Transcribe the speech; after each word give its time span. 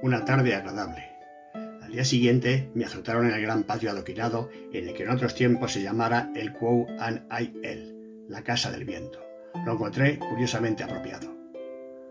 Una 0.00 0.24
tarde 0.24 0.54
agradable. 0.54 1.02
Al 1.82 1.90
día 1.90 2.04
siguiente 2.04 2.70
me 2.72 2.84
azotaron 2.84 3.26
en 3.26 3.34
el 3.34 3.42
gran 3.42 3.64
patio 3.64 3.90
adoquinado 3.90 4.48
en 4.72 4.86
el 4.86 4.94
que 4.94 5.02
en 5.02 5.10
otros 5.10 5.34
tiempos 5.34 5.72
se 5.72 5.82
llamara 5.82 6.30
el 6.36 6.52
Quo 6.52 6.86
An 7.00 7.26
El, 7.64 8.24
la 8.28 8.44
casa 8.44 8.70
del 8.70 8.84
viento. 8.84 9.18
Lo 9.66 9.72
encontré 9.72 10.20
curiosamente 10.20 10.84
apropiado. 10.84 11.34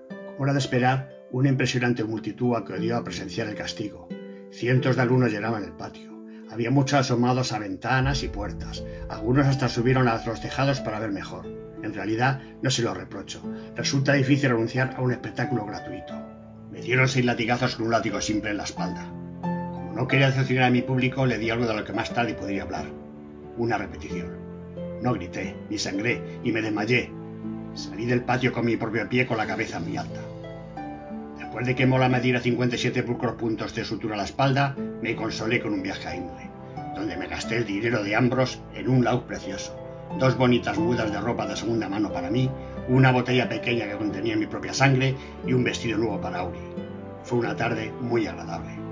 Como 0.10 0.44
era 0.44 0.52
de 0.52 0.60
esperar, 0.60 1.10
una 1.32 1.48
impresionante 1.48 2.04
multitud 2.04 2.58
acudió 2.58 2.98
a 2.98 3.06
presenciar 3.06 3.48
el 3.48 3.56
castigo. 3.56 4.10
Cientos 4.52 4.98
de 4.98 5.04
alumnos 5.04 5.32
llenaban 5.32 5.64
el 5.64 5.72
patio. 5.72 6.12
Había 6.50 6.72
muchos 6.72 7.00
asomados 7.00 7.54
a 7.54 7.60
ventanas 7.60 8.22
y 8.22 8.28
puertas. 8.28 8.84
Algunos 9.08 9.48
hasta 9.48 9.70
subieron 9.70 10.10
a 10.10 10.22
los 10.26 10.42
tejados 10.42 10.82
para 10.82 11.00
ver 11.00 11.14
mejor. 11.14 11.46
En 11.82 11.94
realidad, 11.94 12.42
no 12.62 12.70
se 12.70 12.82
lo 12.82 12.94
reprocho. 12.94 13.42
Resulta 13.78 14.12
difícil 14.12 14.50
renunciar 14.50 14.96
a 14.98 15.02
un 15.02 15.14
espectáculo 15.14 15.66
gratuito. 15.66 16.37
Me 16.72 16.82
dieron 16.82 17.08
seis 17.08 17.26
latigazos 17.26 17.76
con 17.76 17.86
un 17.86 17.92
látigo 17.92 18.20
simple 18.22 18.52
en 18.52 18.58
la 18.58 18.64
espalda. 18.64 19.06
Como 19.42 19.94
no 19.94 20.08
quería 20.08 20.28
decepcionar 20.28 20.66
a 20.66 20.70
mi 20.70 20.82
público, 20.82 21.26
le 21.26 21.38
di 21.38 21.50
algo 21.50 21.66
de 21.66 21.74
lo 21.74 21.84
que 21.84 21.94
más 21.94 22.14
tarde 22.14 22.34
podría 22.34 22.64
hablar. 22.64 22.86
Una 23.58 23.78
repetición. 23.78 24.28
No 25.02 25.14
grité, 25.14 25.56
ni 25.70 25.78
sangré, 25.78 26.22
ni 26.44 26.52
me 26.52 26.62
desmayé. 26.62 27.12
Salí 27.74 28.06
del 28.06 28.24
patio 28.24 28.52
con 28.52 28.66
mi 28.66 28.76
propio 28.76 29.08
pie 29.08 29.28
con 29.28 29.38
la 29.38 29.48
cabeza 29.48 29.80
muy 29.80 29.98
alta. 29.98 30.20
Después 31.38 31.66
de 31.66 31.76
que 31.76 31.86
Mola 31.86 32.10
me 32.10 32.20
diera 32.20 32.42
57 32.42 33.04
pulcros 33.04 33.36
puntos 33.36 33.74
de 33.74 33.86
sutura 33.86 34.16
a 34.16 34.18
la 34.18 34.26
espalda, 34.26 34.76
me 35.02 35.16
consolé 35.16 35.62
con 35.62 35.74
un 35.74 35.84
viaje 35.84 36.08
a 36.08 36.16
Imre, 36.16 36.50
donde 36.96 37.16
me 37.16 37.28
gasté 37.28 37.58
el 37.58 37.66
dinero 37.66 38.04
de 38.04 38.16
Ambros 38.16 38.60
en 38.76 38.90
un 38.90 39.04
laúd 39.04 39.22
precioso, 39.22 39.76
dos 40.20 40.38
bonitas 40.38 40.78
mudas 40.78 41.12
de 41.12 41.22
ropa 41.22 41.48
de 41.48 41.56
segunda 41.56 41.88
mano 41.88 42.12
para 42.12 42.30
mí, 42.30 42.50
una 42.88 43.12
botella 43.12 43.50
pequeña 43.50 43.88
que 43.88 43.98
contenía 43.98 44.36
mi 44.36 44.46
propia 44.46 44.74
sangre 44.74 45.16
y 45.46 45.54
un 45.54 45.64
vestido 45.64 45.98
nuevo 45.98 46.22
para 46.22 46.40
Auri. 46.40 46.60
Fue 47.24 47.40
una 47.40 47.56
tarde 47.56 47.92
muy 48.02 48.28
agradable. 48.28 48.87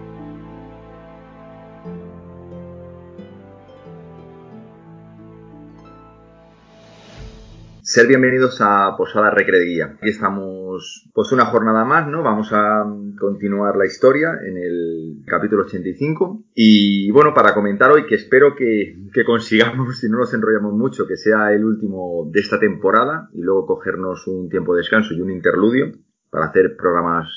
Ser 7.87 8.07
bienvenidos 8.07 8.61
a 8.61 8.95
Posada 8.97 9.29
Recreguía. 9.29 9.97
Aquí 10.01 10.09
estamos, 10.09 11.07
pues 11.13 11.31
una 11.31 11.45
jornada 11.45 11.85
más, 11.85 12.07
¿no? 12.07 12.23
Vamos 12.23 12.51
a 12.51 12.83
continuar 13.19 13.77
la 13.77 13.85
historia 13.85 14.39
en 14.43 14.57
el 14.57 15.23
capítulo 15.27 15.65
85. 15.65 16.45
Y 16.55 17.11
bueno, 17.11 17.35
para 17.35 17.53
comentar 17.53 17.91
hoy 17.91 18.07
que 18.07 18.15
espero 18.15 18.55
que, 18.55 18.95
que 19.13 19.23
consigamos, 19.23 19.99
si 20.01 20.09
no 20.09 20.17
nos 20.17 20.33
enrollamos 20.33 20.73
mucho, 20.73 21.05
que 21.05 21.15
sea 21.15 21.53
el 21.53 21.63
último 21.63 22.27
de 22.31 22.39
esta 22.39 22.59
temporada 22.59 23.29
y 23.33 23.41
luego 23.43 23.67
cogernos 23.67 24.25
un 24.25 24.49
tiempo 24.49 24.73
de 24.73 24.79
descanso 24.79 25.13
y 25.13 25.21
un 25.21 25.29
interludio 25.29 25.91
para 26.31 26.47
hacer 26.47 26.75
programas, 26.75 27.29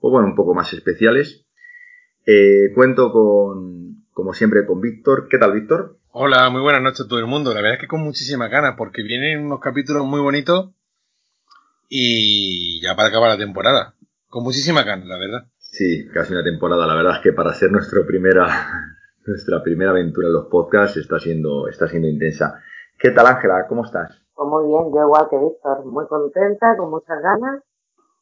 pues 0.00 0.10
bueno, 0.10 0.26
un 0.26 0.34
poco 0.34 0.54
más 0.54 0.72
especiales. 0.72 1.46
Eh, 2.26 2.72
cuento 2.74 3.12
con, 3.12 4.06
como 4.10 4.32
siempre, 4.32 4.66
con 4.66 4.80
Víctor. 4.80 5.28
¿Qué 5.30 5.38
tal, 5.38 5.52
Víctor? 5.52 5.98
Hola, 6.16 6.48
muy 6.48 6.62
buenas 6.62 6.80
noches 6.80 7.06
a 7.06 7.08
todo 7.08 7.18
el 7.18 7.26
mundo. 7.26 7.50
La 7.50 7.60
verdad 7.60 7.74
es 7.74 7.80
que 7.80 7.88
con 7.88 7.98
muchísimas 7.98 8.48
ganas, 8.48 8.76
porque 8.78 9.02
vienen 9.02 9.44
unos 9.46 9.58
capítulos 9.58 10.06
muy 10.06 10.20
bonitos 10.20 10.70
y 11.88 12.80
ya 12.80 12.94
para 12.94 13.08
acabar 13.08 13.30
la 13.30 13.36
temporada. 13.36 13.94
Con 14.28 14.44
muchísimas 14.44 14.86
ganas, 14.86 15.06
la 15.06 15.18
verdad. 15.18 15.50
Sí, 15.58 16.06
casi 16.14 16.32
una 16.32 16.44
temporada. 16.44 16.86
La 16.86 16.94
verdad 16.94 17.16
es 17.16 17.20
que 17.20 17.32
para 17.32 17.52
ser 17.52 17.72
nuestra 17.72 18.06
primera, 18.06 18.46
nuestra 19.26 19.60
primera 19.60 19.90
aventura 19.90 20.28
en 20.28 20.34
los 20.34 20.46
podcasts 20.46 20.98
está 20.98 21.18
siendo, 21.18 21.66
está 21.66 21.88
siendo 21.88 22.06
intensa. 22.06 22.62
¿Qué 22.96 23.10
tal, 23.10 23.26
Ángela? 23.26 23.66
¿Cómo 23.68 23.84
estás? 23.84 24.16
Pues 24.36 24.48
muy 24.48 24.68
bien, 24.68 24.94
yo 24.94 25.02
igual 25.02 25.26
que 25.28 25.36
Víctor, 25.36 25.84
muy 25.84 26.06
contenta, 26.06 26.76
con 26.76 26.90
muchas 26.90 27.20
ganas. 27.20 27.60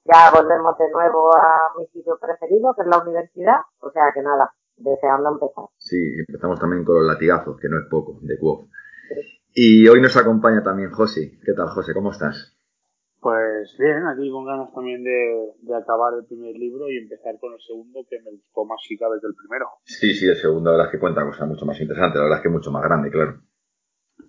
Ya 0.07 0.31
volvemos 0.33 0.79
de 0.79 0.91
nuevo 0.93 1.37
a 1.37 1.77
mi 1.77 1.85
sitio 1.89 2.19
preferido, 2.19 2.73
que 2.75 2.85
es 2.85 2.89
la 2.89 3.03
universidad. 3.03 3.61
O 3.81 3.91
sea 3.91 4.05
que 4.15 4.23
nada, 4.23 4.51
deseando 4.79 5.29
empezar. 5.29 5.67
Sí, 5.93 5.99
empezamos 6.27 6.59
también 6.59 6.85
con 6.85 6.97
los 6.97 7.05
latigazos, 7.05 7.61
que 7.61 7.69
no 7.69 7.79
es 7.79 7.85
poco, 7.91 8.19
de 8.23 8.39
WoW. 8.41 8.71
Y 9.53 9.87
hoy 9.89 10.01
nos 10.01 10.17
acompaña 10.17 10.63
también 10.63 10.91
José. 10.91 11.39
¿Qué 11.45 11.53
tal, 11.53 11.69
José? 11.69 11.93
¿Cómo 11.93 12.13
estás? 12.13 12.57
Pues 13.21 13.77
bien, 13.79 14.07
aquí 14.07 14.31
con 14.31 14.47
ganas 14.47 14.73
también 14.73 15.05
de, 15.05 15.53
de, 15.61 15.77
acabar 15.77 16.15
el 16.19 16.25
primer 16.25 16.57
libro 16.57 16.89
y 16.89 16.97
empezar 16.97 17.39
con 17.39 17.53
el 17.53 17.61
segundo, 17.61 18.01
que 18.09 18.17
me 18.25 18.31
gustó 18.31 18.65
más 18.65 18.81
si 18.89 18.97
cabe 18.97 19.21
que 19.21 19.27
el 19.27 19.35
primero. 19.35 19.67
Sí, 19.85 20.15
sí, 20.15 20.27
el 20.27 20.37
segundo, 20.37 20.71
la 20.71 20.79
verdad 20.79 20.87
es 20.87 20.93
que 20.93 20.99
cuenta 20.99 21.27
cosas 21.27 21.47
mucho 21.47 21.67
más 21.67 21.79
interesantes, 21.79 22.17
la 22.17 22.25
verdad 22.25 22.39
es 22.39 22.43
que 22.43 22.49
mucho 22.49 22.71
más 22.71 22.83
grande, 22.83 23.11
claro. 23.11 23.43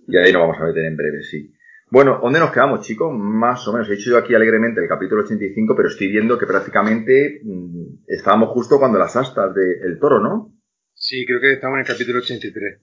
Y 0.06 0.18
ahí 0.18 0.34
nos 0.34 0.42
vamos 0.42 0.58
a 0.60 0.66
meter 0.66 0.84
en 0.84 0.98
breve, 0.98 1.24
sí. 1.24 1.56
Bueno, 1.90 2.20
¿dónde 2.22 2.42
nos 2.42 2.52
quedamos, 2.52 2.82
chicos? 2.82 3.10
Más 3.14 3.66
o 3.70 3.72
menos. 3.72 3.88
He 3.88 3.96
dicho 3.96 4.10
yo 4.12 4.18
aquí 4.18 4.36
alegremente 4.36 4.82
el 4.82 4.90
capítulo 4.90 5.24
85, 5.24 5.76
pero 5.78 5.88
estoy 5.88 6.10
viendo 6.10 6.38
que 6.38 6.46
prácticamente 6.46 7.40
mmm, 7.42 8.04
estábamos 8.06 8.50
justo 8.50 8.80
cuando 8.80 9.00
las 9.00 9.16
astas 9.16 9.56
del 9.56 9.98
toro, 9.98 10.20
¿no? 10.20 10.53
Sí, 10.94 11.26
creo 11.26 11.40
que 11.40 11.54
estamos 11.54 11.76
en 11.76 11.82
el 11.82 11.88
capítulo 11.88 12.20
83. 12.20 12.80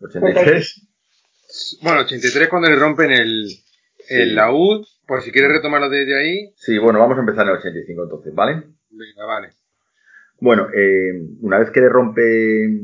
¿83? 0.00 0.88
Bueno, 1.82 2.00
83 2.00 2.48
cuando 2.48 2.68
le 2.68 2.76
rompen 2.76 3.10
el, 3.10 3.46
el 4.08 4.28
sí. 4.28 4.34
laúd. 4.34 4.86
Por 5.06 5.22
si 5.22 5.32
quieres 5.32 5.52
retomarlo 5.52 5.90
desde 5.90 6.18
ahí. 6.18 6.52
Sí, 6.56 6.78
bueno, 6.78 6.98
vamos 6.98 7.16
a 7.18 7.20
empezar 7.20 7.44
en 7.44 7.50
el 7.50 7.58
85 7.58 8.02
entonces, 8.04 8.34
¿vale? 8.34 8.62
Venga, 8.90 9.24
vale. 9.26 9.50
Bueno, 10.40 10.68
eh, 10.74 11.12
una 11.40 11.58
vez 11.58 11.70
que 11.70 11.80
le 11.80 11.88
rompe... 11.88 12.80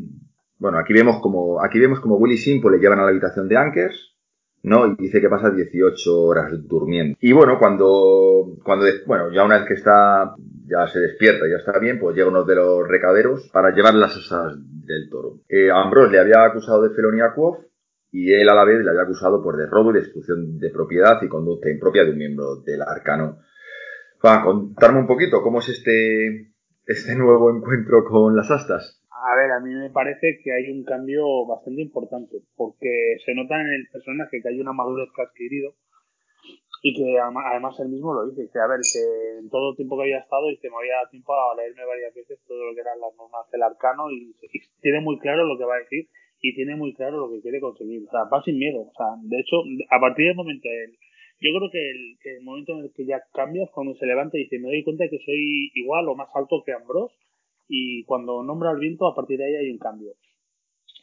Bueno, 0.59 0.79
aquí 0.79 0.93
vemos 0.93 1.21
como 1.21 1.63
aquí 1.63 1.79
vemos 1.79 2.01
como 2.01 2.17
Willy 2.17 2.37
Simple 2.37 2.73
le 2.73 2.79
llevan 2.83 2.99
a 2.99 3.05
la 3.05 3.11
habitación 3.11 3.49
de 3.49 3.57
Ankers 3.57 4.18
¿no? 4.63 4.87
Y 4.87 4.97
dice 4.97 5.21
que 5.21 5.29
pasa 5.29 5.51
18 5.51 6.21
horas 6.21 6.53
durmiendo. 6.67 7.17
Y 7.21 7.33
bueno, 7.33 7.59
cuando, 7.59 8.57
cuando, 8.63 8.87
bueno, 9.07 9.33
ya 9.33 9.45
una 9.45 9.59
vez 9.59 9.69
que 9.69 9.75
está, 9.75 10.35
ya 10.67 10.87
se 10.89 11.01
despierta, 11.01 11.47
ya 11.49 11.57
está 11.57 11.79
bien, 11.79 11.99
pues 11.99 12.17
llega 12.17 12.29
uno 12.29 12.45
de 12.45 12.57
los 12.57 12.87
recaderos 12.87 13.49
para 13.53 13.75
llevar 13.75 13.95
las 13.95 14.17
asas 14.17 14.57
del 14.87 15.09
toro. 15.11 15.41
Eh, 15.49 15.71
Ambrose 15.71 16.13
le 16.13 16.21
había 16.21 16.45
acusado 16.45 16.83
de 16.83 16.95
felonía 16.95 17.27
a 17.27 17.35
Quoth 17.35 17.69
y 18.11 18.33
él 18.33 18.49
a 18.49 18.55
la 18.55 18.65
vez 18.65 18.83
le 18.83 18.91
había 18.91 19.03
acusado 19.03 19.43
por 19.43 19.57
de 19.57 19.67
robo 19.67 19.91
y 19.91 19.95
destrucción 19.95 20.59
de 20.59 20.71
propiedad 20.71 21.21
y 21.23 21.29
conducta 21.29 21.71
impropia 21.71 22.05
de 22.05 22.13
un 22.13 22.19
miembro 22.19 22.57
del 22.57 22.83
arcano. 22.83 23.39
Para 24.21 24.43
contarme 24.43 25.01
un 25.01 25.07
poquito 25.07 25.43
cómo 25.43 25.61
es 25.61 25.69
este, 25.69 26.53
este 26.87 27.15
nuevo 27.15 27.55
encuentro 27.55 28.05
con 28.05 28.35
las 28.35 28.51
astas. 28.51 28.98
A 29.19 29.35
ver, 29.35 29.51
a 29.51 29.61
mí 29.61 29.75
me 29.75 29.91
parece 29.91 30.39
que 30.43 30.53
hay 30.53 30.71
un 30.71 30.85
cambio 30.85 31.45
bastante 31.47 31.83
importante, 31.83 32.39
porque 32.57 33.17
se 33.25 33.35
nota 33.35 33.61
en 33.61 33.67
el 33.67 33.89
personaje 33.91 34.41
que 34.41 34.49
hay 34.49 34.61
una 34.61 34.73
madurez 34.73 35.09
que 35.15 35.23
ha 35.23 35.25
adquirido 35.25 35.75
y 36.83 36.95
que 36.95 37.19
además 37.19 37.75
él 37.81 37.89
mismo 37.89 38.15
lo 38.15 38.29
dice, 38.31 38.49
que 38.53 38.59
a 38.61 38.69
ver, 38.69 38.79
que 38.79 39.03
en 39.41 39.51
todo 39.51 39.71
el 39.71 39.77
tiempo 39.77 39.97
que 39.97 40.05
había 40.05 40.21
estado 40.23 40.49
y 40.51 40.59
que 40.59 40.71
me 40.71 40.77
había 40.77 40.95
dado 41.03 41.11
tiempo 41.11 41.35
a 41.35 41.57
leerme 41.57 41.85
varias 41.85 42.15
veces 42.15 42.39
todo 42.47 42.65
lo 42.65 42.75
que 42.75 42.81
eran 42.81 43.01
las 43.01 43.15
normas 43.17 43.51
del 43.51 43.63
arcano 43.63 44.09
y, 44.13 44.37
y 44.41 44.59
tiene 44.81 45.01
muy 45.01 45.19
claro 45.19 45.45
lo 45.45 45.59
que 45.59 45.65
va 45.65 45.75
a 45.75 45.83
decir 45.83 46.07
y 46.41 46.55
tiene 46.55 46.77
muy 46.77 46.95
claro 46.95 47.19
lo 47.19 47.31
que 47.33 47.43
quiere 47.43 47.59
conseguir, 47.59 48.07
o 48.07 48.11
sea, 48.11 48.25
va 48.31 48.41
sin 48.45 48.59
miedo, 48.59 48.83
o 48.83 48.93
sea, 48.97 49.19
de 49.21 49.41
hecho, 49.41 49.57
a 49.91 49.99
partir 49.99 50.27
del 50.27 50.37
momento 50.37 50.69
del 50.69 50.95
yo 51.41 51.51
creo 51.57 51.71
que 51.71 51.91
el, 51.91 52.19
el 52.25 52.43
momento 52.43 52.73
en 52.73 52.85
el 52.85 52.93
que 52.93 53.07
ya 53.07 53.23
cambias, 53.33 53.71
cuando 53.71 53.95
se 53.95 54.07
levanta 54.07 54.37
y 54.37 54.43
dice, 54.43 54.59
me 54.59 54.69
doy 54.69 54.83
cuenta 54.83 55.05
de 55.05 55.11
que 55.11 55.25
soy 55.25 55.71
igual 55.75 56.09
o 56.09 56.17
más 56.17 56.29
alto 56.35 56.63
que 56.67 56.73
Ambrose, 56.73 57.15
y 57.69 58.05
cuando 58.05 58.43
nombra 58.43 58.71
al 58.71 58.81
viento, 58.81 59.07
a 59.07 59.15
partir 59.15 59.39
de 59.39 59.45
ahí 59.45 59.55
hay 59.55 59.71
un 59.71 59.79
cambio. 59.79 60.13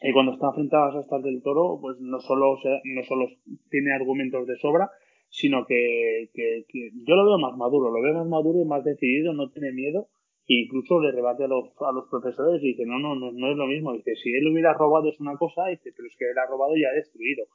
Y 0.02 0.12
cuando 0.12 0.32
está 0.32 0.52
frente 0.52 0.76
a 0.76 0.86
las 0.86 0.96
astas 0.96 1.22
del 1.22 1.42
toro, 1.42 1.78
pues 1.80 1.98
no 2.00 2.20
solo, 2.20 2.58
no 2.84 3.02
solo 3.04 3.28
tiene 3.70 3.94
argumentos 3.94 4.46
de 4.46 4.56
sobra, 4.56 4.90
sino 5.30 5.64
que, 5.66 6.30
que, 6.34 6.64
yo 7.06 7.14
lo 7.14 7.24
veo 7.24 7.38
más 7.38 7.56
maduro, 7.56 7.90
lo 7.90 8.02
veo 8.02 8.14
más 8.14 8.26
maduro 8.26 8.60
y 8.60 8.64
más 8.66 8.84
decidido, 8.84 9.32
no 9.32 9.50
tiene 9.50 9.72
miedo, 9.72 10.08
e 10.48 10.62
incluso 10.64 11.00
le 11.00 11.12
rebate 11.12 11.44
a 11.44 11.48
los, 11.48 11.70
a 11.80 11.92
los 11.92 12.08
profesores 12.08 12.62
y 12.62 12.68
dice, 12.68 12.84
no, 12.84 12.98
no, 12.98 13.14
no, 13.14 13.32
no 13.32 13.50
es 13.50 13.56
lo 13.56 13.66
mismo, 13.66 13.94
dice, 13.94 14.14
si 14.16 14.32
él 14.34 14.46
hubiera 14.48 14.74
robado 14.74 15.08
es 15.08 15.18
una 15.18 15.36
cosa, 15.36 15.66
dice, 15.68 15.92
pero 15.96 16.08
es 16.08 16.16
que 16.16 16.30
él 16.30 16.38
ha 16.38 16.46
robado 16.46 16.76
y 16.76 16.84
ha 16.84 16.92
destruido. 16.92 17.46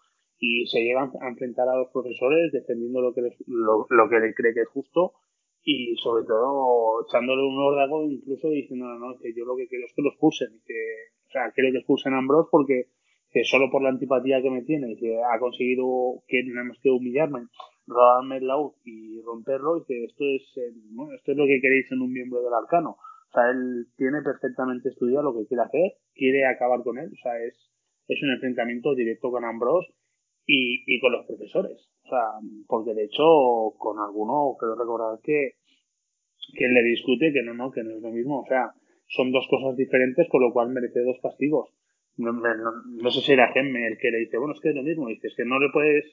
Y 0.44 0.66
se 0.66 0.82
llegan 0.84 1.12
a 1.22 1.30
enfrentar 1.30 1.70
a 1.70 1.78
los 1.78 1.92
profesores 1.92 2.52
defendiendo 2.52 3.00
lo 3.00 3.14
que, 3.14 3.22
les, 3.22 3.36
lo, 3.48 3.86
lo 3.88 4.10
que 4.10 4.18
él 4.18 4.34
cree 4.36 4.56
que 4.56 4.62
es 4.62 4.68
justo 4.70 5.14
y 5.64 5.96
sobre 5.98 6.26
todo 6.26 7.06
echándole 7.08 7.44
un 7.44 7.58
órdago 7.58 8.10
incluso 8.10 8.50
diciendo 8.50 8.86
no, 8.98 9.18
que 9.20 9.34
yo 9.36 9.46
lo 9.46 9.56
que 9.56 9.68
quiero 9.68 9.86
es 9.86 9.94
que 9.94 10.02
lo 10.02 10.10
expulsen 10.10 10.62
que, 10.66 10.74
o 11.28 11.32
sea, 11.32 11.52
quiero 11.54 11.72
que 11.72 11.78
expulsen 11.80 12.14
a 12.14 12.18
Ambrose 12.18 12.50
porque 12.52 12.86
que 13.30 13.44
solo 13.46 13.70
por 13.72 13.82
la 13.82 13.90
antipatía 13.90 14.42
que 14.42 14.50
me 14.50 14.64
tiene 14.64 14.96
que 14.98 15.18
ha 15.22 15.40
conseguido 15.40 16.24
que 16.28 16.44
tenemos 16.44 16.78
que 16.82 16.90
humillarme 16.90 17.48
robarme 17.88 18.38
el 18.38 18.48
laúd 18.48 18.74
y 18.84 19.22
romperlo 19.22 19.78
y 19.78 19.86
que 19.86 20.04
esto 20.06 20.24
es 20.26 20.44
¿no? 20.92 21.12
esto 21.14 21.32
es 21.32 21.38
lo 21.38 21.46
que 21.46 21.62
queréis 21.62 21.92
en 21.92 22.02
un 22.02 22.12
miembro 22.12 22.42
del 22.42 22.54
arcano 22.54 22.98
o 22.98 23.34
sea, 23.34 23.50
él 23.52 23.88
tiene 23.96 24.22
perfectamente 24.24 24.90
estudiado 24.90 25.32
lo 25.32 25.38
que 25.38 25.48
quiere 25.48 25.64
hacer 25.64 25.94
quiere 26.14 26.46
acabar 26.46 26.82
con 26.84 26.98
él 26.98 27.12
o 27.14 27.22
sea, 27.22 27.38
es, 27.44 27.56
es 28.08 28.24
un 28.24 28.32
enfrentamiento 28.32 28.96
directo 28.96 29.30
con 29.30 29.46
Ambrose 29.46 29.94
y, 30.46 30.84
y 30.86 31.00
con 31.00 31.12
los 31.12 31.26
profesores. 31.26 31.91
O 32.04 32.10
sea, 32.10 32.40
porque 32.68 32.94
de 32.94 33.06
hecho 33.06 33.24
con 33.78 34.00
alguno 34.00 34.56
creo 34.60 34.76
recordar 34.76 35.20
que, 35.24 35.56
que 36.58 36.68
le 36.68 36.84
discute 36.84 37.32
que 37.32 37.44
no, 37.44 37.54
no, 37.54 37.72
que 37.72 37.84
no 37.84 37.92
es 37.92 38.02
lo 38.02 38.12
mismo. 38.12 38.42
O 38.42 38.46
sea, 38.46 38.74
son 39.08 39.32
dos 39.32 39.48
cosas 39.50 39.76
diferentes, 39.76 40.28
con 40.30 40.42
lo 40.42 40.54
cual 40.54 40.70
merece 40.70 41.02
dos 41.04 41.18
castigos. 41.22 41.70
No, 42.18 43.12
sé 43.12 43.22
si 43.22 43.32
era 43.32 43.52
Gemme 43.52 43.88
el 43.88 43.98
que 43.98 44.12
le 44.12 44.20
dice, 44.20 44.38
bueno, 44.38 44.54
es 44.54 44.62
que 44.62 44.70
es 44.70 44.76
lo 44.76 44.84
mismo. 44.84 45.08
Dice, 45.08 45.28
es 45.28 45.36
que 45.36 45.46
no 45.46 45.60
le 45.60 45.70
puedes, 45.72 46.06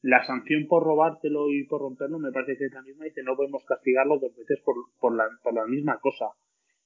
la 0.00 0.24
sanción 0.24 0.66
por 0.66 0.82
robártelo 0.82 1.50
y 1.50 1.64
por 1.64 1.82
romperlo 1.82 2.18
me 2.18 2.32
parece 2.32 2.56
que 2.56 2.66
es 2.66 2.72
la 2.72 2.82
misma. 2.82 3.04
Dice, 3.04 3.22
no 3.22 3.36
podemos 3.36 3.64
castigarlo 3.64 4.18
dos 4.18 4.34
veces 4.36 4.60
por, 4.64 4.76
por, 5.00 5.14
la, 5.14 5.24
por 5.42 5.54
la 5.54 5.66
misma 5.66 5.98
cosa. 6.00 6.26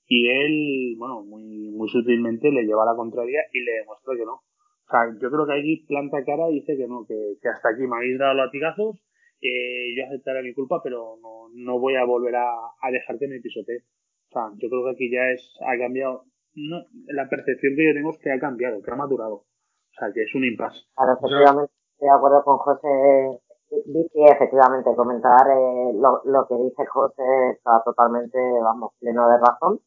y 0.09 0.29
él, 0.29 0.97
bueno, 0.99 1.23
muy, 1.23 1.71
muy 1.71 1.89
sutilmente 1.89 2.51
le 2.51 2.65
lleva 2.65 2.83
a 2.85 2.93
la 2.93 2.97
contraria 2.97 3.41
y 3.53 3.61
le 3.61 3.73
demuestra 3.73 4.15
que 4.17 4.25
no. 4.25 4.43
O 4.87 4.91
sea, 4.91 5.11
yo 5.21 5.31
creo 5.31 5.47
que 5.47 5.53
allí 5.53 5.85
planta 5.87 6.25
cara 6.25 6.49
y 6.49 6.61
dice 6.61 6.77
que 6.77 6.87
no, 6.87 7.05
que, 7.07 7.37
que 7.43 7.49
hasta 7.49 7.71
aquí 7.71 7.87
me 7.87 7.97
habéis 7.97 8.19
dado 8.19 8.35
latigazos, 8.35 9.03
eh, 9.43 9.95
yo 9.97 10.07
aceptaré 10.07 10.43
mi 10.43 10.55
culpa, 10.55 10.81
pero 10.83 11.19
no, 11.21 11.49
no 11.53 11.79
voy 11.81 11.97
a 11.97 12.05
volver 12.05 12.37
a, 12.37 12.51
a 12.81 12.91
dejar 12.91 13.19
que 13.19 13.29
me 13.29 13.41
pisotee. 13.41 13.83
O 14.31 14.33
sea, 14.33 14.51
yo 14.57 14.69
creo 14.69 14.85
que 14.85 14.91
aquí 14.91 15.11
ya 15.11 15.29
es, 15.31 15.43
ha 15.61 15.77
cambiado, 15.79 16.25
no, 16.55 16.85
la 17.09 17.29
percepción 17.29 17.75
que 17.75 17.85
yo 17.85 17.95
tengo 17.95 18.11
es 18.11 18.19
que 18.19 18.33
ha 18.33 18.39
cambiado, 18.39 18.81
que 18.81 18.91
ha 18.91 18.97
madurado. 18.97 19.35
O 19.35 19.99
sea, 19.99 20.13
que 20.13 20.23
es 20.23 20.35
un 20.35 20.45
impasse. 20.45 20.85
Claro, 20.95 21.15
efectivamente, 21.19 21.73
estoy 21.93 22.09
de 22.09 22.15
acuerdo 22.15 22.45
con 22.45 22.59
José 22.59 23.41
Vicky, 23.87 24.25
efectivamente, 24.25 24.95
comentar 24.95 25.47
eh, 25.51 25.93
lo, 25.95 26.23
lo, 26.25 26.47
que 26.47 26.55
dice 26.55 26.87
José 26.87 27.23
está 27.53 27.83
totalmente, 27.85 28.39
vamos, 28.63 28.93
pleno 29.01 29.29
de 29.29 29.39
razón. 29.39 29.81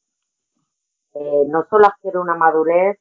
Eh, 1.13 1.44
no 1.48 1.66
solo 1.69 1.86
adquiere 1.88 2.19
una 2.19 2.36
madurez, 2.36 2.98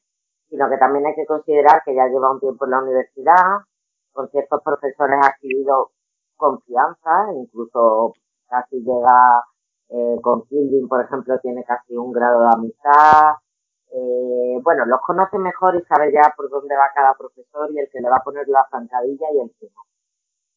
sino 0.49 0.69
que 0.69 0.77
también 0.77 1.05
hay 1.05 1.15
que 1.15 1.25
considerar 1.25 1.81
que 1.85 1.95
ya 1.95 2.07
lleva 2.07 2.31
un 2.31 2.39
tiempo 2.39 2.65
en 2.65 2.71
la 2.71 2.81
universidad, 2.83 3.59
con 4.11 4.29
ciertos 4.29 4.61
profesores 4.63 5.19
ha 5.21 5.27
adquirido 5.29 5.91
confianza, 6.35 7.31
incluso 7.35 8.13
casi 8.47 8.77
llega 8.77 9.43
eh, 9.89 10.17
con 10.21 10.43
Kilvin, 10.47 10.87
por 10.87 11.03
ejemplo, 11.03 11.39
tiene 11.39 11.63
casi 11.63 11.95
un 11.95 12.11
grado 12.11 12.41
de 12.41 12.49
amistad. 12.53 13.35
Eh, 13.91 14.59
bueno, 14.63 14.85
los 14.85 15.01
conoce 15.01 15.37
mejor 15.39 15.75
y 15.75 15.83
sabe 15.85 16.11
ya 16.13 16.33
por 16.35 16.49
dónde 16.49 16.75
va 16.75 16.91
cada 16.93 17.13
profesor 17.15 17.69
y 17.71 17.79
el 17.79 17.89
que 17.91 17.99
le 17.99 18.09
va 18.09 18.17
a 18.17 18.23
poner 18.23 18.47
la 18.47 18.65
zancadilla 18.69 19.27
y 19.33 19.39
el 19.41 19.51
que 19.59 19.67
no. 19.73 19.81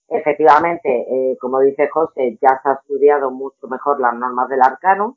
Efectivamente, 0.08 0.88
eh, 0.90 1.38
como 1.40 1.60
dice 1.60 1.88
José, 1.88 2.38
ya 2.42 2.60
se 2.62 2.68
ha 2.68 2.72
estudiado 2.74 3.30
mucho 3.30 3.66
mejor 3.68 4.00
las 4.00 4.14
normas 4.14 4.48
del 4.48 4.60
arcano. 4.60 5.16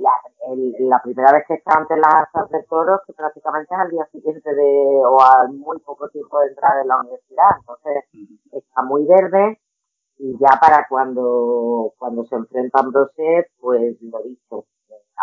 La, 0.00 0.10
el, 0.52 0.74
la 0.88 1.00
primera 1.02 1.32
vez 1.32 1.44
que 1.46 1.54
está 1.54 1.74
ante 1.76 1.96
las 1.96 2.50
de 2.50 2.62
toros, 2.64 3.00
que 3.06 3.12
prácticamente 3.12 3.74
es 3.74 3.80
al 3.80 3.90
día 3.90 4.06
siguiente 4.12 4.54
de, 4.54 5.02
o 5.04 5.18
al 5.20 5.52
muy 5.52 5.78
poco 5.80 6.08
tiempo 6.08 6.38
de 6.40 6.48
entrar 6.48 6.80
en 6.80 6.88
la 6.88 7.00
universidad. 7.00 7.50
Entonces, 7.58 8.04
está 8.52 8.82
muy 8.82 9.04
verde 9.06 9.60
y 10.18 10.36
ya 10.38 10.58
para 10.60 10.86
cuando, 10.88 11.92
cuando 11.98 12.24
se 12.24 12.34
enfrenta 12.34 12.78
a 12.78 12.82
Ambrose, 12.82 13.50
pues 13.60 13.96
lo 14.02 14.22
dicho. 14.22 14.64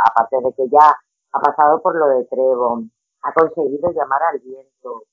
Aparte 0.10 0.38
de 0.42 0.54
que 0.54 0.70
ya 0.70 0.96
ha 1.32 1.40
pasado 1.40 1.82
por 1.82 1.96
lo 1.96 2.08
de 2.08 2.26
Trevo, 2.26 2.84
ha 3.24 3.34
conseguido 3.34 3.92
llamar 3.92 4.22
al 4.24 4.40
viento. 4.40 5.04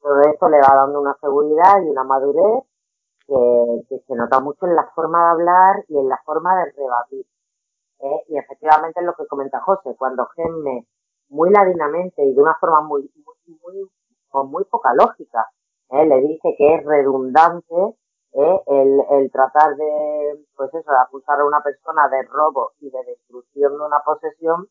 Todo 0.00 0.20
esto 0.30 0.48
le 0.48 0.58
va 0.60 0.74
dando 0.74 1.00
una 1.00 1.16
seguridad 1.20 1.80
y 1.82 1.88
una 1.88 2.04
madurez 2.04 2.64
que, 3.26 3.86
que, 3.88 3.98
se 4.06 4.14
nota 4.14 4.40
mucho 4.40 4.66
en 4.66 4.76
la 4.76 4.86
forma 4.94 5.18
de 5.18 5.30
hablar 5.30 5.84
y 5.88 5.98
en 5.98 6.08
la 6.08 6.20
forma 6.24 6.54
de 6.56 6.72
rebatir. 6.72 7.26
¿Eh? 8.00 8.24
Y 8.28 8.38
efectivamente 8.38 9.00
es 9.00 9.06
lo 9.06 9.14
que 9.14 9.26
comenta 9.26 9.60
José, 9.60 9.94
cuando 9.96 10.26
Gemme 10.34 10.86
muy 11.28 11.50
ladinamente 11.50 12.22
y 12.22 12.34
de 12.34 12.40
una 12.40 12.54
forma 12.60 12.82
muy, 12.82 13.10
muy, 13.24 13.58
muy 13.62 13.90
con 14.28 14.50
muy 14.50 14.64
poca 14.64 14.92
lógica, 14.94 15.46
¿eh? 15.90 16.04
le 16.06 16.20
dice 16.20 16.54
que 16.58 16.74
es 16.74 16.84
redundante 16.84 17.74
¿eh? 18.32 18.60
el, 18.66 19.00
el 19.10 19.30
tratar 19.30 19.76
de, 19.76 20.44
pues 20.56 20.74
eso, 20.74 20.90
de 20.90 20.98
acusar 20.98 21.40
a 21.40 21.44
una 21.44 21.62
persona 21.62 22.08
de 22.08 22.22
robo 22.24 22.72
y 22.80 22.90
de 22.90 22.98
destrucción 23.04 23.78
de 23.78 23.84
una 23.84 24.00
posesión, 24.04 24.68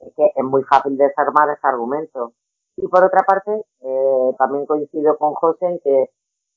es 0.00 0.12
que 0.14 0.32
es 0.34 0.44
muy 0.44 0.62
fácil 0.64 0.96
desarmar 0.96 1.50
ese 1.50 1.66
argumento. 1.66 2.32
Y 2.76 2.86
por 2.88 3.04
otra 3.04 3.22
parte, 3.22 3.52
eh, 3.80 4.34
también 4.38 4.66
coincido 4.66 5.16
con 5.16 5.34
José 5.34 5.66
en 5.66 5.78
que, 5.80 6.10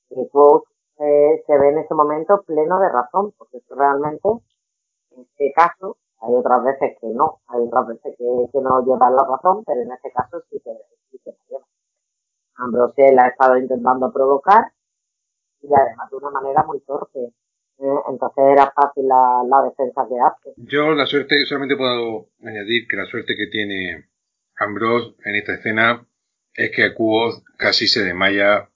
que 0.09 0.21
eh, 0.99 1.43
se 1.47 1.57
ve 1.57 1.69
en 1.69 1.77
ese 1.79 1.93
momento 1.93 2.41
pleno 2.41 2.79
de 2.79 2.89
razón, 2.89 3.33
porque 3.37 3.59
realmente, 3.69 4.27
en 5.19 5.27
este 5.29 5.51
caso, 5.53 5.97
hay 6.21 6.33
otras 6.33 6.63
veces 6.63 6.97
que 6.99 7.07
no, 7.07 7.41
hay 7.47 7.61
otras 7.61 7.87
veces 7.87 8.15
que, 8.17 8.23
no 8.23 8.85
llevan 8.85 9.15
la 9.15 9.23
razón, 9.23 9.63
pero 9.65 9.81
en 9.81 9.91
este 9.91 10.11
caso 10.11 10.41
sí 10.49 10.61
que, 10.63 10.71
sí 11.11 11.19
que 11.23 11.31
la 11.31 11.37
lleva. 11.49 11.65
Ambrose 12.55 13.13
la 13.13 13.25
ha 13.25 13.27
estado 13.29 13.57
intentando 13.57 14.11
provocar 14.11 14.71
y 15.61 15.67
además 15.73 16.09
de 16.09 16.17
una 16.17 16.29
manera 16.31 16.63
muy 16.63 16.79
torpe. 16.81 17.19
¿eh? 17.19 17.99
Entonces 18.09 18.43
era 18.51 18.71
fácil 18.71 19.07
la, 19.07 19.63
defensa 19.63 20.05
que 20.07 20.19
hace. 20.19 20.53
Yo 20.57 20.91
la 20.93 21.05
suerte, 21.05 21.45
solamente 21.45 21.77
puedo 21.77 22.27
añadir 22.43 22.87
que 22.87 22.97
la 22.97 23.05
suerte 23.05 23.35
que 23.37 23.47
tiene 23.47 24.09
Ambrose 24.57 25.15
en 25.23 25.35
esta 25.35 25.53
escena 25.53 26.05
es 26.53 26.71
que 26.75 26.83
Acuos 26.83 27.43
casi 27.57 27.87
se 27.87 28.03
desmaya 28.03 28.69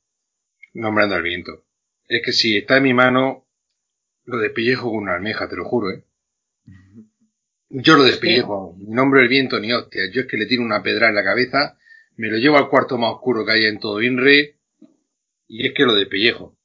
nombrando 0.73 1.15
al 1.15 1.23
viento. 1.23 1.63
Es 2.07 2.21
que 2.23 2.31
si 2.31 2.57
está 2.57 2.77
en 2.77 2.83
mi 2.83 2.93
mano, 2.93 3.45
lo 4.23 4.37
despellejo 4.37 4.89
con 4.89 5.03
una 5.03 5.15
almeja, 5.15 5.49
te 5.49 5.57
lo 5.57 5.65
juro, 5.65 5.89
¿eh? 5.89 6.05
Yo 7.75 7.97
lo 7.97 8.03
despellejo, 8.03 8.75
ni 8.77 8.93
nombro 8.93 9.19
el 9.19 9.27
viento 9.27 9.59
ni 9.59 9.73
hostia. 9.73 10.03
Yo 10.13 10.21
es 10.21 10.27
que 10.27 10.37
le 10.37 10.45
tiro 10.45 10.61
una 10.61 10.83
pedra 10.83 11.09
en 11.09 11.15
la 11.15 11.23
cabeza, 11.23 11.75
me 12.17 12.29
lo 12.29 12.37
llevo 12.37 12.57
al 12.57 12.69
cuarto 12.69 12.99
más 12.99 13.15
oscuro 13.15 13.43
que 13.43 13.51
hay 13.51 13.65
en 13.65 13.79
todo 13.79 13.99
Inre, 13.99 14.59
y 15.47 15.65
es 15.65 15.73
que 15.73 15.81
lo 15.81 15.95
despellejo. 15.95 16.55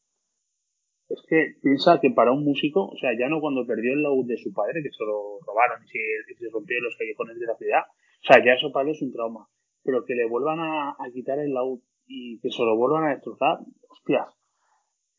Es 1.09 1.23
que 1.27 1.57
piensa 1.63 1.99
que 2.03 2.11
para 2.11 2.33
un 2.33 2.45
músico, 2.45 2.89
o 2.89 2.97
sea, 3.01 3.17
ya 3.19 3.31
no 3.31 3.41
cuando 3.41 3.67
perdió 3.67 3.95
el 3.95 4.03
laúd 4.03 4.27
de 4.27 4.37
su 4.37 4.53
padre, 4.53 4.83
que 4.83 4.91
se 4.91 5.03
lo 5.03 5.41
robaron 5.47 5.83
y 5.83 5.89
se, 5.89 5.99
y 6.31 6.35
se 6.37 6.51
rompió 6.53 6.77
en 6.77 6.85
los 6.85 6.97
callejones 6.99 7.41
de 7.41 7.47
la 7.47 7.57
ciudad, 7.57 7.85
o 7.89 8.27
sea, 8.27 8.45
ya 8.45 8.53
eso 8.53 8.71
para 8.71 8.91
él 8.91 8.95
es 8.95 9.01
un 9.01 9.11
trauma. 9.11 9.49
Pero 9.83 10.05
que 10.05 10.15
le 10.15 10.29
vuelvan 10.29 10.61
a, 10.61 10.91
a 10.91 11.11
quitar 11.11 11.39
el 11.39 11.55
laúd 11.55 11.81
y 12.07 12.39
que 12.41 12.51
se 12.51 12.63
lo 12.63 12.77
vuelvan 12.77 13.05
a 13.05 13.15
destrozar, 13.15 13.61
hostias, 13.89 14.29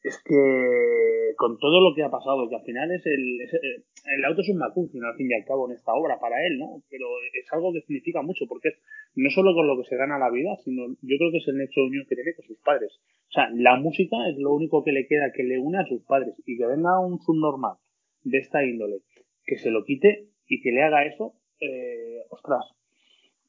es 0.03 0.21
que 0.23 1.33
con 1.35 1.57
todo 1.57 1.81
lo 1.81 1.95
que 1.95 2.03
ha 2.03 2.09
pasado, 2.09 2.47
que 2.49 2.55
al 2.55 2.63
final 2.63 2.91
es 2.91 3.05
el, 3.05 3.41
es 3.41 3.53
el, 3.53 4.25
auto 4.25 4.41
es 4.41 4.49
un 4.49 4.57
MacGuffin 4.57 5.03
al 5.03 5.15
fin 5.15 5.29
y 5.29 5.33
al 5.33 5.45
cabo 5.45 5.69
en 5.69 5.75
esta 5.75 5.93
obra 5.93 6.19
para 6.19 6.35
él, 6.45 6.57
¿no? 6.57 6.81
Pero 6.89 7.05
es 7.33 7.51
algo 7.53 7.73
que 7.73 7.81
significa 7.81 8.21
mucho, 8.21 8.45
porque 8.47 8.69
no 9.15 9.29
solo 9.29 9.53
con 9.53 9.67
lo 9.67 9.77
que 9.77 9.87
se 9.89 9.97
gana 9.97 10.17
la 10.17 10.29
vida, 10.29 10.55
sino 10.63 10.87
yo 11.01 11.17
creo 11.17 11.31
que 11.31 11.37
es 11.37 11.47
el 11.47 11.57
nexo 11.57 11.81
de 11.81 11.87
unión 11.87 12.05
que 12.07 12.15
tiene 12.15 12.35
con 12.35 12.45
sus 12.45 12.59
padres. 12.59 12.99
O 13.29 13.31
sea, 13.31 13.49
la 13.53 13.75
música 13.77 14.17
es 14.29 14.37
lo 14.37 14.53
único 14.53 14.83
que 14.83 14.91
le 14.91 15.07
queda 15.07 15.31
que 15.33 15.43
le 15.43 15.59
une 15.59 15.79
a 15.79 15.85
sus 15.85 16.03
padres 16.03 16.35
y 16.45 16.57
que 16.57 16.65
venga 16.65 16.99
un 16.99 17.19
subnormal 17.19 17.77
de 18.23 18.37
esta 18.37 18.63
índole, 18.63 19.01
que 19.45 19.57
se 19.57 19.71
lo 19.71 19.83
quite 19.83 20.29
y 20.47 20.61
que 20.61 20.71
le 20.71 20.83
haga 20.83 21.05
eso, 21.05 21.35
eh, 21.61 22.23
ostras, 22.29 22.65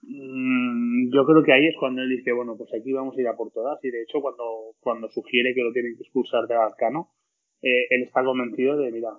yo 0.03 1.25
creo 1.27 1.43
que 1.43 1.53
ahí 1.53 1.67
es 1.67 1.77
cuando 1.79 2.03
él 2.03 2.09
dice, 2.09 2.33
bueno, 2.33 2.57
pues 2.57 2.71
aquí 2.75 2.93
vamos 2.93 3.17
a 3.17 3.21
ir 3.21 3.29
a 3.29 3.37
por 3.37 3.51
todas. 3.53 3.79
Y 3.85 3.91
de 3.91 4.03
hecho, 4.03 4.21
cuando, 4.21 4.75
cuando 4.81 5.09
sugiere 5.09 5.55
que 5.55 5.63
lo 5.63 5.73
tienen 5.73 5.97
que 5.97 6.03
expulsar 6.03 6.47
de 6.47 6.55
Arcano, 6.55 7.11
eh, 7.63 7.87
él 7.91 8.03
está 8.03 8.25
convencido 8.25 8.77
de, 8.79 8.91
mira, 8.91 9.11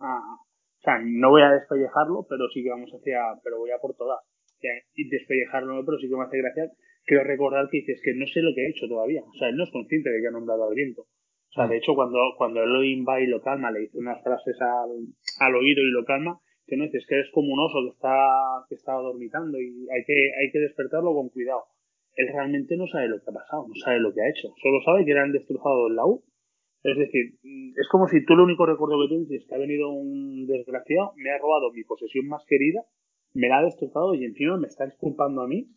ah, 0.00 0.36
o 0.80 0.82
sea, 0.82 0.98
no 1.04 1.30
voy 1.30 1.42
a 1.42 1.52
despellejarlo, 1.52 2.26
pero 2.28 2.48
sí 2.48 2.62
que 2.62 2.70
vamos 2.70 2.90
hacia, 2.90 3.20
pero 3.44 3.58
voy 3.58 3.70
a 3.70 3.78
por 3.78 3.94
todas. 3.94 4.20
Y 4.94 5.08
despellejarlo, 5.08 5.84
pero 5.84 5.98
sí 5.98 6.08
que 6.08 6.16
me 6.16 6.24
hace 6.24 6.38
gracia. 6.38 6.70
Quiero 7.04 7.24
recordar 7.24 7.68
que 7.70 7.78
dices 7.78 8.00
que 8.02 8.14
no 8.14 8.26
sé 8.26 8.40
lo 8.40 8.54
que 8.54 8.64
he 8.64 8.70
hecho 8.70 8.88
todavía. 8.88 9.22
O 9.22 9.34
sea, 9.34 9.48
él 9.48 9.56
no 9.56 9.64
es 9.64 9.70
consciente 9.70 10.10
de 10.10 10.20
que 10.20 10.28
ha 10.28 10.30
nombrado 10.30 10.68
al 10.68 10.74
viento. 10.74 11.02
O 11.02 11.52
sea, 11.52 11.66
de 11.66 11.78
hecho, 11.78 11.94
cuando, 11.94 12.18
cuando 12.38 12.62
Elohim 12.62 13.04
va 13.06 13.20
y 13.20 13.26
lo 13.26 13.42
calma, 13.42 13.70
le 13.70 13.80
dice 13.80 13.98
unas 13.98 14.22
frases 14.22 14.56
al, 14.60 14.90
al 15.40 15.54
oído 15.54 15.82
y 15.82 15.90
lo 15.90 16.04
calma, 16.04 16.38
que 16.70 16.76
no 16.76 16.84
dices 16.84 17.04
que 17.06 17.16
eres 17.16 17.30
como 17.32 17.52
un 17.52 17.60
oso 17.60 17.82
que 17.82 17.90
está, 17.90 18.64
que 18.68 18.74
está 18.76 18.92
dormitando 18.94 19.60
y 19.60 19.88
hay 19.90 20.04
que, 20.06 20.30
hay 20.40 20.50
que 20.52 20.60
despertarlo 20.60 21.12
con 21.12 21.28
cuidado. 21.28 21.64
Él 22.14 22.28
realmente 22.32 22.76
no 22.76 22.86
sabe 22.86 23.08
lo 23.08 23.18
que 23.18 23.30
ha 23.30 23.34
pasado, 23.34 23.66
no 23.68 23.74
sabe 23.74 23.98
lo 23.98 24.14
que 24.14 24.22
ha 24.22 24.30
hecho. 24.30 24.54
Solo 24.62 24.80
sabe 24.84 25.04
que 25.04 25.12
le 25.12 25.20
han 25.20 25.32
destrozado 25.32 25.88
el 25.88 25.96
laúd. 25.96 26.20
Es 26.82 26.96
decir, 26.96 27.34
es 27.42 27.88
como 27.90 28.08
si 28.08 28.24
tú 28.24 28.34
lo 28.34 28.44
único 28.44 28.64
recuerdo 28.64 29.02
que 29.02 29.08
tienes 29.08 29.30
es 29.30 29.46
que 29.46 29.54
ha 29.54 29.58
venido 29.58 29.90
un 29.90 30.46
desgraciado, 30.46 31.12
me 31.16 31.30
ha 31.30 31.38
robado 31.38 31.72
mi 31.72 31.84
posesión 31.84 32.26
más 32.26 32.42
querida, 32.46 32.82
me 33.34 33.48
la 33.48 33.58
ha 33.58 33.64
destrozado 33.64 34.14
y 34.14 34.24
encima 34.24 34.56
me 34.56 34.68
está 34.68 34.86
disculpando 34.86 35.42
a 35.42 35.48
mí. 35.48 35.68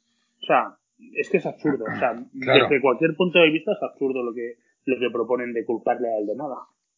O 0.41 0.45
sea, 0.45 0.77
es 1.15 1.29
que 1.29 1.37
es 1.37 1.45
absurdo. 1.45 1.83
O 1.83 1.99
sea, 1.99 2.13
claro. 2.39 2.67
desde 2.69 2.81
cualquier 2.81 3.15
punto 3.15 3.39
de 3.39 3.49
vista 3.49 3.73
es 3.73 3.83
absurdo 3.83 4.23
lo 4.23 4.33
que, 4.33 4.55
lo 4.85 4.97
que 4.99 5.11
proponen 5.11 5.53
de 5.53 5.65
culparle 5.65 6.07
a 6.07 6.17
él 6.19 6.27
de 6.27 6.35
nada. 6.35 6.55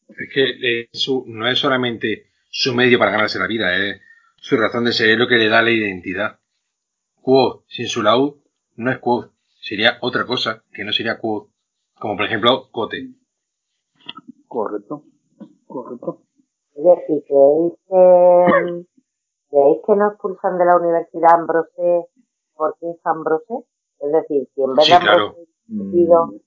Es 0.10 0.30
que 0.32 0.44
eh, 0.44 0.90
su, 0.92 1.26
no 1.28 1.48
es 1.48 1.58
solamente 1.58 2.26
su 2.58 2.74
medio 2.74 2.98
para 2.98 3.12
ganarse 3.12 3.38
la 3.38 3.48
vida, 3.48 3.76
es 3.76 4.00
su 4.38 4.56
razón 4.56 4.86
de 4.86 4.94
ser, 4.94 5.10
es 5.10 5.18
lo 5.20 5.28
que 5.28 5.36
le 5.36 5.50
da 5.50 5.62
la 5.62 5.72
identidad. 5.72 6.40
Quo, 7.22 7.66
sin 7.68 7.88
su 7.88 8.02
laúd, 8.02 8.36
no 8.78 8.92
es 8.92 9.00
quo, 9.00 9.34
sería 9.60 9.98
otra 10.02 10.26
cosa, 10.26 10.64
que 10.72 10.86
no 10.86 10.94
sería 10.94 11.18
quo, 11.20 11.50
como 12.00 12.16
por 12.16 12.26
ejemplo 12.26 12.70
cote. 12.72 13.10
Correcto, 14.48 15.04
correcto. 15.68 16.22
Oye, 16.76 16.94
¿y 17.10 17.22
creéis 17.28 17.74
que, 17.90 18.86
creéis 19.50 19.78
que 19.86 19.96
no 19.96 20.08
expulsan 20.12 20.58
de 20.58 20.66
la 20.66 20.78
universidad 20.78 21.34
Ambrose 21.34 22.06
porque 22.54 22.90
es 22.92 22.98
Ambrose? 23.06 23.66
Es 24.00 24.12
decir, 24.14 24.48
si 24.56 24.62
en 24.62 24.74
vez 24.76 24.86
Sí, 24.86 24.94
de 24.94 25.00
claro. 25.00 25.26
Ambrose 25.28 25.92
sido- 25.92 26.26
Mm, 26.28 26.40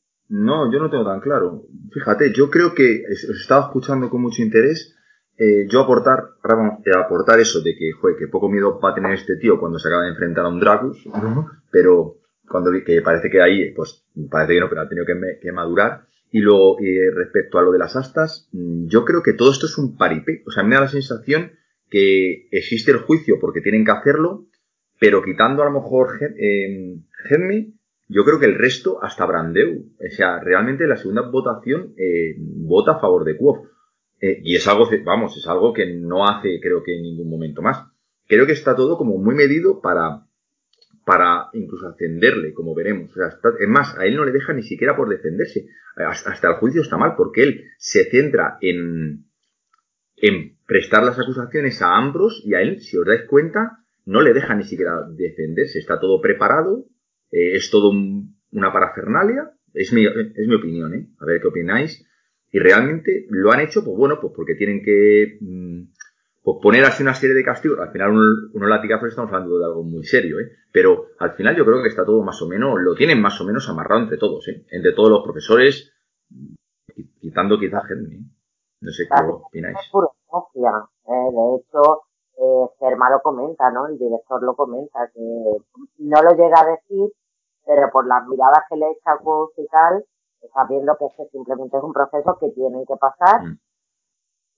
No, 0.47 0.73
yo 0.73 0.79
no 0.79 0.89
tengo 0.91 1.05
tan 1.05 1.21
claro. 1.21 1.65
Fíjate, 1.93 2.33
yo 2.35 2.49
creo 2.51 2.75
que 2.75 3.03
os 3.13 3.25
os 3.29 3.41
estaba 3.41 3.67
escuchando 3.67 4.09
con 4.11 4.23
mucho 4.23 4.43
interés. 4.43 4.95
Eh, 5.39 5.67
yo 5.69 5.81
aportar, 5.81 6.19
a 6.43 6.99
aportar 7.01 7.39
eso 7.41 7.61
de 7.63 7.75
que, 7.77 7.93
joder, 7.93 8.17
que 8.17 8.27
poco 8.29 8.49
miedo 8.49 8.79
va 8.81 8.91
a 8.91 8.95
tener 8.95 9.13
este 9.13 9.37
tío 9.37 9.59
cuando 9.59 9.79
se 9.79 9.89
acaba 9.89 10.03
de 10.05 10.11
enfrentar 10.11 10.45
a 10.45 10.49
un 10.49 10.61
Dracus, 10.61 11.05
pero 11.71 12.17
cuando 12.49 12.71
vi 12.71 12.83
que 12.85 13.01
parece 13.03 13.31
que 13.31 13.41
ahí, 13.43 13.73
pues 13.75 14.05
parece 14.31 14.55
que 14.55 14.61
no, 14.61 14.69
pero 14.69 14.81
ha 14.83 14.89
tenido 14.89 15.07
que, 15.07 15.15
me- 15.15 15.39
que 15.41 15.53
madurar. 15.53 16.07
Y 16.31 16.41
luego, 16.41 16.79
eh, 16.81 17.11
respecto 17.15 17.59
a 17.59 17.63
lo 17.63 17.73
de 17.73 17.79
las 17.79 17.95
astas, 17.97 18.49
mm, 18.53 18.87
yo 18.89 19.05
creo 19.05 19.23
que 19.23 19.33
todo 19.33 19.51
esto 19.51 19.67
es 19.67 19.79
un 19.79 19.97
paripé. 19.97 20.43
O 20.47 20.51
sea, 20.51 20.63
me 20.63 20.75
da 20.75 20.83
la 20.83 20.89
sensación 20.89 21.53
que 21.91 22.49
existe 22.51 22.91
el 22.91 22.99
juicio 22.99 23.37
porque 23.41 23.61
tienen 23.63 23.85
que 23.85 23.93
hacerlo, 23.93 24.47
pero 25.01 25.23
quitando 25.23 25.63
a 25.63 25.67
lo 25.67 25.73
mejor 25.73 26.09
eh, 26.21 26.97
yo 28.09 28.25
creo 28.25 28.39
que 28.41 28.47
el 28.47 28.55
resto, 28.59 28.99
hasta 29.03 29.27
Brandeu, 29.27 29.85
o 29.99 30.11
sea, 30.11 30.41
realmente 30.41 30.87
la 30.87 30.97
segunda 30.97 31.23
votación 31.31 31.95
eh, 31.97 32.35
vota 32.39 32.93
a 32.93 33.01
favor 33.01 33.25
de 33.25 33.37
Kuof. 33.37 33.59
Eh, 34.21 34.41
y 34.43 34.57
es 34.57 34.67
algo, 34.67 34.89
vamos, 35.05 35.37
es 35.37 35.47
algo 35.47 35.73
que 35.73 35.87
no 35.87 36.27
hace, 36.27 36.59
creo 36.61 36.83
que 36.83 36.97
en 36.97 37.03
ningún 37.03 37.31
momento 37.31 37.63
más. 37.63 37.87
Creo 38.27 38.47
que 38.47 38.53
está 38.53 38.75
todo 38.75 38.99
como 38.99 39.17
muy 39.19 39.35
medido 39.35 39.81
para, 39.81 40.27
para 41.05 41.49
incluso 41.55 41.89
ascenderle, 41.89 42.53
como 42.53 42.75
veremos. 42.75 43.11
O 43.11 43.15
sea, 43.15 43.29
es 43.59 43.69
más, 43.69 43.97
a 43.97 44.07
él 44.07 44.17
no 44.17 44.25
le 44.25 44.33
deja 44.33 44.53
ni 44.53 44.63
siquiera 44.63 44.97
por 44.97 45.09
defenderse. 45.09 45.67
Hasta, 45.97 46.31
hasta, 46.31 46.49
el 46.49 46.55
juicio 46.55 46.83
está 46.83 46.97
mal, 46.97 47.15
porque 47.17 47.43
él 47.43 47.65
se 47.79 48.05
centra 48.11 48.59
en, 48.61 49.25
en 50.17 50.59
prestar 50.67 51.03
las 51.05 51.19
acusaciones 51.19 51.81
a 51.81 51.97
Ambros 51.97 52.43
y 52.45 52.55
a 52.55 52.61
él, 52.61 52.81
si 52.81 52.99
os 52.99 53.07
dais 53.07 53.23
cuenta, 53.23 53.85
no 54.05 54.21
le 54.21 54.33
deja 54.33 54.55
ni 54.55 54.65
siquiera 54.65 55.07
defenderse. 55.09 55.79
Está 55.79 55.99
todo 56.01 56.21
preparado, 56.21 56.87
eh, 57.31 57.55
es 57.55 57.71
todo 57.71 57.91
una 57.91 58.73
parafernalia, 58.73 59.53
es 59.75 59.93
mi, 59.93 60.07
es 60.07 60.49
mi 60.49 60.55
opinión, 60.55 60.95
¿eh? 60.95 61.09
A 61.21 61.25
ver 61.25 61.41
qué 61.41 61.49
opináis. 61.49 62.08
Y 62.51 62.59
realmente 62.59 63.27
lo 63.31 63.53
han 63.53 63.61
hecho, 63.61 63.85
pues 63.85 63.97
bueno, 63.97 64.19
pues 64.21 64.33
porque 64.35 64.55
tienen 64.55 64.83
que 64.83 65.39
mm, 65.41 65.83
pues 66.43 66.59
poner 66.63 66.85
así 66.85 67.03
una 67.03 67.15
serie 67.15 67.37
de 67.37 67.45
castigos. 67.45 67.79
Al 67.79 67.93
final, 67.93 68.11
unos, 68.11 68.55
unos 68.55 68.69
latigazos 68.69 69.09
estamos 69.11 69.33
hablando 69.33 69.59
de 69.59 69.65
algo 69.67 69.83
muy 69.83 70.05
serio, 70.05 70.41
¿eh? 70.41 70.51
Pero 70.73 71.09
al 71.19 71.33
final 71.33 71.57
yo 71.57 71.65
creo 71.65 71.83
que 71.83 71.89
está 71.89 72.05
todo 72.05 72.23
más 72.23 72.41
o 72.41 72.49
menos, 72.49 72.79
lo 72.81 72.95
tienen 72.95 73.21
más 73.21 73.39
o 73.41 73.45
menos 73.45 73.69
amarrado 73.69 74.03
entre 74.03 74.17
todos, 74.17 74.49
¿eh? 74.49 74.65
Entre 74.71 74.93
todos 74.93 75.11
los 75.11 75.23
profesores, 75.23 75.93
quitando 77.21 77.59
quizás 77.59 77.87
gente, 77.87 78.19
No 78.81 78.91
sé 78.91 79.05
qué 79.05 79.25
opináis. 79.25 79.77
¿eh? 79.77 81.31
de 81.33 81.57
hecho, 81.57 82.03
eh, 82.39 82.67
Germa 82.79 83.11
lo 83.11 83.21
comenta, 83.21 83.71
¿no? 83.71 83.89
El 83.89 83.99
director 83.99 84.43
lo 84.43 84.55
comenta, 84.55 85.11
que 85.13 85.21
no 85.21 86.23
lo 86.23 86.31
llega 86.31 86.61
a 86.61 86.71
decir, 86.71 87.13
pero 87.67 87.91
por 87.93 88.07
las 88.07 88.27
miradas 88.27 88.65
que 88.71 88.77
le 88.77 88.87
echa 88.91 89.13
a 89.13 89.19
y 89.57 89.67
tal, 89.67 90.05
está 90.41 90.65
viendo 90.69 90.97
que 90.97 91.07
ese 91.07 91.29
simplemente 91.31 91.77
es 91.77 91.83
un 91.83 91.93
proceso 91.93 92.37
que 92.39 92.51
tienen 92.51 92.85
que 92.87 92.97
pasar 92.97 93.43
mm. 93.43 93.59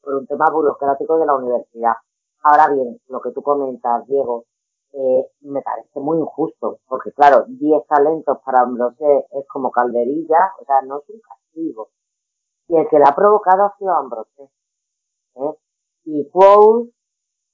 por 0.02 0.14
un 0.14 0.26
tema 0.26 0.46
burocrático 0.50 1.18
de 1.18 1.26
la 1.26 1.34
universidad. 1.34 1.94
Ahora 2.42 2.72
bien, 2.72 3.00
lo 3.08 3.20
que 3.20 3.32
tú 3.32 3.42
comentas, 3.42 4.06
Diego, 4.06 4.44
eh, 4.92 5.30
me 5.42 5.62
parece 5.62 6.00
muy 6.00 6.18
injusto, 6.18 6.78
porque 6.87 7.12
claro, 7.12 7.44
10 7.46 7.87
talentos 7.87 8.38
para 8.44 8.62
Ambrose 8.62 9.26
es 9.30 9.46
como 9.49 9.70
calderilla, 9.70 10.52
o 10.60 10.64
sea, 10.64 10.82
no 10.82 10.99
es 10.99 11.08
un 11.08 11.20
castigo. 11.20 11.90
Y 12.68 12.76
el 12.76 12.88
que 12.88 12.99
la 12.99 13.10
ha 13.10 13.14
provocado 13.14 13.64
ha 13.64 13.76
sido 13.78 13.92
Ambrose. 13.92 14.50
¿eh? 15.37 15.54
Y 16.04 16.28
Quote 16.30 16.92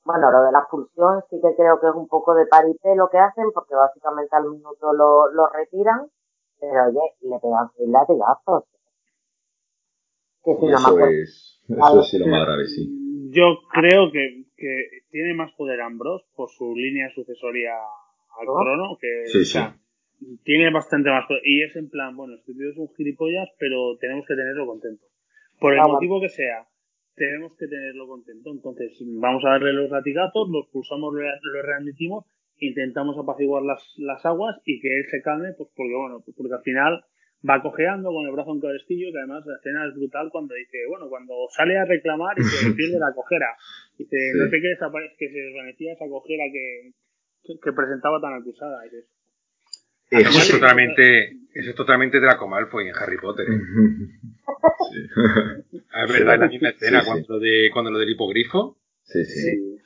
bueno, 0.07 0.31
lo 0.31 0.43
de 0.45 0.53
la 0.53 0.61
expulsión 0.61 1.25
sí 1.29 1.41
que 1.43 1.57
creo 1.57 1.81
que 1.81 1.89
es 1.89 1.95
un 1.95 2.07
poco 2.07 2.33
de 2.35 2.47
parité 2.47 2.95
lo 2.95 3.09
que 3.11 3.19
hacen, 3.19 3.51
porque 3.53 3.75
básicamente 3.75 4.37
al 4.37 4.49
minuto 4.49 4.93
lo, 4.93 5.29
lo 5.33 5.49
retiran, 5.49 6.09
pero 6.61 6.89
oye, 6.89 7.15
le 7.23 7.39
pegan 7.41 7.69
latigazos. 7.93 8.65
Que 10.45 10.55
si 10.55 10.67
no 10.67 10.77
eso, 10.77 10.99
es, 11.07 11.63
eso 11.69 12.01
es 12.01 12.21
lo 12.21 12.27
más 12.29 12.47
grave, 12.47 12.67
sí. 12.67 12.89
Yo 13.31 13.59
creo 13.73 14.13
que, 14.13 14.45
que 14.57 14.89
tiene 15.11 15.35
más 15.35 15.53
poder 15.53 15.81
Ambros 15.81 16.23
por 16.35 16.49
su 16.51 16.75
línea 16.75 17.11
sucesoria 17.15 17.73
al 18.39 18.47
trono, 18.47 18.97
que 19.01 19.27
sí, 19.27 19.45
sí. 19.45 19.59
tiene 20.45 20.71
bastante 20.71 21.11
más 21.11 21.27
poder. 21.27 21.43
Y 21.45 21.63
es 21.63 21.75
en 21.77 21.91
plan, 21.91 22.17
bueno, 22.17 22.35
este 22.35 22.55
tío 22.55 22.71
es 22.71 22.77
un 22.77 22.89
gilipollas, 22.95 23.49
pero 23.59 23.97
tenemos 23.99 24.25
que 24.27 24.35
tenerlo 24.35 24.67
contento. 24.67 25.05
Por 25.59 25.75
el 25.75 25.81
motivo 25.81 26.21
que 26.21 26.29
sea 26.29 26.67
tenemos 27.17 27.57
que 27.57 27.67
tenerlo 27.67 28.07
contento. 28.07 28.51
Entonces, 28.53 28.93
vamos 29.19 29.43
a 29.45 29.51
darle 29.51 29.73
los 29.73 29.91
latigazos, 29.91 30.49
los 30.51 30.69
pulsamos, 30.69 31.15
lo 31.15 31.63
readmitimos, 31.63 32.27
intentamos 32.59 33.17
apaciguar 33.19 33.63
las, 33.63 33.83
las 33.97 34.25
aguas 34.25 34.57
y 34.65 34.81
que 34.81 34.89
él 34.89 35.05
se 35.11 35.23
calme, 35.23 35.53
pues 35.57 35.69
porque, 35.75 35.95
bueno, 35.95 36.23
pues 36.25 36.37
porque 36.37 36.55
al 36.55 36.63
final 36.63 37.05
va 37.49 37.63
cojeando 37.63 38.11
con 38.11 38.27
el 38.27 38.33
brazo 38.33 38.53
en 38.53 38.61
cabestillo, 38.61 39.13
que 39.13 39.19
además 39.19 39.47
la 39.47 39.57
escena 39.57 39.87
es 39.87 39.95
brutal 39.95 40.29
cuando 40.31 40.55
dice, 40.55 40.79
bueno, 40.89 41.09
cuando 41.09 41.35
sale 41.51 41.79
a 41.79 41.85
reclamar 41.85 42.37
y 42.39 42.43
se 42.43 42.71
pierde 42.75 42.99
la 42.99 43.15
cojera. 43.15 43.57
Dice, 43.99 44.17
no 44.35 44.49
sé 44.49 44.61
qué 44.61 44.69
desaparece, 44.69 45.15
que 45.19 45.31
se 45.31 45.39
desvanecía 45.39 45.93
esa 45.93 46.09
cojera 46.09 46.45
que, 46.53 46.93
que, 47.45 47.73
presentaba 47.73 48.21
tan 48.21 48.35
acusada. 48.35 48.85
Eso 50.11 50.11
es 50.11 50.51
totalmente, 50.51 51.37
eso 51.55 51.71
es 51.71 51.77
totalmente 51.77 52.21
Draco 52.21 52.49
Malfoy 52.49 52.89
en 52.89 52.97
Harry 52.97 53.19
Potter. 53.19 53.47
¿eh? 53.49 53.61
Ah, 55.91 56.05
es 56.05 56.13
verdad, 56.13 56.35
en 56.35 56.41
la 56.41 56.49
misma 56.49 56.69
escena, 56.69 57.03
cuando, 57.05 57.39
de, 57.39 57.71
cuando 57.73 57.91
lo 57.91 57.99
del 57.99 58.11
hipogrifo. 58.11 58.79
Sí, 59.03 59.25
sí. 59.25 59.79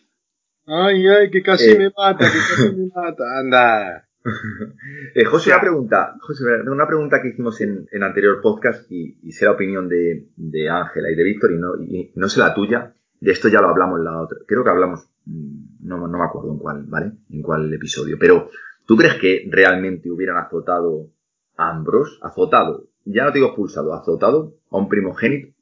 Ay, 0.73 1.07
ay, 1.07 1.31
que 1.31 1.43
casi 1.43 1.71
eh. 1.71 1.79
me 1.79 1.93
mata, 1.97 2.31
que 2.31 2.39
casi 2.39 2.77
me 2.77 2.87
mata. 2.95 3.25
Anda. 3.39 4.09
eh, 5.15 5.25
José, 5.25 5.50
una 5.50 5.61
pregunta. 5.61 6.15
José, 6.21 6.45
una 6.67 6.87
pregunta 6.87 7.21
que 7.21 7.29
hicimos 7.29 7.61
en, 7.61 7.89
en 7.91 8.03
anterior 8.03 8.41
podcast 8.41 8.91
y, 8.91 9.19
y 9.23 9.33
sé 9.33 9.47
la 9.47 9.53
opinión 9.53 9.89
de, 9.89 10.29
de 10.37 10.69
Ángela 10.69 11.11
y 11.11 11.17
de 11.17 11.25
Víctor 11.25 11.53
y 11.53 11.59
no, 11.59 11.75
y 11.83 12.12
no 12.15 12.29
sé 12.29 12.41
la 12.41 12.55
tuya. 12.55 12.95
De 13.21 13.33
esto 13.33 13.49
ya 13.49 13.61
lo 13.61 13.69
hablamos 13.69 13.99
en 13.99 14.05
la 14.05 14.23
otra. 14.23 14.39
Creo 14.47 14.62
que 14.62 14.71
hablamos, 14.71 15.09
mm, 15.27 15.87
no, 15.87 16.07
no 16.07 16.19
me 16.19 16.25
acuerdo 16.25 16.53
en 16.53 16.59
cuál, 16.59 16.85
¿vale? 16.87 17.12
En 17.31 17.43
cuál 17.43 17.73
episodio. 17.75 18.17
Pero 18.19 18.50
¿Tú 18.91 18.97
crees 18.97 19.15
que 19.21 19.49
realmente 19.49 20.11
hubieran 20.11 20.37
azotado 20.37 21.12
a 21.57 21.71
Ambrose? 21.71 22.19
Azotado, 22.23 22.89
ya 23.05 23.23
no 23.23 23.31
te 23.31 23.39
digo 23.39 23.50
expulsado, 23.50 23.95
azotado 23.95 24.55
a 24.69 24.79
un 24.79 24.89
primogénito, 24.89 25.55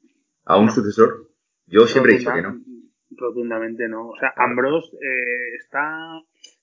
a 0.45 0.57
un 0.57 0.71
sucesor. 0.71 1.29
Yo 1.67 1.85
siempre 1.85 2.15
he 2.15 2.17
dicho 2.17 2.33
que 2.33 2.41
no. 2.41 2.59
Rotundamente 3.19 3.87
no. 3.87 4.09
O 4.09 4.17
sea, 4.17 4.33
Ambrose 4.35 4.95
eh, 4.97 5.55
está 5.59 6.21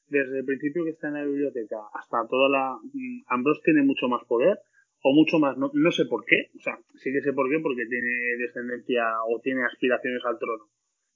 desde 0.09 0.39
el 0.39 0.45
principio 0.45 0.85
que 0.85 0.91
está 0.91 1.09
en 1.09 1.15
la 1.15 1.25
biblioteca 1.25 1.79
hasta 1.95 2.27
toda 2.29 2.49
la. 2.49 2.77
Mm, 2.93 3.23
Ambrose 3.29 3.61
tiene 3.65 3.83
mucho 3.83 4.09
más 4.09 4.25
poder 4.25 4.59
o 5.03 5.13
mucho 5.13 5.39
más, 5.39 5.57
no, 5.57 5.71
no 5.73 5.91
sé 5.93 6.07
por 6.07 6.25
qué, 6.25 6.51
o 6.57 6.61
sea, 6.61 6.79
sí 6.95 7.13
que 7.13 7.21
sé 7.21 7.33
por 7.33 7.49
qué, 7.49 7.61
porque 7.61 7.87
tiene 7.87 8.37
descendencia 8.39 9.05
o 9.29 9.39
tiene 9.41 9.63
aspiraciones 9.65 10.25
al 10.25 10.39
trono 10.39 10.65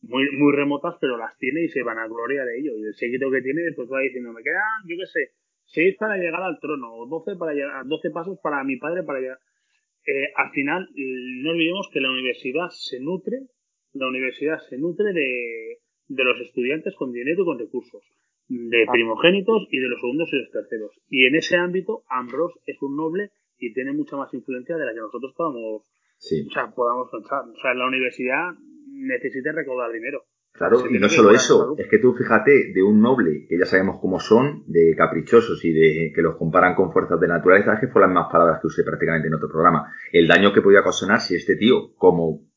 muy, 0.02 0.30
muy 0.36 0.52
remotas, 0.54 0.96
pero 1.00 1.16
las 1.16 1.36
tiene 1.38 1.64
y 1.64 1.68
se 1.68 1.82
van 1.82 1.98
a 1.98 2.06
gloria 2.06 2.44
de 2.44 2.58
ello. 2.58 2.72
Y 2.76 2.84
el 2.84 2.94
seguito 2.94 3.30
que 3.30 3.42
tiene, 3.42 3.62
pues 3.76 3.88
va 3.90 4.00
diciendo, 4.00 4.32
me 4.32 4.42
quedan, 4.42 4.82
yo 4.86 4.96
qué 4.98 5.06
sé, 5.06 5.32
6 5.66 5.96
para 5.98 6.16
llegar 6.16 6.42
al 6.42 6.58
trono, 6.60 6.94
o 6.94 7.06
12 7.06 7.36
para 7.36 7.52
llegar, 7.52 7.86
12 7.86 8.10
pasos 8.10 8.38
para 8.42 8.64
mi 8.64 8.76
padre 8.76 9.02
para 9.02 9.20
llegar. 9.20 9.38
Eh, 10.06 10.32
al 10.36 10.50
final, 10.50 10.88
no 10.94 11.50
olvidemos 11.50 11.88
que 11.92 12.00
la 12.00 12.10
universidad 12.10 12.68
se 12.70 13.00
nutre, 13.00 13.40
la 13.92 14.08
universidad 14.08 14.58
se 14.68 14.78
nutre 14.78 15.12
de, 15.12 15.78
de 16.08 16.24
los 16.24 16.40
estudiantes 16.40 16.94
con 16.96 17.12
dinero 17.12 17.42
y 17.42 17.44
con 17.44 17.58
recursos, 17.58 18.02
de 18.48 18.84
ah. 18.86 18.92
primogénitos 18.92 19.68
y 19.70 19.78
de 19.78 19.88
los 19.88 20.00
segundos 20.00 20.28
y 20.32 20.36
los 20.36 20.50
terceros. 20.50 20.92
Y 21.08 21.26
en 21.26 21.36
ese 21.36 21.56
ámbito, 21.56 22.02
Ambrose 22.08 22.58
es 22.66 22.80
un 22.82 22.96
noble 22.96 23.30
y 23.58 23.72
tiene 23.72 23.92
mucha 23.92 24.16
más 24.16 24.32
influencia 24.34 24.76
de 24.76 24.86
la 24.86 24.92
que 24.92 25.00
nosotros 25.00 25.32
podamos, 25.36 25.82
o 25.82 26.50
sea, 26.52 26.70
podamos 26.74 27.08
pensar. 27.10 27.42
O 27.48 27.60
sea, 27.60 27.74
la 27.74 27.86
universidad 27.86 28.52
necesita 28.86 29.52
recaudar 29.52 29.92
dinero. 29.92 30.24
Claro, 30.52 30.82
y 30.90 30.98
no 30.98 31.08
solo 31.08 31.30
eso, 31.30 31.76
es 31.78 31.86
que 31.88 31.98
tú 31.98 32.12
fíjate, 32.12 32.72
de 32.74 32.82
un 32.82 33.00
noble, 33.00 33.46
que 33.48 33.56
ya 33.56 33.64
sabemos 33.64 33.98
cómo 34.00 34.18
son, 34.18 34.64
de 34.66 34.94
caprichosos 34.96 35.64
y 35.64 35.72
de 35.72 36.12
que 36.12 36.22
los 36.22 36.36
comparan 36.36 36.74
con 36.74 36.92
fuerzas 36.92 37.20
de 37.20 37.28
naturaleza, 37.28 37.78
que 37.80 37.86
fue 37.86 38.02
las 38.02 38.10
más 38.10 38.26
palabras 38.32 38.60
que 38.60 38.66
usé 38.66 38.82
prácticamente 38.82 39.28
en 39.28 39.34
otro 39.34 39.48
programa. 39.48 39.94
El 40.12 40.26
daño 40.26 40.52
que 40.52 40.60
podía 40.60 40.80
ocasionar 40.80 41.20
si 41.20 41.36
este 41.36 41.56
tío, 41.56 41.94
como 41.94 42.49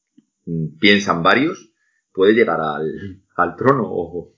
piensan 0.79 1.23
varios, 1.23 1.73
puede 2.13 2.33
llegar 2.33 2.59
al, 2.59 3.21
al 3.35 3.55
trono 3.55 3.83
o, 3.85 4.33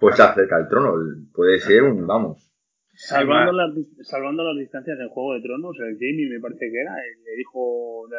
o 0.00 0.10
estar 0.10 0.34
cerca 0.34 0.58
del 0.58 0.68
trono. 0.68 0.94
Puede 1.32 1.58
ser 1.58 1.82
un, 1.82 2.06
vamos. 2.06 2.50
Salvando 2.92 3.52
las, 3.52 3.70
salvando 4.02 4.44
las 4.44 4.56
distancias 4.56 4.96
del 4.96 5.08
Juego 5.08 5.34
de 5.34 5.42
Tronos, 5.42 5.76
el 5.80 5.94
Jamie 5.94 6.30
me 6.30 6.40
parece 6.40 6.70
que 6.70 6.80
era, 6.80 6.94
el 6.94 7.40
hijo 7.40 8.06
de 8.08 8.16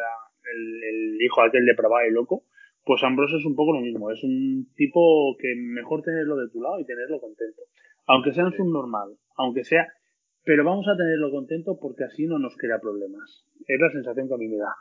el, 0.53 0.83
el 0.83 1.21
hijo 1.21 1.41
aquel 1.41 1.65
de 1.65 1.75
Probá 1.75 2.05
y 2.05 2.11
Loco, 2.11 2.43
pues 2.83 3.01
Ambrose 3.03 3.37
es 3.37 3.45
un 3.45 3.55
poco 3.55 3.73
lo 3.73 3.81
mismo, 3.81 4.11
es 4.11 4.21
un 4.23 4.67
tipo 4.75 5.35
que 5.39 5.55
mejor 5.55 6.01
tenerlo 6.01 6.35
de 6.35 6.49
tu 6.49 6.61
lado 6.61 6.79
y 6.79 6.85
tenerlo 6.85 7.19
contento. 7.19 7.63
Aunque 8.05 8.33
sea 8.33 8.45
un 8.45 8.53
subnormal, 8.53 9.17
aunque 9.37 9.63
sea... 9.63 9.87
Pero 10.43 10.63
vamos 10.63 10.85
a 10.87 10.95
tenerlo 10.95 11.31
contento 11.31 11.79
porque 11.81 12.03
así 12.03 12.27
no 12.27 12.37
nos 12.37 12.55
crea 12.55 12.77
problemas. 12.79 13.47
Es 13.65 13.79
la 13.79 13.89
sensación 13.89 14.27
que 14.27 14.35
a 14.35 14.37
mí 14.37 14.47
me 14.47 14.57
da. 14.57 14.75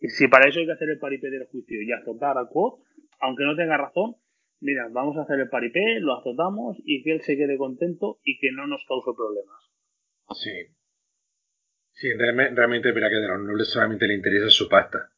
Y 0.00 0.08
si 0.08 0.28
para 0.28 0.48
eso 0.48 0.60
hay 0.60 0.66
que 0.66 0.72
hacer 0.72 0.90
el 0.90 0.98
paripé 0.98 1.30
del 1.30 1.46
juicio 1.46 1.82
y 1.82 1.92
azotar 1.92 2.38
a 2.38 2.46
Quote, 2.46 2.82
aunque 3.20 3.44
no 3.44 3.56
tenga 3.56 3.76
razón, 3.76 4.16
mira, 4.60 4.88
vamos 4.90 5.16
a 5.16 5.22
hacer 5.22 5.40
el 5.40 5.48
paripé, 5.48 6.00
lo 6.00 6.18
azotamos 6.18 6.76
y 6.84 7.02
que 7.02 7.12
él 7.12 7.22
se 7.22 7.36
quede 7.36 7.56
contento 7.56 8.18
y 8.24 8.38
que 8.38 8.52
no 8.52 8.66
nos 8.66 8.84
cause 8.86 9.10
problemas. 9.16 9.60
Sí. 10.40 10.74
Sí, 11.92 12.12
realmente, 12.14 12.92
mira 12.92 13.08
que 13.08 13.16
a 13.16 13.36
los 13.36 13.46
nobles 13.46 13.68
solamente 13.68 14.06
le 14.06 14.14
interesa 14.14 14.48
su 14.50 14.68
pasta. 14.68 15.10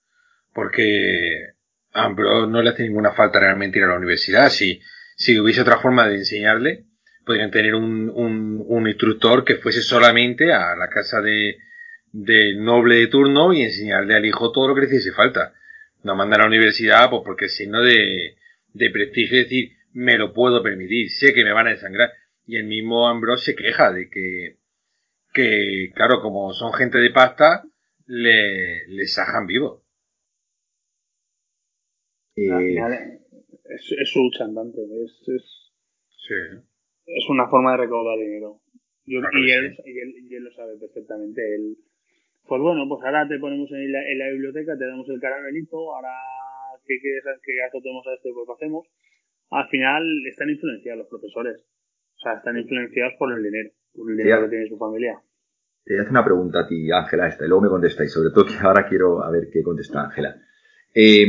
Porque 0.54 1.52
Ambrose 1.92 2.50
no 2.50 2.62
le 2.62 2.70
hace 2.70 2.84
ninguna 2.84 3.12
falta 3.12 3.38
realmente 3.38 3.78
ir 3.78 3.84
a 3.84 3.88
la 3.88 3.98
universidad. 3.98 4.48
Si, 4.48 4.80
si 5.14 5.38
hubiese 5.38 5.60
otra 5.60 5.78
forma 5.78 6.08
de 6.08 6.16
enseñarle, 6.16 6.86
podrían 7.26 7.50
tener 7.50 7.74
un, 7.74 8.08
un, 8.08 8.64
un 8.66 8.88
instructor 8.88 9.44
que 9.44 9.56
fuese 9.56 9.82
solamente 9.82 10.54
a 10.54 10.74
la 10.74 10.88
casa 10.88 11.20
de, 11.20 11.58
del 12.12 12.62
noble 12.64 12.96
de 12.96 13.06
turno 13.08 13.52
y 13.52 13.62
enseñarle 13.62 14.14
al 14.14 14.26
hijo 14.26 14.52
todo 14.52 14.68
lo 14.68 14.74
que 14.74 14.82
le 14.82 14.86
hiciese 14.88 15.12
falta. 15.12 15.54
No 16.02 16.16
mandar 16.16 16.40
a 16.40 16.42
la 16.44 16.48
universidad, 16.48 17.10
pues 17.10 17.22
porque 17.24 17.46
es 17.46 17.56
signo 17.56 17.82
de, 17.82 18.36
de 18.72 18.90
prestigio. 18.90 19.38
Es 19.38 19.44
decir, 19.44 19.72
me 19.92 20.16
lo 20.18 20.32
puedo 20.32 20.62
permitir, 20.62 21.10
sé 21.10 21.34
que 21.34 21.44
me 21.44 21.52
van 21.52 21.66
a 21.66 21.70
desangrar. 21.70 22.10
Y 22.46 22.56
el 22.56 22.64
mismo 22.64 23.06
Ambrose 23.08 23.52
se 23.52 23.56
queja 23.56 23.92
de 23.92 24.08
que, 24.08 24.58
que 25.32 25.90
claro, 25.94 26.20
como 26.20 26.52
son 26.52 26.72
gente 26.72 26.98
de 26.98 27.10
pasta, 27.10 27.64
le, 28.06 28.86
le 28.88 29.06
sajan 29.06 29.46
vivo. 29.46 29.84
Eh, 32.36 32.76
es, 33.64 33.92
es 34.00 34.10
su 34.10 34.30
chantante, 34.36 34.78
es, 35.04 35.28
es, 35.28 35.72
Sí. 36.26 36.34
es 37.06 37.28
una 37.28 37.48
forma 37.48 37.72
de 37.72 37.78
recaudar 37.78 38.18
dinero. 38.18 38.60
Y, 39.04 39.18
Claro 39.18 39.38
y 39.38 39.46
que 39.46 39.54
él, 39.54 39.76
sí. 39.76 39.82
y, 39.84 39.98
él, 39.98 40.14
y 40.30 40.34
él 40.36 40.44
lo 40.44 40.52
sabe 40.52 40.76
perfectamente. 40.78 41.54
Él, 41.54 41.76
pues 42.46 42.60
bueno, 42.60 42.86
pues 42.88 43.04
ahora 43.04 43.26
te 43.28 43.38
ponemos 43.38 43.70
en 43.72 43.92
la, 43.92 44.02
en 44.10 44.18
la 44.18 44.28
biblioteca, 44.30 44.76
te 44.76 44.86
damos 44.86 45.08
el 45.08 45.20
caramelito, 45.20 45.94
ahora 45.94 46.10
que 46.86 46.98
quieres 47.00 47.22
que 47.42 47.80
tenemos 47.80 48.06
a 48.06 48.14
este, 48.14 48.30
pues 48.34 48.46
lo 48.48 48.54
hacemos. 48.54 48.86
Al 49.50 49.68
final 49.68 50.02
están 50.28 50.50
influenciados 50.50 51.00
los 51.00 51.08
profesores. 51.08 51.60
O 52.16 52.18
sea, 52.20 52.34
están 52.34 52.58
influenciados 52.58 53.14
por 53.18 53.32
el 53.32 53.42
dinero, 53.42 53.70
por 53.94 54.10
el 54.10 54.16
dinero 54.16 54.42
que 54.44 54.48
tiene 54.50 54.68
su 54.68 54.76
familia. 54.78 55.20
Te 55.84 55.98
hace 56.00 56.10
una 56.10 56.24
pregunta 56.24 56.60
a 56.60 56.68
ti, 56.68 56.90
Ángela, 56.92 57.28
esta, 57.28 57.44
y 57.44 57.48
luego 57.48 57.62
me 57.62 57.68
contestáis, 57.68 58.12
sobre 58.12 58.30
todo 58.30 58.44
que 58.46 58.54
ahora 58.66 58.86
quiero 58.88 59.24
a 59.24 59.30
ver 59.30 59.48
qué 59.52 59.62
contesta 59.62 60.04
Ángela. 60.04 60.36
Eh, 60.94 61.26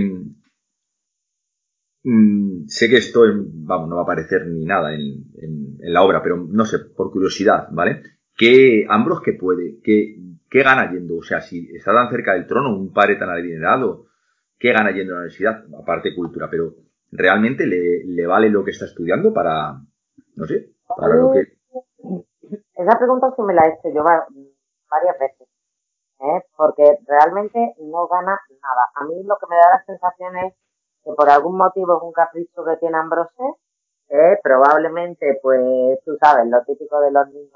mm, 2.03 2.65
sé 2.67 2.89
que 2.89 2.97
esto, 2.97 3.21
vamos, 3.23 3.89
no 3.89 3.95
va 3.95 4.01
a 4.01 4.03
aparecer 4.03 4.47
ni 4.47 4.65
nada 4.65 4.93
en, 4.93 5.01
en- 5.41 5.77
en 5.81 5.93
la 5.93 6.03
obra, 6.03 6.21
pero 6.21 6.37
no 6.37 6.65
sé, 6.65 6.79
por 6.95 7.11
curiosidad, 7.11 7.67
¿vale? 7.71 8.01
¿Qué 8.35 8.85
Ambros 8.89 9.21
que 9.21 9.33
puede? 9.33 9.79
¿Qué, 9.83 10.17
¿Qué 10.51 10.62
gana 10.63 10.91
yendo? 10.91 11.17
O 11.17 11.24
sea, 11.24 11.39
si 11.41 11.74
está 11.75 11.93
tan 11.93 12.10
cerca 12.10 12.34
del 12.34 12.46
trono, 12.46 12.75
un 12.75 12.91
padre 12.93 13.15
tan 13.15 13.29
adinerado, 13.29 14.08
¿qué 14.60 14.74
gana 14.74 14.91
yendo 14.91 15.13
a 15.13 15.15
la 15.15 15.22
universidad? 15.22 15.63
Aparte 15.81 16.13
cultura, 16.13 16.50
pero 16.51 16.74
¿realmente 17.12 17.65
le, 17.65 18.03
le 18.05 18.27
vale 18.27 18.50
lo 18.50 18.63
que 18.65 18.72
está 18.72 18.86
estudiando 18.86 19.34
para, 19.34 19.79
no 20.36 20.46
sé, 20.46 20.74
para 20.98 21.15
lo 21.15 21.31
que... 21.31 21.58
Esa 22.75 22.98
pregunta 23.00 23.31
sí 23.36 23.41
me 23.43 23.53
la 23.53 23.62
he 23.65 23.70
hecho 23.70 23.89
yo 23.96 24.03
va- 24.03 24.27
varias 24.89 25.17
veces, 25.20 25.48
¿eh? 26.20 26.43
porque 26.58 27.00
realmente 27.08 27.75
no 27.79 28.08
gana 28.10 28.38
nada. 28.62 28.84
A 28.96 29.05
mí 29.05 29.24
lo 29.24 29.38
que 29.38 29.48
me 29.50 29.55
da 29.55 29.70
la 29.77 29.84
sensación 29.86 30.36
es 30.38 30.53
que 31.05 31.12
por 31.13 31.29
algún 31.29 31.58
motivo 31.58 31.96
es 31.98 32.03
un 32.03 32.12
capricho 32.12 32.65
que 32.65 32.75
tiene 32.77 32.98
Ambrose, 32.98 33.31
¿eh? 34.10 34.38
probablemente, 34.43 35.39
pues 35.41 35.62
tú 36.03 36.17
sabes, 36.22 36.46
lo 36.50 36.62
típico 36.65 37.00
de 37.00 37.12
los 37.12 37.27
niños, 37.29 37.53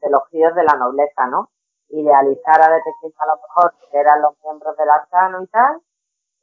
de 0.00 0.10
los 0.10 0.22
críos 0.30 0.54
de 0.54 0.62
la 0.62 0.76
nobleza, 0.78 1.26
¿no? 1.26 1.50
Idealizara 1.90 2.68
de 2.74 2.80
pequeño 2.82 3.14
a 3.18 3.26
lo 3.26 3.36
mejor 3.36 3.74
que 3.90 3.98
eran 3.98 4.20
los 4.22 4.34
miembros 4.44 4.76
del 4.76 4.90
arcano 4.90 5.42
y 5.42 5.46
tal, 5.48 5.80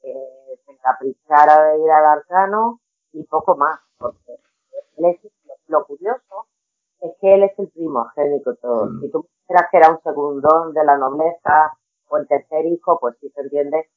eh, 0.03 0.59
se 0.65 0.71
encaprichara 0.71 1.63
de 1.65 1.79
ir 1.79 1.91
al 1.91 2.05
arcano 2.05 2.79
y 3.13 3.23
poco 3.23 3.55
más, 3.55 3.79
porque 3.97 4.39
él 4.97 5.05
es, 5.05 5.31
lo 5.67 5.85
curioso 5.85 6.47
es 7.01 7.11
que 7.21 7.35
él 7.35 7.43
es 7.43 7.57
el 7.59 7.69
primogénito 7.69 8.55
todo. 8.55 8.85
Mm. 8.87 9.01
Si 9.01 9.11
tú 9.11 9.27
creas 9.47 9.67
que 9.71 9.77
era 9.77 9.89
un 9.91 10.01
segundón 10.01 10.73
de 10.73 10.83
la 10.83 10.97
nobleza 10.97 11.73
o 12.09 12.17
el 12.17 12.27
tercer 12.27 12.65
hijo, 12.65 12.99
pues 12.99 13.15
sí 13.19 13.29
se 13.29 13.41
entiende, 13.41 13.89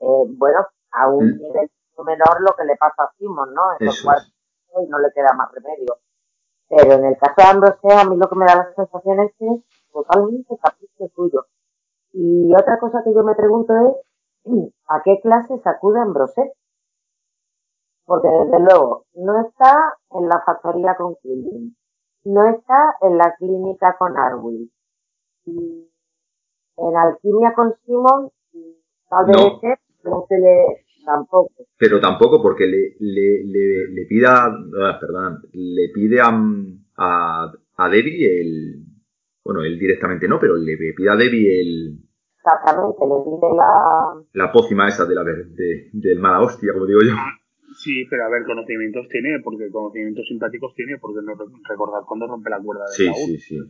eh, 0.00 0.24
bueno, 0.38 0.66
a 0.92 1.08
un 1.08 1.24
Mm. 1.32 1.38
nivel 1.38 1.70
menor 1.98 2.40
lo 2.40 2.54
que 2.56 2.64
le 2.64 2.76
pasa 2.76 3.04
a 3.04 3.12
Simon, 3.18 3.52
¿no? 3.54 3.62
En 3.78 3.86
los 3.86 3.96
Eso 3.98 4.04
cuartos 4.06 4.26
es. 4.28 4.82
y 4.82 4.86
no 4.88 4.98
le 4.98 5.12
queda 5.12 5.32
más 5.34 5.50
remedio. 5.52 5.98
Pero 6.68 6.92
en 6.94 7.04
el 7.04 7.18
caso 7.18 7.34
de 7.36 7.44
Ambrose, 7.44 7.92
a 7.92 8.04
mí 8.04 8.16
lo 8.16 8.28
que 8.28 8.34
me 8.36 8.46
da 8.46 8.56
la 8.56 8.74
sensación 8.74 9.20
es 9.20 9.32
que 9.38 9.46
totalmente 9.94 10.58
capricho 10.62 11.08
suyo. 11.14 11.46
Y 12.12 12.52
otra 12.54 12.78
cosa 12.78 13.02
que 13.04 13.14
yo 13.14 13.22
me 13.24 13.34
pregunto 13.34 13.72
es, 14.44 14.52
¿a 14.88 15.02
qué 15.02 15.20
clases 15.22 15.66
acude 15.66 16.00
Ambrose? 16.00 16.52
Porque 18.04 18.28
desde 18.28 18.60
luego, 18.60 19.06
no 19.14 19.40
está 19.46 19.94
en 20.10 20.28
la 20.28 20.42
factoría 20.44 20.94
con 20.96 21.14
Killing, 21.22 21.74
no 22.24 22.46
está 22.50 22.96
en 23.00 23.16
la 23.16 23.34
clínica 23.38 23.96
con 23.98 24.14
Arwill, 24.18 24.70
y 25.46 25.88
en 26.76 26.96
alquimia 26.96 27.54
con 27.54 27.72
Simon, 27.86 28.30
tal 29.08 29.26
vez 29.26 29.36
No. 29.36 29.46
esté, 29.54 29.78
no 30.04 30.26
se 30.28 30.38
le 30.38 30.84
tampoco. 31.06 31.50
pero 31.78 32.00
tampoco 32.00 32.42
porque 32.42 32.66
le, 32.66 32.96
le, 33.00 33.44
le, 33.44 33.88
le 33.90 34.06
pida, 34.06 34.46
ah, 34.46 34.98
perdón, 35.00 35.40
le 35.52 35.88
pide 35.94 36.20
a, 36.20 36.30
a, 36.96 37.52
a 37.76 37.88
Debbie 37.88 38.40
el, 38.40 38.83
bueno, 39.44 39.62
él 39.62 39.78
directamente 39.78 40.26
no, 40.28 40.40
pero 40.40 40.56
le 40.56 40.76
pide 40.76 41.10
a 41.10 41.16
Debbie 41.16 41.60
el, 41.60 41.98
Exactamente, 42.36 42.98
le 43.06 43.14
pide 43.24 43.56
la, 43.56 44.22
la 44.32 44.52
pócima 44.52 44.88
esa 44.88 45.04
de 45.06 45.14
la, 45.14 45.22
ver- 45.22 45.46
de, 45.48 45.90
del 45.92 46.18
mala 46.18 46.40
hostia, 46.42 46.72
como 46.72 46.86
digo 46.86 47.00
yo. 47.02 47.14
Sí, 47.76 48.04
pero 48.08 48.24
a 48.26 48.28
ver, 48.28 48.44
conocimientos 48.44 49.08
tiene, 49.08 49.40
porque 49.42 49.70
conocimientos 49.70 50.26
simpáticos 50.28 50.74
tiene, 50.74 50.98
porque 50.98 51.20
no 51.22 51.32
rec- 51.34 51.60
recordar 51.68 52.02
cuando 52.06 52.26
rompe 52.28 52.48
la 52.50 52.60
cuerda 52.60 52.84
del 52.84 52.92
Sí, 52.94 53.06
laúd. 53.06 53.16
sí, 53.16 53.38
sí. 53.38 53.58
O 53.60 53.66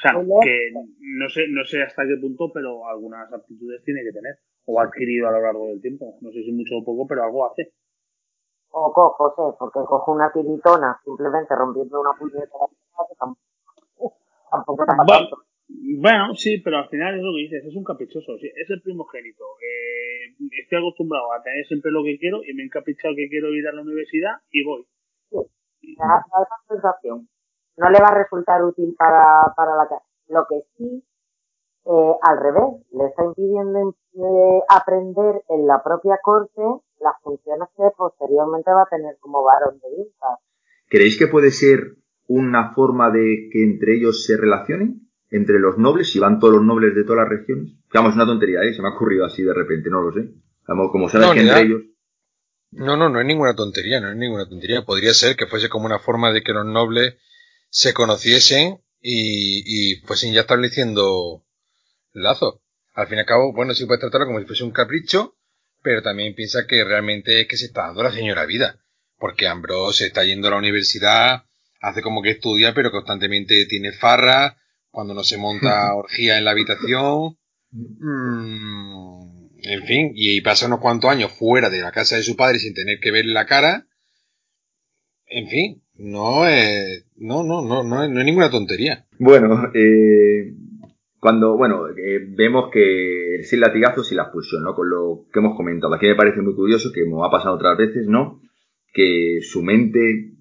sea, 0.00 0.12
que 0.42 0.70
no 1.00 1.28
sé, 1.28 1.46
no 1.48 1.64
sé 1.64 1.82
hasta 1.82 2.02
qué 2.06 2.16
punto, 2.20 2.50
pero 2.52 2.86
algunas 2.86 3.32
aptitudes 3.32 3.82
tiene 3.84 4.02
que 4.02 4.12
tener, 4.12 4.36
o 4.66 4.78
ha 4.80 4.84
adquirido 4.84 5.28
a 5.28 5.32
lo 5.32 5.40
largo 5.40 5.66
del 5.68 5.80
tiempo. 5.80 6.18
No 6.20 6.30
sé 6.30 6.42
si 6.44 6.52
mucho 6.52 6.76
o 6.76 6.84
poco, 6.84 7.06
pero 7.08 7.24
algo 7.24 7.50
hace. 7.50 7.72
o 8.70 8.92
cojo, 8.92 9.30
José, 9.30 9.56
porque 9.58 9.80
cojo 9.86 10.12
una 10.12 10.30
tiritona 10.32 11.00
simplemente 11.04 11.54
rompiendo 11.56 12.00
una 12.00 12.12
puñetera 12.18 12.46
que 12.48 13.14
tampoco, 13.18 13.40
tampoco 14.54 14.82
está 14.84 14.96
para 14.96 15.06
Bueno, 15.06 15.28
tanto. 15.28 15.44
bueno, 15.68 16.34
sí, 16.34 16.58
pero 16.58 16.78
al 16.78 16.88
final 16.88 17.16
es 17.16 17.22
lo 17.22 17.32
que 17.32 17.42
dices, 17.42 17.64
es 17.64 17.76
un 17.76 17.84
caprichoso, 17.84 18.38
sí, 18.38 18.50
es 18.54 18.70
el 18.70 18.82
primogénito. 18.82 19.44
Eh, 19.60 20.34
estoy 20.62 20.78
acostumbrado 20.78 21.32
a 21.32 21.42
tener 21.42 21.64
siempre 21.66 21.90
lo 21.90 22.02
que 22.04 22.18
quiero 22.18 22.42
y 22.44 22.54
me 22.54 22.62
he 22.62 22.66
encaprichado 22.66 23.14
que 23.16 23.28
quiero 23.28 23.50
ir 23.54 23.66
a 23.68 23.72
la 23.72 23.82
universidad 23.82 24.36
y 24.50 24.64
voy. 24.64 24.86
Da, 25.98 26.06
da 26.06 26.42
esa 26.42 26.56
sensación. 26.74 27.28
No 27.76 27.90
le 27.90 27.98
va 28.00 28.08
a 28.08 28.14
resultar 28.22 28.62
útil 28.64 28.94
para, 28.98 29.52
para 29.56 29.76
la 29.76 29.88
casa. 29.88 30.04
Lo 30.28 30.46
que 30.48 30.60
sí, 30.76 31.04
eh, 31.86 32.14
al 32.22 32.38
revés, 32.40 32.86
le 32.92 33.06
está 33.06 33.24
impidiendo 33.24 33.94
eh, 34.14 34.60
aprender 34.68 35.42
en 35.48 35.66
la 35.66 35.82
propia 35.82 36.18
corte 36.22 36.62
las 37.00 37.14
funciones 37.22 37.68
que 37.76 37.84
posteriormente 37.96 38.70
va 38.72 38.82
a 38.82 38.86
tener 38.88 39.16
como 39.20 39.42
varón 39.42 39.78
de 39.80 39.88
Vintas. 39.96 40.38
¿Creéis 40.88 41.18
que 41.18 41.26
puede 41.26 41.50
ser 41.50 41.96
una 42.26 42.72
forma 42.74 43.10
de 43.10 43.48
que 43.52 43.62
entre 43.62 43.96
ellos 43.96 44.24
se 44.24 44.36
relacionen? 44.36 45.08
Entre 45.30 45.58
los 45.58 45.78
nobles, 45.78 46.10
si 46.12 46.18
van 46.20 46.38
todos 46.38 46.54
los 46.54 46.64
nobles 46.64 46.94
de 46.94 47.02
todas 47.02 47.22
las 47.24 47.28
regiones. 47.28 47.72
Vamos, 47.92 48.10
es 48.10 48.16
una 48.16 48.26
tontería, 48.26 48.60
¿eh? 48.62 48.72
Se 48.72 48.82
me 48.82 48.88
ha 48.88 48.92
ocurrido 48.94 49.24
así 49.24 49.42
de 49.42 49.52
repente, 49.52 49.90
no 49.90 50.00
lo 50.02 50.12
sé. 50.12 50.30
Vamos, 50.68 50.90
como 50.92 51.08
sabes 51.08 51.26
No, 51.26 51.34
que 51.34 51.40
entre 51.40 51.54
da. 51.54 51.60
ellos. 51.60 51.82
No, 52.70 52.96
no, 52.96 53.08
no 53.08 53.20
es 53.20 53.26
ninguna 53.26 53.54
tontería, 53.54 54.00
no 54.00 54.10
es 54.10 54.16
ninguna 54.16 54.48
tontería. 54.48 54.82
Podría 54.84 55.12
ser 55.12 55.36
que 55.36 55.46
fuese 55.46 55.68
como 55.68 55.86
una 55.86 55.98
forma 55.98 56.32
de 56.32 56.42
que 56.42 56.52
los 56.52 56.64
nobles 56.66 57.16
se 57.68 57.94
conociesen 57.94 58.78
y, 59.00 59.92
y 59.92 59.96
fuesen 60.06 60.32
ya 60.32 60.42
estableciendo 60.42 61.44
lazos. 62.12 62.60
Al 62.94 63.06
fin 63.08 63.16
y 63.18 63.20
al 63.20 63.26
cabo, 63.26 63.52
bueno, 63.52 63.74
sí 63.74 63.86
puedes 63.86 64.00
tratarlo 64.00 64.26
como 64.26 64.38
si 64.40 64.46
fuese 64.46 64.62
un 64.64 64.70
capricho, 64.70 65.36
pero 65.82 66.00
también 66.02 66.34
piensa 66.34 66.66
que 66.66 66.84
realmente 66.84 67.40
es 67.40 67.48
que 67.48 67.56
se 67.56 67.66
está 67.66 67.86
dando 67.86 68.02
la 68.04 68.12
señora 68.12 68.46
vida. 68.46 68.78
Porque 69.18 69.46
Ambrose 69.48 70.06
está 70.06 70.24
yendo 70.24 70.48
a 70.48 70.52
la 70.52 70.58
universidad, 70.58 71.44
hace 71.84 72.02
como 72.02 72.22
que 72.22 72.30
estudia, 72.30 72.74
pero 72.74 72.90
constantemente 72.90 73.66
tiene 73.66 73.92
farra, 73.92 74.56
cuando 74.90 75.14
no 75.14 75.22
se 75.22 75.38
monta 75.38 75.94
orgía 75.94 76.38
en 76.38 76.44
la 76.44 76.52
habitación. 76.52 77.36
Mm, 77.70 79.46
en 79.62 79.82
fin, 79.84 80.12
y 80.14 80.40
pasa 80.40 80.66
unos 80.66 80.80
cuantos 80.80 81.10
años 81.10 81.32
fuera 81.32 81.70
de 81.70 81.80
la 81.80 81.92
casa 81.92 82.16
de 82.16 82.22
su 82.22 82.36
padre 82.36 82.58
sin 82.58 82.74
tener 82.74 82.98
que 83.00 83.10
verle 83.10 83.32
la 83.32 83.46
cara. 83.46 83.86
En 85.26 85.48
fin, 85.48 85.82
no 85.96 86.46
es, 86.46 87.06
no, 87.16 87.42
no, 87.42 87.62
no, 87.62 87.82
no 87.82 88.04
es, 88.04 88.10
no 88.10 88.20
es 88.20 88.26
ninguna 88.26 88.50
tontería. 88.50 89.06
Bueno, 89.18 89.70
eh, 89.74 90.54
cuando, 91.18 91.56
bueno, 91.56 91.88
eh, 91.88 92.20
vemos 92.28 92.70
que 92.70 93.40
sin 93.42 93.60
latigazos 93.60 94.12
y 94.12 94.14
la 94.14 94.24
expulsión, 94.24 94.62
¿no? 94.62 94.74
Con 94.74 94.90
lo 94.90 95.26
que 95.32 95.40
hemos 95.40 95.56
comentado. 95.56 95.94
Aquí 95.94 96.06
me 96.06 96.14
parece 96.14 96.42
muy 96.42 96.54
curioso, 96.54 96.92
que 96.92 97.04
como 97.04 97.24
ha 97.24 97.30
pasado 97.30 97.54
otras 97.54 97.78
veces, 97.78 98.06
¿no? 98.06 98.40
Que 98.92 99.38
su 99.42 99.62
mente 99.62 100.33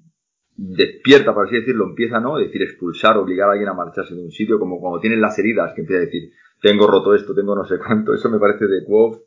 despierta, 0.56 1.34
por 1.34 1.46
así 1.46 1.56
decirlo, 1.56 1.86
empieza, 1.86 2.20
¿no? 2.20 2.38
Es 2.40 2.48
decir, 2.48 2.62
expulsar, 2.62 3.18
obligar 3.18 3.50
a 3.50 3.52
alguien 3.54 3.70
a 3.70 3.74
marcharse 3.74 4.16
de 4.16 4.24
un 4.24 4.32
sitio, 4.32 4.60
como 4.60 4.80
cuando 4.80 5.00
tienen 5.00 5.22
las 5.22 5.38
heridas, 5.40 5.74
que 5.74 5.82
empieza 5.82 6.02
a 6.02 6.06
decir, 6.06 6.32
tengo 6.62 6.88
roto 6.88 7.14
esto, 7.14 7.34
tengo 7.34 7.56
no 7.56 7.66
sé 7.66 7.78
cuánto. 7.78 8.14
Eso 8.14 8.30
me 8.30 8.40
parece 8.40 8.66
de 8.66 8.86
Quoth, 8.86 9.22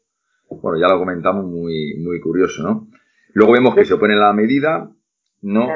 bueno, 0.63 0.79
ya 0.79 0.89
lo 0.89 0.99
comentamos, 0.99 1.45
muy, 1.45 1.97
muy 2.03 2.21
curioso, 2.21 2.63
¿no? 2.63 2.87
Luego 3.35 3.53
vemos 3.53 3.75
que 3.75 3.85
se 3.85 3.95
opone 3.95 4.15
a 4.15 4.29
la 4.29 4.33
medida, 4.33 4.91
¿no? 5.43 5.67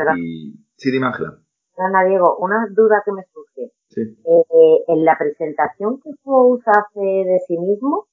Sí, 0.76 0.90
dime, 0.90 1.06
Ángela. 1.06 1.36
Ana 1.76 2.04
Diego, 2.04 2.36
una 2.38 2.66
duda 2.70 3.02
que 3.04 3.12
me 3.12 3.22
surge. 3.32 3.72
Sí. 3.88 4.02
Eh, 4.02 4.84
en 4.88 5.04
la 5.04 5.16
presentación 5.18 6.00
que 6.00 6.10
Fous 6.22 6.62
hace 6.66 7.00
de 7.00 7.38
sí 7.46 7.58
mismo, 7.58 8.06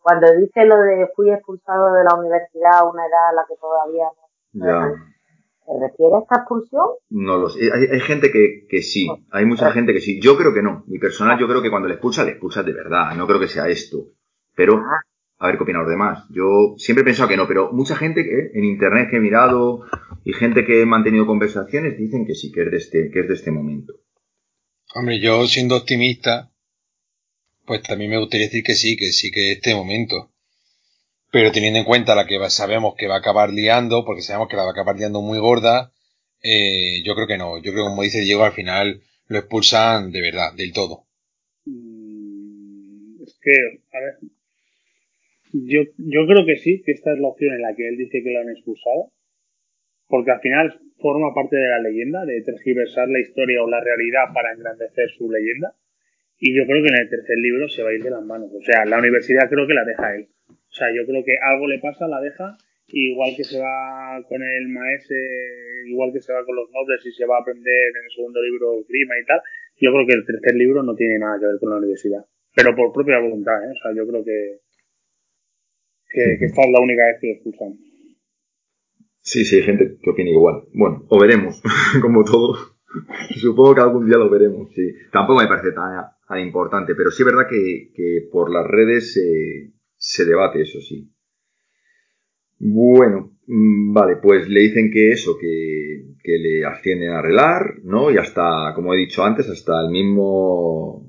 cuando 0.00 0.26
dice 0.36 0.66
lo 0.66 0.76
de 0.76 1.08
fui 1.14 1.30
expulsado 1.30 1.92
de 1.92 2.04
la 2.04 2.18
universidad 2.18 2.80
a 2.80 2.84
una 2.84 3.06
edad 3.06 3.30
a 3.30 3.34
la 3.34 3.44
que 3.48 3.54
todavía 3.56 4.04
no 4.52 4.66
Ya. 4.66 5.11
¿Se 5.64 5.72
refiere 5.80 6.16
a 6.16 6.20
esta 6.22 6.36
expulsión? 6.36 6.86
No 7.10 7.38
lo 7.38 7.48
sé. 7.48 7.70
Hay, 7.72 7.84
hay 7.92 8.00
gente 8.00 8.30
que, 8.30 8.66
que 8.68 8.82
sí. 8.82 9.08
Hay 9.30 9.46
mucha 9.46 9.70
gente 9.72 9.92
que 9.92 10.00
sí. 10.00 10.20
Yo 10.20 10.36
creo 10.36 10.52
que 10.52 10.62
no. 10.62 10.84
Mi 10.86 10.98
personal, 10.98 11.38
yo 11.38 11.46
creo 11.46 11.62
que 11.62 11.70
cuando 11.70 11.88
le 11.88 11.94
expulsa, 11.94 12.24
le 12.24 12.32
expulsa 12.32 12.62
de 12.62 12.72
verdad. 12.72 13.14
No 13.14 13.26
creo 13.26 13.40
que 13.40 13.48
sea 13.48 13.68
esto. 13.68 14.08
Pero, 14.54 14.76
Ah, 14.76 15.00
a 15.38 15.46
ver 15.46 15.56
qué 15.56 15.62
opinan 15.62 15.82
los 15.82 15.90
demás. 15.90 16.24
Yo 16.30 16.74
siempre 16.78 17.02
he 17.02 17.04
pensado 17.04 17.28
que 17.28 17.36
no, 17.36 17.48
pero 17.48 17.72
mucha 17.72 17.96
gente 17.96 18.24
que 18.24 18.58
en 18.58 18.64
internet 18.64 19.08
que 19.10 19.16
he 19.16 19.20
mirado 19.20 19.84
Y 20.24 20.32
gente 20.32 20.64
que 20.64 20.82
he 20.82 20.86
mantenido 20.86 21.26
conversaciones 21.26 21.98
dicen 21.98 22.26
que 22.26 22.34
sí, 22.34 22.52
que 22.52 22.62
es 22.62 22.70
de 22.70 22.76
este, 22.76 23.10
que 23.10 23.20
es 23.20 23.28
de 23.28 23.34
este 23.34 23.50
momento. 23.50 23.94
Hombre, 24.94 25.20
yo 25.20 25.46
siendo 25.46 25.76
optimista, 25.76 26.52
pues 27.64 27.82
también 27.82 28.10
me 28.10 28.18
gustaría 28.18 28.46
decir 28.46 28.62
que 28.62 28.74
sí, 28.74 28.96
que 28.96 29.06
sí, 29.06 29.30
que 29.30 29.52
este 29.52 29.74
momento. 29.74 30.31
Pero 31.32 31.50
teniendo 31.50 31.78
en 31.78 31.86
cuenta 31.86 32.14
la 32.14 32.26
que 32.26 32.38
sabemos 32.50 32.94
que 32.96 33.08
va 33.08 33.16
a 33.16 33.18
acabar 33.18 33.50
liando, 33.50 34.04
porque 34.04 34.20
sabemos 34.20 34.48
que 34.48 34.56
la 34.56 34.64
va 34.64 34.68
a 34.68 34.72
acabar 34.72 34.96
liando 34.96 35.22
muy 35.22 35.38
gorda, 35.38 35.90
eh, 36.42 37.02
yo 37.04 37.14
creo 37.14 37.26
que 37.26 37.38
no. 37.38 37.56
Yo 37.56 37.72
creo 37.72 37.84
que 37.84 37.90
como 37.90 38.02
dice 38.02 38.20
Diego, 38.20 38.44
al 38.44 38.52
final 38.52 39.00
lo 39.28 39.38
expulsan 39.38 40.12
de 40.12 40.20
verdad, 40.20 40.52
del 40.54 40.74
todo. 40.74 41.06
Mm, 41.64 43.22
es 43.22 43.38
que, 43.40 43.52
a 43.96 44.00
ver, 44.00 44.14
yo, 45.54 45.82
yo 45.96 46.26
creo 46.26 46.44
que 46.44 46.58
sí, 46.58 46.82
que 46.84 46.92
esta 46.92 47.14
es 47.14 47.18
la 47.18 47.28
opción 47.28 47.54
en 47.54 47.62
la 47.62 47.74
que 47.74 47.88
él 47.88 47.96
dice 47.96 48.22
que 48.22 48.30
lo 48.30 48.40
han 48.40 48.50
expulsado, 48.50 49.12
porque 50.08 50.32
al 50.32 50.40
final 50.40 50.80
forma 50.98 51.34
parte 51.34 51.56
de 51.56 51.68
la 51.68 51.80
leyenda, 51.80 52.26
de 52.26 52.42
tergiversar 52.42 53.08
la 53.08 53.20
historia 53.20 53.62
o 53.62 53.70
la 53.70 53.80
realidad 53.80 54.34
para 54.34 54.52
engrandecer 54.52 55.08
su 55.16 55.30
leyenda. 55.30 55.74
Y 56.38 56.56
yo 56.56 56.66
creo 56.66 56.82
que 56.82 56.88
en 56.88 57.00
el 57.00 57.08
tercer 57.08 57.38
libro 57.38 57.68
se 57.68 57.82
va 57.82 57.90
a 57.90 57.94
ir 57.94 58.02
de 58.02 58.10
las 58.10 58.22
manos. 58.22 58.50
O 58.52 58.62
sea, 58.62 58.84
la 58.84 58.98
universidad 58.98 59.48
creo 59.48 59.66
que 59.66 59.74
la 59.74 59.84
deja 59.84 60.14
él. 60.14 60.28
O 60.72 60.74
sea, 60.74 60.88
yo 60.88 61.04
creo 61.04 61.22
que 61.22 61.36
algo 61.36 61.68
le 61.68 61.78
pasa, 61.80 62.08
la 62.08 62.20
deja, 62.20 62.56
igual 62.88 63.36
que 63.36 63.44
se 63.44 63.60
va 63.60 64.16
con 64.26 64.42
el 64.42 64.68
maese, 64.68 65.20
igual 65.86 66.12
que 66.12 66.20
se 66.20 66.32
va 66.32 66.42
con 66.46 66.56
los 66.56 66.70
nobles 66.70 67.04
y 67.04 67.12
se 67.12 67.26
va 67.26 67.36
a 67.36 67.40
aprender 67.40 67.92
en 67.92 68.04
el 68.04 68.10
segundo 68.10 68.40
libro 68.40 68.80
grima 68.88 69.18
y 69.20 69.24
tal, 69.26 69.40
yo 69.76 69.92
creo 69.92 70.06
que 70.06 70.14
el 70.14 70.24
tercer 70.24 70.54
libro 70.56 70.82
no 70.82 70.94
tiene 70.94 71.18
nada 71.18 71.38
que 71.38 71.46
ver 71.46 71.56
con 71.60 71.70
la 71.70 71.76
universidad. 71.76 72.24
Pero 72.54 72.74
por 72.74 72.92
propia 72.92 73.18
voluntad, 73.18 73.62
¿eh? 73.64 73.72
O 73.72 73.82
sea, 73.82 73.92
yo 73.94 74.08
creo 74.08 74.24
que, 74.24 74.60
que, 76.08 76.44
esta 76.44 76.62
es 76.62 76.70
la 76.70 76.80
única 76.80 77.04
vez 77.04 77.18
que 77.20 77.26
lo 77.26 77.32
expulsan. 77.34 77.78
Sí, 79.20 79.44
sí, 79.44 79.56
hay 79.56 79.62
gente 79.62 79.98
que 80.02 80.10
opina 80.10 80.30
igual. 80.30 80.64
Bueno, 80.72 81.04
o 81.08 81.20
veremos, 81.20 81.62
como 82.00 82.24
todo. 82.24 82.56
Supongo 83.36 83.74
que 83.74 83.80
algún 83.82 84.06
día 84.06 84.16
lo 84.16 84.30
veremos, 84.30 84.72
sí. 84.74 84.88
Tampoco 85.12 85.40
me 85.40 85.48
parece 85.48 85.72
tan, 85.72 86.00
tan 86.26 86.40
importante, 86.40 86.94
pero 86.94 87.10
sí 87.10 87.22
es 87.22 87.26
verdad 87.26 87.48
que, 87.48 87.90
que 87.94 88.28
por 88.30 88.50
las 88.50 88.66
redes 88.66 89.16
se 90.02 90.24
debate 90.24 90.62
eso, 90.62 90.80
sí. 90.80 91.08
Bueno, 92.58 93.38
mm, 93.46 93.92
vale, 93.92 94.16
pues 94.16 94.48
le 94.48 94.62
dicen 94.62 94.90
que 94.90 95.12
eso, 95.12 95.38
que, 95.40 96.16
que 96.22 96.38
le 96.38 96.64
ascienden 96.66 97.10
a 97.10 97.22
relar, 97.22 97.76
¿no? 97.84 98.10
Y 98.10 98.16
hasta, 98.18 98.72
como 98.74 98.92
he 98.92 98.96
dicho 98.96 99.24
antes, 99.24 99.48
hasta 99.48 99.80
el 99.80 99.90
mismo 99.90 101.08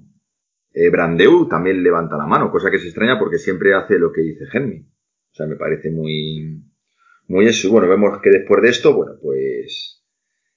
eh, 0.73 0.89
Brandeu 0.91 1.47
también 1.47 1.81
levanta 1.81 2.17
la 2.17 2.27
mano, 2.27 2.51
cosa 2.51 2.69
que 2.69 2.77
se 2.77 2.85
extraña 2.85 3.17
porque 3.17 3.39
siempre 3.39 3.73
hace 3.73 3.97
lo 3.97 4.11
que 4.11 4.21
dice 4.21 4.45
Henry. 4.53 4.85
O 5.31 5.35
sea, 5.35 5.47
me 5.47 5.55
parece 5.55 5.89
muy, 5.89 6.63
muy 7.27 7.47
eso. 7.47 7.71
Bueno, 7.71 7.89
vemos 7.89 8.21
que 8.21 8.29
después 8.29 8.61
de 8.61 8.69
esto, 8.69 8.95
bueno, 8.95 9.13
pues 9.19 10.03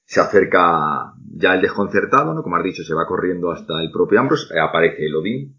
se 0.04 0.20
acerca 0.20 1.14
ya 1.34 1.54
el 1.54 1.62
desconcertado, 1.62 2.34
¿no? 2.34 2.42
Como 2.42 2.56
has 2.56 2.64
dicho, 2.64 2.82
se 2.82 2.94
va 2.94 3.06
corriendo 3.06 3.50
hasta 3.50 3.80
el 3.80 3.90
propio 3.90 4.20
Ambrose, 4.20 4.54
eh, 4.54 4.60
aparece 4.60 5.06
el 5.06 5.16
Odín. 5.16 5.56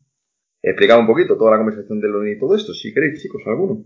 He 0.67 0.71
explicado 0.71 0.99
un 0.99 1.08
poquito 1.08 1.38
toda 1.38 1.51
la 1.51 1.63
conversación 1.63 2.01
del 2.01 2.13
Odín 2.13 2.36
y 2.36 2.39
todo 2.39 2.53
esto, 2.53 2.73
si 2.73 2.93
queréis, 2.93 3.23
chicos, 3.23 3.41
alguno. 3.47 3.86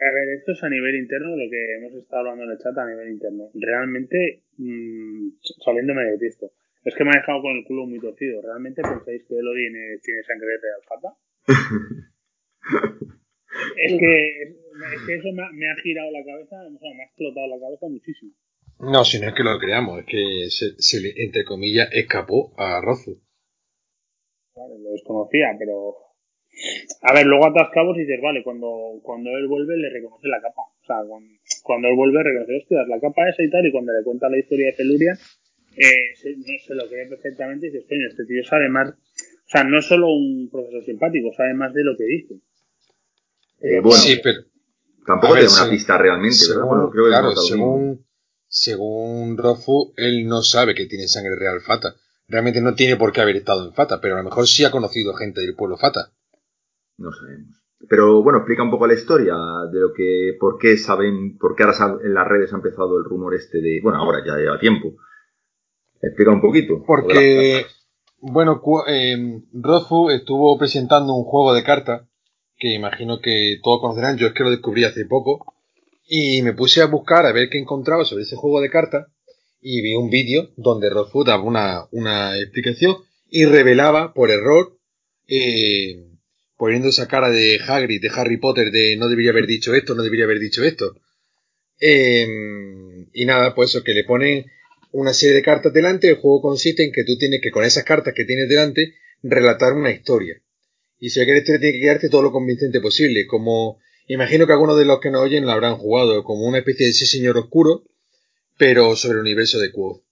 A 0.00 0.10
ver, 0.16 0.28
esto 0.38 0.52
es 0.52 0.62
a 0.64 0.70
nivel 0.70 0.96
interno 0.96 1.36
lo 1.36 1.44
que 1.50 1.76
hemos 1.76 1.92
estado 1.92 2.20
hablando 2.20 2.44
en 2.44 2.52
el 2.52 2.58
chat 2.58 2.72
a 2.78 2.88
nivel 2.88 3.10
interno. 3.10 3.50
Realmente, 3.52 4.44
mmm, 4.56 5.28
saliéndome 5.62 6.16
de 6.16 6.26
esto, 6.26 6.52
es 6.84 6.94
que 6.94 7.04
me 7.04 7.10
ha 7.10 7.20
dejado 7.20 7.42
con 7.42 7.54
el 7.54 7.64
culo 7.64 7.84
muy 7.84 8.00
torcido. 8.00 8.40
¿Realmente 8.40 8.80
pensáis 8.80 9.24
que 9.28 9.36
Elodie 9.36 10.00
tiene 10.00 10.22
sangre 10.22 10.56
de 10.56 10.72
alfata? 10.72 11.12
es, 13.76 13.92
que, 13.92 14.42
es 14.42 15.02
que 15.04 15.14
eso 15.16 15.28
me 15.36 15.68
ha, 15.68 15.76
girado 15.82 16.10
la 16.12 16.24
cabeza, 16.24 16.56
o 16.64 16.78
sea, 16.78 16.94
me 16.96 17.02
ha 17.02 17.06
explotado 17.12 17.46
la 17.46 17.60
cabeza 17.60 17.88
muchísimo. 17.90 18.32
No, 18.80 19.04
si 19.04 19.20
no 19.20 19.28
es 19.28 19.34
que 19.34 19.44
lo 19.44 19.58
creamos, 19.58 20.00
es 20.00 20.06
que 20.06 20.48
se, 20.48 21.00
le, 21.02 21.12
entre 21.22 21.44
comillas, 21.44 21.90
escapó 21.92 22.54
a 22.56 22.80
Rozu. 22.80 23.20
Vale, 24.58 24.74
lo 24.82 24.90
desconocía, 24.90 25.54
pero. 25.58 25.94
A 27.02 27.14
ver, 27.14 27.26
luego 27.26 27.46
atas 27.46 27.70
cabos 27.72 27.96
y 27.96 28.00
dices, 28.00 28.18
vale, 28.20 28.42
cuando, 28.42 28.98
cuando 29.02 29.30
él 29.30 29.46
vuelve 29.46 29.76
le 29.76 29.90
reconoce 29.90 30.26
la 30.26 30.40
capa. 30.40 30.62
O 30.62 30.84
sea, 30.84 30.96
cuando, 31.62 31.88
él 31.88 31.94
vuelve 31.94 32.22
reconoce, 32.22 32.56
hostia, 32.56 32.82
la 32.88 32.98
capa 32.98 33.28
esa 33.28 33.42
y 33.42 33.50
tal, 33.50 33.64
y 33.66 33.70
cuando 33.70 33.92
le 33.92 34.02
cuenta 34.02 34.28
la 34.28 34.38
historia 34.38 34.66
de 34.66 34.72
Peluria, 34.72 35.12
eh, 35.76 36.16
se, 36.16 36.34
se, 36.34 36.74
lo 36.74 36.88
cree 36.88 37.06
perfectamente 37.06 37.68
y 37.68 37.70
dices, 37.70 37.86
coño, 37.88 38.08
este 38.08 38.24
tío 38.24 38.42
sabe 38.42 38.68
más. 38.68 38.90
O 38.90 39.50
sea, 39.50 39.62
no 39.62 39.78
es 39.78 39.86
solo 39.86 40.08
un 40.08 40.50
profesor 40.50 40.84
simpático, 40.84 41.30
sabe 41.36 41.54
más 41.54 41.72
de 41.72 41.84
lo 41.84 41.96
que 41.96 42.04
dice. 42.04 42.34
Eh, 43.60 43.80
bueno, 43.80 44.02
sí, 44.02 44.18
pero. 44.22 44.42
Tampoco 45.06 45.34
tiene 45.34 45.48
una 45.48 45.70
pista 45.70 45.96
realmente, 45.96 46.36
según, 46.36 46.90
claro, 46.90 47.34
según, 47.34 48.06
según 48.46 49.38
Rofu, 49.38 49.94
él 49.96 50.26
no 50.26 50.42
sabe 50.42 50.74
que 50.74 50.84
tiene 50.84 51.08
sangre 51.08 51.34
real 51.34 51.62
Fata. 51.62 51.94
Realmente 52.28 52.60
no 52.60 52.74
tiene 52.74 52.96
por 52.96 53.12
qué 53.12 53.22
haber 53.22 53.36
estado 53.36 53.66
en 53.66 53.72
Fata, 53.72 54.00
pero 54.00 54.14
a 54.14 54.18
lo 54.18 54.24
mejor 54.24 54.46
sí 54.46 54.64
ha 54.64 54.70
conocido 54.70 55.14
gente 55.14 55.40
del 55.40 55.54
pueblo 55.54 55.76
Fata. 55.78 56.12
No 56.98 57.10
sabemos. 57.10 57.56
Pero 57.88 58.22
bueno, 58.22 58.38
explica 58.38 58.62
un 58.62 58.70
poco 58.70 58.86
la 58.86 58.94
historia 58.94 59.34
de 59.72 59.80
lo 59.80 59.92
que, 59.94 60.36
por 60.38 60.58
qué 60.58 60.76
saben, 60.76 61.38
por 61.38 61.54
qué 61.54 61.62
ahora 61.62 61.98
en 62.04 62.12
las 62.12 62.26
redes 62.26 62.52
ha 62.52 62.56
empezado 62.56 62.98
el 62.98 63.04
rumor 63.04 63.34
este 63.34 63.60
de, 63.60 63.80
bueno, 63.82 63.98
ahora 63.98 64.18
ya 64.26 64.36
lleva 64.36 64.58
tiempo. 64.58 64.94
Explica 66.02 66.30
un 66.30 66.40
poquito. 66.40 66.82
Porque, 66.86 67.64
bueno, 68.20 68.60
eh, 68.88 69.40
estuvo 70.10 70.58
presentando 70.58 71.14
un 71.14 71.24
juego 71.24 71.54
de 71.54 71.62
cartas 71.62 72.08
que 72.58 72.74
imagino 72.74 73.20
que 73.20 73.58
todos 73.62 73.80
conocerán, 73.80 74.16
yo 74.16 74.26
es 74.26 74.32
que 74.34 74.42
lo 74.42 74.50
descubrí 74.50 74.84
hace 74.84 75.04
poco, 75.06 75.54
y 76.08 76.42
me 76.42 76.52
puse 76.52 76.82
a 76.82 76.86
buscar 76.86 77.24
a 77.24 77.32
ver 77.32 77.48
qué 77.48 77.58
encontraba 77.58 78.04
sobre 78.04 78.24
ese 78.24 78.36
juego 78.36 78.60
de 78.60 78.70
cartas, 78.70 79.06
y 79.60 79.82
vi 79.82 79.94
un 79.94 80.10
vídeo 80.10 80.50
donde 80.56 80.90
Rothfuss 80.90 81.26
daba 81.26 81.42
una, 81.42 81.86
una 81.90 82.38
explicación 82.38 82.96
y 83.28 83.44
revelaba 83.44 84.14
por 84.14 84.30
error, 84.30 84.78
eh, 85.26 86.04
poniendo 86.56 86.88
esa 86.88 87.08
cara 87.08 87.30
de 87.30 87.60
Hagrid, 87.66 88.00
de 88.00 88.10
Harry 88.14 88.38
Potter, 88.38 88.70
de 88.70 88.96
no 88.96 89.08
debería 89.08 89.30
haber 89.30 89.46
dicho 89.46 89.74
esto, 89.74 89.94
no 89.94 90.02
debería 90.02 90.24
haber 90.24 90.38
dicho 90.38 90.64
esto. 90.64 90.94
Em, 91.80 93.08
y 93.12 93.24
nada, 93.26 93.54
pues 93.54 93.70
eso, 93.70 93.84
que 93.84 93.92
le 93.92 94.04
ponen 94.04 94.46
una 94.92 95.12
serie 95.12 95.36
de 95.36 95.42
cartas 95.42 95.72
delante, 95.72 96.08
el 96.08 96.16
juego 96.16 96.40
consiste 96.40 96.84
en 96.84 96.92
que 96.92 97.04
tú 97.04 97.16
tienes 97.18 97.40
que 97.42 97.50
con 97.50 97.64
esas 97.64 97.84
cartas 97.84 98.14
que 98.14 98.24
tienes 98.24 98.48
delante 98.48 98.94
relatar 99.22 99.74
una 99.74 99.90
historia. 99.90 100.40
Y 100.98 101.10
si 101.10 101.24
quieres 101.24 101.44
tiene 101.44 101.60
que 101.60 101.80
quedarte 101.80 102.08
todo 102.08 102.22
lo 102.22 102.32
convincente 102.32 102.80
posible, 102.80 103.26
como 103.26 103.78
imagino 104.08 104.46
que 104.46 104.52
algunos 104.52 104.78
de 104.78 104.84
los 104.84 105.00
que 105.00 105.10
nos 105.10 105.22
oyen 105.22 105.44
lo 105.44 105.52
habrán 105.52 105.76
jugado, 105.76 106.24
como 106.24 106.46
una 106.46 106.58
especie 106.58 106.86
de 106.86 106.90
ese 106.90 107.06
señor 107.06 107.36
oscuro, 107.36 107.84
pero 108.58 108.94
sobre 108.96 109.14
el 109.14 109.20
universo 109.22 109.58
de 109.58 109.72
Quo. 109.72 110.04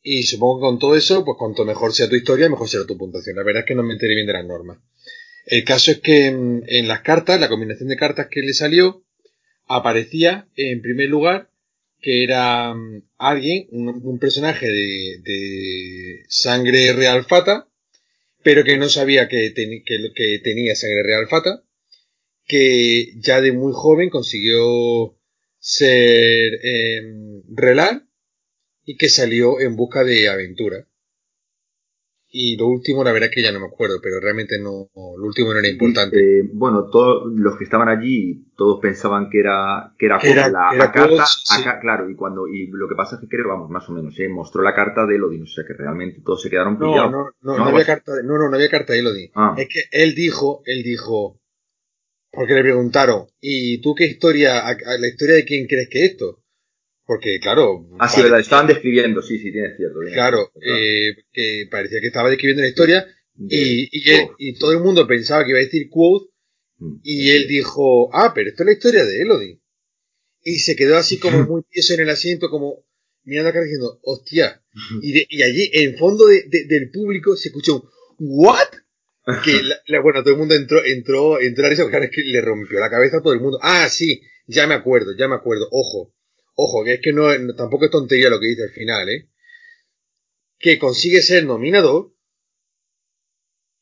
Y 0.00 0.22
supongo 0.22 0.58
que 0.58 0.62
con 0.62 0.78
todo 0.78 0.96
eso, 0.96 1.24
pues 1.24 1.36
cuanto 1.38 1.66
mejor 1.66 1.92
sea 1.92 2.08
tu 2.08 2.16
historia, 2.16 2.48
mejor 2.48 2.68
será 2.68 2.86
tu 2.86 2.96
puntuación. 2.96 3.36
La 3.36 3.42
verdad 3.42 3.64
es 3.64 3.66
que 3.66 3.74
no 3.74 3.82
me 3.82 3.92
enteré 3.92 4.14
bien 4.14 4.26
de 4.26 4.32
las 4.32 4.46
normas. 4.46 4.78
El 5.44 5.64
caso 5.64 5.90
es 5.90 6.00
que 6.00 6.30
mm, 6.30 6.62
en, 6.66 6.88
las 6.88 7.02
cartas, 7.02 7.40
la 7.40 7.48
combinación 7.48 7.88
de 7.88 7.96
cartas 7.96 8.28
que 8.30 8.40
le 8.40 8.54
salió, 8.54 9.04
aparecía 9.66 10.48
en 10.56 10.80
primer 10.80 11.08
lugar 11.08 11.50
que 12.00 12.22
era 12.22 12.72
mm, 12.74 13.02
alguien, 13.18 13.66
un, 13.72 14.18
personaje 14.18 14.68
de, 14.68 16.22
sangre 16.28 16.92
real 16.92 17.24
fata, 17.24 17.68
pero 18.42 18.62
que 18.62 18.76
no 18.78 18.88
sabía 18.88 19.28
que, 19.28 19.52
que, 19.54 20.38
tenía 20.44 20.76
sangre 20.76 21.02
real 21.02 21.26
fata, 21.28 21.64
que 22.46 23.14
ya 23.16 23.40
de 23.40 23.52
muy 23.52 23.72
joven 23.74 24.10
consiguió 24.10 25.17
ser 25.58 26.52
eh, 26.62 27.02
relar 27.54 28.02
y 28.84 28.96
que 28.96 29.08
salió 29.08 29.60
en 29.60 29.76
busca 29.76 30.04
de 30.04 30.28
aventura. 30.28 30.86
Y 32.30 32.58
lo 32.58 32.66
último, 32.66 33.02
la 33.02 33.12
verdad 33.12 33.30
es 33.30 33.34
que 33.34 33.42
ya 33.42 33.52
no 33.52 33.60
me 33.60 33.66
acuerdo, 33.66 34.00
pero 34.02 34.20
realmente 34.20 34.58
no, 34.60 34.90
lo 34.94 35.26
último 35.26 35.52
no 35.52 35.60
era 35.60 35.68
importante. 35.68 36.40
Eh, 36.40 36.42
bueno, 36.52 36.90
todos 36.90 37.32
los 37.34 37.56
que 37.56 37.64
estaban 37.64 37.88
allí, 37.88 38.44
todos 38.54 38.80
pensaban 38.80 39.30
que 39.30 39.40
era, 39.40 39.94
que 39.98 40.06
era, 40.06 40.18
la, 40.50 40.92
carta, 40.92 41.24
acá, 41.58 41.80
claro, 41.80 42.10
y 42.10 42.16
cuando, 42.16 42.46
y 42.46 42.66
lo 42.70 42.86
que 42.86 42.94
pasa 42.94 43.16
es 43.16 43.22
que 43.22 43.28
creo, 43.28 43.48
vamos, 43.48 43.70
más 43.70 43.88
o 43.88 43.92
menos, 43.92 44.18
¿eh? 44.20 44.28
mostró 44.28 44.62
la 44.62 44.74
carta 44.74 45.06
de 45.06 45.16
Elodie, 45.16 45.42
o 45.42 45.46
sea 45.46 45.64
que 45.66 45.72
realmente 45.72 46.20
todos 46.22 46.42
se 46.42 46.50
quedaron 46.50 46.78
pillados. 46.78 47.10
No, 47.10 47.30
no, 47.40 47.56
no, 47.56 47.58
no, 47.58 47.64
había 47.64 47.86
carta 47.86 48.14
de, 48.14 48.22
no, 48.22 48.36
no, 48.36 48.50
no 48.50 48.56
había 48.56 48.68
carta 48.68 48.92
de 48.92 48.98
Elodie. 48.98 49.30
Ah. 49.34 49.54
Es 49.56 49.68
que 49.68 49.84
él 49.90 50.14
dijo, 50.14 50.60
él 50.66 50.82
dijo, 50.82 51.40
porque 52.30 52.54
le 52.54 52.62
preguntaron, 52.62 53.26
¿y 53.40 53.80
tú 53.80 53.94
qué 53.94 54.06
historia, 54.06 54.62
la 54.98 55.08
historia 55.08 55.36
de 55.36 55.44
quién 55.44 55.66
crees 55.66 55.88
que 55.88 56.04
es 56.04 56.10
esto? 56.12 56.42
Porque, 57.04 57.38
claro. 57.40 57.88
Ah, 57.98 58.08
sí, 58.08 58.20
verdad, 58.22 58.40
estaban 58.40 58.66
describiendo, 58.66 59.22
sí, 59.22 59.38
sí, 59.38 59.50
tiene 59.50 59.74
cierto. 59.76 59.98
claro, 60.12 60.52
Eh, 60.60 61.16
que 61.32 61.66
parecía 61.70 62.00
que 62.00 62.08
estaba 62.08 62.28
describiendo 62.28 62.62
la 62.62 62.68
historia 62.68 63.06
y, 63.38 63.88
y, 64.38 64.58
todo 64.58 64.72
el 64.72 64.80
mundo 64.80 65.06
pensaba 65.06 65.44
que 65.44 65.50
iba 65.50 65.58
a 65.58 65.62
decir 65.62 65.88
quote 65.88 66.26
mm, 66.78 67.00
y 67.02 67.30
él 67.30 67.46
dijo, 67.46 68.10
ah, 68.12 68.32
pero 68.34 68.50
esto 68.50 68.62
es 68.62 68.66
la 68.66 68.72
historia 68.72 69.04
de 69.04 69.22
Elodie. 69.22 69.60
Y 70.42 70.58
se 70.58 70.76
quedó 70.76 70.96
así 70.96 71.18
como 71.18 71.38
muy 71.48 71.62
tieso 71.70 71.94
en 71.94 72.00
el 72.00 72.10
asiento, 72.10 72.50
como 72.50 72.84
mirando 73.24 73.50
acá 73.50 73.62
diciendo, 73.62 74.00
hostia. 74.02 74.62
Y, 75.02 75.36
y 75.36 75.42
allí, 75.42 75.70
en 75.72 75.96
fondo 75.96 76.26
de, 76.26 76.44
del 76.68 76.90
público, 76.90 77.36
se 77.36 77.48
escuchó 77.48 77.76
un, 77.76 77.88
¿what? 78.18 78.68
Que, 79.44 79.98
bueno, 80.00 80.22
todo 80.22 80.34
el 80.34 80.38
mundo 80.38 80.54
entró, 80.54 80.84
entró, 80.84 81.40
entró 81.40 81.66
a 81.66 81.70
eso, 81.70 81.88
es 81.88 82.10
que 82.10 82.22
le 82.22 82.40
rompió 82.40 82.80
la 82.80 82.90
cabeza 82.90 83.18
a 83.18 83.22
todo 83.22 83.32
el 83.32 83.40
mundo. 83.40 83.58
Ah, 83.62 83.88
sí, 83.88 84.22
ya 84.46 84.66
me 84.66 84.74
acuerdo, 84.74 85.12
ya 85.16 85.28
me 85.28 85.34
acuerdo. 85.34 85.68
Ojo, 85.70 86.14
ojo, 86.54 86.84
que 86.84 86.94
es 86.94 87.00
que 87.00 87.12
no, 87.12 87.28
tampoco 87.54 87.84
es 87.84 87.90
tontería 87.90 88.30
lo 88.30 88.40
que 88.40 88.46
dice 88.46 88.62
al 88.62 88.70
final, 88.70 89.08
¿eh? 89.08 89.28
Que 90.58 90.78
consigue 90.78 91.22
ser 91.22 91.44
nominador, 91.44 92.14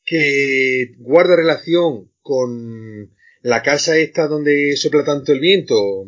que 0.03 0.95
guarda 0.99 1.35
relación 1.35 2.11
con 2.21 3.13
la 3.41 3.63
casa 3.63 3.97
esta 3.97 4.27
donde 4.27 4.75
sopla 4.75 5.05
tanto 5.05 5.31
el 5.31 5.39
viento. 5.39 6.05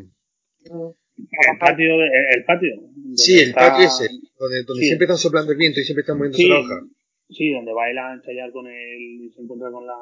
El 0.65 1.57
patio, 1.59 1.95
el 1.95 2.45
patio. 2.45 2.69
Sí, 3.15 3.39
el 3.39 3.53
patio 3.53 3.87
ese, 3.87 4.09
donde, 4.37 4.63
donde 4.63 4.85
siempre 4.85 5.05
están 5.05 5.17
soplando 5.17 5.51
el 5.51 5.57
viento 5.57 5.79
y 5.79 5.83
siempre 5.83 6.01
están 6.01 6.17
moviendo 6.17 6.37
la 6.47 6.59
hoja. 6.59 6.81
Sí, 7.29 7.51
donde 7.53 7.73
baila 7.73 8.09
a 8.09 8.13
ensayar 8.15 8.51
con 8.51 8.65
él 8.65 9.21
y 9.21 9.31
se 9.31 9.41
encuentra 9.41 9.69
con 9.71 9.85
la... 9.85 9.93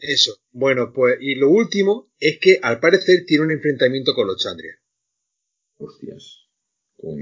Eso. 0.00 0.38
Bueno, 0.52 0.92
pues, 0.94 1.16
y 1.20 1.34
lo 1.34 1.50
último 1.50 2.12
es 2.20 2.38
que 2.38 2.60
al 2.62 2.78
parecer 2.78 3.24
tiene 3.26 3.44
un 3.44 3.50
enfrentamiento 3.50 4.14
con 4.14 4.28
los 4.28 4.40
Chandria. 4.42 4.78
Hostias. 5.78 6.46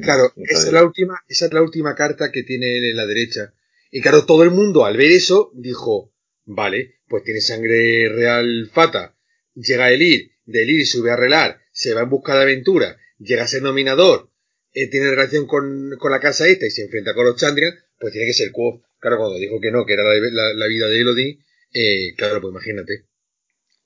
claro, 0.02 0.32
esa 0.36 0.66
es 0.66 0.72
la 0.72 0.84
última, 0.84 1.20
esa 1.28 1.46
es 1.46 1.52
la 1.52 1.62
última 1.62 1.94
carta 1.94 2.30
que 2.30 2.42
tiene 2.42 2.76
él 2.76 2.84
en 2.90 2.96
la 2.96 3.06
derecha. 3.06 3.54
Y 3.90 4.02
claro, 4.02 4.26
todo 4.26 4.42
el 4.42 4.50
mundo 4.50 4.84
al 4.84 4.98
ver 4.98 5.12
eso 5.12 5.50
dijo, 5.54 6.12
vale, 6.44 6.96
pues 7.08 7.24
tiene 7.24 7.40
sangre 7.40 8.10
real 8.10 8.70
fata. 8.72 9.16
Llega 9.54 9.90
Elir, 9.90 10.32
de 10.44 10.62
Elir 10.62 10.86
sube 10.86 11.10
a 11.10 11.16
relar, 11.16 11.60
se 11.72 11.94
va 11.94 12.02
en 12.02 12.10
busca 12.10 12.36
de 12.36 12.42
aventura, 12.42 12.98
llega 13.18 13.44
a 13.44 13.48
ser 13.48 13.62
nominador, 13.62 14.30
eh, 14.74 14.88
tiene 14.88 15.08
relación 15.08 15.46
con, 15.46 15.92
con, 15.98 16.10
la 16.10 16.20
casa 16.20 16.46
esta 16.46 16.66
y 16.66 16.70
se 16.70 16.82
enfrenta 16.82 17.14
con 17.14 17.24
los 17.24 17.36
Chandria, 17.36 17.74
pues 17.98 18.12
tiene 18.12 18.26
que 18.26 18.34
ser 18.34 18.52
Quoth. 18.52 18.82
Claro, 19.06 19.22
cuando 19.22 19.38
dijo 19.38 19.60
que 19.62 19.70
no, 19.70 19.86
que 19.86 19.92
era 19.92 20.02
la, 20.02 20.66
vida 20.66 20.88
de 20.88 21.00
Elodie, 21.00 21.38
eh, 21.72 22.12
claro, 22.18 22.40
pues 22.40 22.50
imagínate. 22.50 23.06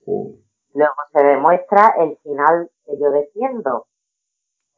Luego 0.06 0.94
se 1.12 1.22
demuestra 1.22 1.92
el 2.00 2.16
final 2.22 2.70
que 2.86 2.92
yo 2.98 3.10
defiendo. 3.10 3.86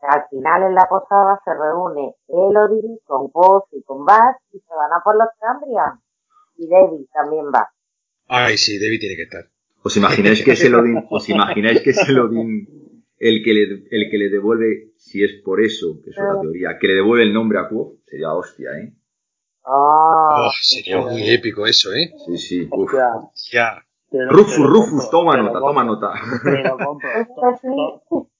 Al 0.00 0.24
final 0.30 0.64
en 0.64 0.74
la 0.74 0.88
posada 0.90 1.40
se 1.44 1.54
reúne 1.54 2.16
Elodie 2.26 2.98
con 3.04 3.30
Quoth 3.30 3.68
y 3.70 3.84
con 3.84 4.04
Bass 4.04 4.34
y 4.52 4.58
se 4.58 4.74
van 4.74 4.92
a 4.92 5.00
por 5.04 5.14
los 5.14 5.28
Chandria. 5.38 6.00
Y 6.56 6.66
Debbie 6.66 7.06
también 7.12 7.44
va. 7.54 7.70
Ay, 8.26 8.58
sí, 8.58 8.78
Debbie 8.78 8.98
tiene 8.98 9.14
que 9.14 9.22
estar. 9.22 9.44
¿Os 9.84 9.96
imagináis 9.96 10.42
que 10.44 10.54
es 10.54 10.64
Elodin, 10.64 11.06
os 11.08 11.28
imagináis 11.28 11.82
que 11.82 11.90
es 11.90 12.08
Elodin 12.08 12.66
el 13.16 13.44
que 13.44 13.54
le, 13.54 13.62
el 13.92 14.10
que 14.10 14.18
le 14.18 14.28
devuelve, 14.28 14.90
si 14.96 15.22
es 15.22 15.40
por 15.44 15.62
eso, 15.62 16.00
que 16.02 16.10
es 16.10 16.18
otra 16.18 16.40
teoría, 16.40 16.78
que 16.80 16.88
le 16.88 16.94
devuelve 16.94 17.22
el 17.22 17.32
nombre 17.32 17.60
a 17.60 17.68
Quo? 17.68 17.98
Sería 18.06 18.34
hostia, 18.34 18.70
¿eh? 18.72 18.92
Ah, 19.64 20.48
oh, 20.48 20.50
sería 20.60 20.98
muy 21.00 21.28
épico 21.30 21.66
eso, 21.66 21.92
¿eh? 21.92 22.12
Sí, 22.26 22.36
sí. 22.36 22.68
Uf. 22.70 22.90
Ya. 23.52 23.84
Rufus, 24.10 24.66
Rufus, 24.66 25.10
toma 25.10 25.36
nota, 25.36 25.58
toma 25.60 25.84
nota. 25.84 26.12
Pero 26.44 26.76
compro. 26.76 27.08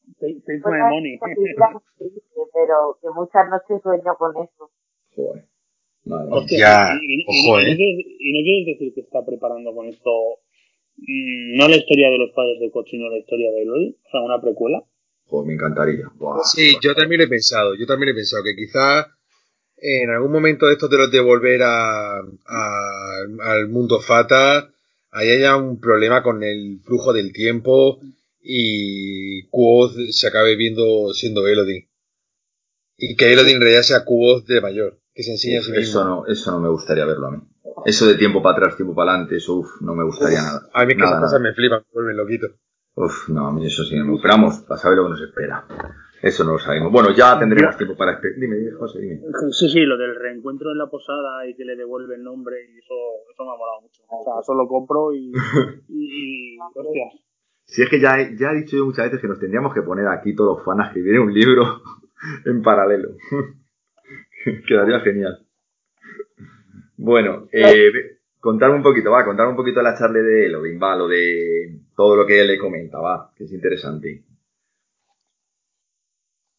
money. 0.91 1.19
Pero 1.19 2.99
que 3.01 3.09
muchas 3.15 3.49
noches 3.49 3.83
sueño 3.83 4.15
con 4.19 4.33
eso. 4.43 4.71
Joder. 5.15 5.45
ya, 6.49 6.95
y, 7.01 7.25
ojo, 7.27 7.59
¿eh? 7.61 7.77
Y 7.79 8.33
no 8.33 8.45
quieres 8.45 8.67
decir 8.67 8.95
que 8.95 9.01
está 9.03 9.25
preparando 9.25 9.75
con 9.75 9.87
esto 9.87 10.11
mm, 10.97 11.57
no 11.57 11.69
la 11.69 11.77
historia 11.77 12.11
de 12.11 12.19
los 12.19 12.31
padres 12.33 12.61
de 12.61 12.71
Coach, 12.71 12.89
sino 12.91 13.09
la 13.09 13.19
historia 13.19 13.51
de 13.53 13.63
Eloy, 13.63 13.97
o 14.05 14.11
sea, 14.11 14.21
una 14.21 14.41
precuela. 14.41 14.83
Joder, 15.27 15.47
me 15.47 15.55
encantaría. 15.55 16.05
sí, 16.45 16.75
yo 16.83 16.95
también 16.95 17.21
lo 17.21 17.27
he 17.27 17.31
pensado, 17.31 17.75
yo 17.77 17.87
también 17.87 18.11
he 18.11 18.15
pensado 18.15 18.43
que 18.45 18.57
quizás 18.57 19.07
en 19.83 20.11
algún 20.11 20.31
momento 20.31 20.67
de 20.67 20.75
esto 20.75 20.87
de 20.87 20.97
los 20.97 21.11
de 21.11 21.21
volver 21.21 21.61
a, 21.65 22.19
al 22.19 23.69
mundo 23.69 24.01
Fata, 24.01 24.71
ahí 25.11 25.29
haya 25.29 25.57
un 25.57 25.81
problema 25.81 26.23
con 26.23 26.45
el 26.45 26.81
flujo 26.85 27.13
del 27.13 27.33
tiempo 27.33 28.01
y 28.41 29.49
Quoth 29.49 29.97
se 30.11 30.29
acabe 30.29 30.55
viendo 30.55 31.13
siendo 31.13 31.47
Elodin. 31.49 31.89
Y 32.97 33.17
que 33.17 33.33
Elodin 33.33 33.57
en 33.57 33.63
realidad 33.63 33.83
sea 33.83 34.05
Quoth 34.05 34.47
de 34.47 34.61
mayor, 34.61 35.01
que 35.13 35.25
se 35.25 35.33
enseña 35.33 35.59
a 35.59 35.81
Eso 35.81 36.05
no, 36.05 36.27
eso 36.27 36.53
no 36.53 36.61
me 36.61 36.69
gustaría 36.69 37.05
verlo 37.05 37.27
a 37.27 37.31
mí. 37.33 37.39
Eso 37.85 38.07
de 38.07 38.15
tiempo 38.15 38.41
para 38.41 38.59
atrás, 38.59 38.77
tiempo 38.77 38.95
para 38.95 39.11
adelante, 39.11 39.37
eso 39.37 39.55
uf, 39.55 39.81
no 39.81 39.97
me 39.97 40.05
gustaría 40.05 40.43
nada. 40.43 40.69
A 40.73 40.85
mí 40.85 40.95
que 40.95 41.03
esas 41.03 41.21
cosas 41.21 41.41
me 41.41 41.53
flipan, 41.55 41.81
me 41.81 41.93
vuelven 41.93 42.17
loquito. 42.17 42.47
Uf, 42.95 43.29
no, 43.31 43.49
a 43.49 43.53
mí 43.53 43.67
eso 43.67 43.85
sí 43.85 43.97
me 43.97 44.15
esperamos, 44.15 44.59
para 44.61 44.81
saber 44.81 44.99
lo 44.99 45.05
que 45.05 45.11
nos 45.11 45.23
espera. 45.23 45.67
Eso 46.23 46.45
no 46.45 46.53
lo 46.53 46.59
sabemos. 46.61 46.93
Bueno, 46.93 47.11
ya 47.11 47.37
tendremos 47.37 47.77
tiempo 47.77 47.97
para... 47.97 48.21
Dime, 48.37 48.57
dime, 48.57 48.71
José, 48.73 49.01
dime. 49.01 49.21
Sí, 49.51 49.69
sí, 49.69 49.81
lo 49.81 49.99
del 49.99 50.15
reencuentro 50.15 50.71
en 50.71 50.79
la 50.79 50.87
posada 50.87 51.45
y 51.49 51.55
que 51.57 51.65
le 51.65 51.75
devuelve 51.75 52.15
el 52.15 52.23
nombre 52.23 52.57
y 52.73 52.79
eso, 52.79 52.95
eso 53.33 53.45
me 53.45 53.51
ha 53.51 53.57
molado 53.57 53.81
mucho. 53.83 54.05
O 54.09 54.23
sea, 54.23 54.35
eso 54.41 54.55
lo 54.55 54.69
compro 54.69 55.13
y... 55.13 55.33
y, 55.89 56.57
hostias. 56.61 57.25
Si 57.65 57.83
es 57.83 57.89
que 57.89 57.99
ya 57.99 58.21
he, 58.21 58.37
ya 58.37 58.51
he 58.53 58.61
dicho 58.61 58.77
yo 58.77 58.87
muchas 58.87 59.07
veces 59.07 59.21
que 59.21 59.27
nos 59.27 59.41
tendríamos 59.41 59.75
que 59.75 59.83
poner 59.83 60.07
aquí 60.07 60.35
todos 60.37 60.59
los 60.59 60.65
fans 60.65 60.81
a 60.81 60.87
escribir 60.89 61.19
un 61.19 61.35
libro 61.35 61.83
en 62.47 62.63
paralelo. 62.63 63.17
Quedaría 64.69 65.01
genial. 65.01 65.45
Bueno, 66.97 67.49
eh, 67.51 67.91
contarme 68.39 68.77
un 68.77 68.83
poquito, 68.83 69.11
va, 69.11 69.25
contarme 69.25 69.51
un 69.51 69.57
poquito 69.57 69.83
la 69.83 69.99
charla 69.99 70.21
de 70.21 70.47
Elovin, 70.47 70.81
va, 70.81 70.95
lo 70.95 71.09
de 71.09 71.81
todo 71.97 72.15
lo 72.15 72.25
que 72.27 72.41
él 72.41 72.47
le 72.47 72.59
comenta, 72.59 73.01
va, 73.01 73.33
que 73.37 73.43
es 73.45 73.53
interesante. 73.53 74.23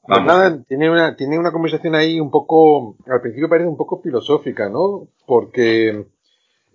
Pues 0.05 0.23
nada, 0.25 0.61
tiene 0.63 0.89
una, 0.91 1.15
tiene 1.15 1.39
una 1.39 1.53
conversación 1.53 1.95
ahí 1.95 2.19
un 2.19 2.29
poco, 2.29 2.97
al 3.07 3.21
principio 3.21 3.47
parece 3.47 3.69
un 3.69 3.77
poco 3.77 4.01
filosófica, 4.01 4.69
¿no? 4.69 5.07
Porque 5.25 6.07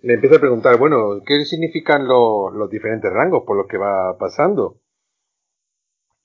le 0.01 0.13
empieza 0.13 0.37
a 0.37 0.39
preguntar, 0.39 0.79
bueno, 0.79 1.21
¿qué 1.23 1.45
significan 1.45 2.07
los 2.07 2.69
diferentes 2.71 3.11
rangos 3.11 3.43
por 3.45 3.55
los 3.55 3.67
que 3.67 3.77
va 3.77 4.17
pasando? 4.17 4.77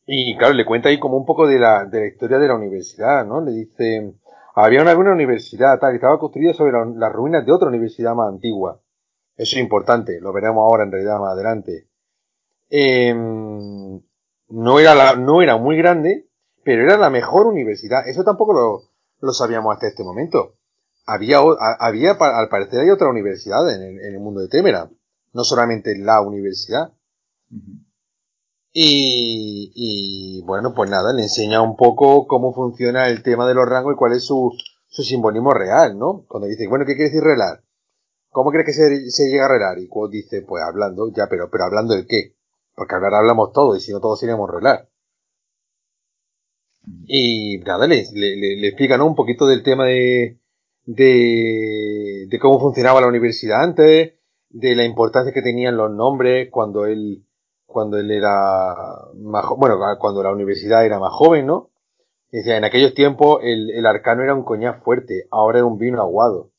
Y 0.06 0.36
claro, 0.36 0.54
le 0.54 0.64
cuenta 0.64 0.88
ahí 0.88 0.98
como 0.98 1.18
un 1.18 1.26
poco 1.26 1.46
de 1.46 1.58
la, 1.58 1.84
de 1.84 2.00
la 2.00 2.06
historia 2.06 2.38
de 2.38 2.48
la 2.48 2.54
universidad, 2.54 3.26
¿no? 3.26 3.42
Le 3.42 3.52
dice, 3.52 4.14
había 4.54 4.80
una, 4.80 4.96
una 4.96 5.12
universidad 5.12 5.78
tal, 5.78 5.92
y 5.92 5.96
estaba 5.96 6.18
construida 6.18 6.54
sobre 6.54 6.72
las 6.96 7.12
ruinas 7.12 7.44
de 7.44 7.52
otra 7.52 7.68
universidad 7.68 8.14
más 8.14 8.28
antigua. 8.28 8.80
Eso 9.36 9.56
es 9.56 9.62
importante, 9.62 10.20
lo 10.20 10.32
veremos 10.32 10.62
ahora 10.62 10.84
en 10.84 10.92
realidad 10.92 11.18
más 11.18 11.32
adelante. 11.32 11.88
Em, 12.70 14.00
no, 14.48 14.78
era 14.78 14.94
la, 14.94 15.16
no 15.16 15.42
era 15.42 15.56
muy 15.56 15.76
grande, 15.76 16.28
pero 16.64 16.82
era 16.84 16.96
la 16.96 17.10
mejor 17.10 17.46
universidad. 17.46 18.08
Eso 18.08 18.24
tampoco 18.24 18.52
lo, 18.52 18.82
lo 19.20 19.32
sabíamos 19.32 19.74
hasta 19.74 19.88
este 19.88 20.04
momento. 20.04 20.56
Había, 21.06 21.40
había, 21.78 22.12
al 22.12 22.48
parecer 22.48 22.80
hay 22.80 22.90
otra 22.90 23.10
universidad 23.10 23.68
en 23.74 23.82
el, 23.82 24.00
en 24.00 24.14
el 24.14 24.20
mundo 24.20 24.40
de 24.40 24.48
Temera, 24.48 24.90
no 25.32 25.44
solamente 25.44 25.96
la 25.98 26.20
universidad. 26.22 26.92
y, 28.72 29.70
y, 29.74 30.42
bueno, 30.44 30.74
pues 30.74 30.90
nada, 30.90 31.12
le 31.12 31.22
enseña 31.22 31.62
un 31.62 31.76
poco 31.76 32.26
cómo 32.26 32.52
funciona 32.54 33.08
el 33.08 33.22
tema 33.22 33.46
de 33.46 33.54
los 33.54 33.68
rangos 33.68 33.94
y 33.94 33.96
cuál 33.96 34.12
es 34.14 34.24
su, 34.24 34.50
su 34.88 35.02
simbolismo 35.02 35.52
real, 35.52 35.98
¿no? 35.98 36.24
Cuando 36.26 36.48
dice, 36.48 36.66
bueno, 36.68 36.84
¿qué 36.86 36.94
quiere 36.94 37.10
decir 37.10 37.22
relar? 37.22 37.62
¿Cómo 38.30 38.50
cree 38.50 38.64
que 38.64 38.72
se, 38.72 39.10
se 39.10 39.28
llega 39.30 39.44
a 39.44 39.48
relar? 39.48 39.78
Y 39.78 39.88
dice, 40.10 40.42
pues 40.42 40.62
hablando, 40.64 41.08
ya, 41.14 41.28
pero, 41.28 41.50
pero 41.50 41.64
hablando 41.64 41.94
de 41.94 42.06
qué? 42.06 42.34
Porque 42.74 42.94
hablar 42.96 43.14
hablamos 43.14 43.52
todos 43.52 43.78
y 43.78 43.80
si 43.80 43.92
no 43.92 44.00
todos 44.00 44.22
iríamos 44.22 44.50
relar. 44.50 44.88
Y 47.06 47.58
nada, 47.58 47.86
le, 47.86 48.04
le, 48.12 48.98
¿no? 48.98 49.06
un 49.06 49.14
poquito 49.14 49.46
del 49.46 49.62
tema 49.62 49.86
de, 49.86 50.38
de, 50.84 52.26
de 52.28 52.38
cómo 52.38 52.60
funcionaba 52.60 53.00
la 53.00 53.08
universidad 53.08 53.62
antes, 53.62 54.14
de 54.50 54.74
la 54.74 54.84
importancia 54.84 55.32
que 55.32 55.42
tenían 55.42 55.76
los 55.76 55.90
nombres 55.90 56.48
cuando 56.50 56.86
él, 56.86 57.24
cuando 57.66 57.98
él 57.98 58.10
era 58.10 58.30
más, 59.16 59.44
bueno, 59.56 59.78
cuando 59.98 60.22
la 60.22 60.32
universidad 60.32 60.84
era 60.84 60.98
más 60.98 61.12
joven, 61.12 61.46
¿no? 61.46 61.70
decía, 62.30 62.56
en 62.56 62.64
aquellos 62.64 62.94
tiempos 62.94 63.40
el, 63.42 63.70
el 63.70 63.86
arcano 63.86 64.22
era 64.22 64.34
un 64.34 64.44
coñac 64.44 64.82
fuerte, 64.82 65.26
ahora 65.30 65.58
es 65.58 65.64
un 65.64 65.78
vino 65.78 66.00
aguado. 66.00 66.50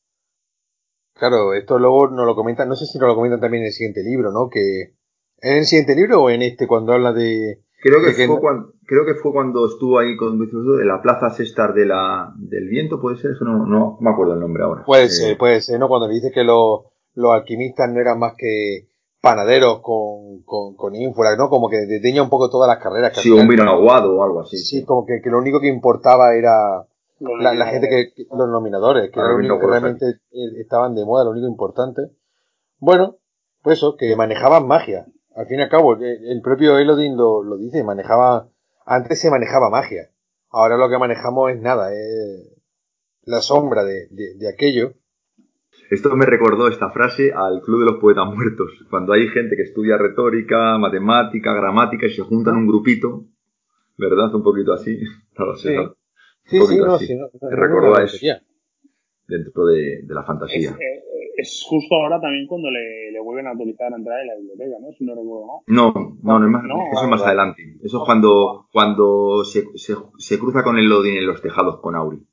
Claro, 1.14 1.54
esto 1.54 1.78
luego 1.78 2.08
nos 2.08 2.26
lo 2.26 2.34
comentan, 2.34 2.68
no 2.68 2.76
sé 2.76 2.86
si 2.86 2.98
nos 2.98 3.08
lo 3.08 3.14
comentan 3.14 3.40
también 3.40 3.62
en 3.62 3.68
el 3.68 3.72
siguiente 3.72 4.02
libro, 4.02 4.32
¿no? 4.32 4.48
Que, 4.50 4.94
¿En 5.40 5.58
el 5.58 5.64
siguiente 5.66 5.94
libro 5.94 6.22
o 6.22 6.30
en 6.30 6.42
este 6.42 6.66
cuando 6.66 6.92
habla 6.92 7.12
de, 7.12 7.62
Creo 7.78 8.02
que, 8.02 8.26
fue 8.26 8.40
cuando, 8.40 8.72
creo 8.86 9.04
que 9.04 9.14
fue 9.14 9.32
cuando 9.32 9.66
estuvo 9.66 9.98
ahí 9.98 10.16
con 10.16 10.40
en 10.40 10.88
la 10.88 11.02
plaza 11.02 11.30
César 11.30 11.74
de 11.74 11.84
la, 11.84 12.32
del 12.36 12.68
viento, 12.68 13.00
puede 13.00 13.16
ser, 13.18 13.32
eso 13.32 13.44
no, 13.44 13.66
no 13.66 13.98
me 14.00 14.10
acuerdo 14.10 14.34
el 14.34 14.40
nombre 14.40 14.64
ahora. 14.64 14.84
Puede 14.84 15.04
eh, 15.04 15.10
ser, 15.10 15.38
puede 15.38 15.60
ser, 15.60 15.78
¿no? 15.78 15.88
Cuando 15.88 16.08
dice 16.08 16.32
que 16.32 16.42
los, 16.42 16.80
los 17.14 17.32
alquimistas 17.32 17.90
no 17.92 18.00
eran 18.00 18.18
más 18.18 18.34
que 18.36 18.88
panaderos 19.20 19.80
con, 19.82 20.42
con, 20.44 20.74
con 20.74 20.94
ínfula, 20.94 21.36
¿no? 21.36 21.50
Como 21.50 21.68
que 21.68 21.84
deteña 21.86 22.22
un 22.22 22.30
poco 22.30 22.48
todas 22.48 22.68
las 22.68 22.82
carreras. 22.82 23.12
Que 23.12 23.20
sí, 23.20 23.30
un 23.30 23.46
vino 23.46 23.64
aguado 23.64 24.16
o 24.16 24.22
algo 24.22 24.40
así. 24.40 24.56
Sí, 24.56 24.84
como 24.84 25.04
que, 25.04 25.20
que, 25.22 25.30
lo 25.30 25.38
único 25.38 25.60
que 25.60 25.68
importaba 25.68 26.34
era 26.34 26.86
la, 27.18 27.54
la 27.54 27.66
gente 27.66 27.88
que, 27.88 28.24
los 28.30 28.48
nominadores, 28.48 29.10
que 29.10 29.20
era 29.20 29.30
lo 29.30 29.36
único 29.36 29.60
que 29.60 29.66
realmente 29.66 30.06
eh, 30.06 30.60
estaban 30.60 30.94
de 30.94 31.04
moda, 31.04 31.24
lo 31.24 31.32
único 31.32 31.46
importante. 31.46 32.02
Bueno, 32.78 33.16
pues 33.62 33.78
eso, 33.78 33.96
que 33.96 34.16
manejaban 34.16 34.66
magia 34.66 35.06
al 35.36 35.46
fin 35.46 35.58
y 35.58 35.62
al 35.62 35.68
cabo, 35.68 35.96
el 35.96 36.40
propio 36.42 36.78
Elodin 36.78 37.16
lo, 37.16 37.42
lo 37.42 37.58
dice, 37.58 37.84
manejaba, 37.84 38.48
antes 38.86 39.20
se 39.20 39.30
manejaba 39.30 39.68
magia. 39.68 40.10
Ahora 40.50 40.78
lo 40.78 40.88
que 40.88 40.98
manejamos 40.98 41.52
es 41.52 41.60
nada, 41.60 41.92
es 41.92 42.56
la 43.24 43.42
sombra 43.42 43.84
de, 43.84 44.08
de, 44.10 44.48
aquello. 44.48 44.94
Esto 45.90 46.16
me 46.16 46.24
recordó 46.24 46.68
esta 46.68 46.90
frase 46.90 47.32
al 47.34 47.60
Club 47.60 47.80
de 47.80 47.84
los 47.84 48.00
Poetas 48.00 48.26
Muertos. 48.26 48.70
Cuando 48.88 49.12
hay 49.12 49.28
gente 49.28 49.56
que 49.56 49.62
estudia 49.62 49.98
retórica, 49.98 50.78
matemática, 50.78 51.52
gramática 51.52 52.06
y 52.06 52.14
se 52.14 52.22
juntan 52.22 52.54
en 52.54 52.60
un 52.60 52.68
grupito, 52.68 53.26
¿verdad? 53.98 54.34
Un 54.34 54.42
poquito 54.42 54.72
así. 54.72 54.98
sí, 55.56 55.76
sí, 56.44 56.60
sí, 56.66 56.78
no, 56.78 56.98
sí, 56.98 57.14
no, 57.14 57.28
Me 57.42 57.56
recordó 57.56 57.96
a 57.96 58.04
eso. 58.04 58.16
Dentro 59.28 59.66
de, 59.66 60.02
la 60.08 60.24
fantasía. 60.24 60.70
Es, 60.70 60.76
eh, 60.76 61.04
es, 61.36 61.64
justo 61.68 61.94
ahora 61.96 62.20
también 62.20 62.46
cuando 62.46 62.70
le, 62.70 63.10
le, 63.10 63.20
vuelven 63.20 63.46
a 63.46 63.50
autorizar 63.50 63.92
a 63.92 63.96
entrar 63.96 64.20
en 64.20 64.26
la 64.28 64.36
biblioteca, 64.36 64.76
¿no? 64.80 64.92
Si 64.92 65.04
no 65.04 65.14
recuerdo 65.14 65.46
mal. 65.46 65.60
No, 65.66 65.92
no, 66.22 66.38
no, 66.38 66.46
es 66.46 66.52
más, 66.52 66.64
eso 66.92 67.04
es 67.04 67.10
más 67.10 67.22
adelante. 67.22 67.62
Eso 67.82 67.98
es 67.98 68.04
cuando, 68.04 68.66
cuando 68.72 69.44
se, 69.44 69.64
se, 69.74 69.94
se 70.18 70.38
cruza 70.38 70.62
con 70.62 70.78
el 70.78 70.88
Lodin 70.88 71.16
en 71.16 71.26
los 71.26 71.42
tejados 71.42 71.80
con 71.80 71.96
Auri. 71.96 72.24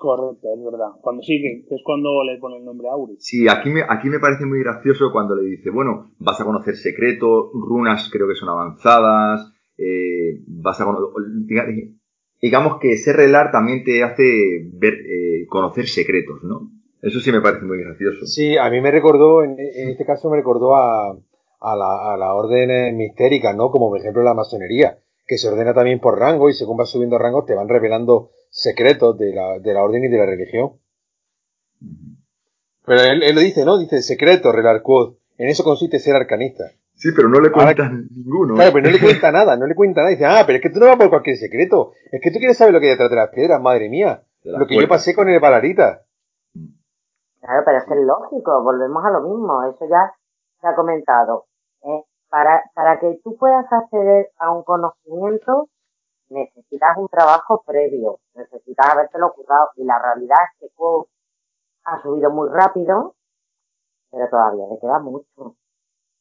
Correcto, 0.00 0.48
es 0.56 0.64
verdad. 0.64 0.92
Cuando 1.02 1.22
sí, 1.22 1.42
que 1.42 1.74
es 1.74 1.82
cuando 1.84 2.24
le 2.24 2.38
pone 2.38 2.56
el 2.56 2.64
nombre 2.64 2.88
a 2.88 2.92
Auri. 2.92 3.16
Sí, 3.18 3.46
aquí 3.48 3.68
me, 3.68 3.82
aquí 3.86 4.08
me 4.08 4.18
parece 4.18 4.46
muy 4.46 4.60
gracioso 4.60 5.12
cuando 5.12 5.36
le 5.36 5.42
dice, 5.42 5.68
bueno, 5.68 6.12
vas 6.18 6.40
a 6.40 6.44
conocer 6.46 6.74
secretos, 6.74 7.50
runas 7.52 8.08
creo 8.10 8.26
que 8.26 8.34
son 8.34 8.48
avanzadas, 8.48 9.52
eh, 9.76 10.40
vas 10.46 10.80
a 10.80 10.86
digamos 12.40 12.78
que 12.80 12.96
ser 12.96 13.16
relar 13.16 13.50
también 13.50 13.84
te 13.84 14.02
hace 14.02 14.22
ver, 14.72 14.94
eh, 14.94 15.46
conocer 15.48 15.86
secretos, 15.86 16.42
¿no? 16.42 16.70
Eso 17.02 17.20
sí 17.20 17.32
me 17.32 17.40
parece 17.40 17.64
muy 17.64 17.78
gracioso. 17.82 18.26
Sí, 18.26 18.56
a 18.56 18.68
mí 18.70 18.80
me 18.80 18.90
recordó, 18.90 19.42
en, 19.42 19.56
este 19.58 20.04
caso 20.04 20.28
me 20.30 20.36
recordó 20.36 20.76
a, 20.76 21.10
a, 21.12 21.76
la, 21.76 22.12
a 22.12 22.16
la 22.16 22.34
orden 22.34 22.96
mistérica, 22.96 23.52
¿no? 23.54 23.70
Como 23.70 23.88
por 23.88 23.98
ejemplo 23.98 24.22
la 24.22 24.34
masonería, 24.34 24.98
que 25.26 25.38
se 25.38 25.48
ordena 25.48 25.72
también 25.72 26.00
por 26.00 26.18
rango 26.18 26.50
y 26.50 26.54
según 26.54 26.76
vas 26.76 26.90
subiendo 26.90 27.16
rangos 27.16 27.46
te 27.46 27.54
van 27.54 27.68
revelando 27.68 28.30
secretos 28.50 29.16
de 29.16 29.32
la, 29.32 29.58
de 29.58 29.72
la 29.72 29.82
orden 29.82 30.04
y 30.04 30.08
de 30.08 30.18
la 30.18 30.26
religión. 30.26 30.72
Pero 32.84 33.00
él, 33.02 33.22
él 33.22 33.34
lo 33.34 33.40
dice, 33.40 33.64
¿no? 33.64 33.78
Dice 33.78 34.02
secreto, 34.02 34.52
Relarquod. 34.52 35.14
En 35.38 35.48
eso 35.48 35.64
consiste 35.64 35.98
ser 36.00 36.16
arcanista. 36.16 36.72
Sí, 37.00 37.08
pero 37.16 37.30
no 37.30 37.40
le 37.40 37.50
cuentas 37.50 37.90
ninguno. 37.90 38.54
Claro, 38.56 38.72
pero 38.74 38.84
no 38.84 38.92
le 38.92 39.00
cuenta 39.00 39.32
nada, 39.32 39.56
no 39.56 39.66
le 39.66 39.74
cuenta 39.74 40.02
nada. 40.02 40.10
Dice, 40.10 40.26
ah, 40.26 40.44
pero 40.44 40.56
es 40.56 40.62
que 40.62 40.68
tú 40.68 40.78
no 40.78 40.86
vas 40.86 40.96
por 40.96 41.08
cualquier 41.08 41.36
secreto. 41.36 41.92
Es 42.12 42.20
que 42.22 42.30
tú 42.30 42.38
quieres 42.38 42.58
saber 42.58 42.74
lo 42.74 42.80
que 42.80 42.86
hay 42.86 42.92
detrás 42.92 43.08
de 43.08 43.16
las 43.16 43.30
piedras, 43.30 43.60
madre 43.60 43.88
mía. 43.88 44.22
Lo 44.44 44.66
que 44.66 44.78
yo 44.78 44.86
pasé 44.86 45.14
con 45.14 45.28
el 45.28 45.40
Balarita. 45.40 46.02
Claro, 47.40 47.62
pero 47.64 47.78
es 47.78 47.84
que 47.84 47.94
es 47.94 48.06
lógico, 48.06 48.62
volvemos 48.62 49.02
a 49.02 49.10
lo 49.10 49.22
mismo. 49.22 49.64
Eso 49.64 49.88
ya 49.88 50.12
se 50.60 50.68
ha 50.68 50.74
comentado. 50.74 51.46
¿eh? 51.84 52.04
Para, 52.28 52.62
para 52.74 53.00
que 53.00 53.18
tú 53.24 53.34
puedas 53.38 53.64
acceder 53.72 54.28
a 54.38 54.50
un 54.50 54.62
conocimiento, 54.62 55.68
necesitas 56.28 56.98
un 56.98 57.08
trabajo 57.08 57.62
previo, 57.66 58.18
necesitas 58.34 58.92
habértelo 58.92 59.32
currado 59.32 59.70
y 59.76 59.84
la 59.84 59.98
realidad 59.98 60.36
es 60.52 60.60
que 60.60 60.74
Quo 60.76 61.08
ha 61.84 62.00
subido 62.02 62.30
muy 62.30 62.50
rápido, 62.50 63.14
pero 64.10 64.28
todavía 64.28 64.66
le 64.70 64.78
queda 64.78 64.98
mucho. 64.98 65.56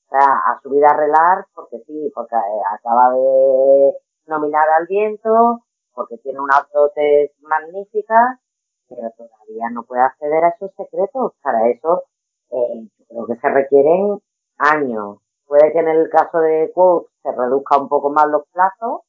O 0.10 0.18
sea, 0.18 0.26
ha 0.26 0.60
subido 0.64 0.88
a 0.88 0.94
relar 0.94 1.46
porque 1.54 1.78
sí, 1.86 2.12
porque 2.16 2.36
eh, 2.36 2.62
acaba 2.74 3.14
de 3.14 3.94
nominar 4.26 4.68
al 4.80 4.88
viento, 4.88 5.62
porque 5.94 6.18
tiene 6.18 6.40
unas 6.40 6.68
dotes 6.74 7.32
magníficas, 7.42 8.40
pero 8.88 9.12
todavía 9.16 9.70
no 9.72 9.84
puede 9.84 10.02
acceder 10.02 10.44
a 10.44 10.50
esos 10.50 10.72
secretos. 10.76 11.34
Para 11.44 11.70
eso, 11.70 12.06
eh, 12.50 12.88
creo 13.08 13.28
que 13.28 13.36
se 13.36 13.50
requieren 13.50 14.18
años. 14.58 15.20
Puede 15.46 15.72
que 15.72 15.80
en 15.80 15.90
el 15.90 16.10
caso 16.10 16.40
de 16.40 16.72
Quo 16.74 17.10
se 17.22 17.32
reduzca 17.32 17.78
un 17.78 17.88
poco 17.88 18.10
más 18.10 18.26
los 18.30 18.48
plazos, 18.52 19.02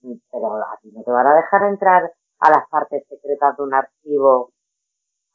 pero 0.00 0.54
a 0.56 0.78
ti 0.80 0.90
no 0.92 1.02
te 1.02 1.10
van 1.10 1.26
a 1.26 1.36
dejar 1.36 1.64
entrar 1.64 2.10
a 2.40 2.50
las 2.50 2.66
partes 2.70 3.04
secretas 3.06 3.54
de 3.58 3.62
un 3.64 3.74
archivo 3.74 4.52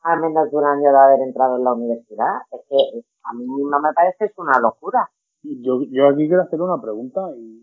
a 0.08 0.16
menos 0.16 0.50
de 0.50 0.58
un 0.58 0.64
año 0.64 0.90
de 0.90 0.98
haber 0.98 1.22
entrado 1.22 1.58
en 1.58 1.64
la 1.64 1.74
universidad. 1.74 2.40
Es 2.52 2.62
que 2.70 3.04
a 3.24 3.34
mí 3.34 3.46
misma 3.46 3.80
me 3.80 3.94
parece 3.94 4.26
es 4.26 4.38
una 4.38 4.58
locura. 4.60 5.10
Yo, 5.44 5.76
aquí 6.08 6.28
quiero 6.28 6.44
hacer 6.44 6.62
una 6.62 6.82
pregunta 6.82 7.22
y, 7.36 7.58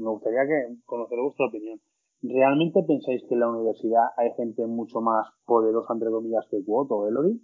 me 0.00 0.10
gustaría 0.10 0.46
que 0.46 0.76
conocer 0.84 1.18
vuestra 1.18 1.46
opinión. 1.46 1.78
¿Realmente 2.22 2.82
pensáis 2.86 3.22
que 3.28 3.34
en 3.34 3.40
la 3.40 3.48
universidad 3.48 4.08
hay 4.16 4.32
gente 4.32 4.66
mucho 4.66 5.00
más 5.00 5.26
poderosa, 5.46 5.92
entre 5.92 6.10
comillas, 6.10 6.46
que 6.50 6.64
Quoto 6.64 6.96
o 6.96 7.08
Elori? 7.08 7.40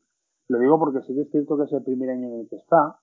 Lo 0.49 0.59
digo 0.59 0.79
porque 0.79 1.01
sí 1.03 1.15
que 1.15 1.23
es 1.23 1.31
cierto 1.31 1.57
que 1.57 1.65
es 1.65 1.73
el 1.73 1.85
primer 1.85 2.11
año 2.11 2.29
en 2.29 2.41
el 2.41 2.49
que 2.49 2.57
está, 2.57 2.99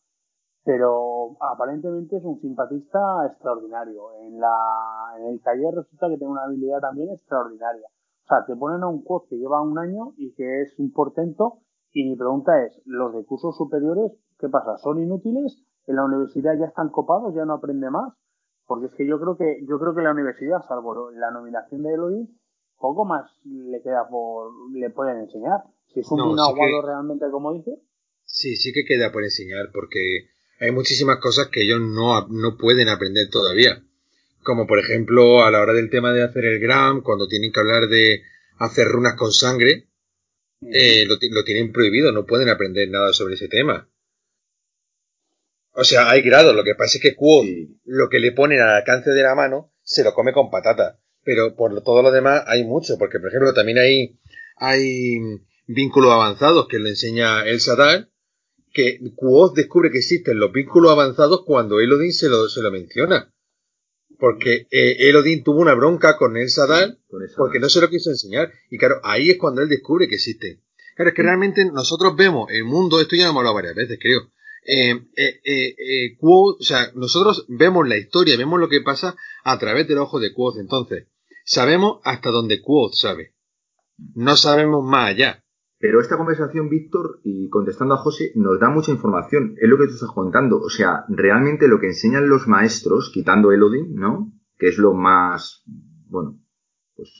pero 0.63 1.37
aparentemente 1.39 2.17
es 2.17 2.23
un 2.23 2.39
simpatista 2.41 3.25
extraordinario. 3.27 4.13
En, 4.21 4.39
la, 4.39 5.15
en 5.17 5.27
el 5.27 5.41
taller 5.41 5.73
resulta 5.73 6.09
que 6.09 6.17
tiene 6.17 6.33
una 6.33 6.43
habilidad 6.43 6.79
también 6.81 7.09
extraordinaria. 7.09 7.87
O 8.27 8.35
sea, 8.35 8.45
te 8.45 8.57
ponen 8.57 8.83
a 8.83 8.87
un 8.87 9.03
coach 9.05 9.29
que 9.29 9.37
lleva 9.37 9.61
un 9.61 9.79
año 9.79 10.13
y 10.17 10.33
que 10.33 10.61
es 10.61 10.77
un 10.79 10.91
portento. 10.91 11.61
Y 11.93 12.09
mi 12.09 12.17
pregunta 12.17 12.51
es, 12.65 12.81
¿los 12.85 13.13
de 13.13 13.23
cursos 13.25 13.55
superiores 13.55 14.11
qué 14.37 14.49
pasa? 14.49 14.77
¿Son 14.83 15.01
inútiles? 15.01 15.63
¿En 15.85 15.95
la 15.95 16.03
universidad 16.03 16.59
ya 16.59 16.65
están 16.65 16.89
copados? 16.89 17.33
¿Ya 17.33 17.45
no 17.45 17.53
aprende 17.53 17.89
más? 17.89 18.13
Porque 18.65 18.87
es 18.87 18.95
que 18.95 19.07
yo 19.07 19.17
creo 19.17 19.37
que, 19.37 19.65
yo 19.65 19.79
creo 19.79 19.95
que 19.95 20.01
la 20.01 20.11
universidad, 20.11 20.61
salvo 20.67 21.09
la 21.11 21.31
nominación 21.31 21.83
de 21.83 21.93
Eloy, 21.93 22.27
poco 22.77 23.05
más 23.05 23.31
le 23.45 23.81
queda 23.81 24.09
por, 24.09 24.51
le 24.73 24.89
pueden 24.89 25.21
enseñar. 25.21 25.63
Si 25.87 26.01
es 26.01 26.11
un 26.11 26.35
no, 26.35 26.53
realmente 26.83 27.31
como 27.31 27.53
dice. 27.53 27.79
Sí, 28.25 28.57
sí 28.57 28.73
que 28.73 28.83
queda 28.83 29.13
por 29.13 29.23
enseñar, 29.23 29.69
porque 29.73 30.27
hay 30.59 30.73
muchísimas 30.73 31.21
cosas 31.21 31.47
que 31.47 31.63
ellos 31.63 31.79
no, 31.79 32.27
no 32.27 32.57
pueden 32.57 32.89
aprender 32.89 33.29
todavía. 33.31 33.86
Como 34.47 34.65
por 34.65 34.79
ejemplo 34.79 35.43
a 35.43 35.51
la 35.51 35.59
hora 35.59 35.73
del 35.73 35.89
tema 35.89 36.13
de 36.13 36.23
hacer 36.23 36.45
el 36.45 36.61
gram, 36.61 37.01
cuando 37.01 37.27
tienen 37.27 37.51
que 37.51 37.59
hablar 37.59 37.89
de 37.89 38.21
hacer 38.59 38.87
runas 38.87 39.15
con 39.17 39.33
sangre, 39.33 39.89
eh, 40.61 41.05
lo, 41.05 41.17
tienen 41.43 41.73
prohibido, 41.73 42.13
no 42.13 42.25
pueden 42.25 42.47
aprender 42.47 42.89
nada 42.89 43.11
sobre 43.11 43.33
ese 43.33 43.49
tema. 43.49 43.91
O 45.73 45.83
sea, 45.83 46.09
hay 46.09 46.21
grados, 46.21 46.55
lo 46.55 46.63
que 46.63 46.75
pasa 46.75 46.97
es 46.97 47.01
que 47.01 47.13
Quo, 47.13 47.43
lo 47.83 48.07
que 48.07 48.21
le 48.21 48.31
ponen 48.31 48.61
al 48.61 48.69
alcance 48.69 49.09
de 49.09 49.21
la 49.21 49.35
mano, 49.35 49.73
se 49.83 50.05
lo 50.05 50.13
come 50.13 50.31
con 50.31 50.49
patata. 50.49 50.97
Pero 51.23 51.53
por 51.57 51.83
todo 51.83 52.01
lo 52.01 52.11
demás 52.11 52.45
hay 52.47 52.63
mucho, 52.63 52.97
porque 52.97 53.19
por 53.19 53.27
ejemplo 53.27 53.53
también 53.53 53.79
hay, 53.79 54.17
hay 54.55 55.19
vínculos 55.65 56.13
avanzados 56.13 56.69
que 56.69 56.79
le 56.79 56.91
enseña 56.91 57.45
el 57.45 57.59
Sadar, 57.59 58.07
que 58.71 58.97
Quoth 59.13 59.57
descubre 59.57 59.91
que 59.91 59.97
existen 59.97 60.39
los 60.39 60.53
vínculos 60.53 60.93
avanzados 60.93 61.43
cuando 61.45 61.81
Elodin 61.81 62.13
se 62.13 62.29
lo, 62.29 62.47
se 62.47 62.61
lo 62.61 62.71
menciona. 62.71 63.33
Porque 64.19 64.67
eh, 64.71 65.09
Elodin 65.09 65.43
tuvo 65.43 65.61
una 65.61 65.73
bronca 65.73 66.17
con 66.17 66.37
el 66.37 66.49
Sadal 66.49 66.99
porque 67.35 67.59
no 67.59 67.69
se 67.69 67.81
lo 67.81 67.89
quiso 67.89 68.09
enseñar. 68.09 68.51
Y 68.69 68.77
claro, 68.77 68.99
ahí 69.03 69.29
es 69.29 69.37
cuando 69.37 69.61
él 69.61 69.69
descubre 69.69 70.07
que 70.07 70.15
existen. 70.15 70.61
Claro, 70.95 71.09
es 71.09 71.15
que 71.15 71.23
realmente 71.23 71.63
nosotros 71.65 72.15
vemos 72.15 72.49
el 72.51 72.65
mundo, 72.65 72.99
esto 72.99 73.15
ya 73.15 73.25
lo 73.25 73.29
hemos 73.29 73.41
hablado 73.41 73.55
varias 73.55 73.75
veces, 73.75 73.99
creo. 74.01 74.31
Eh, 74.65 74.99
eh, 75.15 75.39
eh 75.45 76.17
o 76.21 76.57
sea, 76.59 76.91
nosotros 76.95 77.45
vemos 77.47 77.87
la 77.87 77.97
historia, 77.97 78.35
vemos 78.35 78.59
lo 78.59 78.67
que 78.67 78.81
pasa 78.81 79.15
a 79.43 79.59
través 79.59 79.87
del 79.87 79.99
ojo 79.99 80.19
de 80.19 80.33
Quoth. 80.33 80.57
Entonces, 80.57 81.07
sabemos 81.45 81.99
hasta 82.03 82.31
donde 82.31 82.61
Quoth 82.61 82.93
sabe. 82.93 83.35
No 84.15 84.35
sabemos 84.35 84.83
más 84.83 85.09
allá. 85.11 85.43
Pero 85.79 86.01
esta 86.01 86.17
conversación, 86.17 86.69
Víctor, 86.69 87.19
y 87.23 87.49
contestando 87.49 87.93
a 87.93 87.97
José, 87.97 88.31
nos 88.35 88.59
da 88.59 88.69
mucha 88.69 88.91
información. 88.91 89.55
Es 89.57 89.69
lo 89.69 89.77
que 89.77 89.85
tú 89.85 89.93
estás 89.93 90.11
contando. 90.11 90.59
O 90.59 90.69
sea, 90.69 91.05
realmente 91.07 91.67
lo 91.67 91.79
que 91.79 91.87
enseñan 91.87 92.29
los 92.29 92.47
maestros, 92.47 93.11
quitando 93.13 93.51
Elodin, 93.51 93.93
¿no? 93.93 94.33
Que 94.57 94.69
es 94.69 94.79
lo 94.79 94.93
más, 94.93 95.63
bueno, 96.09 96.39
pues 96.95 97.11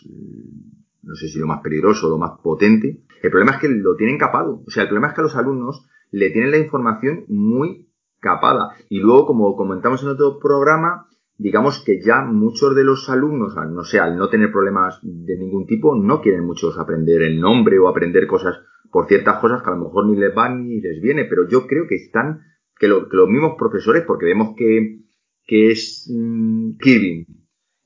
no 1.04 1.16
sé 1.16 1.28
si 1.28 1.40
lo 1.40 1.46
más 1.46 1.62
peligroso, 1.62 2.10
lo 2.10 2.18
más 2.18 2.40
potente. 2.42 3.04
El 3.22 3.30
problema 3.30 3.54
es 3.54 3.60
que 3.60 3.70
lo 3.70 3.96
tienen 3.96 4.18
capado. 4.18 4.64
O 4.66 4.72
sea, 4.72 4.84
el 4.84 4.90
problema 4.90 5.10
es 5.10 5.14
que 5.14 5.22
a 5.22 5.24
los 5.26 5.36
alumnos 5.36 5.88
le 6.12 6.32
tienen 6.32 6.52
la 6.52 6.58
información 6.58 7.26
muy 7.28 7.92
capada. 8.20 8.72
Y 8.90 9.00
luego, 9.00 9.28
como 9.28 9.56
comentamos 9.56 10.02
en 10.02 10.10
otro 10.10 10.40
programa, 10.40 11.07
digamos 11.38 11.84
que 11.84 12.02
ya 12.02 12.22
muchos 12.22 12.76
de 12.76 12.84
los 12.84 13.10
alumnos, 13.10 13.56
no 13.56 13.84
sé, 13.84 14.00
al 14.00 14.18
no 14.18 14.30
tener 14.30 14.52
problemas 14.52 15.00
de 15.04 15.38
ningún 15.38 15.68
tipo, 15.68 15.96
no 15.96 16.22
quieren 16.22 16.46
muchos 16.46 16.78
aprender 16.78 17.22
el 17.22 17.40
nombre 17.40 17.78
o 17.80 17.88
aprender 17.88 18.26
cosas 18.28 18.58
por 18.92 19.08
ciertas 19.08 19.40
cosas 19.40 19.62
que 19.62 19.70
a 19.70 19.76
lo 19.76 19.86
mejor 19.86 20.08
ni 20.08 20.18
les 20.18 20.34
van 20.34 20.68
ni 20.68 20.82
les 20.82 21.02
viene, 21.02 21.26
pero 21.26 21.48
yo 21.48 21.68
creo 21.68 21.88
que 21.88 21.96
están, 21.96 22.42
que, 22.80 22.88
los 22.88 23.30
mismos 23.30 23.56
profesores, 23.58 24.04
porque 24.08 24.26
vemos 24.26 24.56
que, 24.58 25.02
que 25.46 25.72
es 25.72 26.12
mm, 26.12 26.78
Kirvin. 26.80 27.26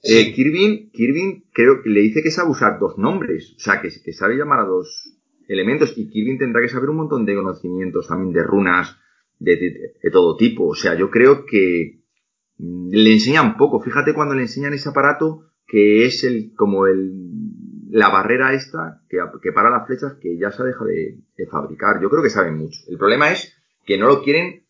Eh, 0.03 0.33
Kirvin, 0.33 0.89
Kirvin 0.91 1.45
creo 1.53 1.81
que 1.83 1.89
le 1.89 2.01
dice 2.01 2.23
que 2.23 2.31
sabe 2.31 2.51
usar 2.51 2.79
dos 2.79 2.97
nombres, 2.97 3.53
o 3.57 3.59
sea, 3.59 3.81
que, 3.81 3.89
que 4.03 4.13
sabe 4.13 4.37
llamar 4.37 4.61
a 4.61 4.65
dos 4.65 5.17
elementos 5.47 5.93
y 5.97 6.09
Kirvin 6.09 6.37
tendrá 6.37 6.61
que 6.61 6.69
saber 6.69 6.89
un 6.89 6.97
montón 6.97 7.25
de 7.25 7.35
conocimientos 7.35 8.07
también 8.07 8.31
de 8.33 8.43
runas 8.43 8.97
de, 9.39 9.57
de 10.01 10.11
todo 10.11 10.37
tipo, 10.37 10.67
o 10.67 10.75
sea, 10.75 10.95
yo 10.95 11.09
creo 11.09 11.45
que, 11.45 12.00
le 12.61 13.13
enseñan 13.13 13.57
poco. 13.57 13.79
Fíjate 13.79 14.13
cuando 14.13 14.35
le 14.35 14.43
enseñan 14.43 14.73
ese 14.73 14.89
aparato 14.89 15.45
que 15.65 16.05
es 16.05 16.23
el 16.23 16.53
como 16.55 16.85
el 16.85 17.31
la 17.89 18.09
barrera 18.09 18.53
esta 18.53 19.01
que, 19.09 19.17
que 19.41 19.51
para 19.51 19.69
las 19.69 19.85
flechas 19.85 20.13
que 20.21 20.37
ya 20.37 20.51
se 20.51 20.63
deja 20.63 20.85
de, 20.85 21.47
fabricar. 21.49 22.01
Yo 22.01 22.09
creo 22.09 22.23
que 22.23 22.29
saben 22.29 22.57
mucho. 22.57 22.79
El 22.87 22.97
problema 22.97 23.31
es 23.31 23.53
que 23.85 23.97
no 23.97 24.07
lo 24.07 24.21
quieren 24.21 24.65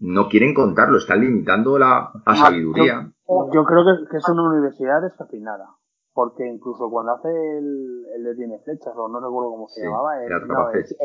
no 0.00 0.28
quieren 0.28 0.54
contarlo, 0.54 0.98
están 0.98 1.20
limitando 1.20 1.78
la, 1.78 2.12
sabiduría. 2.34 3.12
Yo, 3.26 3.64
creo 3.64 3.84
que, 4.08 4.16
es 4.16 4.28
una 4.28 4.48
universidad 4.48 5.02
desafinada. 5.02 5.66
Porque 6.12 6.46
incluso 6.46 6.88
cuando 6.90 7.12
hace 7.12 7.28
el, 7.28 8.06
el 8.14 8.22
de 8.22 8.34
tiene 8.36 8.60
flechas, 8.60 8.94
o 8.96 9.08
no 9.08 9.18
recuerdo 9.18 9.50
cómo 9.50 9.68
se 9.68 9.82
llamaba, 9.82 10.22
es, 10.22 10.30
no, 10.46 10.70
es, 10.70 10.96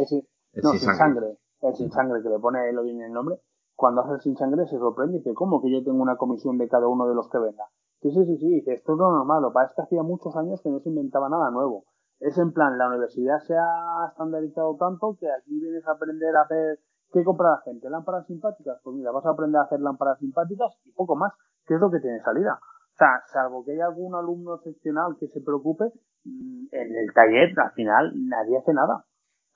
sin 0.61 0.79
sangre. 0.79 1.37
el 1.61 1.75
sin 1.75 1.91
sangre 1.91 2.21
que 2.21 2.29
le 2.29 2.37
pone 2.37 2.71
lo 2.73 2.83
en 2.83 3.01
el 3.01 3.11
nombre, 3.11 3.37
cuando 3.79 4.01
hace 4.01 4.15
el 4.15 4.19
sin 4.19 4.35
sangre 4.35 4.67
se 4.67 4.77
sorprende 4.77 5.15
y 5.15 5.19
dice, 5.19 5.33
¿cómo 5.33 5.61
que 5.61 5.71
yo 5.71 5.81
tengo 5.81 6.03
una 6.03 6.17
comisión 6.17 6.57
de 6.57 6.67
cada 6.67 6.89
uno 6.89 7.07
de 7.07 7.15
los 7.15 7.29
que 7.29 7.39
venga? 7.39 7.63
Sí, 8.01 8.11
sí, 8.11 8.25
sí, 8.25 8.37
sí, 8.37 8.47
dice, 8.55 8.73
esto 8.73 8.91
es 8.91 8.99
lo 8.99 9.09
normal, 9.09 9.41
lo 9.41 9.51
que 9.51 9.53
pasa 9.53 9.67
es 9.67 9.75
que 9.75 9.81
hacía 9.83 10.03
muchos 10.03 10.35
años 10.35 10.61
que 10.61 10.69
no 10.69 10.81
se 10.81 10.89
inventaba 10.89 11.29
nada 11.29 11.49
nuevo. 11.49 11.85
Es 12.19 12.37
en 12.37 12.51
plan, 12.51 12.77
la 12.77 12.89
universidad 12.89 13.39
se 13.39 13.55
ha 13.55 14.07
estandarizado 14.09 14.75
tanto 14.75 15.15
que 15.17 15.31
aquí 15.31 15.57
vienes 15.61 15.87
a 15.87 15.93
aprender 15.93 16.35
a 16.35 16.41
hacer, 16.41 16.79
¿qué 17.13 17.23
compra 17.23 17.51
la 17.51 17.61
gente? 17.63 17.89
¿Lámparas 17.89 18.27
simpáticas? 18.27 18.81
Pues 18.83 18.97
mira, 18.97 19.11
vas 19.11 19.25
a 19.25 19.29
aprender 19.29 19.61
a 19.61 19.63
hacer 19.63 19.79
lámparas 19.79 20.19
simpáticas 20.19 20.75
y 20.83 20.91
poco 20.91 21.15
más, 21.15 21.31
que 21.65 21.75
es 21.75 21.79
lo 21.79 21.89
que 21.89 22.01
tiene 22.01 22.19
salida. 22.19 22.59
O 22.59 22.97
sea, 22.99 23.23
salvo 23.31 23.63
que 23.63 23.71
haya 23.71 23.85
algún 23.85 24.13
alumno 24.13 24.55
excepcional 24.55 25.15
que 25.17 25.29
se 25.29 25.39
preocupe, 25.39 25.85
mm, 26.25 26.67
en 26.69 26.95
el 26.97 27.13
taller 27.13 27.57
al 27.57 27.71
final 27.71 28.11
nadie 28.27 28.57
hace 28.57 28.73
nada. 28.73 29.05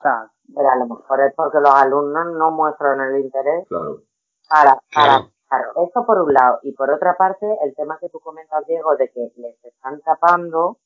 O 0.00 0.02
sea, 0.02 0.32
pero 0.48 0.70
a 0.70 0.76
lo 0.76 0.86
mejor 0.86 1.20
es 1.20 1.34
porque 1.36 1.60
los 1.60 1.74
alumnos 1.74 2.32
no 2.38 2.50
muestran 2.52 3.00
el 3.00 3.20
interés 3.20 3.68
Claro. 3.68 4.00
Para, 4.48 4.78
para 4.94 5.28
Claro. 5.48 5.86
Eso 5.88 6.04
por 6.04 6.20
un 6.20 6.32
lado. 6.32 6.58
Y 6.62 6.72
por 6.72 6.90
otra 6.90 7.14
parte, 7.16 7.46
el 7.62 7.74
tema 7.76 7.98
que 8.00 8.08
tú 8.08 8.18
comentas, 8.18 8.66
Diego, 8.66 8.96
de 8.96 9.08
que 9.10 9.30
les 9.36 9.64
están 9.64 10.00
tapando, 10.00 10.78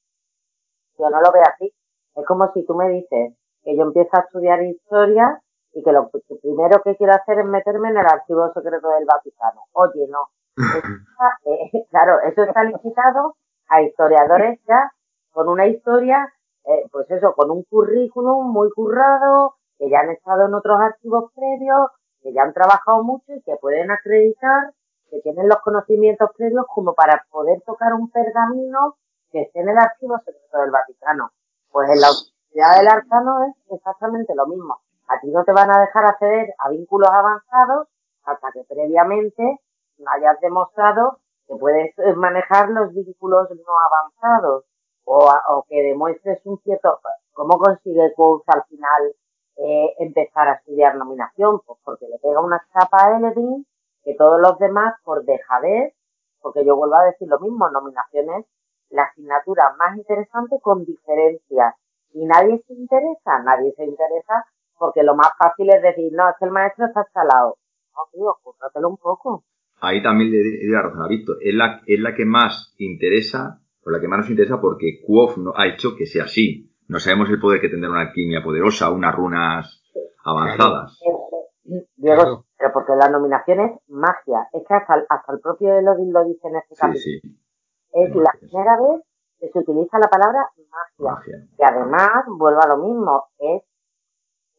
yo 0.99 1.09
no 1.09 1.21
lo 1.23 1.33
veo 1.33 1.43
así. 1.43 1.73
Es 2.17 2.27
como 2.27 2.53
si 2.53 2.67
tú 2.67 2.75
me 2.75 2.89
dices 2.89 3.35
que 3.63 3.77
yo 3.77 3.83
empiezo 3.85 4.11
a 4.17 4.21
estudiar 4.21 4.63
historia 4.63 5.41
y 5.73 5.83
que 5.83 5.93
lo 5.93 6.11
que 6.11 6.21
primero 6.43 6.83
que 6.83 6.97
quiero 6.97 7.15
hacer 7.15 7.39
es 7.39 7.47
meterme 7.47 7.89
en 7.91 7.97
el 7.99 8.07
archivo 8.07 8.53
secreto 8.53 8.89
del 8.91 9.07
Vaticano. 9.07 9.63
Oye, 9.73 10.07
no. 10.09 10.29
Eso 10.57 10.79
está- 10.79 11.39
eh, 11.51 11.87
claro, 11.91 12.21
eso 12.21 12.43
está 12.43 12.65
limitado 12.65 13.37
a 13.69 13.83
historiadores 13.83 14.61
ya 14.67 14.91
con 15.33 15.49
una 15.49 15.67
historia, 15.67 16.29
eh, 16.65 16.85
pues 16.91 17.11
eso, 17.11 17.33
con 17.35 17.51
un 17.51 17.63
currículum 17.63 18.51
muy 18.53 18.71
currado, 18.73 19.55
que 19.79 19.89
ya 19.89 20.01
han 20.01 20.11
estado 20.11 20.47
en 20.47 20.55
otros 20.55 20.79
archivos 20.81 21.31
previos, 21.35 21.91
que 22.29 22.35
ya 22.35 22.43
han 22.43 22.53
trabajado 22.53 23.03
mucho 23.03 23.33
y 23.33 23.41
que 23.41 23.57
pueden 23.57 23.91
acreditar 23.91 24.75
que 25.11 25.21
tienen 25.21 25.49
los 25.49 25.61
conocimientos 25.61 26.29
previos 26.37 26.67
como 26.75 26.93
para 26.93 27.25
poder 27.31 27.63
tocar 27.63 27.95
un 27.95 28.11
pergamino 28.11 28.97
que 29.33 29.43
esté 29.43 29.61
en 29.61 29.71
el 29.71 29.79
archivo 29.79 30.19
secreto 30.19 30.59
del 30.61 30.71
Vaticano. 30.71 31.31
Pues 31.71 31.89
en 31.89 32.01
la 32.01 32.09
Universidad 32.13 32.77
del 32.77 32.89
Arcano 32.89 33.45
es 33.47 33.73
exactamente 33.73 34.35
lo 34.35 34.47
mismo. 34.47 34.77
A 35.09 35.19
ti 35.21 35.31
no 35.31 35.43
te 35.45 35.53
van 35.53 35.71
a 35.71 35.81
dejar 35.81 36.05
acceder 36.05 36.53
a 36.59 36.69
vínculos 36.69 37.09
avanzados 37.11 37.89
hasta 38.25 38.53
que 38.53 38.65
previamente 38.69 39.61
hayas 40.07 40.39
demostrado 40.41 41.21
que 41.47 41.57
puedes 41.57 41.99
eh, 41.99 42.13
manejar 42.15 42.69
los 42.69 42.93
vínculos 42.93 43.49
no 43.51 43.73
avanzados 43.89 44.65
o, 45.05 45.33
o 45.49 45.65
que 45.67 45.83
demuestres 45.83 46.45
un 46.45 46.59
cierto... 46.59 47.01
¿Cómo 47.33 47.57
consigue 47.57 48.03
al 48.03 48.65
final 48.65 49.15
eh, 49.59 49.95
empezar 49.99 50.49
a 50.49 50.55
estudiar 50.55 50.97
nominación? 50.97 51.61
Pues 51.67 51.79
porque 51.85 52.07
le 52.09 52.19
pega 52.19 52.41
una 52.41 52.63
chapa 52.73 53.07
a 53.07 53.17
Eledin 53.19 53.67
que 54.05 54.15
todos 54.15 54.41
los 54.41 54.59
demás, 54.59 54.95
por 55.05 55.25
dejadez, 55.25 55.95
porque 56.41 56.65
yo 56.65 56.77
vuelvo 56.77 56.97
a 56.97 57.05
decir 57.05 57.29
lo 57.29 57.39
mismo, 57.41 57.69
nominaciones, 57.69 58.47
la 58.91 59.03
asignatura 59.03 59.75
más 59.79 59.97
interesante 59.97 60.57
con 60.63 60.85
diferencias. 60.85 61.75
Y 62.15 62.25
nadie 62.25 62.63
se 62.67 62.73
interesa, 62.73 63.43
nadie 63.45 63.73
se 63.77 63.85
interesa 63.85 64.47
porque 64.79 65.03
lo 65.03 65.15
más 65.15 65.31
fácil 65.39 65.69
es 65.71 65.83
decir, 65.83 66.13
no, 66.13 66.31
es 66.31 66.37
que 66.39 66.47
el 66.47 66.53
maestro 66.53 66.87
está 66.87 67.05
salado. 67.13 67.57
No, 67.93 68.01
tío, 68.13 68.37
cúrratelo 68.43 68.89
un 68.89 68.97
poco. 68.97 69.45
Ahí 69.81 70.03
también 70.03 70.31
le 70.31 70.39
doy 70.39 70.69
la 70.71 70.83
razón 70.83 71.03
a 71.03 71.09
Víctor. 71.09 71.37
Es 71.41 71.55
la, 71.55 71.83
es 71.87 72.01
la 72.01 72.15
que 72.15 72.25
más 72.25 72.75
interesa, 72.79 73.61
o 73.85 73.91
la 73.91 74.01
que 74.01 74.09
más 74.09 74.21
nos 74.21 74.31
interesa 74.31 74.61
porque 74.61 75.01
Quoth 75.05 75.37
no 75.37 75.53
ha 75.57 75.67
hecho 75.67 75.97
que 75.97 76.07
sea 76.07 76.25
así. 76.25 76.68
No 76.89 76.99
sabemos 76.99 77.29
el 77.31 77.41
poder 77.41 77.61
que 77.61 77.69
tendrá 77.69 77.91
una 77.91 78.01
alquimia 78.03 78.43
poderosa, 78.43 78.91
unas 78.91 79.15
runas 79.15 79.83
avanzadas. 80.25 80.99
Diego, 81.97 82.23
Claro. 82.23 82.45
pero 82.57 82.73
porque 82.73 82.93
la 82.97 83.09
nominación 83.11 83.61
es 83.61 83.73
magia. 83.89 84.49
Es 84.53 84.63
que 84.67 84.75
hasta, 84.75 84.95
el- 84.95 85.07
hasta 85.09 85.33
el 85.33 85.41
propio 85.41 85.75
Elodin 85.79 86.13
lo 86.13 86.25
dice 86.25 86.49
en 86.49 86.57
este 86.57 86.75
Sí, 86.75 86.81
capítulo. 86.81 87.03
sí, 87.03 87.21
Es 87.93 88.15
la 88.17 88.33
primera 88.41 88.77
vez 88.81 89.03
que 89.39 89.49
se 89.51 89.59
utiliza 89.59 89.99
la 89.99 90.09
palabra 90.09 90.49
magia. 90.71 91.11
magia. 91.13 91.37
Y 91.59 91.63
además, 91.63 92.25
vuelvo 92.29 92.61
a 92.63 92.69
lo 92.69 92.79
mismo, 92.79 93.25
es 93.39 93.63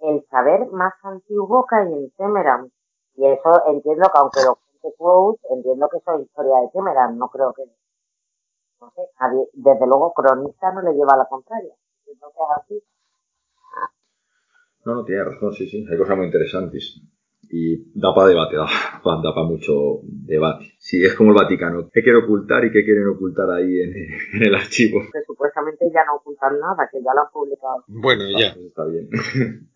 el 0.01 0.23
saber 0.29 0.67
más 0.71 0.93
antiguo 1.03 1.65
que 1.67 1.75
hay 1.77 1.93
en 1.93 2.11
Temeran. 2.11 2.71
Y 3.15 3.25
eso 3.27 3.65
entiendo 3.67 4.03
que 4.13 4.19
aunque 4.19 4.39
lo 4.45 4.55
cuente 4.55 4.95
Quote, 4.97 5.41
entiendo 5.49 5.89
que 5.89 5.97
eso 5.97 6.11
es 6.13 6.21
historia 6.25 6.55
de 6.61 6.69
Temeran, 6.73 7.17
no 7.17 7.27
creo 7.29 7.53
que, 7.53 7.63
no 8.81 8.91
sé, 8.91 9.01
nadie- 9.19 9.49
desde 9.53 9.87
luego 9.87 10.13
cronista 10.13 10.71
no 10.73 10.81
le 10.83 10.93
lleva 10.93 11.13
a 11.13 11.17
la 11.17 11.25
contraria. 11.25 11.73
No, 14.85 14.95
no, 14.95 15.05
tiene 15.05 15.23
razón, 15.23 15.53
sí, 15.53 15.67
sí. 15.67 15.85
Hay 15.89 15.97
cosas 15.97 16.17
muy 16.17 16.25
interesantes. 16.25 17.01
Y 17.51 17.99
da 17.99 18.13
para 18.13 18.27
debate, 18.27 18.55
da 18.57 18.65
para 19.03 19.47
mucho 19.47 20.01
debate. 20.03 20.73
Sí, 20.77 21.03
es 21.03 21.15
como 21.15 21.31
el 21.31 21.35
Vaticano. 21.35 21.89
¿Qué 21.91 22.03
quiere 22.03 22.19
ocultar 22.19 22.63
y 22.63 22.71
qué 22.71 22.83
quieren 22.85 23.07
ocultar 23.07 23.49
ahí 23.49 23.79
en, 23.79 23.91
en 24.35 24.47
el 24.47 24.53
archivo? 24.55 25.01
Que 25.11 25.19
supuestamente 25.25 25.85
ya 25.91 26.05
no 26.05 26.15
ocultan 26.17 26.59
nada, 26.59 26.87
que 26.91 26.99
ya 26.99 27.11
lo 27.13 27.21
han 27.21 27.31
publicado. 27.33 27.83
Bueno, 27.87 28.23
ya. 28.29 28.53
Pues 28.53 28.67
está 28.67 28.85
bien. 28.85 29.09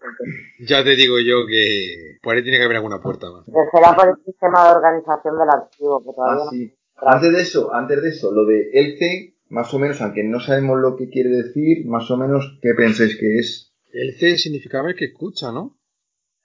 Ya 0.59 0.83
te 0.83 0.95
digo 0.95 1.15
yo 1.19 1.45
que 1.47 2.17
por 2.21 2.35
ahí 2.35 2.43
tiene 2.43 2.57
que 2.57 2.63
haber 2.63 2.77
alguna 2.77 3.01
puerta 3.01 3.29
más. 3.31 3.43
Que 3.45 3.51
será 3.71 3.95
por 3.95 4.07
el 4.07 4.23
sistema 4.23 4.69
de 4.69 4.75
organización 4.75 5.37
del 5.37 5.49
archivo, 5.49 5.99
que 6.03 6.13
todavía 6.13 6.41
Ah, 6.41 6.45
no 6.45 6.51
sí. 6.51 6.73
Antes 6.95 7.33
de 7.33 7.41
eso, 7.41 7.73
antes 7.73 8.01
de 8.01 8.09
eso, 8.09 8.31
lo 8.31 8.45
de 8.45 8.69
Elce, 8.71 9.32
más 9.53 9.73
o 9.73 9.79
menos, 9.79 10.01
aunque 10.01 10.23
no 10.23 10.39
sabemos 10.39 10.79
lo 10.81 10.97
que 10.97 11.09
quiere 11.09 11.29
decir, 11.29 11.85
más 11.85 12.09
o 12.11 12.17
menos, 12.17 12.57
¿qué 12.61 12.73
pensáis 12.73 13.15
que 13.17 13.37
es? 13.39 13.71
El 13.93 14.15
C 14.17 14.37
significaba 14.37 14.89
el 14.89 14.95
que 14.95 15.05
escucha, 15.05 15.51
¿no? 15.51 15.77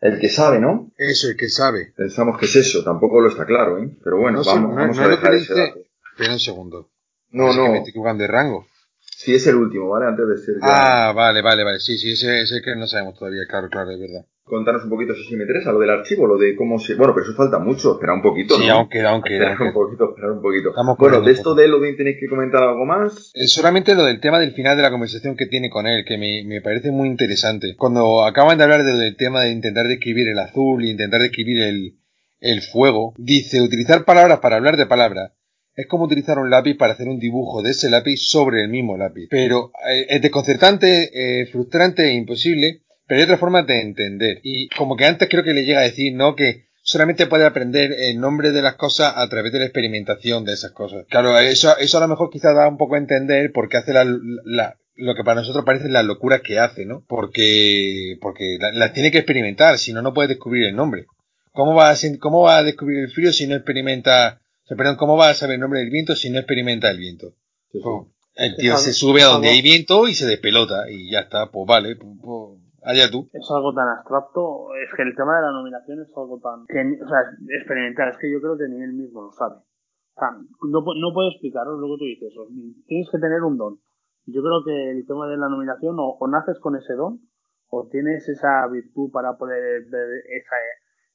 El 0.00 0.20
que 0.20 0.28
sabe, 0.28 0.60
¿no? 0.60 0.92
Eso, 0.96 1.28
el 1.28 1.36
que 1.36 1.48
sabe. 1.48 1.92
Pensamos 1.96 2.38
que 2.38 2.46
es 2.46 2.54
eso, 2.56 2.84
tampoco 2.84 3.20
lo 3.20 3.28
está 3.30 3.44
claro, 3.46 3.82
¿eh? 3.82 3.90
Pero 4.04 4.18
bueno, 4.18 4.38
No 4.38 4.44
vamos, 4.44 4.70
no- 4.70 4.76
vamos 4.76 4.96
no 4.96 5.02
a 5.02 5.06
es 5.06 5.10
que 5.10 5.16
dejar 5.16 5.34
ese 5.34 5.54
dato. 5.54 5.80
Espera 6.12 6.32
un 6.34 6.40
segundo. 6.40 6.90
No, 7.30 7.50
Es 7.50 7.56
que 7.56 7.62
no, 7.62 7.72
me 7.72 7.78
estoy 7.78 8.18
de 8.18 8.26
rango. 8.26 8.66
sí 9.00 9.34
es 9.34 9.46
el 9.46 9.56
último, 9.56 9.88
¿vale? 9.88 10.06
Antes 10.06 10.28
de 10.28 10.38
ser 10.38 10.54
ya... 10.60 11.08
Ah, 11.08 11.12
vale, 11.12 11.42
vale, 11.42 11.64
vale. 11.64 11.80
Sí, 11.80 11.98
sí, 11.98 12.12
ese 12.12 12.42
ese 12.42 12.62
que 12.62 12.76
no 12.76 12.86
sabemos 12.86 13.18
todavía. 13.18 13.46
Claro, 13.48 13.68
claro, 13.68 13.90
es 13.90 13.98
verdad. 14.00 14.24
Contarnos 14.48 14.84
un 14.84 14.90
poquito, 14.90 15.12
eso 15.12 15.22
sí 15.28 15.36
me 15.36 15.42
interesa, 15.44 15.70
lo 15.72 15.78
del 15.78 15.90
archivo, 15.90 16.26
lo 16.26 16.38
de 16.38 16.56
cómo 16.56 16.78
se... 16.78 16.94
Bueno, 16.94 17.12
pero 17.14 17.26
eso 17.26 17.34
falta 17.36 17.58
mucho, 17.58 17.92
espera 17.94 18.14
un 18.14 18.22
poquito, 18.22 18.56
Sí, 18.56 18.66
¿no? 18.66 18.72
aún 18.74 18.88
queda, 18.88 19.10
aún 19.10 19.22
queda, 19.22 19.50
Esperar 19.52 19.62
un 19.68 19.72
poquito, 19.74 20.08
esperar 20.10 20.30
un 20.32 20.42
poquito. 20.42 20.68
Estamos 20.70 20.96
bueno, 20.98 21.20
de 21.20 21.32
esto 21.32 21.54
de 21.54 21.64
Elodin 21.66 21.96
tenéis 21.96 22.16
que 22.18 22.26
comentar 22.28 22.62
algo 22.62 22.84
más. 22.86 23.30
Eh, 23.34 23.46
Solamente 23.46 23.94
lo 23.94 24.04
del 24.04 24.20
tema 24.20 24.38
del 24.40 24.52
final 24.52 24.76
de 24.76 24.82
la 24.82 24.90
conversación 24.90 25.36
que 25.36 25.46
tiene 25.46 25.68
con 25.70 25.86
él, 25.86 26.04
que 26.06 26.16
me, 26.18 26.42
me 26.44 26.60
parece 26.60 26.90
muy 26.90 27.08
interesante. 27.08 27.76
Cuando 27.76 28.24
acaban 28.24 28.58
de 28.58 28.64
hablar 28.64 28.82
de- 28.84 28.96
del 28.96 29.16
tema 29.16 29.42
de 29.42 29.50
intentar 29.52 29.86
describir 29.86 30.28
el 30.28 30.38
azul 30.38 30.84
y 30.84 30.90
intentar 30.90 31.20
describir 31.20 31.62
el, 31.62 31.98
el 32.40 32.62
fuego, 32.62 33.14
dice 33.18 33.60
utilizar 33.60 34.04
palabras 34.04 34.38
para 34.40 34.56
hablar 34.56 34.76
de 34.76 34.86
palabras. 34.86 35.32
Es 35.74 35.86
como 35.86 36.04
utilizar 36.06 36.38
un 36.40 36.50
lápiz 36.50 36.74
para 36.76 36.94
hacer 36.94 37.06
un 37.06 37.20
dibujo 37.20 37.62
de 37.62 37.70
ese 37.70 37.88
lápiz 37.88 38.16
sobre 38.16 38.62
el 38.64 38.68
mismo 38.68 38.96
lápiz. 38.96 39.28
Pero 39.30 39.70
eh, 39.88 40.06
es 40.08 40.20
desconcertante, 40.22 41.10
eh, 41.42 41.46
frustrante 41.46 42.02
e 42.08 42.14
imposible, 42.14 42.80
pero 43.08 43.18
hay 43.18 43.24
otra 43.24 43.38
forma 43.38 43.62
de 43.64 43.80
entender. 43.80 44.38
Y 44.44 44.68
como 44.68 44.96
que 44.96 45.06
antes 45.06 45.28
creo 45.28 45.42
que 45.42 45.54
le 45.54 45.64
llega 45.64 45.80
a 45.80 45.84
decir, 45.84 46.14
¿no? 46.14 46.36
Que 46.36 46.66
solamente 46.82 47.26
puede 47.26 47.44
aprender 47.46 47.92
el 47.92 48.20
nombre 48.20 48.52
de 48.52 48.62
las 48.62 48.76
cosas 48.76 49.14
a 49.16 49.28
través 49.28 49.52
de 49.52 49.58
la 49.58 49.64
experimentación 49.64 50.44
de 50.44 50.52
esas 50.52 50.70
cosas. 50.72 51.04
Claro, 51.10 51.36
eso, 51.38 51.76
eso 51.78 51.98
a 51.98 52.00
lo 52.02 52.08
mejor 52.08 52.30
quizás 52.30 52.54
da 52.54 52.68
un 52.68 52.76
poco 52.78 52.94
a 52.94 52.98
entender 52.98 53.50
porque 53.52 53.78
hace 53.78 53.92
la, 53.92 54.04
la- 54.44 54.76
lo 54.94 55.14
que 55.14 55.22
para 55.24 55.40
nosotros 55.40 55.64
parece 55.64 55.88
las 55.88 56.04
locuras 56.04 56.40
que 56.42 56.58
hace, 56.58 56.84
¿no? 56.86 57.04
Porque, 57.08 58.16
porque 58.20 58.56
la- 58.60 58.72
las 58.72 58.92
tiene 58.92 59.10
que 59.10 59.18
experimentar, 59.18 59.78
si 59.78 59.92
no, 59.92 60.02
no 60.02 60.12
puede 60.14 60.28
descubrir 60.28 60.64
el 60.66 60.76
nombre. 60.76 61.06
¿Cómo 61.52 61.74
va 61.74 61.90
a, 61.90 61.96
cómo 62.20 62.42
va 62.42 62.58
a 62.58 62.62
descubrir 62.62 62.98
el 63.00 63.10
frío 63.10 63.32
si 63.32 63.46
no 63.46 63.54
experimenta, 63.56 64.40
o 64.64 64.66
sea, 64.68 64.76
perdón, 64.76 64.96
cómo 64.96 65.16
va 65.16 65.30
a 65.30 65.34
saber 65.34 65.54
el 65.54 65.60
nombre 65.60 65.80
del 65.80 65.90
viento 65.90 66.14
si 66.16 66.30
no 66.30 66.38
experimenta 66.38 66.90
el 66.90 66.98
viento? 66.98 67.34
Sí, 67.72 67.78
sí. 67.78 67.84
El 68.36 68.56
tío 68.56 68.76
se 68.78 68.92
sube 68.92 69.22
a 69.22 69.26
donde 69.26 69.48
hay 69.48 69.62
viento 69.62 70.06
y 70.08 70.14
se 70.14 70.26
despelota 70.26 70.88
y 70.90 71.10
ya 71.10 71.20
está, 71.20 71.50
pues 71.50 71.66
vale, 71.66 71.96
pues, 71.96 72.12
pues, 72.22 72.60
allá 72.82 73.10
tú. 73.10 73.28
es 73.32 73.46
algo 73.50 73.72
tan 73.74 73.88
abstracto, 73.88 74.74
es 74.82 74.90
que 74.94 75.02
el 75.02 75.14
tema 75.16 75.36
de 75.36 75.42
la 75.42 75.52
nominación 75.52 76.00
es 76.00 76.08
algo 76.16 76.38
tan, 76.40 76.66
que, 76.66 76.80
o 77.02 77.08
sea, 77.08 77.20
experimental, 77.58 78.10
es 78.10 78.18
que 78.18 78.30
yo 78.32 78.40
creo 78.40 78.56
que 78.56 78.68
ni 78.68 78.82
él 78.82 78.92
mismo 78.94 79.22
lo 79.22 79.32
sabe. 79.32 79.56
O 79.56 80.18
sea, 80.18 80.30
no, 80.32 80.78
pu- 80.82 80.98
no 81.00 81.12
puedo 81.14 81.30
explicaros 81.30 81.78
lo 81.78 81.86
que 81.94 81.98
tú 81.98 82.04
dices, 82.04 82.32
tienes 82.86 83.08
que 83.10 83.18
tener 83.18 83.42
un 83.42 83.56
don. 83.56 83.78
Yo 84.26 84.42
creo 84.42 84.62
que 84.64 84.90
el 84.90 85.06
tema 85.06 85.26
de 85.28 85.36
la 85.36 85.48
nominación 85.48 85.96
o, 85.98 86.16
o 86.18 86.28
naces 86.28 86.58
con 86.60 86.76
ese 86.76 86.94
don, 86.94 87.20
o 87.70 87.88
tienes 87.88 88.28
esa 88.28 88.66
virtud 88.68 89.10
para 89.12 89.36
poder 89.38 89.84
ver 89.90 90.08
esa, 90.28 90.56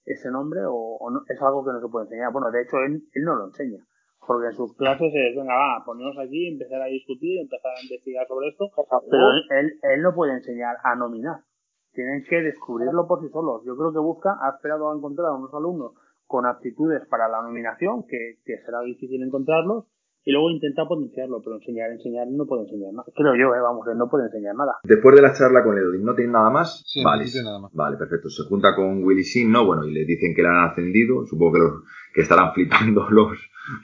ese 0.06 0.32
nombre, 0.32 0.62
o, 0.66 0.98
o 1.00 1.10
no- 1.12 1.22
es 1.28 1.42
algo 1.42 1.64
que 1.66 1.72
no 1.74 1.82
se 1.82 1.90
puede 1.90 2.06
enseñar. 2.06 2.32
Bueno, 2.32 2.50
de 2.52 2.62
hecho, 2.62 2.78
él, 2.86 3.04
él 3.14 3.24
no 3.24 3.36
lo 3.36 3.46
enseña. 3.48 3.84
Porque 4.26 4.48
en 4.48 4.54
sus 4.54 4.74
clases 4.78 5.12
es, 5.14 5.36
venga, 5.36 5.54
va, 5.54 5.84
ponernos 5.86 6.18
aquí, 6.18 6.48
empezar 6.48 6.82
a 6.82 6.86
discutir, 6.86 7.42
empezar 7.42 7.72
a 7.76 7.82
investigar 7.84 8.26
sobre 8.26 8.48
esto, 8.48 8.70
pero 9.12 9.32
él, 9.32 9.44
él, 9.60 9.80
él 9.84 10.02
no 10.02 10.14
puede 10.16 10.32
enseñar 10.34 10.78
a 10.82 10.96
nominar. 10.96 11.42
Tienen 11.94 12.24
que 12.28 12.42
descubrirlo 12.42 13.08
por 13.08 13.22
sí 13.22 13.30
solos. 13.30 13.64
Yo 13.66 13.78
creo 13.78 13.94
que 13.94 14.00
busca, 14.00 14.38
ha 14.42 14.56
esperado 14.56 14.92
a 14.92 14.96
encontrar 14.96 15.28
a 15.28 15.34
unos 15.34 15.54
alumnos 15.54 15.94
con 16.26 16.46
aptitudes 16.46 17.06
para 17.08 17.28
la 17.28 17.42
nominación, 17.42 18.06
que, 18.08 18.40
que 18.44 18.58
será 18.66 18.82
difícil 18.82 19.22
encontrarlos, 19.22 19.86
y 20.26 20.32
luego 20.32 20.50
intenta 20.50 20.86
potenciarlo, 20.88 21.42
pero 21.44 21.58
enseñar, 21.58 21.92
enseñar 21.92 22.28
no 22.30 22.46
puede 22.46 22.64
enseñar 22.64 22.94
nada. 22.94 23.06
Creo 23.14 23.36
yo, 23.36 23.54
eh, 23.56 23.60
vamos, 23.60 23.86
él 23.88 23.98
no 23.98 24.10
puede 24.10 24.26
enseñar 24.26 24.56
nada. 24.56 24.80
Después 24.84 25.16
de 25.16 25.22
la 25.22 25.34
charla 25.34 25.64
con 25.64 25.78
Elodin, 25.78 26.04
¿no 26.04 26.16
tiene 26.16 26.32
nada 26.32 26.50
más? 26.50 26.82
Sí, 26.88 27.04
vale, 27.04 27.26
no 27.26 27.32
tiene 27.32 27.46
nada 27.46 27.60
más. 27.60 27.74
vale, 27.74 27.98
perfecto. 27.98 28.30
Se 28.30 28.44
junta 28.44 28.74
con 28.76 29.04
Willy 29.04 29.24
Sin, 29.24 29.52
¿no? 29.52 29.66
Bueno, 29.66 29.86
y 29.86 29.92
le 29.92 30.06
dicen 30.06 30.34
que 30.34 30.42
le 30.42 30.48
han 30.48 30.70
ascendido. 30.70 31.26
Supongo 31.26 31.54
que, 31.54 31.60
los, 31.60 31.74
que 32.14 32.22
estarán 32.22 32.54
flipando 32.56 33.06
los, 33.10 33.38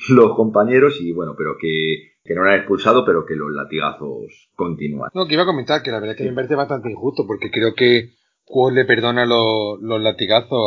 los 0.09 0.35
compañeros 0.35 0.99
y 1.01 1.11
bueno, 1.11 1.35
pero 1.37 1.57
que, 1.59 2.08
que 2.23 2.35
no 2.35 2.43
lo 2.43 2.49
han 2.49 2.57
expulsado, 2.57 3.05
pero 3.05 3.25
que 3.25 3.35
los 3.35 3.51
latigazos 3.51 4.49
continúan. 4.55 5.09
No, 5.13 5.25
que 5.27 5.33
iba 5.33 5.43
a 5.43 5.47
comentar 5.47 5.81
que 5.81 5.91
la 5.91 5.99
verdad 5.99 6.15
es 6.15 6.21
que 6.21 6.29
me 6.29 6.35
parece 6.35 6.55
bastante 6.55 6.89
injusto, 6.91 7.25
porque 7.27 7.49
creo 7.51 7.73
que 7.75 8.15
Quo 8.43 8.71
le 8.71 8.85
perdona 8.85 9.25
los, 9.25 9.79
los 9.81 10.01
latigazos 10.01 10.59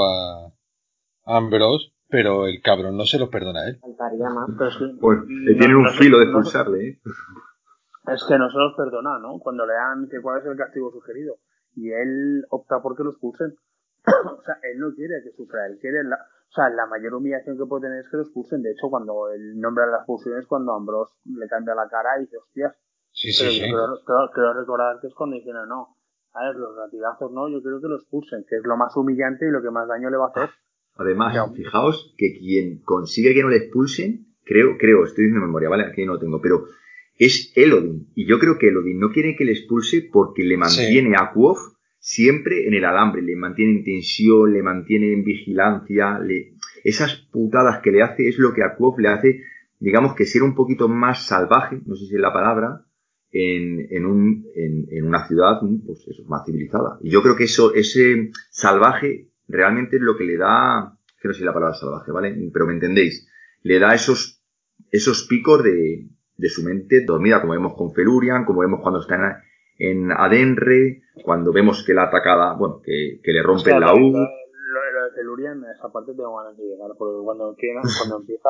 a 1.26 1.36
Ambrose, 1.36 1.92
pero 2.08 2.46
el 2.46 2.60
cabrón 2.62 2.96
no 2.96 3.04
se 3.04 3.18
los 3.18 3.28
perdona 3.28 3.60
a 3.60 3.68
él. 3.68 3.78
Faltaría 3.80 4.28
más. 4.30 4.48
Pero 4.58 4.70
es 4.70 4.76
que, 4.76 4.84
Pues 5.00 5.18
le 5.28 5.52
no- 5.52 5.58
tienen 5.58 5.76
un 5.76 5.82
no- 5.84 5.90
filo 5.92 6.18
de 6.18 6.24
expulsarle, 6.24 6.88
¿eh? 6.88 7.00
Es 8.12 8.24
que 8.28 8.36
no 8.38 8.50
se 8.50 8.58
los 8.58 8.74
perdona, 8.76 9.18
¿no? 9.20 9.38
Cuando 9.38 9.64
le 9.66 9.74
dan 9.74 10.08
que 10.10 10.20
cuál 10.20 10.40
es 10.40 10.46
el 10.46 10.56
castigo 10.56 10.90
sugerido. 10.90 11.36
Y 11.76 11.90
él 11.90 12.44
opta 12.50 12.80
por 12.82 12.96
que 12.96 13.04
lo 13.04 13.10
expulsen. 13.10 13.54
o 14.04 14.42
sea, 14.42 14.56
él 14.62 14.78
no 14.80 14.92
quiere 14.94 15.22
que 15.22 15.30
sufra, 15.36 15.66
él 15.66 15.78
quiere 15.80 16.02
la, 16.04 16.18
o 16.52 16.54
sea, 16.54 16.68
la 16.68 16.84
mayor 16.86 17.14
humillación 17.14 17.56
que 17.56 17.64
puede 17.64 17.88
tener 17.88 18.00
es 18.04 18.10
que 18.10 18.18
lo 18.18 18.24
expulsen. 18.24 18.60
De 18.62 18.72
hecho, 18.72 18.90
cuando 18.90 19.30
él 19.32 19.58
nombra 19.58 19.86
la 19.86 19.98
expulsión 20.04 20.38
es 20.38 20.46
cuando 20.46 20.74
Ambrose 20.74 21.14
le 21.24 21.48
cambia 21.48 21.74
la 21.74 21.88
cara 21.88 22.10
y 22.18 22.22
dice, 22.28 22.36
hostias. 22.36 22.76
Sí, 23.10 23.30
Pero 23.38 23.50
sí, 23.50 23.60
yo 23.60 23.64
sí. 23.64 23.70
creo, 23.72 23.86
creo- 24.04 24.30
creo 24.34 24.52
recordar 24.52 25.00
que 25.00 25.06
es 25.06 25.14
cuando 25.14 25.36
dicen, 25.36 25.54
no, 25.68 25.96
a 26.34 26.44
ver, 26.46 26.56
los 26.56 26.76
latigazos 26.76 27.32
no, 27.32 27.48
yo 27.48 27.62
creo 27.62 27.80
que 27.80 27.88
lo 27.88 27.96
expulsen, 27.96 28.44
que 28.48 28.56
es 28.56 28.62
lo 28.64 28.76
más 28.76 28.94
humillante 28.96 29.46
y 29.48 29.50
lo 29.50 29.62
que 29.62 29.70
más 29.70 29.88
daño 29.88 30.10
le 30.10 30.16
va 30.18 30.26
a 30.26 30.28
hacer. 30.28 30.50
Además, 30.96 31.34
Ya. 31.34 31.46
fijaos 31.48 32.14
que 32.18 32.36
quien 32.38 32.82
consigue 32.82 33.32
que 33.32 33.42
no 33.42 33.48
le 33.48 33.56
expulsen, 33.56 34.26
creo, 34.44 34.76
creo, 34.78 35.04
estoy 35.04 35.24
diciendo 35.24 35.40
de 35.40 35.46
memoria, 35.46 35.70
¿vale? 35.70 35.84
Aquí 35.84 36.04
no 36.04 36.14
lo 36.14 36.18
tengo, 36.18 36.40
pero 36.42 36.64
es 37.18 37.50
Elodin. 37.56 38.10
Y 38.14 38.26
yo 38.26 38.38
creo 38.38 38.58
que 38.58 38.68
Elodin 38.68 38.98
no 39.00 39.10
quiere 39.10 39.36
que 39.36 39.44
le 39.46 39.52
expulse 39.52 40.08
porque 40.12 40.42
le 40.44 40.56
mantiene 40.58 41.16
a 41.16 41.32
Quoth 41.32 41.71
siempre 42.02 42.66
en 42.66 42.74
el 42.74 42.84
alambre, 42.84 43.22
le 43.22 43.36
mantiene 43.36 43.78
en 43.78 43.84
tensión, 43.84 44.52
le 44.52 44.60
mantiene 44.60 45.12
en 45.12 45.22
vigilancia, 45.22 46.18
le... 46.18 46.54
esas 46.82 47.14
putadas 47.30 47.80
que 47.80 47.92
le 47.92 48.02
hace 48.02 48.28
es 48.28 48.38
lo 48.38 48.52
que 48.52 48.64
a 48.64 48.74
Quoth 48.74 48.98
le 48.98 49.08
hace, 49.08 49.42
digamos 49.78 50.16
que 50.16 50.26
ser 50.26 50.42
un 50.42 50.56
poquito 50.56 50.88
más 50.88 51.26
salvaje, 51.26 51.80
no 51.86 51.94
sé 51.94 52.06
si 52.06 52.16
es 52.16 52.20
la 52.20 52.32
palabra, 52.32 52.84
en, 53.30 53.86
en, 53.90 54.04
un, 54.04 54.44
en, 54.56 54.88
en 54.90 55.06
una 55.06 55.28
ciudad 55.28 55.60
pues 55.86 56.04
eso, 56.08 56.24
más 56.24 56.44
civilizada. 56.44 56.98
Y 57.02 57.10
yo 57.10 57.22
creo 57.22 57.36
que 57.36 57.44
eso, 57.44 57.72
ese 57.72 58.32
salvaje 58.50 59.28
realmente 59.46 59.96
es 59.96 60.02
lo 60.02 60.16
que 60.16 60.24
le 60.24 60.36
da, 60.36 60.98
que 61.20 61.28
no 61.28 61.34
sé 61.34 61.44
la 61.44 61.54
palabra 61.54 61.76
salvaje, 61.76 62.10
¿vale? 62.10 62.36
Pero 62.52 62.66
me 62.66 62.72
entendéis, 62.72 63.28
le 63.62 63.78
da 63.78 63.94
esos, 63.94 64.42
esos 64.90 65.28
picos 65.28 65.62
de, 65.62 66.08
de 66.36 66.48
su 66.48 66.64
mente 66.64 67.04
dormida, 67.04 67.40
como 67.40 67.52
vemos 67.52 67.74
con 67.76 67.94
Felurian, 67.94 68.44
como 68.44 68.62
vemos 68.62 68.80
cuando 68.82 69.00
está 69.00 69.14
en, 69.14 69.22
en 69.90 70.12
Adenre, 70.12 71.02
cuando 71.24 71.52
vemos 71.52 71.84
que 71.86 71.94
la 71.94 72.04
atacada, 72.04 72.54
bueno, 72.54 72.80
que, 72.84 73.20
que 73.22 73.32
le 73.32 73.42
rompen 73.42 73.80
la 73.80 73.88
Lo, 73.92 73.96
U. 73.96 74.12
lo- 74.12 74.28
lo 74.92 75.04
de 75.04 75.10
Telurian, 75.16 75.62
esa 75.74 75.90
parte 75.92 76.12
tengo 76.14 76.36
ganas 76.36 76.56
de 76.56 76.64
llegar, 76.64 76.90
porque 76.96 77.22
cuando, 77.24 77.50
empieza- 77.50 77.80
cuando 77.98 78.16
empieza 78.20 78.48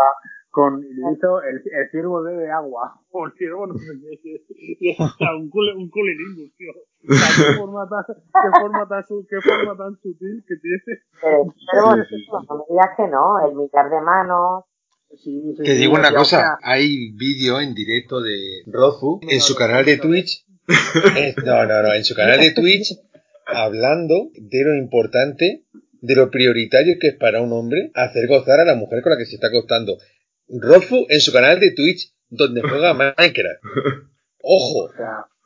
con 0.50 0.84
el, 0.84 1.56
el 1.56 1.90
ciervo 1.90 2.22
bebe 2.22 2.50
agua, 2.50 3.00
o 3.10 3.26
el 3.26 3.32
ciervo 3.32 3.66
no 3.66 3.74
sé 3.74 3.92
qué, 4.22 4.44
y 4.78 4.90
es 4.90 5.00
o 5.00 5.08
sea, 5.18 5.34
un, 5.34 5.48
cul, 5.50 5.64
un 5.76 5.88
culilingus, 5.90 6.54
tío. 6.56 6.70
O 7.08 7.12
sea, 7.14 7.28
qué 7.46 7.58
forma 7.58 7.88
tan, 7.88 8.04
qué 8.14 8.60
forma 8.60 8.88
tan, 8.88 9.04
qué 9.28 9.40
forma 9.40 9.76
tan 9.76 9.96
sutil 10.02 10.44
que 10.46 10.54
tiene. 10.62 11.00
Pero, 11.20 11.54
pero 11.72 11.84
bueno, 11.86 12.04
no 12.48 12.56
me 12.56 12.64
digas 12.70 12.90
que 12.96 13.08
no, 13.08 13.48
el 13.48 13.56
mitad 13.56 13.90
de 13.90 14.00
manos. 14.02 14.64
Sí, 15.16 15.42
sí, 15.56 15.62
Te 15.62 15.72
sí, 15.74 15.78
digo 15.78 15.94
o 15.94 15.98
una 15.98 16.08
sea, 16.08 16.18
cosa, 16.18 16.58
hay 16.62 17.12
vídeo 17.12 17.60
en 17.60 17.74
directo 17.74 18.20
de 18.22 18.62
Rozu 18.66 19.20
en 19.28 19.40
su 19.40 19.54
canal 19.54 19.84
de 19.84 19.96
Twitch. 19.98 20.46
No, 21.44 21.66
no, 21.66 21.82
no, 21.82 21.92
en 21.92 22.04
su 22.04 22.14
canal 22.14 22.40
de 22.40 22.52
Twitch 22.52 22.96
hablando 23.46 24.30
de 24.34 24.64
lo 24.64 24.76
importante, 24.76 25.64
de 26.00 26.14
lo 26.14 26.30
prioritario 26.30 26.96
que 27.00 27.08
es 27.08 27.14
para 27.14 27.40
un 27.40 27.52
hombre 27.52 27.90
hacer 27.94 28.26
gozar 28.26 28.60
a 28.60 28.64
la 28.64 28.74
mujer 28.74 29.02
con 29.02 29.10
la 29.10 29.18
que 29.18 29.26
se 29.26 29.34
está 29.34 29.48
acostando. 29.48 29.98
Rozu 30.48 31.06
en 31.08 31.20
su 31.20 31.32
canal 31.32 31.60
de 31.60 31.72
Twitch 31.72 32.12
donde 32.28 32.62
juega 32.62 32.94
Minecraft. 33.18 33.62
Ojo. 34.42 34.90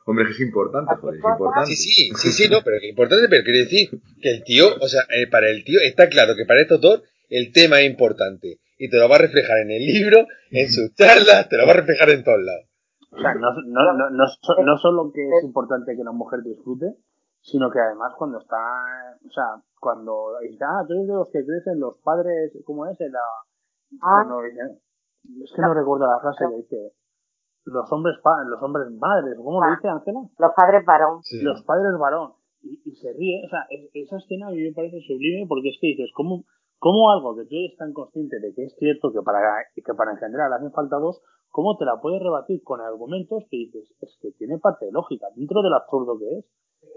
Hombre, 0.05 0.25
que 0.25 0.31
es 0.31 0.39
importante, 0.39 0.95
joder, 1.01 1.19
es 1.19 1.25
importante. 1.25 1.75
Sí, 1.75 1.75
sí, 1.75 2.11
sí, 2.15 2.31
sí, 2.31 2.49
no, 2.49 2.61
pero 2.63 2.79
que 2.79 2.87
importante, 2.87 3.27
pero 3.29 3.43
quiere 3.43 3.59
decir 3.59 3.89
que 4.21 4.29
el 4.29 4.43
tío, 4.43 4.73
o 4.79 4.87
sea, 4.87 5.01
eh, 5.09 5.27
para 5.27 5.49
el 5.49 5.65
tío 5.65 5.79
está 5.81 6.07
claro 6.07 6.33
que 6.35 6.45
para 6.45 6.61
estos 6.61 6.79
dos 6.79 7.03
el 7.29 7.51
tema 7.51 7.81
es 7.81 7.89
importante 7.89 8.59
y 8.77 8.89
te 8.89 8.97
lo 8.97 9.09
va 9.09 9.17
a 9.17 9.19
reflejar 9.19 9.57
en 9.59 9.71
el 9.71 9.85
libro, 9.85 10.25
en 10.51 10.71
sus 10.71 10.93
charlas, 10.95 11.49
te 11.49 11.57
lo 11.57 11.65
va 11.65 11.73
a 11.73 11.77
reflejar 11.77 12.09
en 12.11 12.23
todos 12.23 12.41
lados. 12.41 12.66
O 13.11 13.17
sea, 13.19 13.33
no, 13.35 13.49
no, 13.65 13.93
no, 13.93 14.09
no, 14.09 14.27
so- 14.27 14.61
no 14.63 14.77
solo 14.77 15.11
que 15.13 15.21
es 15.27 15.43
importante 15.43 15.95
que 15.95 16.03
la 16.03 16.11
mujer 16.11 16.41
disfrute, 16.43 16.95
sino 17.41 17.69
que 17.71 17.79
además 17.79 18.13
cuando 18.17 18.39
está, 18.39 18.57
o 19.25 19.31
sea, 19.31 19.61
cuando 19.79 20.37
dice, 20.41 20.63
ah, 20.65 20.83
tú 20.87 20.93
eres 20.93 21.07
de 21.07 21.13
los 21.13 21.29
que 21.31 21.45
crecen 21.45 21.79
los 21.79 21.97
padres, 21.99 22.51
¿cómo 22.65 22.85
es? 22.85 22.99
En 22.99 23.11
la, 23.13 23.19
Ah, 24.01 24.23
es 25.43 25.53
que 25.55 25.61
no 25.61 25.73
recuerdo 25.73 26.07
la 26.07 26.19
frase 26.19 26.43
que 26.49 26.55
dice, 26.57 26.93
los 27.65 27.91
hombres, 27.91 28.15
pa- 28.21 28.43
los 28.45 28.61
hombres 28.61 28.91
madres, 28.91 29.35
¿cómo 29.37 29.63
le 29.63 29.71
dice 29.75 29.87
Ángela? 29.87 30.19
los 30.37 30.51
padres 30.55 30.85
varón. 30.85 31.19
Los 31.43 31.63
padres 31.63 31.97
varón. 31.99 32.33
Y, 32.61 32.81
y 32.83 32.95
se 32.95 33.13
ríe, 33.13 33.43
o 33.45 33.49
sea, 33.49 33.65
es- 33.69 33.89
esa 33.93 34.17
escena 34.17 34.47
a 34.47 34.51
mí 34.51 34.61
me 34.61 34.73
parece 34.73 34.99
sublime 35.07 35.45
porque 35.47 35.69
es 35.69 35.77
que 35.79 35.87
dices, 35.95 36.11
¿cómo, 36.13 36.43
cómo 36.79 37.11
algo 37.11 37.35
que 37.35 37.45
tú 37.45 37.55
eres 37.55 37.77
tan 37.77 37.93
consciente 37.93 38.39
de 38.39 38.53
que 38.53 38.65
es 38.65 38.75
cierto 38.77 39.11
que 39.13 39.21
para, 39.21 39.39
que 39.73 39.93
para 39.93 40.11
engendrar 40.11 40.51
hacen 40.51 40.71
falta 40.71 40.97
dos, 40.97 41.21
cómo 41.57 41.75
te 41.75 41.85
la 41.85 41.97
puedes 41.99 42.21
rebatir 42.21 42.61
con 42.61 42.81
argumentos 42.81 43.41
que 43.49 43.57
dices, 43.57 43.89
es 43.99 44.15
que 44.21 44.29
tiene 44.37 44.59
parte 44.59 44.85
de 44.85 44.91
lógica, 44.91 45.25
dentro 45.35 45.63
del 45.63 45.73
absurdo 45.73 46.13
que 46.19 46.29
es? 46.37 46.45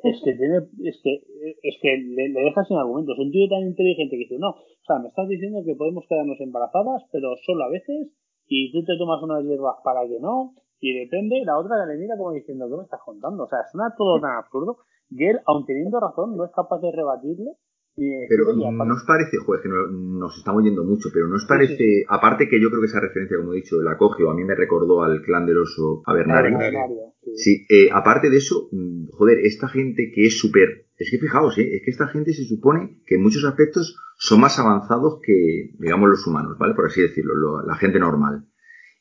Es 0.04 0.20
que 0.22 0.36
tiene, 0.36 0.68
es 0.84 1.00
que, 1.02 1.24
es 1.62 1.76
que 1.80 1.96
le, 1.96 2.28
le 2.28 2.40
dejas 2.44 2.68
sin 2.68 2.76
argumentos. 2.76 3.16
Un 3.18 3.32
tío 3.32 3.48
tan 3.48 3.64
inteligente 3.64 4.16
que 4.16 4.28
dice, 4.28 4.36
no, 4.38 4.50
o 4.50 4.84
sea, 4.84 4.98
me 4.98 5.08
estás 5.08 5.26
diciendo 5.28 5.64
que 5.64 5.74
podemos 5.74 6.04
quedarnos 6.06 6.38
embarazadas, 6.40 7.08
pero 7.11 7.32
solo 7.40 7.64
a 7.64 7.70
veces, 7.70 8.12
y 8.48 8.70
tú 8.70 8.84
te 8.84 8.98
tomas 8.98 9.22
unas 9.22 9.44
hierbas 9.44 9.76
para 9.82 10.06
que 10.06 10.20
no, 10.20 10.52
y 10.78 10.92
depende, 10.92 11.40
la 11.42 11.58
otra 11.58 11.86
le 11.86 11.96
mira 11.96 12.18
como 12.18 12.32
diciendo, 12.32 12.68
¿qué 12.68 12.76
me 12.76 12.84
estás 12.84 13.00
contando? 13.02 13.44
O 13.44 13.48
sea, 13.48 13.64
suena 13.72 13.94
todo 13.96 14.20
tan 14.20 14.44
absurdo, 14.44 14.84
y 15.08 15.24
él, 15.24 15.40
aun 15.46 15.64
teniendo 15.64 15.98
razón, 16.00 16.36
no 16.36 16.44
es 16.44 16.52
capaz 16.52 16.80
de 16.82 16.92
rebatirle. 16.92 17.56
Pero 17.97 18.45
y 18.57 18.64
aparte- 18.64 18.88
¿no 18.88 18.95
os 18.95 19.05
parece, 19.05 19.36
joder, 19.38 19.62
que 19.62 19.68
no- 19.68 19.86
nos 19.88 20.36
estamos 20.38 20.62
yendo 20.64 20.84
mucho, 20.84 21.09
pero 21.12 21.26
¿no 21.28 21.36
os 21.36 21.45
parece, 21.45 22.05
aparte 22.09 22.49
que 22.49 22.61
yo 22.61 22.68
creo 22.70 22.80
que 22.80 22.86
esa 22.86 23.01
referencia, 23.01 23.36
como 23.36 23.53
he 23.53 23.57
dicho, 23.57 23.80
la 23.82 23.97
cogio, 23.99 24.30
a 24.30 24.34
mí 24.34 24.45
me 24.45 24.55
recordó 24.55 25.03
al 25.03 25.22
clan 25.22 25.45
del 25.47 25.59
oso 25.59 26.03
Avernario. 26.07 26.57
Mario, 26.57 26.78
sí. 27.22 27.30
Sí, 27.36 27.66
eh, 27.68 27.91
aparte 27.93 28.30
de 28.30 28.36
eso, 28.38 28.68
mm, 28.72 29.09
joder, 29.12 29.38
esta 29.41 29.68
gente 29.68 30.11
que 30.14 30.26
es 30.26 30.38
súper... 30.38 30.86
Es 30.97 31.11
que 31.11 31.18
fijaos, 31.18 31.57
eh, 31.59 31.76
es 31.76 31.82
que 31.84 31.91
esta 31.91 32.09
gente 32.09 32.32
se 32.32 32.45
supone 32.45 33.01
que 33.07 33.16
en 33.16 33.22
muchos 33.22 33.45
aspectos 33.45 33.97
son 34.16 34.41
más 34.41 34.59
avanzados 34.59 35.18
que, 35.22 35.70
digamos, 35.78 36.09
los 36.11 36.26
humanos, 36.26 36.57
¿vale? 36.59 36.74
Por 36.74 36.86
así 36.86 37.01
decirlo, 37.03 37.34
lo- 37.34 37.62
la 37.66 37.74
gente 37.76 37.99
normal. 37.99 38.47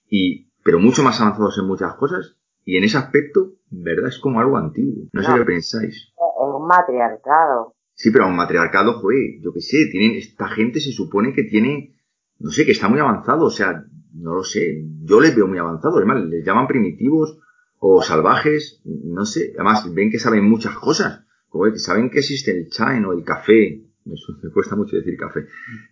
Y, 0.09 0.49
pero 0.63 0.79
mucho 0.79 1.03
más 1.03 1.19
avanzados 1.21 1.57
en 1.59 1.65
muchas 1.67 1.95
cosas. 1.95 2.37
Y 2.65 2.77
en 2.77 2.83
ese 2.83 2.97
aspecto, 2.97 3.53
¿verdad? 3.69 4.07
Es 4.09 4.19
como 4.19 4.39
algo 4.39 4.57
antiguo. 4.57 5.05
No 5.13 5.21
sé 5.23 5.29
No. 5.29 5.37
qué 5.37 5.45
pensáis. 5.45 5.95
Es 5.95 6.13
un 6.37 6.67
matriarcado. 6.67 7.75
Sí, 7.99 8.11
pero 8.11 8.23
a 8.23 8.27
un 8.27 8.37
matriarcado, 8.37 8.93
joder, 8.93 9.41
yo 9.41 9.51
qué 9.51 9.59
sé, 9.59 9.89
tienen, 9.91 10.17
esta 10.17 10.47
gente 10.47 10.79
se 10.79 10.93
supone 10.93 11.33
que 11.33 11.43
tiene, 11.43 11.99
no 12.39 12.49
sé, 12.49 12.65
que 12.65 12.71
está 12.71 12.87
muy 12.87 13.01
avanzado, 13.01 13.43
o 13.43 13.51
sea, 13.51 13.83
no 14.13 14.35
lo 14.35 14.45
sé, 14.45 14.85
yo 15.03 15.19
les 15.19 15.35
veo 15.35 15.47
muy 15.47 15.57
avanzados, 15.57 15.97
además, 15.97 16.23
les 16.29 16.45
llaman 16.45 16.65
primitivos 16.65 17.37
o 17.77 18.01
salvajes, 18.01 18.81
no 18.85 19.25
sé, 19.25 19.51
además 19.55 19.93
ven 19.93 20.11
que 20.11 20.17
saben 20.17 20.45
muchas 20.45 20.77
cosas, 20.77 21.25
como 21.49 21.65
que 21.65 21.77
saben 21.77 22.09
que 22.09 22.19
existe 22.19 22.57
el 22.57 22.69
chain 22.69 23.03
o 23.03 23.11
el 23.11 23.25
café, 23.25 23.83
me 24.05 24.49
cuesta 24.53 24.77
mucho 24.77 24.95
decir 24.95 25.17
café, 25.17 25.41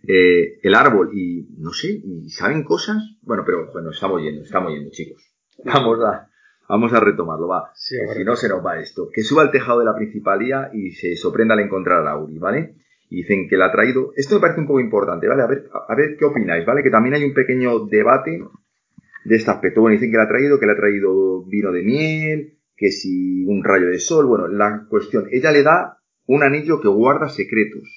eh, 0.06 0.60
el 0.62 0.74
árbol, 0.74 1.10
y 1.12 1.46
no 1.58 1.74
sé, 1.74 1.88
y 1.92 2.30
saben 2.30 2.64
cosas, 2.64 3.02
bueno, 3.20 3.42
pero 3.44 3.70
bueno, 3.70 3.90
estamos 3.90 4.22
yendo, 4.22 4.44
estamos 4.44 4.72
yendo, 4.72 4.90
chicos, 4.92 5.22
vamos 5.62 5.98
a, 6.06 6.27
vamos 6.68 6.92
a 6.92 7.00
retomarlo, 7.00 7.48
va, 7.48 7.70
Sí, 7.74 7.96
a 7.98 8.14
si 8.14 8.24
no 8.24 8.36
se 8.36 8.48
nos 8.48 8.64
va 8.64 8.78
esto. 8.78 9.08
Que 9.12 9.22
suba 9.22 9.42
al 9.42 9.50
tejado 9.50 9.80
de 9.80 9.86
la 9.86 9.94
principalía 9.94 10.70
y 10.72 10.92
se 10.92 11.16
sorprenda 11.16 11.54
al 11.54 11.60
encontrar 11.60 12.06
a 12.06 12.12
Auri, 12.12 12.38
¿vale? 12.38 12.76
Y 13.10 13.22
dicen 13.22 13.48
que 13.48 13.56
la 13.56 13.66
ha 13.66 13.72
traído. 13.72 14.12
Esto 14.16 14.34
me 14.34 14.40
parece 14.42 14.60
un 14.60 14.66
poco 14.66 14.80
importante, 14.80 15.26
¿vale? 15.26 15.42
A 15.42 15.46
ver, 15.46 15.68
a 15.88 15.94
ver 15.94 16.16
qué 16.18 16.24
opináis, 16.24 16.66
¿vale? 16.66 16.82
Que 16.82 16.90
también 16.90 17.14
hay 17.14 17.24
un 17.24 17.34
pequeño 17.34 17.86
debate 17.86 18.42
de 19.24 19.36
este 19.36 19.50
aspecto. 19.50 19.80
Bueno, 19.80 19.94
dicen 19.94 20.10
que 20.10 20.16
la 20.18 20.24
ha 20.24 20.28
traído, 20.28 20.58
que 20.58 20.66
le 20.66 20.72
ha 20.72 20.76
traído 20.76 21.44
vino 21.44 21.72
de 21.72 21.82
miel, 21.82 22.58
que 22.76 22.90
si 22.90 23.44
un 23.46 23.64
rayo 23.64 23.86
de 23.86 23.98
sol. 23.98 24.26
Bueno, 24.26 24.48
la 24.48 24.86
cuestión, 24.88 25.26
ella 25.30 25.50
le 25.52 25.62
da 25.62 25.98
un 26.26 26.42
anillo 26.42 26.80
que 26.80 26.88
guarda 26.88 27.28
secretos. 27.28 27.88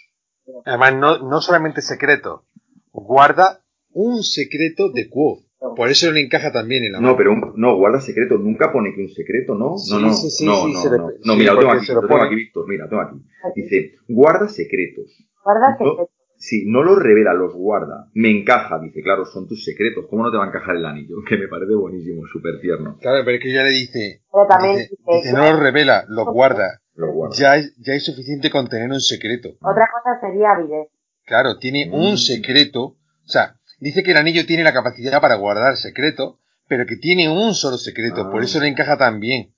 Además, 0.66 0.96
no, 0.96 1.30
no 1.30 1.42
solamente 1.42 1.82
secreto, 1.82 2.46
guarda 2.92 3.64
un 3.92 4.24
secreto 4.24 4.92
de 4.92 5.10
Quo. 5.10 5.44
Por 5.76 5.90
eso 5.90 6.12
le 6.12 6.22
encaja 6.22 6.52
también 6.52 6.84
en 6.86 6.94
la 6.94 7.00
No, 7.00 7.16
pero 7.16 7.32
un- 7.32 7.54
no, 7.56 7.78
guarda 7.78 8.02
secretos. 8.02 8.42
Nunca 8.42 8.72
pone 8.74 8.94
que 8.96 9.02
un 9.02 9.10
secreto, 9.10 9.54
¿no? 9.56 9.78
Sí, 9.78 9.94
no, 9.94 10.00
no, 10.00 10.14
sí, 10.14 10.30
sí, 10.32 10.46
no, 10.46 10.56
sí, 10.66 10.74
no, 10.74 10.98
no. 10.98 11.10
No, 11.24 11.36
mira, 11.36 11.54
lo 11.54 11.60
tengo 11.60 11.72
aquí, 11.74 11.86
se 11.86 11.94
lo 11.94 12.02
lo 12.02 12.08
tengo 12.08 12.18
pone. 12.20 12.28
aquí, 12.28 12.36
Víctor, 12.36 12.68
mira, 12.68 12.86
lo 12.86 12.90
tengo 12.90 13.02
aquí. 13.04 13.16
Dice, 13.56 13.96
guarda 14.08 14.48
secretos. 14.50 15.06
Guarda 15.44 15.70
No, 15.72 15.78
secretos. 15.78 16.08
Sí, 16.38 16.64
no 16.66 16.82
los 16.82 16.98
revela, 16.98 17.36
los 17.36 17.54
guarda. 17.54 18.10
Me 18.16 18.32
encaja, 18.32 18.80
dice, 18.80 19.04
claro, 19.04 19.26
son 19.26 19.48
tus 19.48 19.64
secretos. 19.64 20.06
¿Cómo 20.10 20.24
no 20.24 20.32
te 20.32 20.38
va 20.38 20.46
a 20.46 20.48
encajar 20.48 20.76
el 20.76 20.86
anillo? 20.88 21.18
Que 21.30 21.38
me 21.38 21.48
parece 21.48 21.76
buenísimo, 21.76 22.24
súper 22.26 22.60
tierno. 22.60 22.98
Claro, 23.00 23.24
pero 23.24 23.38
es 23.38 23.44
que 23.44 23.52
ella 23.52 23.64
le 23.64 23.70
dice, 23.70 24.24
Pero 24.32 24.48
también 24.48 24.78
dice, 24.78 24.90
dice, 24.98 25.18
dice, 25.30 25.34
no 25.34 25.52
los 25.52 25.60
revela, 25.60 26.06
los 26.08 26.26
guarda. 26.26 26.82
Los 26.96 27.14
guarda. 27.14 27.36
Ya 27.36 27.58
es, 27.58 27.76
ya 27.78 27.94
es 27.94 28.04
suficiente 28.04 28.50
con 28.50 28.68
tener 28.68 28.90
un 28.90 29.00
secreto. 29.00 29.50
otra 29.62 29.88
cosa 29.94 30.20
sería 30.20 30.54
avidez. 30.54 30.88
Claro, 31.26 31.60
tiene 31.60 31.86
Mm. 31.88 31.94
un 31.94 32.18
secreto. 32.18 32.82
O 33.24 33.30
sea, 33.32 33.56
dice 33.82 34.02
que 34.04 34.12
el 34.12 34.18
anillo 34.18 34.46
tiene 34.46 34.64
la 34.64 34.72
capacidad 34.74 35.20
para 35.20 35.36
guardar 35.36 35.76
secretos, 35.76 36.36
pero 36.70 36.86
que 36.86 36.96
tiene 36.96 37.28
un 37.28 37.54
solo 37.54 37.78
secreto. 37.78 38.22
Ah. 38.22 38.32
Por 38.32 38.44
eso 38.44 38.60
le 38.62 38.68
encaja 38.70 38.98
tan 38.98 39.20
bien. 39.20 39.54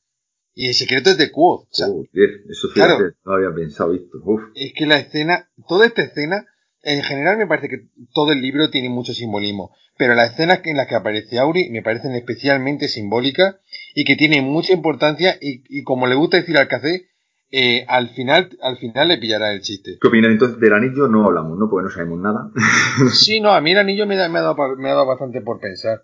Y 0.56 0.68
el 0.68 0.74
secreto 0.74 1.10
es 1.12 1.18
de 1.18 1.32
Quoth. 1.32 1.64
O 1.64 1.68
sea, 1.72 1.88
Joder, 1.88 2.30
eso 2.50 2.70
Claro. 2.74 2.98
fíjate, 2.98 3.16
no 3.26 3.34
había 3.34 3.54
pensado, 3.56 3.92
visto. 3.92 4.18
Uf. 4.24 4.42
es 4.56 4.74
que 4.74 4.86
la 4.88 4.98
escena, 4.98 5.50
toda 5.68 5.86
esta 5.86 6.02
escena, 6.04 6.46
en 6.82 7.02
general 7.04 7.38
me 7.38 7.48
parece 7.48 7.70
que 7.70 7.88
todo 8.14 8.32
el 8.34 8.42
libro 8.42 8.70
tiene 8.70 8.90
mucho 8.90 9.14
simbolismo, 9.14 9.76
pero 9.98 10.16
las 10.16 10.32
escenas 10.34 10.60
en 10.66 10.78
las 10.78 10.88
que 10.88 10.96
aparece 10.96 11.40
Auri 11.40 11.70
me 11.70 11.82
parecen 11.82 12.14
especialmente 12.16 12.88
simbólicas 12.88 13.56
y 13.96 14.06
que 14.06 14.16
tienen 14.16 14.44
mucha 14.44 14.74
importancia 14.74 15.38
y, 15.42 15.64
y 15.70 15.84
como 15.84 16.08
le 16.08 16.16
gusta 16.16 16.38
decir 16.38 16.58
al 16.58 16.68
café, 16.68 17.08
eh, 17.56 17.86
al 17.88 18.10
final, 18.10 18.50
al 18.64 18.78
final 18.78 19.08
le 19.10 19.20
pillará 19.20 19.54
el 19.54 19.62
chiste. 19.62 19.98
¿Qué 20.02 20.08
opinas 20.08 20.32
entonces 20.32 20.60
del 20.60 20.74
anillo? 20.74 21.08
No 21.08 21.26
hablamos, 21.28 21.58
¿no? 21.60 21.70
Porque 21.70 21.86
no 21.86 21.92
sabemos 21.92 22.20
nada. 22.20 22.50
Sí, 23.14 23.40
no, 23.42 23.52
a 23.52 23.62
mí 23.62 23.72
el 23.72 23.78
anillo 23.78 24.08
me, 24.08 24.16
da- 24.16 24.28
me, 24.28 24.40
ha, 24.40 24.42
dado, 24.42 24.56
me 24.78 24.90
ha 24.90 24.94
dado 24.94 25.06
bastante 25.06 25.40
por 25.42 25.60
pensar. 25.60 26.02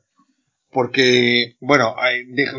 Porque, 0.71 1.55
bueno, 1.59 1.95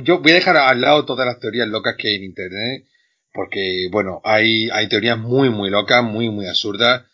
yo 0.03 0.21
voy 0.21 0.33
a 0.33 0.35
dejar 0.35 0.57
al 0.57 0.81
lado 0.81 1.05
todas 1.05 1.25
las 1.27 1.39
teorías 1.39 1.69
locas 1.69 1.95
que 1.97 2.09
hay 2.09 2.17
en 2.17 2.25
Internet. 2.25 2.85
Porque, 3.33 3.89
bueno, 3.93 4.21
hay, 4.25 4.69
hay 4.71 4.89
teorías 4.89 5.17
muy, 5.19 5.51
muy 5.51 5.71
locas, 5.71 6.03
muy, 6.03 6.29
muy 6.29 6.47
absurdas. 6.49 7.05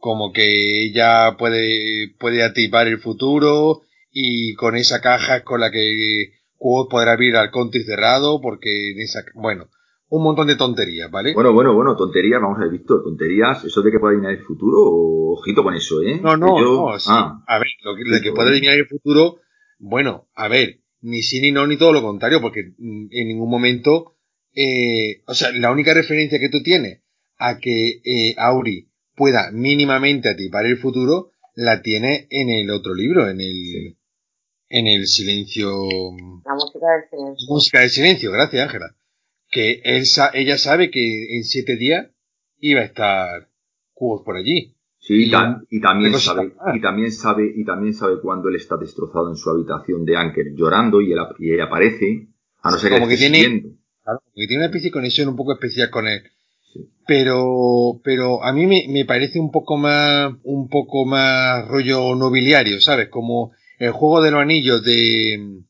Como 0.00 0.32
que 0.32 0.86
ella 0.86 1.36
puede, 1.38 2.08
puede 2.18 2.42
activar 2.42 2.88
el 2.88 2.98
futuro 2.98 3.82
y 4.10 4.54
con 4.54 4.74
esa 4.74 5.00
caja 5.00 5.36
es 5.36 5.42
con 5.44 5.60
la 5.60 5.70
que 5.70 6.32
Quoth 6.56 6.90
podrá 6.90 7.12
abrir 7.12 7.36
al 7.36 7.52
country 7.52 7.84
cerrado 7.84 8.40
porque 8.40 8.90
en 8.90 9.00
esa, 9.00 9.20
bueno, 9.34 9.68
un 10.10 10.22
montón 10.24 10.46
de 10.48 10.56
tonterías, 10.56 11.10
¿vale? 11.10 11.32
Bueno, 11.34 11.52
bueno, 11.52 11.74
bueno, 11.74 11.96
tonterías, 11.96 12.40
vamos 12.40 12.58
a 12.58 12.62
ver, 12.62 12.70
Víctor, 12.70 13.02
tonterías, 13.02 13.64
eso 13.64 13.80
de 13.82 13.90
que 13.90 13.98
pueda 13.98 14.12
adivinar 14.12 14.32
el 14.34 14.42
futuro, 14.44 14.76
ojito 15.32 15.62
con 15.62 15.74
eso, 15.74 16.02
¿eh? 16.02 16.20
No, 16.20 16.36
no, 16.36 16.54
Que 16.56 16.60
yo- 16.62 16.86
no, 16.90 16.98
sí. 16.98 17.08
Ah, 17.10 17.42
A 17.46 17.58
ver, 17.58 17.68
lo 17.84 17.96
que, 17.96 18.02
lo 18.04 18.16
Sí, 18.16 18.22
que 18.22 18.32
puede 18.32 18.50
adivinar 18.50 18.76
el 18.76 18.86
futuro, 18.88 19.38
bueno, 19.78 20.28
a 20.34 20.48
ver, 20.48 20.80
ni 21.00 21.22
sí 21.22 21.40
ni 21.40 21.52
no, 21.52 21.66
ni 21.66 21.76
todo 21.78 21.92
lo 21.92 22.02
contrario, 22.02 22.40
porque 22.40 22.74
mm, 22.76 23.06
en 23.10 23.28
ningún 23.28 23.48
momento, 23.50 24.16
eh, 24.54 25.22
o 25.26 25.34
sea, 25.34 25.52
la 25.52 25.70
única 25.72 25.94
referencia 25.94 26.38
que 26.40 26.48
tú 26.50 26.62
tienes 26.62 27.02
a 27.38 27.58
que 27.58 28.00
eh, 28.04 28.34
Auri 28.36 28.90
pueda 29.16 29.50
mínimamente 29.52 30.28
atipar 30.28 30.66
el 30.66 30.76
futuro, 30.78 31.30
la 31.54 31.82
tiene 31.82 32.26
en 32.30 32.50
el 32.50 32.70
otro 32.70 32.94
libro, 32.94 33.28
en 33.28 33.40
el, 33.40 33.96
en 34.68 34.86
el 34.88 35.06
silencio, 35.06 35.70
La 36.44 36.54
música 36.54 36.86
del 36.92 37.08
silencio. 37.10 37.46
música 37.48 37.80
del 37.80 37.90
silencio, 37.90 38.32
gracias 38.32 38.62
Ángela, 38.66 38.94
que 39.50 39.80
él, 39.84 40.06
sa- 40.06 40.30
ella 40.32 40.56
sabe 40.58 40.90
que 40.90 41.36
en 41.36 41.44
siete 41.44 41.76
días 41.76 42.06
iba 42.60 42.80
a 42.80 42.84
estar 42.84 43.48
Quoth 43.94 44.24
por 44.24 44.36
allí. 44.36 44.74
sí, 44.98 45.14
y, 45.14 45.28
y 45.28 45.30
ta- 45.30 45.62
y 45.70 45.80
también 45.80 46.14
sabe, 46.18 46.52
y 46.74 46.80
también 46.80 47.12
sabe, 47.12 47.52
y 47.56 47.64
también 47.64 47.94
sabe 47.94 48.20
cuando 48.20 48.48
él 48.48 48.56
está 48.56 48.76
destrozado 48.76 49.28
en 49.30 49.36
su 49.36 49.50
habitación 49.50 50.04
de 50.04 50.16
Anker 50.16 50.46
llorando 50.54 51.00
y, 51.00 51.12
él, 51.12 51.18
y 51.38 51.52
ella 51.52 51.64
aparece, 51.64 52.28
a 52.62 52.70
no 52.70 52.78
ser 52.78 52.90
que 52.90 52.96
Como 52.96 53.08
que 53.08 53.14
esté 53.14 53.30
tiene-. 53.30 53.62
Claro, 54.02 54.20
porque 54.24 54.46
tiene 54.46 54.56
una 54.62 54.66
especie 54.66 54.88
de 54.88 54.92
conexión 54.92 55.28
un 55.28 55.36
poco 55.36 55.52
especial 55.52 55.90
con 55.90 56.06
él. 56.06 56.22
Sí. 56.72 56.80
Pero, 57.06 58.00
pero 58.04 58.42
a 58.44 58.52
mí 58.52 58.66
me, 58.66 58.84
me 58.88 59.04
parece 59.04 59.40
un 59.40 59.50
poco 59.50 59.76
más, 59.76 60.32
un 60.44 60.68
poco 60.68 61.04
más 61.04 61.66
rollo 61.68 62.14
nobiliario, 62.14 62.80
¿sabes? 62.80 63.08
Como 63.08 63.52
el 63.78 63.90
juego 63.92 64.22
de 64.22 64.30
los 64.30 64.40
anillos 64.40 64.82
de, 64.84 65.62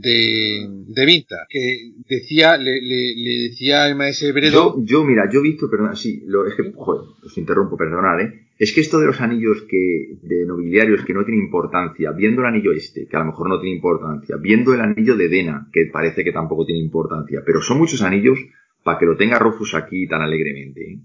de, 0.00 0.66
de 0.86 1.06
Vinta, 1.06 1.46
que 1.48 1.92
decía, 2.08 2.56
le, 2.56 2.80
le, 2.80 3.14
le 3.16 3.48
decía 3.48 3.86
el 3.88 3.96
maestro 3.96 4.28
Yo, 4.28 4.34
Bredo, 4.34 4.76
yo, 4.84 5.04
mira, 5.04 5.28
yo 5.30 5.40
he 5.40 5.42
visto, 5.42 5.68
perdón, 5.70 5.96
sí, 5.96 6.22
lo, 6.26 6.46
es 6.46 6.54
que, 6.54 6.72
joder, 6.74 7.02
os 7.24 7.38
interrumpo, 7.38 7.76
perdonad, 7.76 8.20
¿eh? 8.20 8.48
Es 8.58 8.72
que 8.72 8.80
esto 8.80 9.00
de 9.00 9.06
los 9.06 9.20
anillos 9.20 9.64
que, 9.68 10.18
de 10.22 10.46
nobiliarios 10.46 11.04
que 11.04 11.14
no 11.14 11.24
tiene 11.24 11.42
importancia, 11.42 12.12
viendo 12.12 12.42
el 12.42 12.48
anillo 12.48 12.72
este, 12.72 13.06
que 13.06 13.16
a 13.16 13.20
lo 13.20 13.26
mejor 13.26 13.48
no 13.48 13.60
tiene 13.60 13.76
importancia, 13.76 14.36
viendo 14.40 14.72
el 14.74 14.80
anillo 14.80 15.16
de 15.16 15.28
Dena, 15.28 15.68
que 15.72 15.86
parece 15.92 16.22
que 16.24 16.32
tampoco 16.32 16.64
tiene 16.64 16.80
importancia, 16.80 17.42
pero 17.44 17.60
son 17.60 17.78
muchos 17.78 18.02
anillos 18.02 18.38
para 18.84 18.98
que 18.98 19.06
lo 19.06 19.16
tenga 19.16 19.38
Rufus 19.38 19.74
aquí 19.74 20.06
tan 20.06 20.22
alegremente, 20.22 20.80
¿eh? 20.92 20.98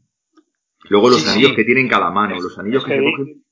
Luego 0.89 1.09
los 1.09 1.21
Sí, 1.21 1.29
anillos 1.29 1.49
sí. 1.51 1.55
que 1.57 1.63
tienen 1.63 1.87
cada 1.87 2.11
mano, 2.11 2.35
los 2.39 2.57
anillos 2.59 2.83
es 2.83 2.87
que 2.87 2.93
se 2.95 2.99
que 2.99 3.11
cogen. 3.11 3.43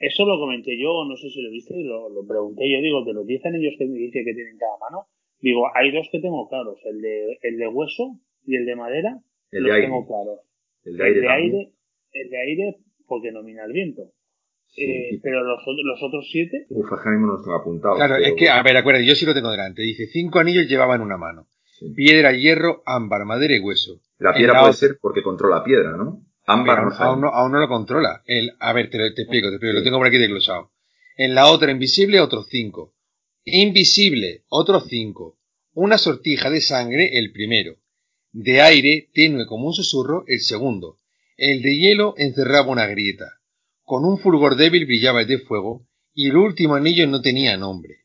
Eso 0.00 0.24
lo 0.24 0.38
comenté 0.40 0.76
yo, 0.80 1.04
no 1.04 1.14
sé 1.16 1.28
si 1.28 1.42
lo 1.42 1.50
viste, 1.50 1.74
lo, 1.84 2.08
lo 2.08 2.26
pregunté 2.26 2.64
yo, 2.72 2.80
digo, 2.80 3.04
de 3.04 3.12
los 3.12 3.26
10 3.26 3.44
anillos 3.46 3.74
que 3.78 3.84
me 3.86 3.98
dice 3.98 4.24
que 4.24 4.32
tienen 4.34 4.56
cada 4.58 4.78
mano, 4.80 5.06
digo, 5.40 5.68
hay 5.74 5.92
dos 5.92 6.08
que 6.10 6.20
tengo 6.20 6.48
claros, 6.48 6.78
el 6.86 7.00
de, 7.02 7.38
el 7.42 7.58
de 7.58 7.68
hueso 7.68 8.16
y 8.46 8.56
el 8.56 8.64
de 8.66 8.76
madera, 8.76 9.18
El 9.50 9.62
los 9.64 9.68
de 9.70 9.74
aire. 9.76 9.86
tengo 9.86 10.06
claros. 10.06 10.40
El 10.84 10.96
de 10.96 11.04
aire. 11.04 11.16
el 11.18 11.22
de 11.22 11.28
aire, 11.30 11.72
el 12.12 12.30
de 12.30 12.38
aire 12.40 12.76
porque 13.06 13.30
domina 13.30 13.64
el 13.66 13.72
viento. 13.72 14.10
Sí, 14.68 14.84
Eh, 14.84 15.20
pero 15.22 15.42
los, 15.42 15.60
otros- 15.62 15.84
los 15.84 16.02
otros 16.02 16.28
siete, 16.30 16.64
Uf, 16.70 16.88
no 16.90 17.26
los 17.26 17.48
apuntados. 17.48 17.96
claro, 17.98 18.14
pero- 18.16 18.26
es 18.26 18.34
que, 18.38 18.48
a 18.48 18.62
ver, 18.62 18.76
acuérdate, 18.76 19.04
yo 19.04 19.14
sí 19.16 19.26
lo 19.26 19.34
tengo 19.34 19.50
delante, 19.50 19.82
dice, 19.82 20.06
cinco 20.06 20.38
anillos 20.38 20.66
llevaban 20.68 21.00
una 21.02 21.16
mano. 21.18 21.46
sí. 21.64 21.92
Piedra, 21.94 22.32
hierro, 22.32 22.82
ámbar, 22.86 23.24
madera 23.26 23.54
y 23.54 23.58
hueso. 23.58 24.00
La 24.18 24.32
piedra 24.32 24.52
la 24.54 24.60
puede 24.60 24.70
otra- 24.74 24.88
ser 24.88 24.98
porque 25.00 25.22
controla 25.22 25.64
piedra, 25.64 25.96
¿no? 25.96 26.22
Ámbar 26.52 26.78
aún, 26.98 27.20
no, 27.20 27.28
aún 27.28 27.52
no 27.52 27.58
lo 27.58 27.68
controla. 27.68 28.22
El, 28.26 28.52
a 28.58 28.72
ver, 28.72 28.90
te, 28.90 28.98
te 29.12 29.22
explico, 29.22 29.48
te 29.48 29.54
explico, 29.54 29.74
lo 29.74 29.82
tengo 29.82 29.98
por 29.98 30.06
aquí 30.06 30.18
desglosado. 30.18 30.72
En 31.16 31.34
la 31.34 31.46
otra, 31.46 31.70
invisible, 31.70 32.20
otros 32.20 32.46
cinco. 32.48 32.94
Invisible, 33.44 34.44
otros 34.48 34.84
cinco. 34.88 35.38
Una 35.72 35.98
sortija 35.98 36.50
de 36.50 36.60
sangre, 36.60 37.18
el 37.18 37.32
primero. 37.32 37.76
De 38.32 38.60
aire, 38.60 39.08
tenue 39.12 39.46
como 39.46 39.66
un 39.66 39.74
susurro, 39.74 40.24
el 40.26 40.40
segundo. 40.40 40.98
El 41.36 41.62
de 41.62 41.76
hielo 41.76 42.14
encerraba 42.16 42.70
una 42.70 42.86
grieta. 42.86 43.40
Con 43.82 44.04
un 44.04 44.18
fulgor 44.18 44.56
débil 44.56 44.86
brillaba 44.86 45.22
el 45.22 45.26
de 45.26 45.38
fuego, 45.38 45.86
y 46.14 46.28
el 46.28 46.36
último 46.36 46.74
anillo 46.74 47.06
no 47.06 47.22
tenía 47.22 47.56
nombre. 47.56 47.99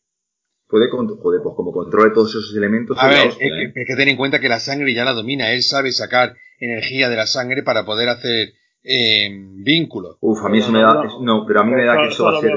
Puede, 0.68 0.90
con- 0.90 1.08
joder, 1.08 1.42
pues 1.44 1.56
como 1.56 1.72
controle 1.72 2.12
todos 2.14 2.30
esos 2.32 2.56
elementos. 2.58 2.98
A 3.00 3.08
ver, 3.08 3.28
hostia, 3.28 3.46
es 3.48 3.52
¿eh? 3.54 3.72
que, 3.74 3.82
es 3.82 3.88
que 3.88 3.96
ten 3.96 4.08
en 4.10 4.18
cuenta 4.18 4.40
que 4.40 4.50
la 4.50 4.60
sangre 4.60 4.94
ya 4.94 5.06
la 5.06 5.14
domina. 5.14 5.52
Él 5.54 5.62
sabe 5.62 5.92
sacar 5.92 6.36
energía 6.60 7.10
de 7.10 7.16
la 7.16 7.28
sangre 7.28 7.62
para 7.64 7.86
poder 7.86 8.10
hacer 8.10 8.50
eh, 8.84 9.30
vínculos. 9.64 10.18
Uf, 10.22 10.44
a 10.44 10.50
mí 10.50 10.60
eso 10.60 10.72
me 10.72 10.80
da. 10.82 10.94
no, 10.96 11.04
es- 11.04 11.14
No, 11.22 11.46
pero 11.48 11.62
a 11.62 11.64
mí 11.64 11.72
me 11.72 11.86
da 11.86 11.98
que 12.02 12.08
eso 12.10 12.24
va 12.26 12.38
a 12.38 12.42
ser. 12.42 12.52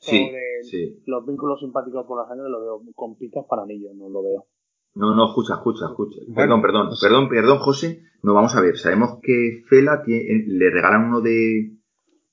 Sí, 0.00 0.16
Eso 0.16 0.32
de 0.32 0.42
sí. 0.62 1.02
Los 1.06 1.26
vínculos 1.26 1.58
simpáticos 1.60 2.06
por 2.06 2.20
la 2.22 2.28
sangre 2.28 2.48
lo 2.48 2.60
veo 2.60 2.80
con 2.94 3.16
para 3.48 3.62
anillos, 3.62 3.94
no 3.96 4.08
lo 4.08 4.22
veo. 4.22 4.46
No, 4.94 5.14
no, 5.14 5.28
escucha, 5.28 5.54
escucha, 5.54 5.86
escucha. 5.86 6.18
Bueno, 6.28 6.60
perdón, 6.62 6.88
perdón, 7.00 7.28
perdón, 7.28 7.28
perdón, 7.28 7.58
José. 7.58 8.02
No, 8.22 8.34
vamos 8.34 8.54
a 8.56 8.60
ver. 8.60 8.76
Sabemos 8.78 9.18
que 9.22 9.62
Fela 9.68 10.02
tiene- 10.04 10.44
le 10.46 10.70
regalan 10.70 11.04
uno 11.04 11.20
de. 11.20 11.72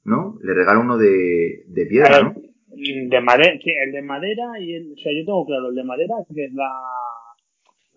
¿No? 0.04 0.38
Le 0.44 0.54
regala 0.54 0.80
uno 0.80 0.98
de, 0.98 1.64
de 1.68 1.86
piedra, 1.88 2.18
ver, 2.18 2.24
¿no? 2.26 2.34
De 2.76 3.22
madera, 3.22 3.54
sí, 3.64 3.72
el 3.72 3.92
de 3.92 4.02
madera 4.02 4.60
y 4.60 4.74
el, 4.76 4.94
o 4.94 4.98
sea, 4.98 5.12
yo 5.14 5.26
tengo 5.26 5.46
claro 5.46 5.70
el 5.70 5.76
de 5.76 5.84
madera 5.84 6.16
que 6.34 6.46
es 6.46 6.54
la 6.54 6.70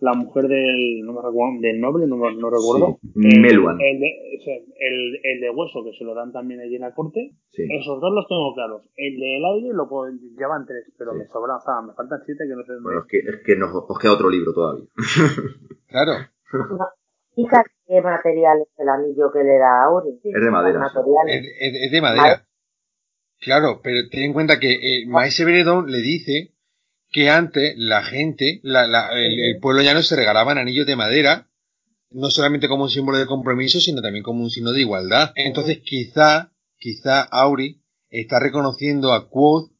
la 0.01 0.13
mujer 0.13 0.47
del 0.47 1.01
no 1.03 1.11
me 1.11 1.19
recuerdo 1.21 1.59
del 1.59 1.81
noble 1.81 2.07
no, 2.07 2.15
me- 2.15 2.33
no 2.35 2.49
recuerdo 2.49 2.99
Sí, 3.03 3.27
el, 3.35 3.41
Meluan. 3.41 3.77
el, 3.81 3.99
de, 3.99 4.39
el, 4.79 5.19
el 5.23 5.41
de 5.41 5.49
hueso 5.49 5.83
que 5.83 5.91
se 5.97 6.05
lo 6.05 6.15
dan 6.15 6.31
también 6.31 6.61
allí 6.61 6.75
en 6.75 6.81
la 6.83 6.93
corte 6.93 7.31
Sí. 7.49 7.63
esos 7.69 7.99
dos 7.99 8.13
los 8.13 8.25
tengo 8.29 8.55
claros 8.55 8.83
el 8.95 9.19
del 9.19 9.43
aire 9.43 9.73
lo 9.73 9.89
puedo, 9.89 10.09
llevan 10.37 10.65
tres 10.65 10.85
pero 10.97 11.11
Sí. 11.11 11.17
me 11.19 11.27
sobran 11.27 11.57
o 11.57 11.59
sea 11.59 11.81
me 11.85 11.91
faltan 11.93 12.21
siete 12.25 12.45
que 12.47 12.55
no 12.55 12.63
sé 12.63 12.71
Bueno, 12.81 13.01
es 13.01 13.05
que, 13.07 13.17
es 13.17 13.43
que 13.45 13.55
nos, 13.57 13.75
os 13.75 13.99
queda 13.99 14.13
otro 14.13 14.29
libro 14.29 14.53
todavía. 14.53 14.85
Claro. 15.89 16.13
Fija 17.35 17.63
qué 17.87 18.01
material 18.01 18.59
es 18.61 18.79
el 18.79 18.89
anillo 18.89 19.31
que 19.33 19.43
le 19.43 19.57
da 19.57 19.83
a 19.83 19.85
Auri. 19.87 20.19
Es 20.23 20.41
de 20.41 20.51
madera, 20.51 20.85
es 20.87 21.91
de 21.91 22.01
madera. 22.01 22.45
Claro, 23.39 23.81
pero 23.83 24.07
ten 24.09 24.23
en 24.23 24.33
cuenta 24.33 24.59
que 24.59 24.71
eh, 24.73 25.05
Maese 25.07 25.45
Bredon 25.45 25.91
le 25.91 25.99
dice 25.99 26.53
que 27.11 27.29
antes 27.29 27.73
la 27.77 28.03
gente, 28.03 28.59
la, 28.63 28.87
la- 28.87 29.09
el, 29.13 29.39
el 29.39 29.59
pueblo 29.59 29.81
llano 29.81 30.01
se 30.01 30.15
regalaban 30.15 30.57
anillos 30.57 30.85
de 30.85 30.95
madera, 30.95 31.49
no 32.11 32.29
solamente 32.31 32.67
como 32.67 32.83
un 32.83 32.89
símbolo 32.89 33.17
de 33.17 33.25
compromiso, 33.25 33.79
sino 33.79 34.01
también 34.01 34.23
como 34.23 34.43
un 34.43 34.49
signo 34.49 34.71
de 34.71 34.81
igualdad. 34.81 35.31
Entonces 35.35 35.79
quizá, 35.83 36.51
quizá 36.77 37.21
Auri 37.21 37.81
está 38.09 38.39
reconociendo 38.39 39.13
a 39.13 39.29
Quoth 39.29 39.71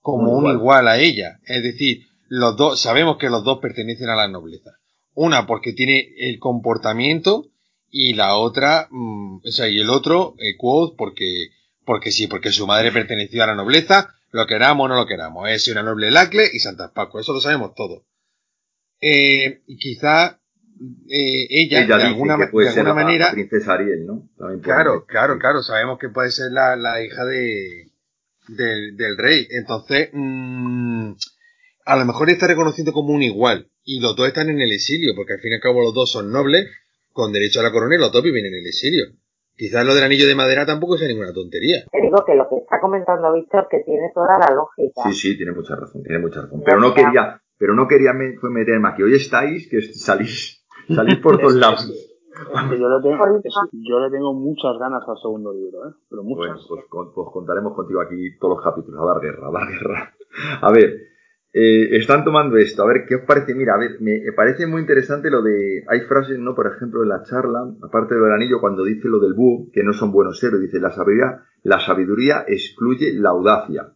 como 0.00 0.32
Un 0.32 0.44
igual 0.58 0.88
a 0.88 0.98
ella. 0.98 1.40
Es 1.46 1.62
decir, 1.62 2.06
los 2.28 2.56
dos, 2.56 2.80
sabemos 2.80 3.16
que 3.18 3.30
los 3.30 3.42
dos 3.44 3.58
pertenecen 3.60 4.08
a 4.10 4.16
la 4.16 4.28
nobleza. 4.28 4.72
Una 5.14 5.46
porque 5.46 5.72
tiene 5.72 6.08
el 6.18 6.38
comportamiento 6.38 7.46
y 7.90 8.14
la 8.14 8.36
otra, 8.36 8.88
mm, 8.90 9.36
o 9.46 9.50
sea, 9.50 9.68
y 9.68 9.78
el 9.78 9.88
otro, 9.90 10.34
eh, 10.38 10.56
Quoth, 10.58 10.96
porque, 10.96 11.48
porque 11.84 12.10
sí, 12.10 12.26
porque 12.26 12.50
su 12.50 12.66
madre 12.66 12.92
perteneció 12.92 13.42
a 13.42 13.46
la 13.46 13.54
nobleza, 13.54 14.14
lo 14.30 14.46
queramos 14.46 14.84
o 14.84 14.88
no 14.88 14.96
lo 14.96 15.06
queramos. 15.06 15.48
Es 15.48 15.68
una 15.68 15.82
noble 15.82 16.10
Lacle 16.10 16.48
y 16.52 16.58
Santa 16.58 16.92
Pascua, 16.92 17.20
eso 17.20 17.32
lo 17.32 17.40
sabemos 17.40 17.74
todo. 17.74 18.04
Eh, 19.00 19.62
y 19.66 19.76
quizá 19.76 20.40
eh, 21.08 21.46
ella, 21.50 21.86
de 21.86 21.94
alguna, 21.94 22.36
que 22.36 22.48
puede 22.48 22.68
de 22.68 22.74
ser 22.74 22.84
la 22.84 22.94
manera, 22.94 23.30
princesa 23.30 23.74
Ariel, 23.74 24.06
¿no? 24.06 24.28
Claro, 24.62 25.00
ser. 25.00 25.06
claro, 25.06 25.38
claro. 25.38 25.62
Sabemos 25.62 25.98
que 25.98 26.08
puede 26.08 26.30
ser 26.30 26.50
la, 26.50 26.74
la 26.76 27.02
hija 27.02 27.24
de, 27.24 27.92
del, 28.48 28.96
del 28.96 29.16
rey. 29.16 29.46
Entonces, 29.50 30.10
mm, 30.12 31.12
a 31.84 31.96
lo 31.96 32.04
mejor 32.04 32.30
está 32.30 32.46
reconociendo 32.46 32.92
como 32.92 33.12
un 33.12 33.22
igual. 33.22 33.70
Y 33.84 34.00
los 34.00 34.16
dos 34.16 34.26
están 34.26 34.48
en 34.48 34.60
el 34.60 34.72
exilio, 34.72 35.14
porque 35.14 35.34
al 35.34 35.40
fin 35.40 35.52
y 35.52 35.54
al 35.56 35.60
cabo 35.60 35.82
los 35.82 35.94
dos 35.94 36.10
son 36.10 36.32
nobles, 36.32 36.66
con 37.12 37.32
derecho 37.32 37.60
a 37.60 37.62
la 37.62 37.72
corona 37.72 37.94
y 37.94 37.98
los 37.98 38.10
dos 38.10 38.22
viven 38.22 38.46
en 38.46 38.54
el 38.54 38.66
exilio. 38.66 39.04
Quizás 39.56 39.86
lo 39.86 39.94
del 39.94 40.04
anillo 40.04 40.26
de 40.26 40.34
madera 40.34 40.66
tampoco 40.66 40.96
sea 40.98 41.06
ninguna 41.08 41.32
tontería. 41.32 41.84
Te 41.92 42.00
digo 42.00 42.24
que 42.24 42.34
lo 42.34 42.48
que 42.48 42.56
está 42.56 42.80
comentando 42.80 43.32
Víctor 43.32 43.68
que 43.70 43.80
tiene 43.84 44.10
toda 44.14 44.38
la 44.38 44.54
lógica. 44.54 45.02
Sí, 45.06 45.12
sí, 45.14 45.36
tiene 45.36 45.52
mucha 45.52 45.76
razón, 45.76 46.02
tiene 46.02 46.18
mucha 46.18 46.42
razón. 46.42 46.62
Pero 46.64 46.80
no 46.80 46.92
quería, 46.92 47.40
pero 47.56 47.74
no 47.74 47.86
quería 47.86 48.12
me- 48.12 48.36
fue 48.38 48.50
meterme 48.50 48.88
aquí. 48.88 49.02
Hoy 49.04 49.14
estáis, 49.14 49.68
que 49.70 49.80
salís, 49.82 50.64
salís 50.88 51.18
por 51.18 51.38
todos 51.40 51.54
lados. 51.54 51.86
Que 51.86 52.78
yo 52.80 52.88
le, 52.88 53.00
tengo, 53.00 53.24
yo 53.72 54.00
le 54.00 54.10
tengo 54.10 54.34
muchas 54.34 54.76
ganas 54.80 55.02
al 55.08 55.16
segundo 55.22 55.52
libro, 55.52 55.88
¿eh? 55.88 55.92
Pero 56.10 56.24
muchas. 56.24 56.38
Bueno, 56.48 56.60
pues, 56.68 56.84
con- 56.88 57.14
pues 57.14 57.28
contaremos 57.32 57.74
contigo 57.76 58.00
aquí 58.00 58.36
todos 58.40 58.56
los 58.56 58.64
capítulos, 58.64 59.00
a 59.00 59.06
dar 59.06 59.20
guerra, 59.22 59.48
a 59.48 59.52
dar 59.52 59.68
guerra. 59.68 60.14
A 60.62 60.72
ver, 60.72 60.96
eh, 61.56 61.96
están 61.98 62.24
tomando 62.24 62.56
esto, 62.56 62.82
a 62.82 62.86
ver, 62.86 63.06
¿qué 63.08 63.14
os 63.14 63.22
parece? 63.22 63.54
Mira, 63.54 63.74
a 63.74 63.78
ver, 63.78 64.00
me, 64.00 64.20
parece 64.34 64.66
muy 64.66 64.80
interesante 64.80 65.30
lo 65.30 65.40
de, 65.40 65.84
hay 65.86 66.00
frases, 66.00 66.36
¿no? 66.36 66.52
Por 66.52 66.66
ejemplo, 66.66 67.04
en 67.04 67.10
la 67.10 67.22
charla, 67.22 67.60
aparte 67.80 68.14
de 68.14 68.20
lo 68.20 68.26
del 68.26 68.34
anillo, 68.34 68.60
cuando 68.60 68.82
dice 68.82 69.06
lo 69.06 69.20
del 69.20 69.34
búho, 69.34 69.70
que 69.72 69.84
no 69.84 69.92
son 69.92 70.10
buenos 70.10 70.42
héroes, 70.42 70.62
dice, 70.62 70.80
la 70.80 70.90
sabiduría, 70.90 71.44
la 71.62 71.78
sabiduría 71.78 72.44
excluye 72.48 73.12
la 73.14 73.30
audacia. 73.30 73.94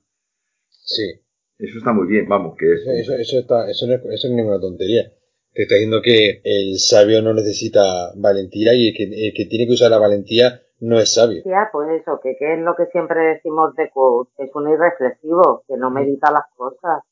Sí. 0.68 1.20
Eso 1.58 1.78
está 1.78 1.92
muy 1.92 2.06
bien, 2.06 2.28
vamos, 2.28 2.54
que 2.56 2.74
es... 2.74 2.80
Eso, 2.82 2.92
eso, 2.92 3.14
eso 3.14 3.38
está, 3.40 3.68
eso, 3.68 3.88
no 3.88 3.94
es, 3.94 4.04
eso 4.04 4.28
no 4.28 4.34
es 4.34 4.36
ninguna 4.36 4.60
tontería. 4.60 5.10
Te 5.52 5.62
está 5.62 5.74
diciendo 5.74 6.00
que 6.00 6.40
el 6.44 6.78
sabio 6.78 7.22
no 7.22 7.34
necesita 7.34 8.12
valentía 8.14 8.72
y 8.74 8.90
el 8.90 8.94
que, 8.96 9.02
el 9.02 9.34
que 9.34 9.46
tiene 9.46 9.66
que 9.66 9.72
usar 9.72 9.90
la 9.90 9.98
valentía 9.98 10.62
no 10.78 11.00
es 11.00 11.12
sabio. 11.12 11.42
Ya, 11.44 11.68
pues 11.72 11.88
eso, 12.00 12.20
que 12.22 12.36
qué 12.38 12.54
es 12.54 12.60
lo 12.60 12.76
que 12.76 12.86
siempre 12.92 13.34
decimos 13.34 13.74
de 13.74 13.90
Quote, 13.90 14.30
que 14.36 14.44
es 14.44 14.54
un 14.54 14.70
irreflexivo, 14.70 15.64
que 15.66 15.76
no 15.76 15.90
medita 15.90 16.30
las 16.30 16.46
cosas. 16.56 17.02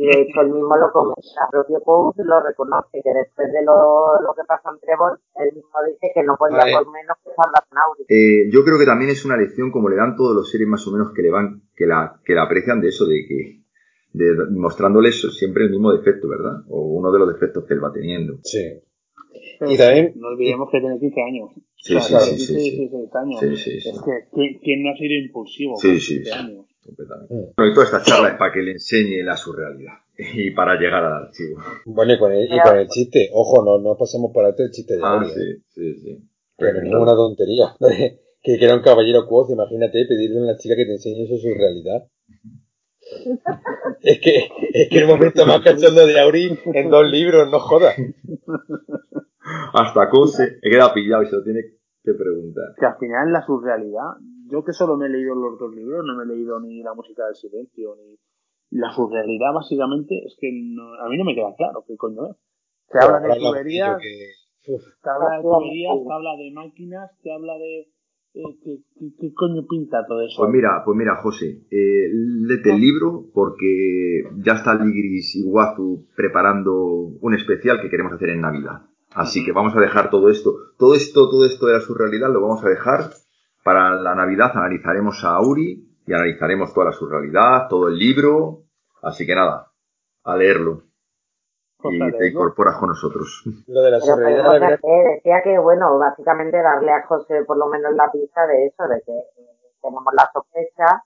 Y 0.00 0.06
de 0.06 0.22
hecho 0.22 0.40
él 0.40 0.48
mismo 0.48 0.74
lo 0.80 0.88
comenta, 0.92 1.20
el 1.44 1.50
propio 1.50 1.80
Quote 1.84 2.24
lo 2.24 2.40
reconoce, 2.40 3.02
que 3.04 3.12
después 3.12 3.52
de 3.52 3.62
lo, 3.62 4.16
lo 4.22 4.32
que 4.32 4.44
pasa 4.48 4.70
en 4.72 4.80
Trevor, 4.80 5.20
él 5.36 5.52
mismo 5.54 5.76
dice 5.86 6.08
que 6.14 6.22
no 6.22 6.36
podía 6.38 6.56
Vale. 6.56 6.72
por 6.72 6.88
menos 6.90 7.16
que 7.22 7.30
salvar 7.36 7.64
Nauri. 7.68 8.04
Eh, 8.08 8.48
yo 8.50 8.64
creo 8.64 8.78
que 8.78 8.86
también 8.86 9.10
es 9.10 9.24
una 9.26 9.36
lección 9.36 9.70
como 9.70 9.90
le 9.90 9.96
dan 9.96 10.16
todos 10.16 10.34
los 10.34 10.50
seres 10.50 10.66
más 10.68 10.86
o 10.88 10.92
menos 10.92 11.12
que 11.12 11.20
le 11.20 11.30
van, 11.30 11.68
que 11.76 11.84
la, 11.84 12.18
que 12.24 12.32
la 12.32 12.44
aprecian 12.44 12.80
de 12.80 12.88
eso, 12.88 13.04
de 13.04 13.26
que, 13.28 13.60
de, 14.16 14.46
mostrándoles 14.56 15.20
siempre 15.36 15.64
el 15.64 15.70
mismo 15.70 15.92
defecto, 15.92 16.28
¿verdad? 16.28 16.64
O 16.70 16.80
uno 16.96 17.12
de 17.12 17.18
los 17.18 17.28
defectos 17.34 17.64
que 17.66 17.74
él 17.74 17.84
va 17.84 17.92
teniendo. 17.92 18.38
Sí. 18.42 18.80
Pero 19.58 19.70
Y 19.70 19.76
también- 19.76 20.14
No 20.16 20.28
olvidemos 20.28 20.70
que 20.72 20.80
tiene 20.80 20.98
15 20.98 21.20
años. 21.20 21.50
Sí, 21.76 21.94
O 21.96 22.00
sí, 22.00 22.08
sea, 22.08 22.20
sí, 22.20 22.30
15, 22.36 22.46
sí, 22.46 22.54
sí. 22.70 22.70
16 22.88 23.14
años. 23.16 23.40
Sí, 23.40 23.56
sí, 23.56 23.80
sí. 23.80 23.88
Es 23.90 24.00
que, 24.02 24.12
¿quién, 24.32 24.58
quién 24.64 24.82
no 24.82 24.90
ha 24.92 24.96
sido 24.96 25.14
impulsivo? 25.20 25.76
Sí, 25.76 25.88
con 25.88 25.98
sí, 26.00 26.14
15 26.16 26.30
sí. 26.30 26.38
años? 26.38 26.66
Completamente. 26.84 27.34
Mm. 27.34 27.52
Bueno, 27.56 27.70
y 27.70 27.74
toda 27.74 27.86
esta 27.86 28.02
charla 28.02 28.28
es 28.30 28.36
para 28.36 28.52
que 28.52 28.62
le 28.62 28.72
enseñe 28.72 29.22
la 29.22 29.36
surrealidad 29.36 29.94
y 30.18 30.50
para 30.52 30.74
llegar 30.76 31.04
al 31.04 31.24
archivo. 31.24 31.60
Bueno, 31.84 32.14
y 32.14 32.18
con 32.18 32.32
el, 32.32 32.44
y 32.44 32.60
con 32.60 32.76
el 32.78 32.88
chiste, 32.88 33.30
ojo, 33.32 33.64
no, 33.64 33.78
no 33.78 33.96
pasemos 33.96 34.30
por 34.32 34.44
alto 34.44 34.62
el 34.62 34.70
chiste 34.70 34.96
de 34.96 35.02
Ah, 35.02 35.12
Auri, 35.14 35.28
¿eh? 35.28 35.32
sí, 35.34 35.62
sí, 35.68 35.94
sí. 36.00 36.28
Que 36.56 36.72
no 36.72 36.78
es 36.78 36.84
ninguna 36.84 37.14
tontería. 37.14 37.74
que, 38.42 38.58
que 38.58 38.64
era 38.64 38.74
un 38.74 38.82
caballero 38.82 39.26
quoz, 39.26 39.50
imagínate 39.50 40.06
pedirle 40.06 40.38
a 40.40 40.42
una 40.42 40.56
chica 40.56 40.74
que 40.76 40.84
te 40.86 40.92
enseñe 40.92 41.24
eso 41.24 41.36
su 41.36 41.48
realidad. 41.54 42.08
es 44.02 44.20
que 44.20 44.48
es 44.72 44.88
que 44.88 44.98
el 44.98 45.06
momento 45.06 45.44
más 45.46 45.60
cachondo 45.62 46.06
de 46.06 46.20
Auri 46.20 46.58
en 46.74 46.90
dos 46.90 47.10
libros, 47.10 47.50
no 47.50 47.58
jodas. 47.58 47.94
Hasta 49.72 50.08
Cose, 50.08 50.58
he 50.62 50.70
quedado 50.70 50.94
pillado 50.94 51.22
y 51.22 51.26
se 51.26 51.36
lo 51.36 51.42
tiene 51.42 51.60
que 52.04 52.12
preguntar. 52.14 52.74
Que 52.78 52.86
al 52.86 52.96
final 52.98 53.32
la 53.32 53.44
surrealidad, 53.44 54.16
yo 54.50 54.64
que 54.64 54.72
solo 54.72 54.96
me 54.96 55.06
he 55.06 55.10
leído 55.10 55.34
los 55.34 55.58
dos 55.58 55.74
libros, 55.74 56.04
no 56.04 56.14
me 56.16 56.24
he 56.24 56.26
leído 56.26 56.58
ni 56.60 56.82
La 56.82 56.94
música 56.94 57.26
del 57.26 57.34
silencio, 57.34 57.96
ni 57.96 58.18
la 58.78 58.90
surrealidad 58.92 59.52
básicamente, 59.54 60.14
es 60.24 60.36
que 60.38 60.50
no- 60.52 60.94
a 60.94 61.08
mí 61.08 61.16
no 61.18 61.24
me 61.24 61.34
queda 61.34 61.54
claro 61.56 61.84
qué 61.86 61.96
coño 61.96 62.26
es. 62.30 62.36
Se 62.90 62.98
habla 62.98 63.20
de 63.20 63.38
tuberías, 63.38 64.00
que- 64.00 64.76
te 65.02 65.10
habla 65.10 65.36
de 65.38 65.42
tuberías, 65.42 65.92
te 66.06 66.12
habla 66.12 66.30
de 66.36 66.50
máquinas, 66.52 67.10
te 67.22 67.32
habla 67.32 67.54
de... 67.58 67.88
eh, 68.32 68.42
¿qué, 68.62 68.78
qué- 68.96 69.12
qué 69.18 69.34
coño 69.34 69.66
pinta 69.68 70.06
todo 70.06 70.20
eso? 70.22 70.36
Pues 70.42 70.52
mira, 70.52 70.82
pues 70.84 70.96
mira, 70.96 71.16
José, 71.16 71.66
eh, 71.70 72.08
léete 72.12 72.70
el 72.70 72.80
libro 72.80 73.24
porque 73.34 74.22
ya 74.44 74.52
está 74.52 74.74
Ligris 74.74 75.34
y 75.34 75.42
Wazu 75.44 76.06
preparando 76.16 76.74
un 77.20 77.34
especial 77.34 77.80
que 77.82 77.90
queremos 77.90 78.12
hacer 78.12 78.28
en 78.30 78.40
Navidad. 78.42 78.82
Así 79.12 79.44
que 79.44 79.50
vamos 79.50 79.74
a 79.76 79.80
dejar 79.80 80.10
todo 80.10 80.30
esto, 80.30 80.52
todo 80.78 80.94
esto, 80.94 81.28
todo 81.28 81.44
esto 81.44 81.66
de 81.66 81.72
la 81.72 81.80
surrealidad 81.80 82.32
lo 82.32 82.40
vamos 82.40 82.64
a 82.64 82.68
dejar 82.68 83.10
para 83.62 83.94
la 83.94 84.14
Navidad. 84.14 84.52
Analizaremos 84.54 85.24
a 85.24 85.36
Auri 85.36 85.86
y 86.06 86.12
analizaremos 86.12 86.72
toda 86.72 86.86
la 86.86 86.92
surrealidad, 86.92 87.68
todo 87.68 87.88
el 87.88 87.96
libro. 87.96 88.64
Así 89.02 89.26
que 89.26 89.34
nada, 89.34 89.72
a 90.24 90.36
leerlo 90.36 90.84
Cosa 91.78 91.96
y 91.96 92.18
te 92.18 92.28
incorporas 92.28 92.76
con 92.76 92.90
nosotros. 92.90 93.42
Lo 93.66 93.80
de 93.82 93.90
la 93.90 94.00
surrealidad, 94.00 94.78
decía 94.78 95.40
que, 95.42 95.58
bueno, 95.58 95.98
básicamente 95.98 96.60
darle 96.60 96.92
a 96.92 97.06
José 97.06 97.44
por 97.46 97.56
lo 97.56 97.66
menos 97.68 97.94
la 97.94 98.10
pista 98.10 98.46
de 98.46 98.66
eso, 98.66 98.86
de 98.86 99.00
que 99.00 99.12
eh, 99.12 99.56
tenemos 99.80 100.12
la 100.12 100.30
sospecha 100.32 101.04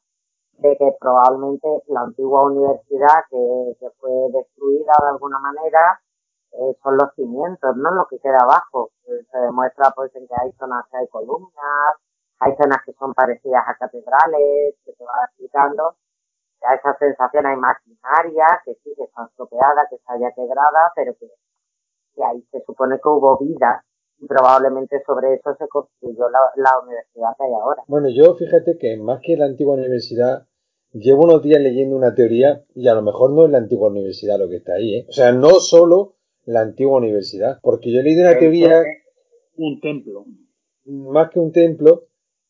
de 0.58 0.76
que 0.76 0.92
probablemente 1.00 1.68
la 1.88 2.02
antigua 2.02 2.46
universidad 2.46 3.24
que, 3.30 3.76
que 3.80 3.90
fue 3.98 4.10
destruida 4.32 4.92
de 5.02 5.08
alguna 5.08 5.38
manera 5.38 6.00
eh, 6.52 6.76
son 6.82 6.96
los 6.96 7.12
cimientos, 7.14 7.76
¿no? 7.76 7.90
Lo 7.90 8.06
que 8.06 8.18
queda 8.18 8.38
abajo. 8.40 8.90
Se 9.04 9.38
demuestra 9.38 9.90
pues 9.94 10.14
en 10.14 10.26
que 10.26 10.34
hay 10.40 10.52
zonas 10.52 10.84
que 10.90 10.96
hay 10.96 11.08
columnas, 11.08 11.94
hay 12.44 12.52
zonas 12.56 12.78
que 12.84 12.92
son 12.94 13.14
parecidas 13.14 13.64
a 13.66 13.76
catedrales, 13.76 14.76
que 14.84 14.92
se 14.92 15.04
va 15.04 15.24
explicando. 15.28 15.96
Da 16.60 16.74
esa 16.74 16.96
sensación, 16.98 17.46
hay 17.46 17.56
maquinaria 17.56 18.46
que 18.64 18.74
sí, 18.82 18.92
que 18.96 19.04
está 19.04 19.24
estropeada, 19.28 19.86
que 19.88 19.96
está 19.96 20.14
ya 20.18 20.32
quebrada, 20.34 20.92
pero 20.94 21.14
que 21.18 21.26
y 22.16 22.22
ahí 22.22 22.42
se 22.52 22.62
supone 22.64 22.96
que 23.02 23.08
hubo 23.08 23.36
vida 23.38 23.84
y 24.18 24.26
probablemente 24.26 25.02
sobre 25.04 25.34
eso 25.34 25.54
se 25.58 25.66
construyó 25.68 26.28
la, 26.30 26.38
la 26.56 26.70
universidad 26.84 27.30
que 27.36 27.44
hay 27.44 27.52
ahora. 27.52 27.82
Bueno, 27.88 28.08
yo 28.08 28.34
fíjate 28.36 28.78
que 28.78 28.96
más 28.96 29.20
que 29.20 29.36
la 29.36 29.46
antigua 29.46 29.74
universidad, 29.74 30.46
llevo 30.92 31.24
unos 31.24 31.42
días 31.42 31.60
leyendo 31.60 31.96
una 31.96 32.14
teoría 32.14 32.62
y 32.74 32.86
a 32.88 32.94
lo 32.94 33.02
mejor 33.02 33.32
no 33.32 33.44
es 33.46 33.50
la 33.50 33.58
antigua 33.58 33.88
universidad 33.90 34.38
lo 34.38 34.48
que 34.48 34.56
está 34.58 34.74
ahí, 34.74 35.00
¿eh? 35.00 35.06
O 35.08 35.12
sea, 35.12 35.32
no 35.32 35.50
solo 35.58 36.14
la 36.44 36.60
antigua 36.60 36.98
universidad, 36.98 37.58
porque 37.62 37.92
yo 37.92 38.00
he 38.00 38.04
leído 38.04 38.22
una 38.22 38.38
teoría, 38.38 38.82
Un 39.56 39.80
templo. 39.80 40.24
más 40.84 41.30
que 41.30 41.40
un 41.40 41.50
templo, 41.52 42.04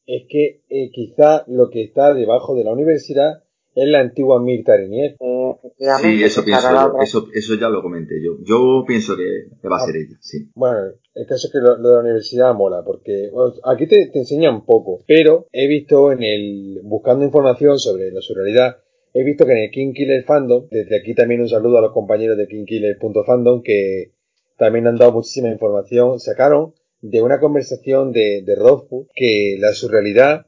es 0.06 0.24
que 0.28 0.62
eh, 0.68 0.90
quizá 0.92 1.44
lo 1.46 1.70
que 1.70 1.82
está 1.82 2.14
debajo 2.14 2.54
de 2.54 2.64
la 2.64 2.72
universidad 2.72 3.42
es 3.74 3.88
la 3.88 4.00
antigua 4.00 4.40
Mirta 4.40 4.74
Arinier. 4.74 5.16
Eh, 5.18 5.54
Sí, 6.00 6.22
eso 6.22 6.44
pienso 6.44 6.70
yo, 6.70 7.02
eso, 7.02 7.26
eso 7.32 7.54
ya 7.54 7.68
lo 7.68 7.82
comenté 7.82 8.14
yo. 8.22 8.36
Yo 8.44 8.84
pienso 8.86 9.16
que 9.16 9.66
va 9.68 9.76
a 9.76 9.80
ser 9.80 9.96
ella, 9.96 10.16
sí. 10.20 10.48
Bueno, 10.54 10.92
el 11.14 11.26
caso 11.26 11.48
es 11.48 11.52
que 11.52 11.58
lo, 11.58 11.76
lo 11.78 11.88
de 11.88 11.94
la 11.96 12.00
universidad 12.02 12.54
mola, 12.54 12.82
porque 12.84 13.30
bueno, 13.32 13.54
aquí 13.64 13.86
te, 13.86 14.06
te 14.06 14.20
enseñan 14.20 14.64
poco, 14.64 15.00
pero 15.06 15.46
he 15.52 15.66
visto 15.66 16.12
en 16.12 16.22
el, 16.22 16.80
buscando 16.84 17.24
información 17.24 17.78
sobre 17.78 18.10
la 18.12 18.20
surrealidad, 18.20 18.76
he 19.12 19.24
visto 19.24 19.44
que 19.46 19.52
en 19.52 19.58
el 19.58 19.70
King 19.70 19.92
Killer 19.92 20.24
Fandom, 20.24 20.66
desde 20.70 20.98
aquí 20.98 21.14
también 21.14 21.40
un 21.40 21.48
saludo 21.48 21.78
a 21.78 21.82
los 21.82 21.92
compañeros 21.92 22.36
de 22.36 22.46
KingKiller.fandom 22.46 23.62
que 23.62 24.12
también 24.56 24.86
han 24.86 24.96
dado 24.96 25.12
muchísima 25.12 25.48
información, 25.48 26.20
sacaron 26.20 26.74
de 27.04 27.20
una 27.20 27.38
conversación 27.38 28.12
de, 28.12 28.42
de 28.46 28.54
Rothfuss 28.54 29.08
que 29.14 29.56
la 29.58 29.74
surrealidad 29.74 30.46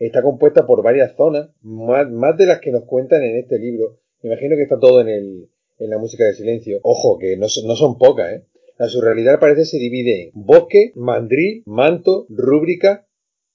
está 0.00 0.20
compuesta 0.20 0.66
por 0.66 0.82
varias 0.82 1.14
zonas, 1.16 1.50
más, 1.60 2.10
más 2.10 2.36
de 2.36 2.46
las 2.46 2.58
que 2.58 2.72
nos 2.72 2.86
cuentan 2.86 3.22
en 3.22 3.36
este 3.36 3.56
libro. 3.60 4.00
Imagino 4.20 4.56
que 4.56 4.64
está 4.64 4.80
todo 4.80 5.00
en 5.00 5.08
el, 5.08 5.48
en 5.78 5.90
la 5.90 5.98
música 5.98 6.24
de 6.24 6.34
silencio. 6.34 6.80
Ojo, 6.82 7.18
que 7.20 7.36
no, 7.36 7.46
no 7.66 7.76
son 7.76 7.98
pocas, 7.98 8.32
¿eh? 8.32 8.44
La 8.78 8.88
surrealidad 8.88 9.38
parece 9.38 9.64
se 9.64 9.78
divide 9.78 10.32
en 10.34 10.44
bosque, 10.44 10.90
mandril, 10.96 11.62
manto, 11.66 12.26
rúbrica, 12.30 13.06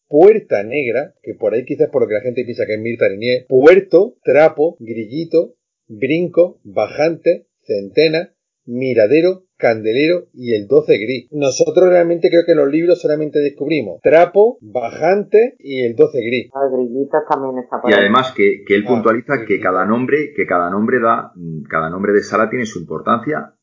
puerta 0.07 0.63
negra, 0.63 1.15
que 1.21 1.33
por 1.33 1.53
ahí 1.53 1.65
quizás 1.65 1.89
por 1.89 2.03
lo 2.03 2.07
que 2.07 2.13
la 2.13 2.21
gente 2.21 2.45
piensa 2.45 2.65
que 2.65 2.75
es 2.75 2.79
Mirta 2.79 3.09
Linier, 3.09 3.45
puerto, 3.49 4.15
trapo, 4.23 4.77
grillito, 4.79 5.55
brinco, 5.87 6.61
bajante, 6.63 7.47
centena, 7.63 8.33
miradero, 8.63 9.46
candelero 9.57 10.27
y 10.33 10.53
el 10.53 10.67
12 10.67 10.97
gris. 10.97 11.27
Nosotros 11.31 11.89
realmente 11.89 12.29
creo 12.29 12.43
que 12.45 12.51
en 12.53 12.59
los 12.59 12.69
libros 12.69 13.01
solamente 13.01 13.39
descubrimos 13.39 13.99
trapo, 14.01 14.57
bajante 14.61 15.55
y 15.59 15.81
el 15.81 15.95
12 15.95 16.19
gris. 16.21 16.49
Los 16.53 16.71
grillitos 16.71 17.21
también 17.29 17.57
está 17.63 17.81
por 17.81 17.89
Y 17.89 17.93
ahí. 17.93 17.99
además 18.01 18.31
que, 18.35 18.63
que 18.65 18.75
él 18.75 18.83
Ah, 18.85 18.89
puntualiza 18.89 19.39
sí, 19.39 19.45
que 19.47 19.55
sí. 19.55 19.61
cada 19.61 19.85
nombre, 19.85 20.31
que 20.35 20.45
cada 20.45 20.69
nombre 20.69 20.99
da, 20.99 21.31
mm, 21.35 21.63
cada 21.63 21.89
nombre 21.89 22.13
de 22.13 22.21
sala 22.21 22.49
tiene 22.49 22.65
su 22.65 22.79
importancia, 22.79 23.53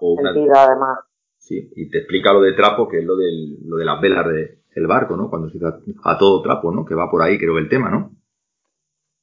o 0.00 0.14
una- 0.14 0.32
sentido, 0.32 0.54
además. 0.54 0.98
sí, 1.38 1.70
y 1.74 1.90
te 1.90 1.98
explica 1.98 2.32
lo 2.32 2.40
de 2.42 2.52
trapo, 2.54 2.88
que 2.88 2.98
es 2.98 3.04
lo 3.04 3.16
del, 3.16 3.58
lo 3.66 3.76
de 3.76 3.84
las 3.84 4.00
velas 4.00 4.26
de- 4.28 4.58
del 4.74 4.86
barco, 4.86 5.16
¿no? 5.16 5.30
Cuando 5.30 5.48
se 5.48 5.54
dice 5.58 5.66
a, 6.04 6.18
todo 6.18 6.42
trapo, 6.42 6.72
¿no? 6.72 6.84
Que 6.84 6.94
va 6.94 7.10
por 7.10 7.22
ahí, 7.22 7.38
creo 7.38 7.54
que 7.54 7.60
el 7.60 7.68
tema, 7.68 7.90
¿no? 7.90 8.10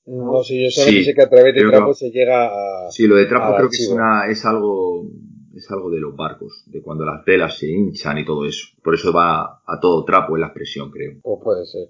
No 0.06 0.43
sé, 0.43 0.64
yo 0.64 0.70
solamente 0.72 1.04
Sí, 1.04 1.06
sé 1.06 1.14
que 1.14 1.22
a 1.24 1.30
través 1.30 1.54
de 1.54 1.62
que 1.62 1.68
trapo 1.68 1.93
se 1.93 2.10
llega 2.10 2.47
a... 2.47 2.89
Sí, 2.91 3.06
lo 3.08 3.16
de 3.18 3.26
trapo 3.26 3.56
creo 3.56 3.70
que 3.70 3.76
es 3.78 3.89
una, 3.89 4.28
es 4.28 4.45
algo, 4.45 5.06
es 5.56 5.70
algo 5.72 5.89
de 5.89 5.99
los 5.99 6.16
barcos, 6.16 6.64
de 6.68 6.82
cuando 6.82 7.06
las 7.06 7.24
velas 7.26 7.58
se 7.58 7.68
hinchan 7.68 8.18
y 8.18 8.26
todo 8.26 8.45
eso. 8.45 8.68
Por 8.84 8.95
eso 8.95 9.12
va 9.14 9.62
a 9.66 9.80
todo 9.80 10.04
trapo 10.06 10.36
en 10.36 10.41
la 10.41 10.47
expresión, 10.47 10.91
creo. 10.91 11.20
Pues 11.22 11.39
puede 11.43 11.66
ser. 11.66 11.89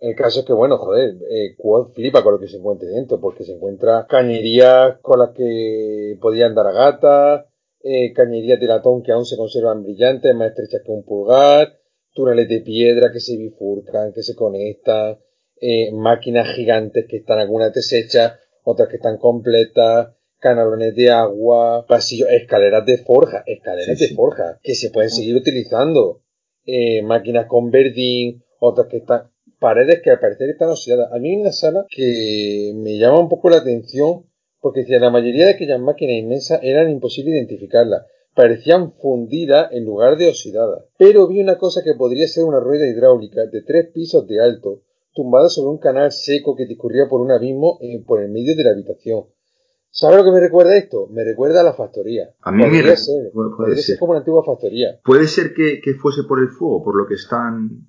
El 0.00 0.14
caso 0.14 0.40
es 0.40 0.46
que, 0.46 0.52
bueno, 0.52 0.78
joder, 0.78 1.16
eh, 1.28 1.56
Quad 1.56 1.88
flipa 1.92 2.22
con 2.22 2.34
lo 2.34 2.40
que 2.40 2.46
se 2.46 2.58
encuentre 2.58 2.88
dentro, 2.88 3.20
porque 3.20 3.44
se 3.44 3.54
encuentra 3.54 4.06
cañerías 4.08 4.98
con 5.02 5.18
las 5.18 5.30
que 5.30 6.16
podían 6.20 6.54
dar 6.54 6.68
a 6.68 6.72
gata, 6.72 7.46
eh, 7.82 8.12
cañerías 8.12 8.60
de 8.60 8.66
latón 8.66 9.02
que 9.02 9.12
aún 9.12 9.24
se 9.24 9.36
conservan 9.36 9.82
brillantes, 9.82 10.34
más 10.34 10.50
estrechas 10.50 10.82
que 10.84 10.92
un 10.92 11.04
pulgar, 11.04 11.78
túneles 12.14 12.48
de 12.48 12.60
piedra 12.60 13.10
que 13.12 13.20
se 13.20 13.36
bifurcan, 13.36 14.12
que 14.12 14.22
se 14.22 14.36
conectan, 14.36 15.18
eh, 15.60 15.90
máquinas 15.92 16.54
gigantes 16.54 17.06
que 17.08 17.18
están 17.18 17.40
algunas 17.40 17.72
deshechas, 17.72 18.38
otras 18.62 18.88
que 18.88 18.96
están 18.96 19.18
completas, 19.18 20.14
canalones 20.38 20.94
de 20.94 21.10
agua, 21.10 21.84
pasillos, 21.86 22.28
escaleras 22.30 22.84
de 22.86 22.98
forja, 22.98 23.42
escaleras 23.46 23.98
Sí, 23.98 24.04
de 24.04 24.08
sí. 24.08 24.14
forja, 24.14 24.58
que 24.62 24.74
se 24.74 24.90
pueden 24.90 25.10
seguir 25.10 25.36
utilizando, 25.36 26.22
eh, 26.64 27.02
máquinas 27.02 27.46
con 27.46 27.70
verdín, 27.70 28.42
otras 28.60 28.88
que 28.88 28.98
están, 28.98 29.30
paredes 29.58 30.00
que 30.02 30.10
al 30.10 30.20
parecer 30.20 30.50
están 30.50 30.70
oxidadas. 30.70 31.12
A 31.12 31.18
mí 31.18 31.30
hay 31.30 31.40
una 31.40 31.52
sala 31.52 31.86
que 31.88 32.72
me 32.74 32.98
llama 32.98 33.20
un 33.20 33.28
poco 33.28 33.50
la 33.50 33.58
atención, 33.58 34.24
porque 34.60 34.80
decía, 34.80 34.98
la 34.98 35.10
mayoría 35.10 35.46
de 35.46 35.52
aquellas 35.52 35.80
máquinas 35.80 36.16
inmensas 36.16 36.60
eran 36.62 36.90
imposible 36.90 37.30
identificarlas. 37.30 38.02
Parecían 38.34 38.92
fundidas 38.92 39.72
en 39.72 39.84
lugar 39.84 40.16
de 40.16 40.28
oxidadas. 40.28 40.84
Pero 40.98 41.26
vi 41.26 41.40
una 41.40 41.58
cosa 41.58 41.82
que 41.84 41.94
podría 41.94 42.26
ser 42.28 42.44
una 42.44 42.60
rueda 42.60 42.86
hidráulica 42.86 43.46
de 43.46 43.62
tres 43.62 43.86
pisos 43.92 44.26
de 44.28 44.40
alto, 44.40 44.82
tumbada 45.14 45.48
sobre 45.48 45.70
un 45.70 45.78
canal 45.78 46.12
seco 46.12 46.54
que 46.54 46.66
discurría 46.66 47.08
por 47.08 47.20
un 47.20 47.32
abismo 47.32 47.78
eh, 47.80 48.00
por 48.06 48.22
el 48.22 48.30
medio 48.30 48.54
de 48.54 48.64
la 48.64 48.70
habitación. 48.70 49.24
¿Sabes 49.90 50.18
lo 50.18 50.24
que 50.24 50.30
me 50.32 50.40
recuerda 50.40 50.76
esto? 50.76 51.08
Me 51.10 51.24
recuerda 51.24 51.60
a 51.60 51.64
la 51.64 51.72
factoría. 51.72 52.30
A 52.42 52.52
mí 52.52 52.58
me 52.58 52.64
Podría 52.70 52.96
ser, 52.96 53.32
puede- 53.32 53.74
ser 53.76 53.84
ser. 53.84 53.98
como 53.98 54.10
una 54.10 54.20
antigua 54.20 54.44
factoría. 54.44 55.00
Puede 55.04 55.26
ser 55.26 55.54
que, 55.54 55.80
que 55.80 55.94
fuese 55.94 56.22
por 56.24 56.38
el 56.40 56.48
fuego, 56.48 56.84
por 56.84 56.96
lo 56.96 57.06
que 57.06 57.14
están... 57.14 57.86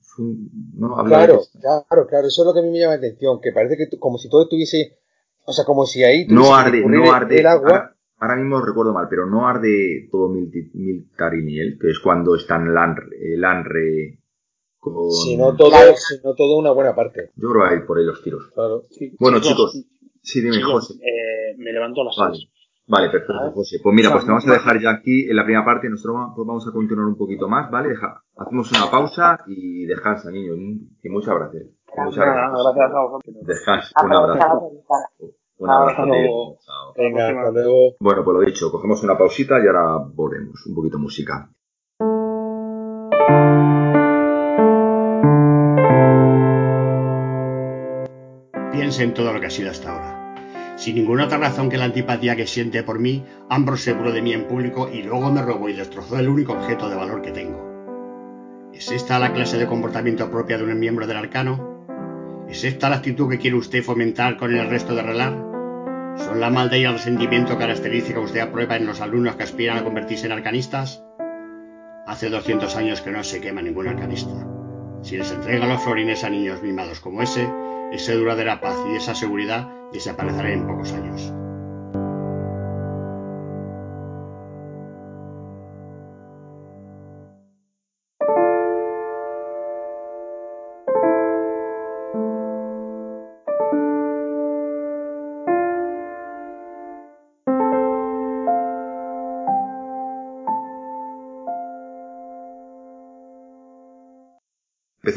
¿no? 0.76 0.96
Claro, 1.06 1.42
claro, 1.62 2.08
claro, 2.08 2.28
eso 2.28 2.42
es 2.42 2.46
lo 2.46 2.54
que 2.54 2.60
a 2.60 2.64
mí 2.64 2.72
me 2.72 2.80
llama 2.80 2.94
la 2.94 2.98
atención, 2.98 3.40
que 3.42 3.52
parece 3.54 3.78
que 3.78 3.98
como 4.00 4.18
si 4.18 4.28
todo 4.30 4.44
estuviese, 4.44 4.98
o 5.46 5.54
sea, 5.54 5.64
como 5.66 5.86
si 5.86 6.04
ahí 6.04 6.26
no 6.28 6.54
arde, 6.56 6.84
no 6.86 7.12
arde. 7.14 7.40
el 7.40 7.46
agua, 7.48 7.70
Ahora, 7.70 7.96
ahora 8.18 8.36
mismo 8.36 8.60
recuerdo 8.62 8.92
mal, 8.94 9.08
pero 9.10 9.26
no 9.28 9.48
arde 9.48 10.10
todo 10.12 10.28
Miltariniel, 10.30 11.78
que 11.80 11.90
es 11.92 12.00
cuando 12.00 12.36
están 12.36 12.68
el 12.68 12.78
Anre, 12.78 13.06
el 13.34 13.46
Anre 13.46 14.20
con... 14.80 15.10
sino 15.12 15.56
todo, 15.56 15.72
sino 15.96 16.34
todo 16.36 16.58
una 16.58 16.72
buena 16.72 16.96
parte. 16.96 17.32
Yo 17.36 17.50
creo 17.52 17.68
que 17.70 17.76
hay 17.76 17.82
por 17.86 17.98
ahí 17.98 18.06
los 18.06 18.22
tiros. 18.24 18.50
Claro. 18.54 18.86
Sí, 18.90 19.16
Bueno, 19.20 19.40
chicos, 19.40 19.86
sí, 20.22 20.42
dime, 20.42 20.58
chicos, 20.58 20.88
José. 20.88 20.94
eh, 21.04 21.56
me 21.58 21.72
levanto 21.74 22.02
a 22.02 22.06
las 22.06 22.16
Vale. 22.18 22.36
seis. 22.36 22.50
Vale, 22.88 23.10
perfecto, 23.12 23.52
José. 23.54 23.78
Pues 23.84 23.96
mira, 23.96 24.12
pues 24.12 24.26
te 24.26 24.32
vamos 24.32 24.48
a 24.48 24.52
dejar 24.54 24.82
ya 24.82 24.90
aquí 24.90 25.30
en 25.30 25.36
la 25.36 25.44
primera 25.44 25.64
parte. 25.64 25.88
Nosotros 25.90 26.32
pues 26.36 26.48
vamos 26.48 26.68
a 26.68 26.72
continuar 26.72 27.06
un 27.08 27.18
poquito 27.18 27.48
más, 27.48 27.70
¿vale? 27.70 27.90
Deja- 27.90 28.24
hacemos 28.36 28.72
una 28.72 28.90
pausa 28.90 29.40
y 29.46 29.86
descansa, 29.86 30.32
niños. 30.32 30.58
Y 31.04 31.10
muchas 31.10 31.36
gracias. 31.36 31.64
Muchas 31.98 32.16
gracias. 32.26 32.52
gracias 32.76 32.92
a 32.96 33.02
vosotros. 33.02 33.36
Descansa. 33.46 33.90
Un 34.04 34.14
abrazo. 34.14 34.72
Un 35.58 35.70
abrazo. 35.70 35.90
Hasta 36.02 36.06
luego. 36.06 36.58
Chao. 36.66 36.94
Venga, 36.98 37.18
próxima. 37.28 37.42
hasta 37.42 37.52
luego. 37.52 37.96
Bueno, 38.00 38.24
pues 38.24 38.34
lo 38.34 38.42
dicho, 38.42 38.72
cogemos 38.72 39.04
una 39.04 39.18
pausita 39.18 39.56
y 39.64 39.68
ahora 39.68 39.98
volvemos. 40.12 40.66
Un 40.66 40.74
poquito 40.76 40.98
de 40.98 41.59
en 49.00 49.14
todo 49.14 49.34
lo 49.34 49.40
que 49.40 49.48
ha 49.48 49.52
sido 49.52 49.72
hasta 49.72 49.92
ahora. 49.92 50.20
Sin 50.78 50.96
ninguna 50.96 51.26
otra 51.26 51.38
razón 51.38 51.70
que 51.70 51.78
la 51.78 51.86
antipatía 51.86 52.38
que 52.38 52.48
siente 52.48 52.84
por 52.84 53.00
mí, 53.00 53.26
Ambrose 53.50 53.84
se 53.84 53.94
burló 53.94 54.12
de 54.12 54.22
mí 54.22 54.32
en 54.32 54.48
público 54.48 54.90
y 54.92 55.04
luego 55.04 55.30
me 55.32 55.42
robó 55.42 55.68
y 55.68 55.74
destrozó 55.74 56.18
el 56.18 56.30
único 56.30 56.54
objeto 56.54 56.90
de 56.90 56.96
valor 56.96 57.22
que 57.22 57.32
tengo. 57.32 57.70
¿Es 58.74 58.92
esta 58.92 59.20
la 59.20 59.34
clase 59.34 59.58
de 59.58 59.68
comportamiento 59.68 60.32
propia 60.32 60.58
de 60.58 60.64
un 60.64 60.80
miembro 60.80 61.06
del 61.06 61.18
arcano? 61.18 62.48
¿Es 62.48 62.64
esta 62.64 62.90
la 62.90 62.96
actitud 62.96 63.30
que 63.30 63.40
quiere 63.40 63.58
usted 63.58 63.84
fomentar 63.84 64.38
con 64.38 64.56
el 64.56 64.70
resto 64.70 64.96
de 64.96 65.02
relar? 65.02 65.34
¿Son 66.18 66.40
la 66.40 66.50
maldad 66.50 66.78
y 66.78 66.86
el 66.86 66.94
resentimiento 66.94 67.58
característica 67.58 68.20
que 68.20 68.26
usted 68.26 68.40
aprueba 68.40 68.78
en 68.78 68.86
los 68.86 69.02
alumnos 69.02 69.36
que 69.36 69.44
aspiran 69.44 69.78
a 69.78 69.84
convertirse 69.84 70.28
en 70.28 70.32
arcanistas? 70.32 71.04
Hace 72.08 72.30
200 72.30 72.74
años 72.78 73.02
que 73.02 73.12
no 73.12 73.24
se 73.26 73.42
quema 73.42 73.62
ningún 73.62 73.90
arcanista. 73.90 74.48
Si 75.02 75.18
les 75.18 75.32
entrega 75.32 75.68
los 75.68 75.84
florines 75.84 76.24
a 76.24 76.30
niños 76.30 76.64
mimados 76.64 77.02
como 77.02 77.22
ese, 77.22 77.50
esa 77.92 78.14
duradera 78.14 78.60
paz 78.60 78.76
y 78.92 78.96
esa 78.96 79.16
seguridad 79.16 79.68
desaparecerán 79.92 80.52
en 80.52 80.68
pocos 80.68 80.94
años. 80.94 81.34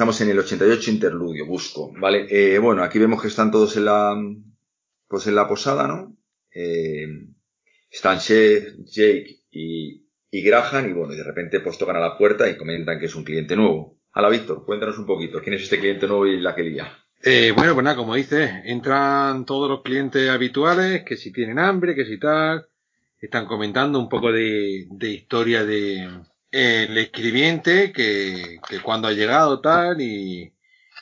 Empezamos 0.02 0.20
en 0.22 0.30
el 0.30 0.38
88 0.40 0.90
interludio, 0.90 1.46
busco, 1.46 1.92
¿vale? 1.96 2.26
Eh, 2.28 2.58
bueno, 2.58 2.82
aquí 2.82 2.98
vemos 2.98 3.22
que 3.22 3.28
están 3.28 3.52
todos 3.52 3.76
en 3.76 3.84
la, 3.84 4.16
pues 5.06 5.28
en 5.28 5.36
la 5.36 5.46
posada, 5.46 5.86
¿no? 5.86 6.16
Eh, 6.52 7.06
están 7.88 8.18
Chef, 8.18 8.74
Jake 8.78 9.44
y, 9.52 10.04
y 10.28 10.42
Graham 10.42 10.90
y 10.90 10.92
bueno, 10.92 11.14
de 11.14 11.22
repente 11.22 11.60
pues 11.60 11.78
tocan 11.78 11.94
a 11.94 12.00
la 12.00 12.18
puerta 12.18 12.50
y 12.50 12.56
comentan 12.56 12.98
que 12.98 13.06
es 13.06 13.14
un 13.14 13.22
cliente 13.22 13.54
nuevo. 13.54 14.00
Hala, 14.10 14.28
Víctor, 14.28 14.64
cuéntanos 14.66 14.98
un 14.98 15.06
poquito, 15.06 15.40
¿quién 15.40 15.54
es 15.54 15.62
este 15.62 15.78
cliente 15.78 16.08
nuevo 16.08 16.26
y 16.26 16.40
la 16.40 16.56
que 16.56 16.64
lía? 16.64 16.98
Eh, 17.22 17.52
bueno, 17.54 17.74
pues 17.74 17.84
nada, 17.84 17.94
como 17.94 18.16
dices, 18.16 18.50
entran 18.64 19.46
todos 19.46 19.70
los 19.70 19.82
clientes 19.82 20.28
habituales, 20.28 21.04
que 21.04 21.16
si 21.16 21.32
tienen 21.32 21.60
hambre, 21.60 21.94
que 21.94 22.06
si 22.06 22.18
tal, 22.18 22.66
están 23.20 23.46
comentando 23.46 24.00
un 24.00 24.08
poco 24.08 24.32
de, 24.32 24.88
historia 25.00 25.64
de 25.64 26.08
el 26.52 26.98
escribiente, 26.98 27.92
que, 27.92 28.60
que 28.68 28.80
cuando 28.82 29.08
ha 29.08 29.12
llegado 29.12 29.60
tal, 29.62 30.00
y, 30.00 30.54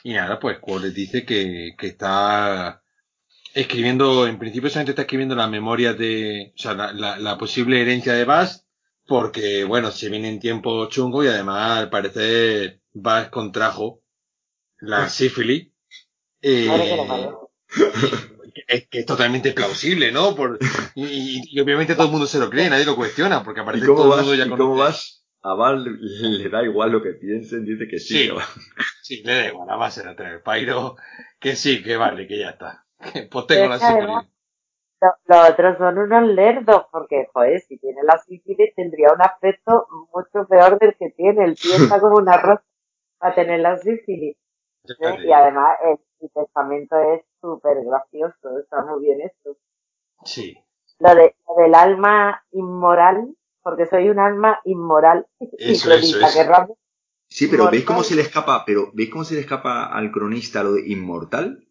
y 0.03 0.13
nada, 0.13 0.39
pues 0.39 0.59
dice 0.95 1.25
que, 1.25 1.75
que 1.77 1.87
está 1.87 2.83
escribiendo, 3.53 4.27
en 4.27 4.39
principio 4.39 4.69
solamente 4.69 4.91
está 4.91 5.03
escribiendo 5.03 5.35
las 5.35 5.49
memorias 5.49 5.97
de, 5.97 6.53
o 6.55 6.59
sea, 6.59 6.73
la, 6.73 6.93
la, 6.93 7.17
la 7.19 7.37
posible 7.37 7.81
herencia 7.81 8.13
de 8.13 8.25
Bast, 8.25 8.65
porque 9.07 9.63
bueno, 9.65 9.91
se 9.91 10.09
viene 10.09 10.29
en 10.29 10.39
tiempo 10.39 10.87
chungo 10.87 11.23
y 11.23 11.27
además 11.27 11.79
al 11.79 11.89
parecer 11.89 12.81
Bast 12.93 13.29
contrajo 13.31 14.01
la 14.79 15.09
sífilis. 15.09 15.69
Eh, 16.41 17.37
es 18.67 18.87
que 18.89 18.99
es 18.99 19.05
totalmente 19.05 19.51
plausible, 19.53 20.11
¿no? 20.11 20.35
Por, 20.35 20.59
y, 20.95 21.41
y- 21.55 21.59
obviamente 21.59 21.95
todo 21.95 22.05
el 22.05 22.11
mundo 22.11 22.27
se 22.27 22.39
lo 22.39 22.49
cree, 22.49 22.69
nadie 22.69 22.85
lo 22.85 22.95
cuestiona, 22.95 23.43
porque 23.43 23.61
¿Y 23.61 23.63
aparece 23.63 23.89
todo 23.89 24.07
el 24.07 24.13
mundo 24.13 24.35
ya 24.35 24.45
¿Y 24.45 24.49
conoce. 24.49 24.61
cómo 24.63 24.75
vas? 24.75 25.20
A 25.43 25.53
Val 25.55 25.83
le, 25.99 26.49
da 26.49 26.63
igual 26.63 26.91
lo 26.91 27.01
que 27.01 27.11
piensen, 27.13 27.65
dice 27.65 27.87
que 27.87 27.99
sí. 27.99 28.13
Sí. 28.15 28.27
que 28.27 28.33
va. 28.35 28.43
Sí, 29.01 29.23
le 29.23 29.33
da 29.33 29.47
igual, 29.47 29.69
a 29.69 29.75
base 29.75 30.03
de 30.07 30.15
tener 30.15 30.43
Pairo, 30.43 30.95
que 31.39 31.55
sí, 31.55 31.83
que 31.83 31.97
vale, 31.97 32.27
que 32.27 32.39
ya 32.39 32.51
está. 32.51 32.85
Pues 32.99 33.27
Pero 33.31 33.45
tengo 33.47 33.63
es 33.63 33.69
la 33.69 33.77
que 33.79 33.85
además- 33.85 34.27
Los 35.25 35.49
otros 35.49 35.77
son 35.79 35.97
unos 35.97 36.23
lerdos, 36.29 36.85
porque, 36.91 37.27
joder, 37.33 37.59
si 37.61 37.77
tiene 37.79 38.01
la 38.03 38.19
sífilis 38.19 38.75
tendría 38.75 39.11
un 39.13 39.21
aspecto 39.21 39.87
mucho 40.13 40.47
peor 40.47 40.77
del 40.77 40.95
que 40.95 41.09
tiene. 41.17 41.45
El 41.45 41.55
tío 41.55 41.73
está 41.75 41.99
como 41.99 42.17
un 42.17 42.29
arroz 42.29 42.59
para 43.17 43.33
tener 43.33 43.59
la 43.61 43.77
sífilis. 43.77 44.37
¿eh? 44.87 45.15
Y 45.25 45.31
además 45.31 45.77
el, 45.83 45.97
el 46.21 46.29
testamento 46.31 46.95
es 46.99 47.23
súper 47.41 47.77
gracioso, 47.83 48.59
está 48.59 48.83
muy 48.85 49.01
bien 49.03 49.21
hecho. 49.21 49.57
Sí. 50.23 50.55
Lo, 50.99 51.15
de, 51.15 51.35
lo 51.47 51.55
del 51.63 51.73
alma 51.73 52.43
inmoral, 52.51 53.35
porque 53.63 53.85
soy 53.85 54.09
un 54.09 54.19
alma 54.19 54.59
inmoral. 54.65 55.27
y 55.39 55.73
Eso, 55.73 55.89
cronista, 55.89 56.27
eso, 56.27 56.41
eso. 56.41 56.77
Sí, 57.27 57.47
pero 57.47 57.71
¿veis 57.71 57.85
cómo 57.85 58.03
se 58.03 58.15
le 58.15 58.23
escapa? 58.23 58.65
Pero 58.65 58.91
¿veis 58.93 59.09
cómo 59.09 59.23
se 59.23 59.35
le 59.35 59.41
escapa 59.41 59.85
al 59.85 60.11
cronista 60.11 60.63
lo 60.63 60.73
de 60.73 60.89
inmortal? 60.89 61.65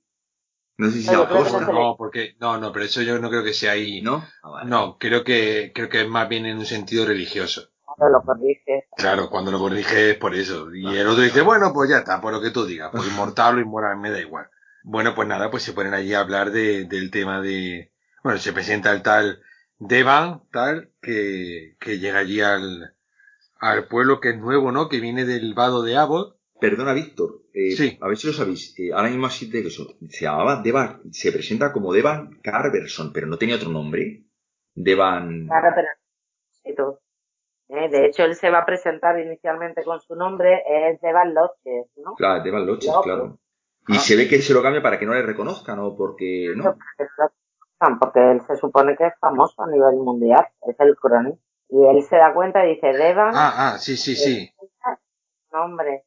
No 0.78 0.86
sé 0.86 0.94
si 0.94 1.02
se 1.02 1.12
No, 1.12 1.18
yo 1.18 1.24
llama 1.28 1.44
creo 1.44 1.66
que 1.66 1.72
no 1.72 1.96
porque, 1.98 2.36
no, 2.40 2.58
no, 2.58 2.72
pero 2.72 2.86
eso 2.86 3.02
yo 3.02 3.18
no 3.18 3.28
creo 3.28 3.44
que 3.44 3.52
sea 3.52 3.72
ahí. 3.72 4.00
¿no? 4.00 4.24
Ah, 4.42 4.48
vale. 4.48 4.70
No, 4.70 4.96
creo 4.98 5.22
que, 5.22 5.72
creo 5.74 5.90
que 5.90 6.00
es 6.00 6.08
más 6.08 6.26
bien 6.30 6.46
en 6.46 6.56
un 6.56 6.64
sentido 6.64 7.04
religioso. 7.04 7.68
Claro, 7.96 8.12
lo 8.12 8.22
corrige. 8.22 8.86
Claro, 8.96 9.28
cuando 9.28 9.50
lo 9.50 9.58
corrige 9.58 10.12
es 10.12 10.16
por 10.16 10.34
eso. 10.34 10.74
Y 10.74 10.86
el 10.96 11.06
otro 11.06 11.22
dice, 11.22 11.42
bueno, 11.42 11.74
pues 11.74 11.90
ya 11.90 11.98
está, 11.98 12.18
por 12.22 12.32
lo 12.32 12.40
que 12.40 12.50
tú 12.50 12.64
digas, 12.64 12.90
por 12.90 13.04
inmortal 13.06 13.58
o 13.58 13.60
inmoral, 13.60 13.98
me 13.98 14.10
da 14.10 14.18
igual. 14.18 14.48
Bueno, 14.82 15.14
pues 15.14 15.28
nada, 15.28 15.50
pues 15.50 15.62
se 15.62 15.74
ponen 15.74 15.92
allí 15.92 16.14
a 16.14 16.20
hablar 16.20 16.50
de, 16.50 16.84
del 16.84 17.10
tema 17.10 17.42
de, 17.42 17.92
bueno, 18.24 18.38
se 18.38 18.54
presenta 18.54 18.92
el 18.92 19.02
tal 19.02 19.42
Devan, 19.80 20.42
tal, 20.52 20.92
que, 21.00 21.74
que 21.80 21.98
llega 21.98 22.18
allí 22.18 22.40
al, 22.40 22.94
al 23.58 23.88
pueblo 23.88 24.20
que 24.20 24.30
es 24.30 24.38
nuevo, 24.38 24.70
¿no? 24.72 24.88
Que 24.88 25.00
viene 25.00 25.24
del 25.24 25.54
vado 25.54 25.82
de 25.82 25.96
Abbott. 25.96 26.36
Perdona, 26.60 26.92
Víctor. 26.92 27.40
eh, 27.54 27.70
Sí. 27.72 27.98
A 28.02 28.08
ver 28.08 28.18
si 28.18 28.26
lo 28.26 28.32
sabéis. 28.34 28.78
eh, 28.78 28.92
ahora 28.92 29.08
mismo 29.08 29.26
así 29.26 29.50
de 29.50 29.60
eso. 29.60 29.86
Se 30.10 30.26
llamaba 30.26 30.60
Devan. 30.62 31.00
Se 31.12 31.32
presenta 31.32 31.72
como 31.72 31.92
Devan 31.94 32.38
Carverson, 32.42 33.12
pero 33.12 33.26
no 33.26 33.38
tenía 33.38 33.56
otro 33.56 33.70
nombre. 33.70 34.24
Devan. 34.74 35.46
Claro, 35.46 35.68
pero. 35.74 37.00
¿eh? 37.68 37.88
De 37.88 38.06
hecho, 38.06 38.24
él 38.24 38.34
se 38.34 38.50
va 38.50 38.58
a 38.58 38.66
presentar 38.66 39.18
inicialmente 39.18 39.82
con 39.82 40.00
su 40.00 40.14
nombre, 40.14 40.62
es 40.68 41.00
Devan 41.00 41.32
Loches, 41.34 41.86
¿no? 41.96 42.14
Claro, 42.16 42.42
Devan 42.44 42.66
Loches, 42.66 42.92
claro. 43.02 43.38
Y 43.88 43.94
se 43.94 44.16
ve 44.16 44.28
que 44.28 44.42
se 44.42 44.52
lo 44.52 44.62
cambia 44.62 44.82
para 44.82 44.98
que 44.98 45.06
no 45.06 45.14
le 45.14 45.22
reconozcan, 45.22 45.78
¿o? 45.78 45.96
Porque, 45.96 46.52
¿no? 46.54 46.76
Porque 47.98 48.32
él 48.32 48.42
se 48.46 48.56
supone 48.56 48.96
que 48.96 49.06
es 49.06 49.14
famoso 49.18 49.62
a 49.62 49.70
nivel 49.70 49.96
mundial, 49.96 50.46
es 50.68 50.76
el 50.78 50.96
cronista. 50.96 51.40
Y 51.70 51.84
él 51.86 52.02
se 52.02 52.16
da 52.16 52.34
cuenta 52.34 52.66
y 52.66 52.74
dice, 52.74 52.88
Devan. 52.88 53.32
Ah, 53.34 53.52
ah, 53.56 53.78
sí, 53.78 53.96
sí, 53.96 54.16
sí. 54.16 54.52
Nombre. 55.52 56.04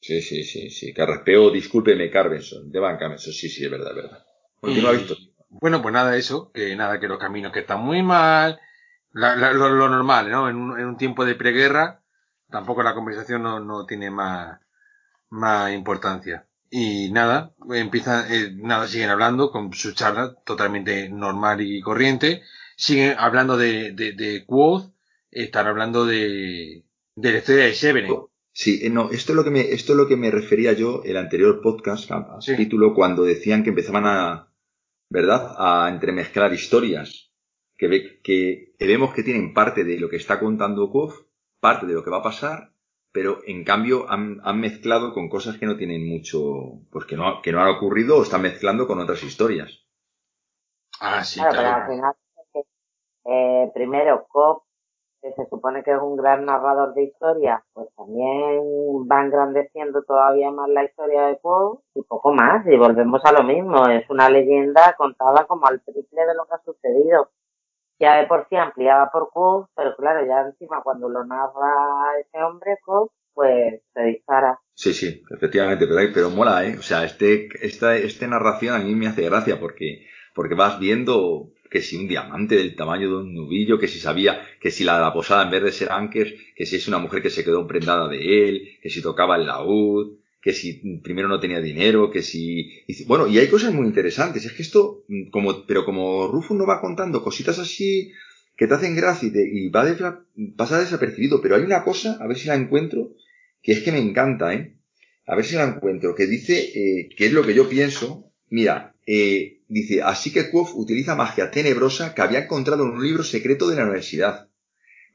Sí, 0.00 0.22
sí, 0.22 0.44
sí, 0.44 0.70
sí. 0.70 0.94
Carraspeo, 0.94 1.50
discúlpeme, 1.50 2.10
Carvenson. 2.10 2.70
Devan 2.70 2.96
Carvenson, 2.96 3.32
sí, 3.32 3.48
sí, 3.48 3.64
es 3.64 3.70
verdad, 3.70 3.90
es 3.90 3.96
verdad. 3.96 4.24
Porque 4.60 4.80
no 4.80 4.88
ha 4.88 4.92
visto. 4.92 5.14
Bueno, 5.50 5.82
pues 5.82 5.92
nada, 5.92 6.16
eso, 6.16 6.50
que 6.52 6.74
nada, 6.74 6.98
que 7.00 7.08
los 7.08 7.18
caminos 7.18 7.52
que 7.52 7.60
están 7.60 7.80
muy 7.80 8.02
mal, 8.02 8.60
lo, 9.12 9.88
normal, 9.88 10.30
¿no? 10.30 10.48
En 10.48 10.56
un, 10.56 10.96
tiempo 10.96 11.24
de 11.24 11.34
preguerra, 11.34 12.02
tampoco 12.48 12.82
la 12.82 12.94
conversación 12.94 13.42
no, 13.42 13.60
no 13.60 13.84
tiene 13.84 14.10
más, 14.10 14.60
más 15.28 15.72
importancia. 15.72 16.46
Y 16.70 17.10
nada, 17.10 17.52
empiezan, 17.72 18.32
eh, 18.32 18.52
nada, 18.54 18.86
siguen 18.86 19.10
hablando 19.10 19.50
con 19.50 19.72
su 19.72 19.92
charla 19.92 20.34
totalmente 20.44 21.08
normal 21.08 21.60
y 21.60 21.80
corriente. 21.80 22.42
Siguen 22.76 23.16
hablando 23.18 23.56
de, 23.56 23.92
de, 23.92 24.12
de 24.12 24.44
Quoth, 24.46 24.92
están 25.30 25.66
hablando 25.66 26.06
de, 26.06 26.84
de 27.16 27.32
la 27.32 27.38
historia 27.38 27.64
de 27.64 27.74
Severen. 27.74 28.14
Sí, 28.52 28.80
eh, 28.82 28.90
no, 28.90 29.10
esto 29.10 29.32
es 29.32 29.36
lo 29.36 29.44
que 29.44 29.50
me, 29.50 29.60
esto 29.60 29.92
es 29.92 29.98
lo 29.98 30.08
que 30.08 30.16
me 30.16 30.30
refería 30.30 30.72
yo 30.72 31.02
el 31.04 31.16
anterior 31.16 31.60
podcast, 31.60 32.10
al 32.10 32.40
título, 32.56 32.94
cuando 32.94 33.24
decían 33.24 33.62
que 33.62 33.70
empezaban 33.70 34.06
a, 34.06 34.52
¿verdad? 35.08 35.54
A 35.58 35.88
entremezclar 35.90 36.52
historias. 36.52 37.32
Que, 37.76 37.88
ve, 37.88 38.20
que, 38.22 38.74
vemos 38.78 39.14
que 39.14 39.22
tienen 39.22 39.54
parte 39.54 39.84
de 39.84 39.98
lo 39.98 40.08
que 40.08 40.16
está 40.16 40.38
contando 40.38 40.90
Kof, 40.90 41.22
parte 41.60 41.86
de 41.86 41.94
lo 41.94 42.04
que 42.04 42.10
va 42.10 42.18
a 42.18 42.22
pasar, 42.22 42.74
pero 43.12 43.38
en 43.46 43.64
cambio 43.64 44.08
han, 44.08 44.40
han, 44.44 44.60
mezclado 44.60 45.12
con 45.12 45.28
cosas 45.28 45.58
que 45.58 45.66
no 45.66 45.76
tienen 45.76 46.08
mucho, 46.08 46.80
pues 46.90 47.06
que 47.06 47.16
no, 47.16 47.42
que 47.42 47.52
no 47.52 47.60
han 47.60 47.74
ocurrido 47.74 48.18
o 48.18 48.22
están 48.22 48.42
mezclando 48.42 48.86
con 48.86 49.00
otras 49.00 49.22
historias. 49.22 49.84
Ah, 51.00 51.24
sí, 51.24 51.40
claro. 51.40 51.56
Pero 51.56 51.68
al 51.68 51.86
final, 51.86 52.14
eh, 53.24 53.70
primero, 53.74 54.26
Kof, 54.28 54.62
que 55.20 55.32
se 55.32 55.46
supone 55.48 55.82
que 55.82 55.92
es 55.92 56.00
un 56.00 56.16
gran 56.16 56.44
narrador 56.44 56.94
de 56.94 57.04
historias, 57.04 57.62
pues 57.72 57.88
también 57.96 58.60
va 59.10 59.22
engrandeciendo 59.22 60.02
todavía 60.04 60.50
más 60.50 60.68
la 60.68 60.84
historia 60.84 61.26
de 61.26 61.38
Kof 61.38 61.80
y 61.94 62.02
poco 62.02 62.32
más, 62.32 62.66
y 62.66 62.76
volvemos 62.76 63.24
a 63.24 63.32
lo 63.32 63.42
mismo, 63.42 63.86
es 63.88 64.08
una 64.08 64.30
leyenda 64.30 64.94
contada 64.96 65.46
como 65.46 65.66
al 65.66 65.82
triple 65.82 66.26
de 66.26 66.34
lo 66.34 66.46
que 66.46 66.54
ha 66.54 66.64
sucedido 66.64 67.30
ya 68.00 68.16
de 68.16 68.26
por 68.26 68.46
sí 68.48 68.56
ampliaba 68.56 69.10
por 69.12 69.30
Cook, 69.30 69.68
pero 69.76 69.94
claro, 69.94 70.26
ya 70.26 70.40
encima 70.40 70.82
cuando 70.82 71.08
lo 71.08 71.24
narra 71.24 72.18
ese 72.18 72.42
hombre, 72.42 72.78
Cook, 72.84 73.12
pues 73.34 73.82
se 73.92 74.02
dispara. 74.02 74.58
Sí, 74.74 74.94
sí, 74.94 75.22
efectivamente, 75.30 75.86
pero, 75.86 76.10
pero 76.12 76.30
mola, 76.30 76.64
¿eh? 76.64 76.76
O 76.78 76.82
sea, 76.82 77.04
este, 77.04 77.48
esta, 77.60 77.96
este 77.96 78.26
narración 78.26 78.74
a 78.74 78.78
mí 78.78 78.94
me 78.94 79.06
hace 79.06 79.22
gracia 79.22 79.60
porque, 79.60 80.06
porque 80.34 80.54
vas 80.54 80.80
viendo 80.80 81.50
que 81.70 81.82
si 81.82 81.96
un 81.96 82.08
diamante 82.08 82.56
del 82.56 82.74
tamaño 82.74 83.08
de 83.08 83.16
un 83.16 83.34
nubillo, 83.34 83.78
que 83.78 83.86
si 83.86 84.00
sabía, 84.00 84.40
que 84.60 84.70
si 84.70 84.82
la, 84.82 84.98
la 84.98 85.12
posada 85.12 85.44
en 85.44 85.50
vez 85.50 85.62
de 85.62 85.70
ser 85.70 85.92
Anker, 85.92 86.34
que 86.56 86.66
si 86.66 86.76
es 86.76 86.88
una 86.88 86.98
mujer 86.98 87.22
que 87.22 87.30
se 87.30 87.44
quedó 87.44 87.66
prendada 87.66 88.08
de 88.08 88.48
él, 88.48 88.78
que 88.82 88.90
si 88.90 89.02
tocaba 89.02 89.36
el 89.36 89.46
laúd, 89.46 90.18
que 90.40 90.52
si 90.52 91.00
primero 91.02 91.28
no 91.28 91.38
tenía 91.38 91.60
dinero, 91.60 92.10
que 92.10 92.22
si, 92.22 92.82
bueno, 93.06 93.26
y 93.26 93.38
hay 93.38 93.48
cosas 93.48 93.74
muy 93.74 93.86
interesantes, 93.86 94.44
es 94.44 94.52
que 94.52 94.62
esto, 94.62 95.04
mm, 95.08 95.30
como, 95.30 95.66
pero 95.66 95.84
como 95.84 96.28
Rufus 96.28 96.56
no 96.56 96.66
va 96.66 96.80
contando 96.80 97.22
cositas 97.22 97.58
así 97.58 98.12
que 98.56 98.66
te 98.66 98.74
hacen 98.74 98.96
gracia 98.96 99.28
y, 99.28 99.66
y 99.66 99.68
va 99.68 99.82
a 99.82 100.24
pasa 100.56 100.78
desapercibido, 100.78 101.40
pero 101.40 101.56
hay 101.56 101.62
una 101.62 101.84
cosa, 101.84 102.18
a 102.20 102.26
ver 102.26 102.38
si 102.38 102.48
la 102.48 102.54
encuentro, 102.54 103.12
que 103.62 103.72
es 103.72 103.80
que 103.80 103.92
me 103.92 103.98
encanta, 103.98 104.52
¿eh? 104.54 104.76
A 105.26 105.36
ver 105.36 105.44
si 105.44 105.54
la 105.56 105.64
encuentro, 105.64 106.14
que 106.14 106.26
dice, 106.26 106.58
eh, 106.74 107.08
que 107.16 107.26
es 107.26 107.32
lo 107.32 107.44
que 107.44 107.54
yo 107.54 107.68
pienso, 107.68 108.32
mira, 108.48 108.94
eh, 109.06 109.60
dice, 109.68 110.02
así 110.02 110.32
que 110.32 110.50
Quoth 110.50 110.74
utiliza 110.74 111.14
magia 111.14 111.50
tenebrosa 111.50 112.14
que 112.14 112.22
había 112.22 112.40
encontrado 112.40 112.84
en 112.84 112.90
un 112.90 113.02
libro 113.02 113.22
secreto 113.22 113.68
de 113.68 113.76
la 113.76 113.84
universidad. 113.84 114.48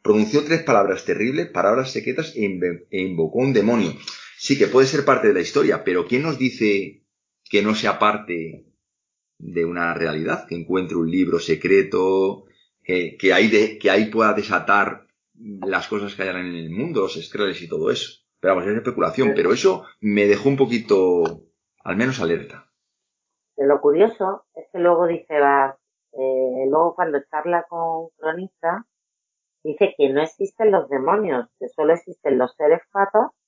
Pronunció 0.01 0.43
tres 0.43 0.63
palabras 0.63 1.03
terribles, 1.05 1.47
palabras 1.47 1.91
secretas 1.91 2.33
e, 2.35 2.45
e 2.91 3.01
invocó 3.01 3.39
un 3.39 3.53
demonio. 3.53 3.95
Sí, 4.37 4.57
que 4.57 4.67
puede 4.67 4.87
ser 4.87 5.05
parte 5.05 5.29
de 5.29 5.33
la 5.33 5.41
historia, 5.41 5.83
pero 5.83 6.05
¿quién 6.05 6.23
nos 6.23 6.37
dice 6.37 7.03
que 7.43 7.61
no 7.61 7.73
sea 7.75 7.99
parte 7.99 8.65
de 9.37 9.65
una 9.65 9.93
realidad? 9.93 10.45
Que 10.47 10.55
encuentre 10.55 10.97
un 10.97 11.09
libro 11.09 11.39
secreto, 11.39 12.45
que, 12.83 13.33
ahí, 13.33 13.49
de, 13.49 13.77
que 13.79 13.89
ahí 13.89 14.05
pueda 14.05 14.33
desatar 14.33 15.07
las 15.33 15.87
cosas 15.87 16.15
que 16.15 16.23
hayan 16.23 16.37
en 16.37 16.55
el 16.55 16.69
mundo, 16.69 17.01
los 17.01 17.17
estrellas 17.17 17.61
y 17.61 17.67
todo 17.67 17.91
eso. 17.91 18.21
Pero 18.39 18.55
vamos, 18.55 18.69
es 18.69 18.77
especulación, 18.77 19.33
pero 19.35 19.53
eso 19.53 19.85
me 19.99 20.27
dejó 20.27 20.49
un 20.49 20.57
poquito, 20.57 21.41
al 21.83 21.95
menos 21.95 22.19
alerta. 22.19 22.69
Lo 23.57 23.79
curioso 23.79 24.45
es 24.53 24.65
que 24.71 24.79
luego 24.79 25.07
dice, 25.07 25.39
va, 25.39 25.77
eh, 26.11 26.65
luego 26.69 26.93
cuando 26.95 27.19
charla 27.31 27.65
con 27.69 28.09
Cronista, 28.17 28.85
dice 29.63 29.95
que 29.97 30.09
no 30.09 30.21
existen 30.21 30.71
los 30.71 30.89
demonios, 30.89 31.47
que 31.59 31.69
solo 31.69 31.93
existen 31.93 32.37
los 32.37 32.53
seres 32.55 32.81
fatos 32.91 33.31
o 33.31 33.44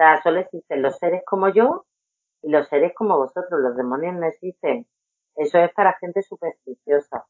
sea, 0.00 0.22
solo 0.22 0.40
existen 0.40 0.82
los 0.82 0.96
seres 0.98 1.22
como 1.26 1.52
yo 1.52 1.86
y 2.42 2.50
los 2.50 2.68
seres 2.68 2.92
como 2.94 3.18
vosotros. 3.18 3.60
Los 3.60 3.76
demonios 3.76 4.14
no 4.14 4.26
existen. 4.26 4.86
Eso 5.36 5.58
es 5.58 5.72
para 5.74 5.96
gente 6.00 6.22
supersticiosa. 6.22 7.26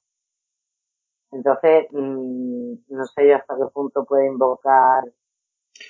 Entonces, 1.33 1.87
mmm, 1.91 2.75
no 2.89 3.07
sé 3.07 3.29
yo 3.29 3.37
hasta 3.37 3.55
qué 3.55 3.67
punto 3.73 4.05
puede 4.05 4.27
invocar. 4.27 5.05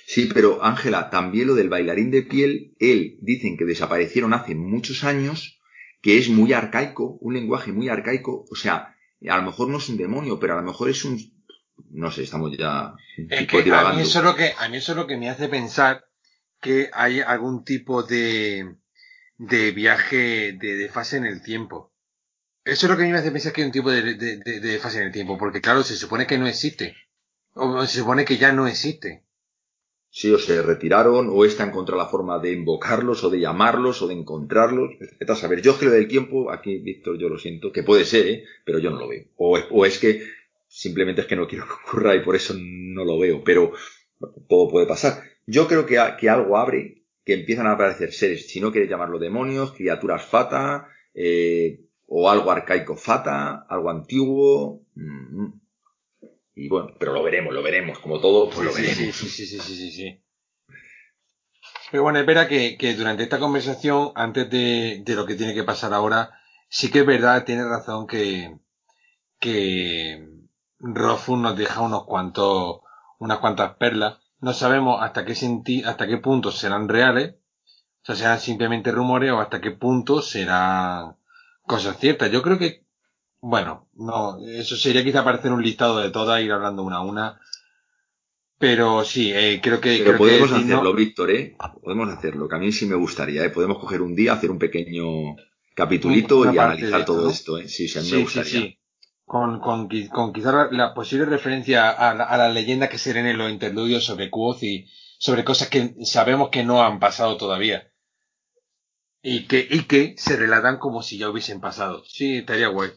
Sí, 0.05 0.29
pero 0.33 0.63
Ángela, 0.63 1.09
también 1.09 1.47
lo 1.47 1.55
del 1.55 1.69
bailarín 1.69 2.11
de 2.11 2.21
piel, 2.23 2.75
él 2.79 3.17
dicen 3.21 3.57
que 3.57 3.65
desaparecieron 3.65 4.33
hace 4.33 4.55
muchos 4.55 5.03
años, 5.03 5.59
que 6.01 6.17
es 6.17 6.29
muy 6.29 6.53
arcaico, 6.53 7.17
un 7.19 7.33
lenguaje 7.33 7.71
muy 7.71 7.89
arcaico, 7.89 8.45
o 8.49 8.55
sea, 8.55 8.95
a 9.27 9.37
lo 9.37 9.43
mejor 9.43 9.67
no 9.67 9.77
es 9.77 9.89
un 9.89 9.97
demonio, 9.97 10.39
pero 10.39 10.53
a 10.53 10.57
lo 10.57 10.63
mejor 10.63 10.89
es 10.89 11.03
un, 11.03 11.19
no 11.89 12.09
sé, 12.09 12.23
estamos 12.23 12.55
ya. 12.57 12.93
Es 13.29 13.47
que 13.47 13.71
a 13.71 13.93
mí 13.93 14.01
eso 14.01 14.19
es 14.19 14.25
lo 14.25 14.35
que 14.35 14.53
a 14.57 14.69
mí 14.69 14.77
eso 14.77 14.93
es 14.93 14.97
lo 14.97 15.07
que 15.07 15.17
me 15.17 15.29
hace 15.29 15.49
pensar 15.49 16.05
que 16.61 16.89
hay 16.93 17.19
algún 17.19 17.65
tipo 17.65 18.03
de, 18.03 18.75
de 19.37 19.71
viaje 19.71 20.53
de, 20.53 20.89
fase 20.89 21.17
en 21.17 21.25
el 21.25 21.41
tiempo. 21.41 21.91
Eso 22.63 22.85
es 22.85 22.89
lo 22.91 22.95
que 22.95 23.03
a 23.03 23.05
mí 23.07 23.11
me 23.11 23.17
hace 23.17 23.31
pensar 23.31 23.51
que 23.51 23.61
hay 23.61 23.65
un 23.67 23.73
tipo 23.73 23.89
de, 23.89 24.13
de, 24.15 24.79
fase 24.79 24.99
en 24.99 25.07
el 25.07 25.11
tiempo, 25.11 25.37
porque 25.37 25.61
claro, 25.61 25.83
se 25.83 25.95
supone 25.95 26.27
que 26.27 26.37
no 26.37 26.47
existe. 26.47 26.95
O 27.55 27.85
se 27.85 27.99
supone 27.99 28.23
que 28.23 28.37
ya 28.37 28.53
no 28.53 28.67
existe. 28.67 29.23
Sí, 30.11 30.31
o 30.31 30.37
se 30.37 30.61
retiraron, 30.61 31.29
o 31.31 31.45
esta 31.45 31.63
encontró 31.63 31.97
la 31.97 32.05
forma 32.05 32.37
de 32.37 32.51
invocarlos, 32.51 33.23
o 33.23 33.29
de 33.29 33.39
llamarlos, 33.39 34.01
o 34.01 34.07
de 34.07 34.13
encontrarlos. 34.13 34.91
a 35.27 35.35
saber, 35.35 35.61
yo 35.61 35.77
creo 35.77 35.91
del 35.91 36.07
tiempo, 36.07 36.51
aquí, 36.51 36.77
Víctor, 36.77 37.17
yo 37.17 37.29
lo 37.29 37.39
siento, 37.39 37.71
que 37.71 37.81
puede 37.81 38.05
ser, 38.05 38.27
¿eh? 38.27 38.43
pero 38.63 38.77
yo 38.77 38.91
no 38.91 38.99
lo 38.99 39.07
veo. 39.07 39.25
O, 39.37 39.57
o 39.57 39.85
es 39.85 39.97
que 39.97 40.21
simplemente 40.67 41.21
es 41.21 41.27
que 41.27 41.35
no 41.35 41.47
quiero 41.47 41.65
que 41.65 41.73
ocurra 41.73 42.15
y 42.15 42.23
por 42.23 42.35
eso 42.35 42.53
no 42.57 43.03
lo 43.03 43.17
veo, 43.17 43.43
pero 43.43 43.73
todo 44.47 44.69
puede 44.69 44.85
pasar. 44.85 45.23
Yo 45.51 45.67
creo 45.67 45.85
que, 45.85 45.99
que 46.17 46.29
algo 46.29 46.55
abre, 46.57 47.03
que 47.25 47.33
empiezan 47.33 47.67
a 47.67 47.73
aparecer 47.73 48.13
seres, 48.13 48.49
si 48.49 48.61
no 48.61 48.71
quieres 48.71 48.89
llamarlo 48.89 49.19
demonios, 49.19 49.73
criaturas 49.73 50.23
fata, 50.23 50.87
eh, 51.13 51.81
o 52.07 52.29
algo 52.29 52.51
arcaico 52.51 52.95
fata, 52.95 53.65
algo 53.67 53.89
antiguo. 53.89 54.85
Mm, 54.95 55.41
mm. 55.41 55.61
y 56.55 56.69
bueno, 56.69 56.95
pero 56.97 57.11
lo 57.11 57.21
veremos, 57.21 57.53
lo 57.53 57.61
veremos, 57.61 57.99
como 57.99 58.21
todo, 58.21 58.49
pues 58.49 58.65
lo 58.65 58.73
veremos. 58.73 58.95
Sí, 58.95 59.11
sí, 59.11 59.45
sí, 59.45 59.59
sí, 59.59 59.59
sí, 59.59 59.91
sí. 59.91 60.23
Pero 61.91 62.03
bueno, 62.03 62.19
espera 62.19 62.47
que, 62.47 62.77
que 62.77 62.95
durante 62.95 63.23
esta 63.23 63.39
conversación, 63.39 64.13
antes 64.15 64.49
de, 64.49 65.01
de, 65.03 65.15
lo 65.15 65.25
que 65.25 65.35
tiene 65.35 65.53
que 65.53 65.65
pasar 65.65 65.93
ahora, 65.93 66.29
sí 66.69 66.89
que 66.89 66.99
es 66.99 67.05
verdad, 67.05 67.43
tiene 67.43 67.65
razón 67.65 68.07
que, 68.07 68.55
que 69.37 70.29
Rofun 70.79 71.41
nos 71.41 71.57
deja 71.57 71.81
unos 71.81 72.05
cuantos, 72.05 72.79
unas 73.19 73.39
cuantas 73.39 73.75
perlas 73.75 74.21
no 74.41 74.53
sabemos 74.53 75.01
hasta 75.01 75.23
qué 75.23 75.35
senti 75.35 75.83
hasta 75.83 76.07
qué 76.07 76.17
punto 76.17 76.51
serán 76.51 76.89
reales, 76.89 77.35
o 78.01 78.05
sea, 78.05 78.15
serán 78.15 78.39
simplemente 78.39 78.91
rumores 78.91 79.31
o 79.31 79.39
hasta 79.39 79.61
qué 79.61 79.71
punto 79.71 80.21
serán 80.21 81.15
cosas 81.61 81.99
ciertas. 81.99 82.31
Yo 82.31 82.41
creo 82.41 82.57
que, 82.57 82.83
bueno, 83.39 83.87
no, 83.93 84.39
eso 84.45 84.75
sería 84.75 85.03
quizá 85.03 85.21
aparecer 85.21 85.51
un 85.51 85.61
listado 85.61 85.99
de 85.99 86.09
todas, 86.09 86.41
ir 86.41 86.51
hablando 86.51 86.83
una 86.83 86.97
a 86.97 87.01
una. 87.01 87.39
Pero 88.57 89.03
sí, 89.03 89.31
eh, 89.33 89.59
creo 89.61 89.79
que. 89.79 90.01
Pero 90.03 90.17
podemos 90.17 90.51
hacerlo, 90.51 90.93
Víctor, 90.93 91.31
¿eh? 91.31 91.55
Podemos 91.81 92.09
hacerlo, 92.09 92.47
que 92.47 92.55
a 92.55 92.59
mí 92.59 92.71
sí 92.71 92.85
me 92.85 92.95
gustaría, 92.95 93.43
¿eh? 93.43 93.49
Podemos 93.49 93.79
coger 93.79 94.01
un 94.01 94.15
día, 94.15 94.33
hacer 94.33 94.51
un 94.51 94.59
pequeño 94.59 95.35
capitulito 95.73 96.45
y 96.45 96.57
analizar 96.57 97.05
todo 97.05 97.29
esto, 97.29 97.57
¿eh? 97.57 97.67
Sí, 97.67 97.87
sí, 97.87 97.97
a 97.97 98.01
mí 98.03 98.11
me 98.11 98.21
gustaría. 98.23 98.51
Sí, 98.51 98.59
sí 98.59 98.80
con, 99.31 99.61
con, 99.61 99.87
con 100.09 100.33
quizá 100.33 100.67
la, 100.71 100.93
posible 100.93 101.23
referencia 101.23 101.89
a 101.89 102.13
la, 102.13 102.25
a 102.25 102.37
la, 102.37 102.49
leyenda 102.49 102.89
que 102.89 102.97
se 102.97 103.13
leen 103.13 103.27
en 103.27 103.37
los 103.37 103.49
interludios 103.49 104.03
sobre 104.03 104.29
Quoth 104.29 104.61
y 104.61 104.89
sobre 105.19 105.45
cosas 105.45 105.69
que 105.69 105.95
sabemos 106.03 106.49
que 106.49 106.65
no 106.65 106.83
han 106.83 106.99
pasado 106.99 107.37
todavía. 107.37 107.89
Y 109.21 109.47
que, 109.47 109.65
y 109.71 109.83
que 109.83 110.15
se 110.17 110.35
relatan 110.35 110.79
como 110.79 111.01
si 111.01 111.17
ya 111.17 111.29
hubiesen 111.29 111.61
pasado. 111.61 112.03
Sí, 112.05 112.39
estaría 112.39 112.67
guay. 112.67 112.91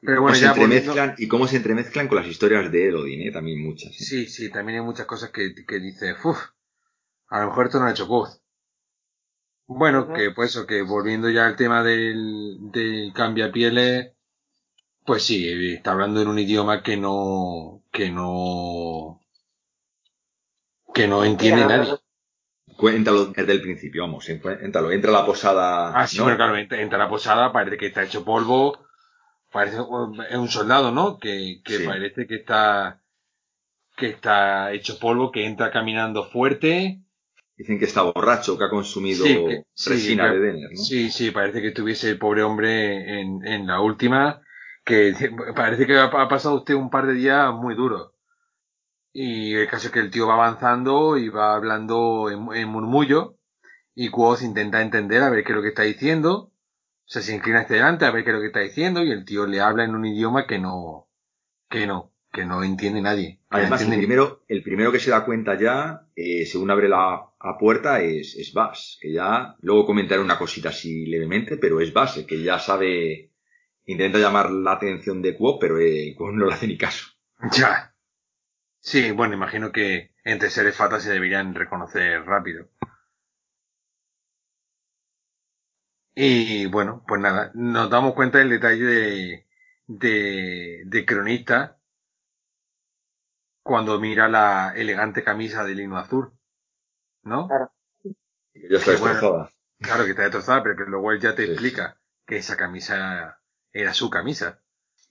Pero 0.00 0.22
bueno, 0.22 0.36
se 0.36 0.42
ya 0.42 0.50
entremezclan, 0.50 1.16
y 1.18 1.26
cómo 1.26 1.48
se 1.48 1.56
entremezclan 1.56 2.06
con 2.06 2.18
las 2.18 2.28
historias 2.28 2.70
de 2.70 2.86
Elodin, 2.86 3.26
¿eh? 3.26 3.32
también 3.32 3.60
muchas. 3.60 3.90
¿eh? 3.90 4.04
Sí, 4.04 4.26
sí, 4.26 4.48
también 4.48 4.78
hay 4.78 4.84
muchas 4.84 5.06
cosas 5.06 5.30
que, 5.30 5.56
que 5.66 5.80
dice, 5.80 6.14
uff, 6.22 6.38
a 7.26 7.40
lo 7.40 7.48
mejor 7.48 7.66
esto 7.66 7.80
no 7.80 7.86
ha 7.86 7.90
hecho 7.90 8.06
voz. 8.06 8.40
Bueno, 9.66 10.12
que 10.14 10.30
pues 10.30 10.50
eso, 10.50 10.68
que 10.68 10.82
volviendo 10.82 11.28
ya 11.30 11.46
al 11.46 11.56
tema 11.56 11.82
del, 11.82 12.58
del 12.70 13.12
cambia 13.12 13.50
pieles, 13.50 14.12
pues 15.08 15.24
sí, 15.24 15.72
está 15.72 15.92
hablando 15.92 16.20
en 16.20 16.28
un 16.28 16.38
idioma 16.38 16.82
que 16.82 16.94
no, 16.98 17.82
que 17.90 18.10
no, 18.10 19.22
que 20.92 21.08
no 21.08 21.24
entiende 21.24 21.64
Mira, 21.64 21.78
nadie. 21.78 21.94
Cuéntalo 22.76 23.24
desde 23.24 23.52
el 23.52 23.62
principio, 23.62 24.02
vamos, 24.02 24.28
cuéntalo. 24.42 24.92
Entra 24.92 25.10
a 25.10 25.14
la 25.14 25.24
posada. 25.24 25.98
Ah, 25.98 26.06
sí, 26.06 26.18
¿no? 26.18 26.26
pero 26.26 26.36
claro, 26.36 26.56
entra, 26.58 26.98
la 26.98 27.08
posada, 27.08 27.50
parece 27.50 27.78
que 27.78 27.86
está 27.86 28.02
hecho 28.04 28.22
polvo, 28.22 28.80
parece 29.50 29.78
es 29.78 30.36
un 30.36 30.48
soldado, 30.50 30.92
¿no? 30.92 31.18
Que, 31.18 31.62
que 31.64 31.78
Sí. 31.78 31.84
parece 31.86 32.26
que 32.26 32.34
está, 32.34 33.00
que 33.96 34.08
está 34.10 34.72
hecho 34.74 34.98
polvo, 34.98 35.32
que 35.32 35.46
entra 35.46 35.70
caminando 35.70 36.24
fuerte. 36.24 37.00
Dicen 37.56 37.78
que 37.78 37.86
está 37.86 38.02
borracho, 38.02 38.58
que 38.58 38.64
ha 38.64 38.68
consumido 38.70 39.24
Sí, 39.24 39.34
que- 39.48 39.62
sí, 39.72 39.90
resina 39.90 40.24
que- 40.28 40.34
de 40.34 40.40
Denner, 40.40 40.70
¿no? 40.70 40.76
Sí, 40.76 41.10
sí, 41.10 41.30
parece 41.30 41.62
que 41.62 41.68
estuviese 41.68 42.10
el 42.10 42.18
pobre 42.18 42.42
hombre 42.42 43.20
en, 43.22 43.42
en 43.46 43.66
la 43.66 43.80
última, 43.80 44.42
que 44.88 45.14
parece 45.54 45.86
que 45.86 45.98
ha, 45.98 46.10
pasado 46.28 46.56
usted 46.56 46.74
un 46.74 46.90
par 46.90 47.06
de 47.06 47.12
días 47.12 47.52
muy 47.52 47.74
duros. 47.74 48.12
Y 49.12 49.54
el 49.54 49.68
caso 49.68 49.88
es 49.88 49.92
que 49.92 50.00
el 50.00 50.10
tío 50.10 50.26
va 50.26 50.34
avanzando 50.34 51.18
y 51.18 51.28
va 51.28 51.54
hablando 51.54 52.30
en, 52.30 52.48
en 52.56 52.68
murmullo, 52.68 53.36
y 53.94 54.10
Quoth 54.10 54.42
intenta 54.42 54.80
entender 54.80 55.22
a 55.22 55.30
ver 55.30 55.44
qué 55.44 55.52
es 55.52 55.56
lo 55.56 55.62
que 55.62 55.68
está 55.68 55.82
diciendo, 55.82 56.52
o 57.08 57.10
sea, 57.10 57.20
se 57.20 57.34
inclina 57.34 57.60
hacia 57.60 57.76
adelante 57.76 58.04
a 58.04 58.10
ver 58.10 58.22
qué 58.22 58.30
es 58.30 58.36
lo 58.36 58.40
que 58.40 58.46
está 58.48 58.60
diciendo, 58.60 59.02
y 59.02 59.10
el 59.10 59.24
tío 59.24 59.46
le 59.46 59.60
habla 59.60 59.84
en 59.84 59.94
un 59.94 60.04
idioma 60.04 60.46
que 60.46 60.58
no, 60.58 61.08
que 61.68 61.86
no, 61.86 62.12
que 62.32 62.44
no 62.44 62.62
entiende 62.62 63.02
nadie. 63.02 63.40
Además, 63.50 63.80
el 63.80 63.86
entiende 63.86 64.06
primero, 64.06 64.44
el 64.46 64.62
primero 64.62 64.92
que 64.92 65.00
se 65.00 65.10
da 65.10 65.24
cuenta 65.24 65.58
ya, 65.58 66.06
eh, 66.14 66.46
según 66.46 66.70
abre 66.70 66.88
la, 66.88 67.30
la 67.42 67.58
puerta, 67.58 68.00
es, 68.00 68.36
es 68.36 68.52
Bass, 68.52 68.98
que 69.00 69.12
ya, 69.12 69.56
luego 69.60 69.86
comentaré 69.86 70.20
una 70.20 70.38
cosita 70.38 70.68
así 70.68 71.06
levemente, 71.06 71.56
pero 71.56 71.80
es 71.80 71.92
Bass, 71.92 72.18
el 72.18 72.26
que 72.26 72.42
ya 72.42 72.58
sabe, 72.58 73.32
intenta 73.88 74.18
llamar 74.18 74.50
la 74.52 74.72
atención 74.74 75.20
de 75.22 75.36
Quo, 75.36 75.58
pero 75.58 75.80
eh, 75.80 76.14
Quo 76.16 76.32
no 76.32 76.46
le 76.46 76.54
hace 76.54 76.68
ni 76.68 76.78
caso. 76.78 77.06
Ya. 77.58 77.94
Sí, 78.80 79.12
bueno, 79.12 79.34
imagino 79.34 79.72
que 79.72 80.14
entre 80.24 80.50
seres 80.50 80.76
fatas 80.76 81.04
se 81.04 81.12
deberían 81.12 81.54
reconocer 81.54 82.24
rápido. 82.24 82.70
Y 86.14 86.66
bueno, 86.66 87.02
pues 87.06 87.20
nada, 87.20 87.50
nos 87.54 87.88
damos 87.90 88.14
cuenta 88.14 88.38
del 88.38 88.50
detalle 88.50 88.84
de, 88.84 89.46
de, 89.86 90.82
de 90.84 91.06
cronista 91.06 91.78
cuando 93.62 94.00
mira 94.00 94.28
la 94.28 94.72
elegante 94.74 95.22
camisa 95.22 95.62
de 95.64 95.74
lino 95.76 95.96
azul, 95.96 96.32
¿no? 97.24 97.48
Claro. 97.48 97.72
Que 98.54 98.68
ya 98.70 98.78
está 98.78 98.92
bueno. 98.96 99.20
destrozada. 99.20 99.50
Claro 99.80 100.04
que 100.04 100.10
está 100.10 100.22
destrozada, 100.22 100.62
pero 100.62 100.76
que 100.76 100.84
luego 100.90 101.12
él 101.12 101.20
ya 101.20 101.34
te 101.34 101.44
Sí, 101.44 101.46
explica 101.46 102.00
que 102.26 102.38
esa 102.38 102.56
camisa 102.56 103.37
era 103.80 103.94
su 103.94 104.10
camisa. 104.10 104.62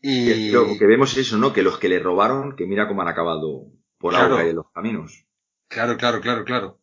Y 0.01 0.51
lo 0.51 0.77
que 0.77 0.85
vemos 0.85 1.11
es 1.13 1.19
eso, 1.27 1.37
¿no? 1.37 1.53
Que 1.53 1.63
los 1.63 1.79
que 1.79 1.89
le 1.89 1.99
robaron, 1.99 2.55
que 2.55 2.65
mira 2.67 2.87
cómo 2.87 3.01
han 3.01 3.07
acabado 3.07 3.71
por 3.97 4.13
Claro. 4.13 4.35
ahora 4.35 4.45
y 4.47 4.49
en 4.51 4.55
los 4.57 4.71
caminos. 4.71 5.25
Claro, 5.69 5.97
claro, 5.97 6.21
claro, 6.21 6.43
claro. 6.45 6.81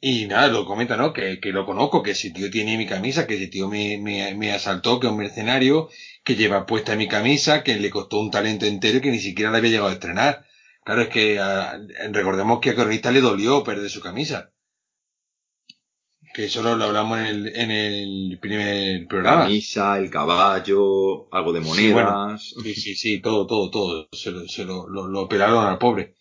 Y 0.00 0.26
nada, 0.26 0.48
lo 0.48 0.66
comenta, 0.66 0.96
¿no? 0.96 1.12
Que, 1.14 1.40
que 1.40 1.50
lo 1.50 1.64
conozco, 1.64 2.02
que 2.02 2.10
ese 2.12 2.30
tío 2.30 2.50
tiene 2.50 2.76
mi 2.76 2.86
camisa, 2.86 3.26
que 3.26 3.36
ese 3.36 3.46
tío 3.48 3.68
me, 3.68 3.98
me, 3.98 4.34
me 4.34 4.52
asaltó, 4.52 5.00
que 5.00 5.06
es 5.06 5.12
un 5.12 5.18
mercenario, 5.18 5.88
que 6.24 6.36
lleva 6.36 6.66
puesta 6.66 6.94
mi 6.96 7.08
camisa, 7.08 7.62
que 7.64 7.76
le 7.76 7.90
costó 7.90 8.20
un 8.20 8.30
talento 8.30 8.66
entero 8.66 8.98
y 8.98 9.00
que 9.00 9.10
ni 9.10 9.18
siquiera 9.18 9.50
la 9.50 9.58
había 9.58 9.70
llegado 9.70 9.88
a 9.88 9.94
estrenar. 9.94 10.44
Claro, 10.84 11.02
es 11.02 11.08
que 11.08 11.38
ah, 11.40 11.78
recordemos 12.12 12.60
que 12.60 12.70
a 12.70 12.74
Cronista 12.74 13.10
le 13.10 13.22
dolió 13.22 13.64
perder 13.64 13.88
su 13.90 14.00
camisa. 14.02 14.52
Que 16.34 16.44
eso 16.46 16.62
lo, 16.62 16.76
lo 16.76 16.84
hablamos 16.84 17.18
en 17.20 17.26
el, 17.26 17.56
en 17.56 17.70
el 17.70 18.38
primer 18.40 19.06
programa. 19.06 19.44
Camisa, 19.44 19.98
el 19.98 20.10
caballo, 20.10 21.28
algo 21.32 21.52
de 21.52 21.62
Sí, 21.62 21.92
bueno. 21.92 22.10
monedas. 22.12 22.54
Sí, 22.62 22.74
sí, 22.74 22.94
sí, 22.96 23.20
todo, 23.22 23.46
todo, 23.46 23.70
todo. 23.70 24.08
Se 24.12 24.30
lo, 24.32 24.46
se 24.48 24.64
lo, 24.64 24.88
lo, 24.88 25.06
lo 25.08 25.28
pelaron 25.28 25.64
al 25.64 25.78
pobre. 25.78 26.14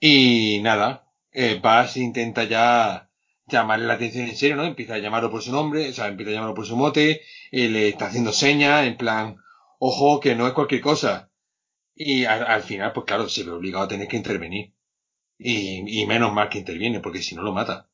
Y 0.00 0.60
nada, 0.62 1.10
eh, 1.32 1.60
Bass 1.62 1.96
intenta 1.96 2.44
ya 2.44 3.10
llamarle 3.46 3.86
la 3.86 3.94
atención 3.94 4.26
en 4.28 4.36
serio, 4.36 4.56
¿no? 4.56 4.64
Empieza 4.64 4.94
a 4.94 4.98
llamarlo 4.98 5.30
por 5.30 5.42
su 5.42 5.52
nombre, 5.52 5.88
o 5.90 5.92
sea, 5.92 6.08
empieza 6.08 6.30
a 6.32 6.34
llamarlo 6.34 6.54
por 6.54 6.66
su 6.66 6.76
mote, 6.76 7.22
y 7.50 7.68
le 7.68 7.88
está 7.88 8.06
haciendo 8.06 8.32
señas, 8.32 8.86
en 8.86 8.96
plan, 8.96 9.36
ojo, 9.78 10.20
que 10.20 10.34
no 10.36 10.46
es 10.46 10.52
cualquier 10.54 10.80
cosa. 10.82 11.30
Y 11.94 12.24
al, 12.26 12.44
al 12.46 12.62
final, 12.62 12.92
pues 12.94 13.06
claro, 13.06 13.28
se 13.28 13.44
ve 13.44 13.52
obligado 13.52 13.84
a 13.84 13.88
tener 13.88 14.08
que 14.08 14.16
intervenir. 14.18 14.74
Y, 15.38 16.02
y 16.02 16.06
menos 16.06 16.32
mal 16.32 16.48
que 16.50 16.58
interviene, 16.58 17.00
porque 17.00 17.22
si 17.22 17.34
no 17.34 17.42
lo 17.42 17.52
mata. 17.52 17.88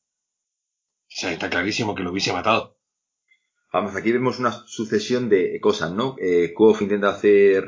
O 1.13 1.15
sea, 1.19 1.31
está 1.31 1.49
clarísimo 1.49 1.95
que 1.95 2.03
lo 2.03 2.11
hubiese 2.11 2.33
matado. 2.33 2.77
Vamos, 3.71 3.95
aquí 3.95 4.11
vemos 4.11 4.39
una 4.39 4.51
sucesión 4.67 5.29
de 5.29 5.59
cosas, 5.61 5.91
¿no? 5.91 6.15
Eh, 6.19 6.53
Quoth 6.53 6.81
intenta 6.81 7.09
hacer 7.09 7.65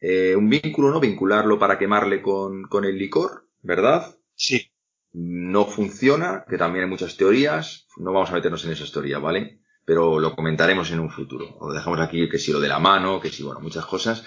eh, 0.00 0.34
un 0.36 0.48
vínculo, 0.48 0.90
¿no? 0.90 1.00
Vincularlo 1.00 1.58
para 1.58 1.78
quemarle 1.78 2.22
con, 2.22 2.64
con 2.64 2.84
el 2.84 2.98
licor, 2.98 3.48
¿verdad? 3.62 4.16
Sí, 4.34 4.70
No 5.12 5.66
funciona, 5.66 6.44
que 6.48 6.58
también 6.58 6.84
hay 6.84 6.90
muchas 6.90 7.16
teorías. 7.16 7.86
No 7.96 8.12
vamos 8.12 8.30
a 8.30 8.34
meternos 8.34 8.64
en 8.64 8.72
esas 8.72 8.92
teorías, 8.92 9.20
¿vale? 9.22 9.60
Pero 9.84 10.20
lo 10.20 10.34
comentaremos 10.34 10.90
en 10.92 11.00
un 11.00 11.10
futuro. 11.10 11.58
Lo 11.60 11.72
dejamos 11.72 12.00
aquí, 12.00 12.28
que 12.28 12.38
si 12.38 12.52
lo 12.52 12.60
de 12.60 12.68
la 12.68 12.78
mano, 12.78 13.20
que 13.20 13.30
si, 13.30 13.42
bueno, 13.42 13.60
muchas 13.60 13.86
cosas. 13.86 14.24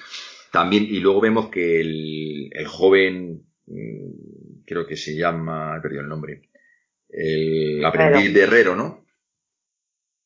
También, 0.51 0.83
y 0.85 0.99
luego 0.99 1.21
vemos 1.21 1.49
que 1.49 1.81
el, 1.81 2.49
el 2.53 2.67
joven, 2.67 3.47
mm, 3.67 4.63
creo 4.65 4.85
que 4.87 4.95
se 4.97 5.15
llama, 5.17 5.77
he 5.77 5.81
perdido 5.81 6.01
el 6.03 6.09
nombre, 6.09 6.49
el 7.15 7.83
aprendiz 7.85 8.33
de 8.33 8.41
herrero, 8.41 8.75
¿no? 8.75 9.05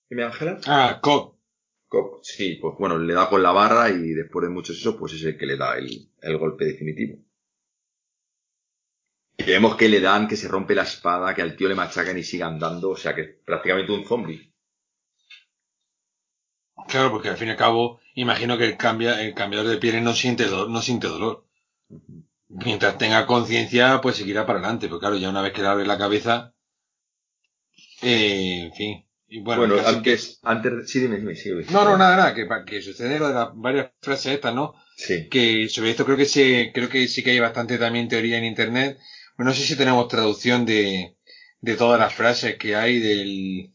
Dime, 0.09 0.23
Ángela. 0.23 0.59
Ah, 0.67 0.99
Cobb. 1.01 1.35
Co- 1.87 2.19
Sí, 2.21 2.57
pues 2.61 2.75
bueno, 2.77 2.97
le 2.99 3.13
da 3.13 3.29
con 3.29 3.41
la 3.41 3.51
barra 3.51 3.89
y 3.89 4.09
después 4.13 4.43
de 4.43 4.49
muchos 4.53 4.77
eso, 4.77 4.97
pues 4.99 5.13
es 5.13 5.23
el 5.23 5.37
que 5.37 5.45
le 5.47 5.57
da 5.57 5.77
el, 5.77 6.11
el 6.21 6.37
golpe 6.37 6.65
definitivo. 6.65 7.17
Y 9.39 9.43
vemos 9.43 9.75
que 9.75 9.89
le 9.89 10.01
dan, 10.01 10.27
que 10.27 10.35
se 10.35 10.47
rompe 10.47 10.75
la 10.75 10.83
espada, 10.83 11.33
que 11.33 11.41
al 11.41 11.55
tío 11.55 11.67
le 11.67 11.73
machacan 11.73 12.15
y 12.19 12.23
sigue 12.23 12.43
andando, 12.43 12.91
o 12.91 12.95
sea 12.95 13.15
que 13.15 13.21
es 13.21 13.29
prácticamente 13.43 13.91
un 13.91 14.05
zombie. 14.05 14.53
Claro, 16.89 17.09
porque 17.11 17.29
al 17.29 17.37
fin 17.37 17.47
y 17.47 17.51
al 17.51 17.55
cabo, 17.57 18.01
imagino 18.15 18.57
que 18.57 18.65
el, 18.65 18.75
cambia, 18.75 19.21
el 19.23 19.33
cambiador 19.33 19.69
de 19.69 19.77
pieles 19.77 20.01
no 20.03 20.13
siente 20.13 20.45
dolor, 20.45 20.69
no 20.69 20.81
siente 20.81 21.07
dolor. 21.07 21.45
Mientras 22.49 22.97
tenga 22.99 23.25
conciencia, 23.25 24.01
pues 24.01 24.17
seguirá 24.17 24.45
para 24.45 24.59
adelante. 24.59 24.87
Pero 24.87 24.99
claro, 24.99 25.15
ya 25.17 25.29
una 25.29 25.41
vez 25.41 25.53
que 25.53 25.61
le 25.61 25.67
abre 25.67 25.85
la 25.87 25.97
cabeza, 25.97 26.53
eh, 28.01 28.63
en 28.65 28.73
fin. 28.73 29.05
Y 29.31 29.41
bueno, 29.41 29.67
Bueno, 29.67 29.87
antes, 29.87 30.39
antes, 30.41 30.89
sí, 30.89 30.99
dime, 30.99 31.17
dime, 31.17 31.35
sí. 31.35 31.51
no, 31.71 31.83
no, 31.85 31.97
nada, 31.97 32.15
nada, 32.17 32.33
que, 32.33 32.47
que 32.65 32.81
sucede 32.81 33.19
lo 33.19 33.27
de 33.27 33.35
las 33.35 33.49
varias 33.53 33.91
frases 34.01 34.33
estas, 34.33 34.55
¿no? 34.55 34.73
Sí. 34.95 35.29
Que 35.29 35.69
sobre 35.69 35.91
esto 35.91 36.03
creo 36.03 36.17
que 36.17 36.25
se, 36.25 36.71
creo 36.73 36.89
que 36.89 37.07
sí 37.07 37.21
que 37.23 37.31
hay 37.31 37.39
bastante 37.39 37.77
también 37.77 38.07
teoría 38.07 38.37
en 38.39 38.45
internet. 38.45 38.97
Bueno, 39.37 39.51
no 39.51 39.55
sé 39.55 39.63
si 39.63 39.75
tenemos 39.77 40.07
traducción 40.07 40.65
de, 40.65 41.15
de 41.61 41.75
todas 41.75 41.99
las 41.99 42.13
frases 42.15 42.55
que 42.57 42.75
hay 42.75 42.97
del, 42.99 43.71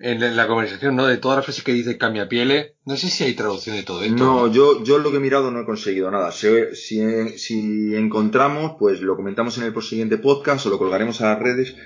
en 0.00 0.20
la- 0.20 0.26
en 0.26 0.36
la 0.36 0.48
conversación, 0.48 0.96
¿no? 0.96 1.06
De 1.06 1.16
todas 1.18 1.36
las 1.36 1.44
frases 1.46 1.62
que 1.62 1.72
dice 1.72 1.96
cambia 1.96 2.28
pieles. 2.28 2.72
No 2.84 2.96
sé 2.96 3.08
si 3.08 3.22
hay 3.22 3.34
traducción 3.34 3.76
de 3.76 3.84
todo 3.84 4.02
esto. 4.02 4.16
No, 4.16 4.52
yo, 4.52 4.82
yo 4.84 4.98
lo 4.98 5.12
que 5.12 5.18
he 5.18 5.20
mirado 5.20 5.52
no 5.52 5.60
he 5.60 5.64
conseguido 5.64 6.10
nada. 6.10 6.32
Si, 6.32 6.48
si, 6.74 6.98
si 7.38 7.94
encontramos, 7.94 8.72
pues 8.80 9.00
lo 9.00 9.14
comentamos 9.16 9.56
en 9.58 9.64
el 9.64 9.82
siguiente 9.82 10.18
podcast 10.18 10.66
o 10.66 10.70
lo 10.70 10.78
colgaremos 10.78 11.20
a 11.20 11.30
las 11.34 11.38
redes. 11.38 11.76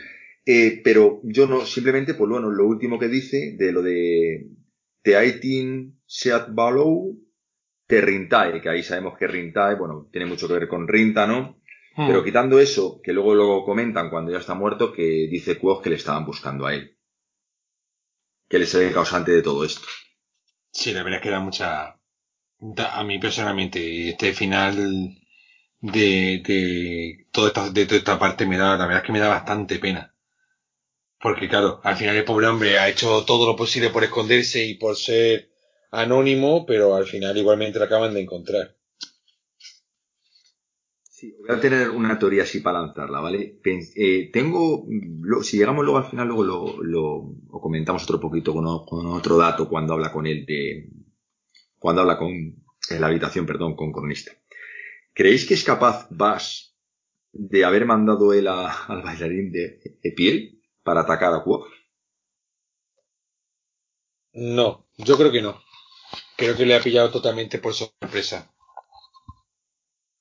Eh, 0.44 0.80
pero 0.84 1.20
yo 1.24 1.46
no, 1.46 1.64
simplemente, 1.66 2.14
pues 2.14 2.28
bueno, 2.30 2.50
lo 2.50 2.66
último 2.66 2.98
que 2.98 3.08
dice 3.08 3.54
de 3.56 3.72
lo 3.72 3.82
de 3.82 4.48
Teaitin 5.02 6.00
Seat 6.06 6.48
Balou, 6.52 7.18
te 7.86 8.00
Rintae, 8.00 8.60
que 8.62 8.68
ahí 8.70 8.82
sabemos 8.82 9.18
que 9.18 9.26
Rintae, 9.28 9.76
bueno, 9.76 10.08
tiene 10.12 10.26
mucho 10.26 10.48
que 10.48 10.54
ver 10.54 10.68
con 10.68 10.88
Rinta, 10.88 11.26
¿no? 11.26 11.60
Hmm. 11.96 12.06
Pero 12.06 12.24
quitando 12.24 12.58
eso, 12.60 13.00
que 13.02 13.12
luego 13.12 13.34
lo 13.34 13.64
comentan 13.64 14.10
cuando 14.10 14.32
ya 14.32 14.38
está 14.38 14.54
muerto, 14.54 14.92
que 14.92 15.28
dice 15.30 15.58
Quoth 15.58 15.82
que 15.82 15.90
le 15.90 15.96
estaban 15.96 16.26
buscando 16.26 16.66
a 16.66 16.74
él. 16.74 16.96
Que 18.48 18.56
él 18.58 18.62
es 18.62 18.74
el 18.76 18.92
causante 18.92 19.32
de 19.32 19.42
todo 19.42 19.64
esto. 19.64 19.88
Sí, 20.72 20.92
la 20.92 21.02
verdad 21.02 21.18
es 21.20 21.22
que 21.24 21.30
da 21.30 21.40
mucha. 21.40 21.96
da- 22.58 22.94
a 23.00 23.04
mí 23.04 23.18
personalmente, 23.20 24.10
este 24.10 24.32
final 24.34 24.76
de, 25.80 26.42
de, 26.46 27.26
toda 27.32 27.48
esta, 27.48 27.70
de 27.70 27.86
toda 27.86 27.98
esta 27.98 28.18
parte 28.18 28.46
me 28.46 28.56
da, 28.56 28.76
la 28.76 28.86
verdad 28.86 29.02
es 29.02 29.06
que 29.06 29.12
me 29.12 29.18
da 29.20 29.28
bastante 29.28 29.78
pena. 29.78 30.11
Porque 31.22 31.48
claro, 31.48 31.80
al 31.84 31.96
final 31.96 32.16
el 32.16 32.24
pobre 32.26 32.48
hombre 32.48 32.78
ha 32.78 32.86
hecho 32.86 33.24
todo 33.24 33.46
lo 33.46 33.56
posible 33.56 33.88
por 33.88 34.04
esconderse 34.04 34.62
y 34.66 34.74
por 34.74 34.94
ser 34.94 35.48
anónimo, 35.90 36.66
pero 36.66 36.94
al 36.94 37.06
final 37.06 37.34
igualmente 37.38 37.78
lo 37.78 37.86
acaban 37.86 38.12
de 38.12 38.20
encontrar. 38.20 38.76
Sí, 41.08 41.34
voy 41.40 41.56
a 41.56 41.60
tener 41.60 41.90
una 41.90 42.18
teoría 42.18 42.42
así 42.42 42.60
para 42.60 42.80
lanzarla, 42.80 43.20
¿vale? 43.20 43.60
Eh, 43.64 44.30
tengo, 44.32 44.84
si 45.42 45.58
llegamos 45.58 45.84
luego 45.84 45.98
al 45.98 46.06
final, 46.10 46.26
luego 46.28 46.44
lo, 46.44 46.82
lo- 46.82 47.60
comentamos 47.60 48.02
otro 48.04 48.18
poquito 48.20 48.52
con, 48.52 48.66
otro 48.66 49.36
dato 49.36 49.68
cuando 49.68 49.92
habla 49.94 50.10
con 50.12 50.26
él 50.26 50.44
de, 50.46 50.88
cuando 51.78 52.02
habla 52.02 52.18
con, 52.18 52.30
en 52.32 53.00
la 53.00 53.08
habitación, 53.08 53.46
perdón, 53.46 53.76
con 53.76 53.92
cronista. 53.92 54.32
¿Creéis 55.14 55.46
que 55.46 55.54
es 55.54 55.64
capaz 55.64 56.08
Bass 56.10 56.76
de 57.32 57.64
haber 57.64 57.86
mandado 57.86 58.34
él 58.34 58.48
al 58.48 59.02
bailarín 59.02 59.52
de, 59.52 59.80
piel 60.16 60.61
para 60.82 61.00
atacar 61.00 61.34
a 61.34 61.42
Quoth? 61.42 61.66
No, 64.32 64.86
yo 64.96 65.16
creo 65.16 65.30
que 65.30 65.42
no. 65.42 65.60
Creo 66.36 66.56
que 66.56 66.66
le 66.66 66.74
ha 66.74 66.80
pillado 66.80 67.10
totalmente 67.10 67.58
por 67.58 67.74
sorpresa. 67.74 68.50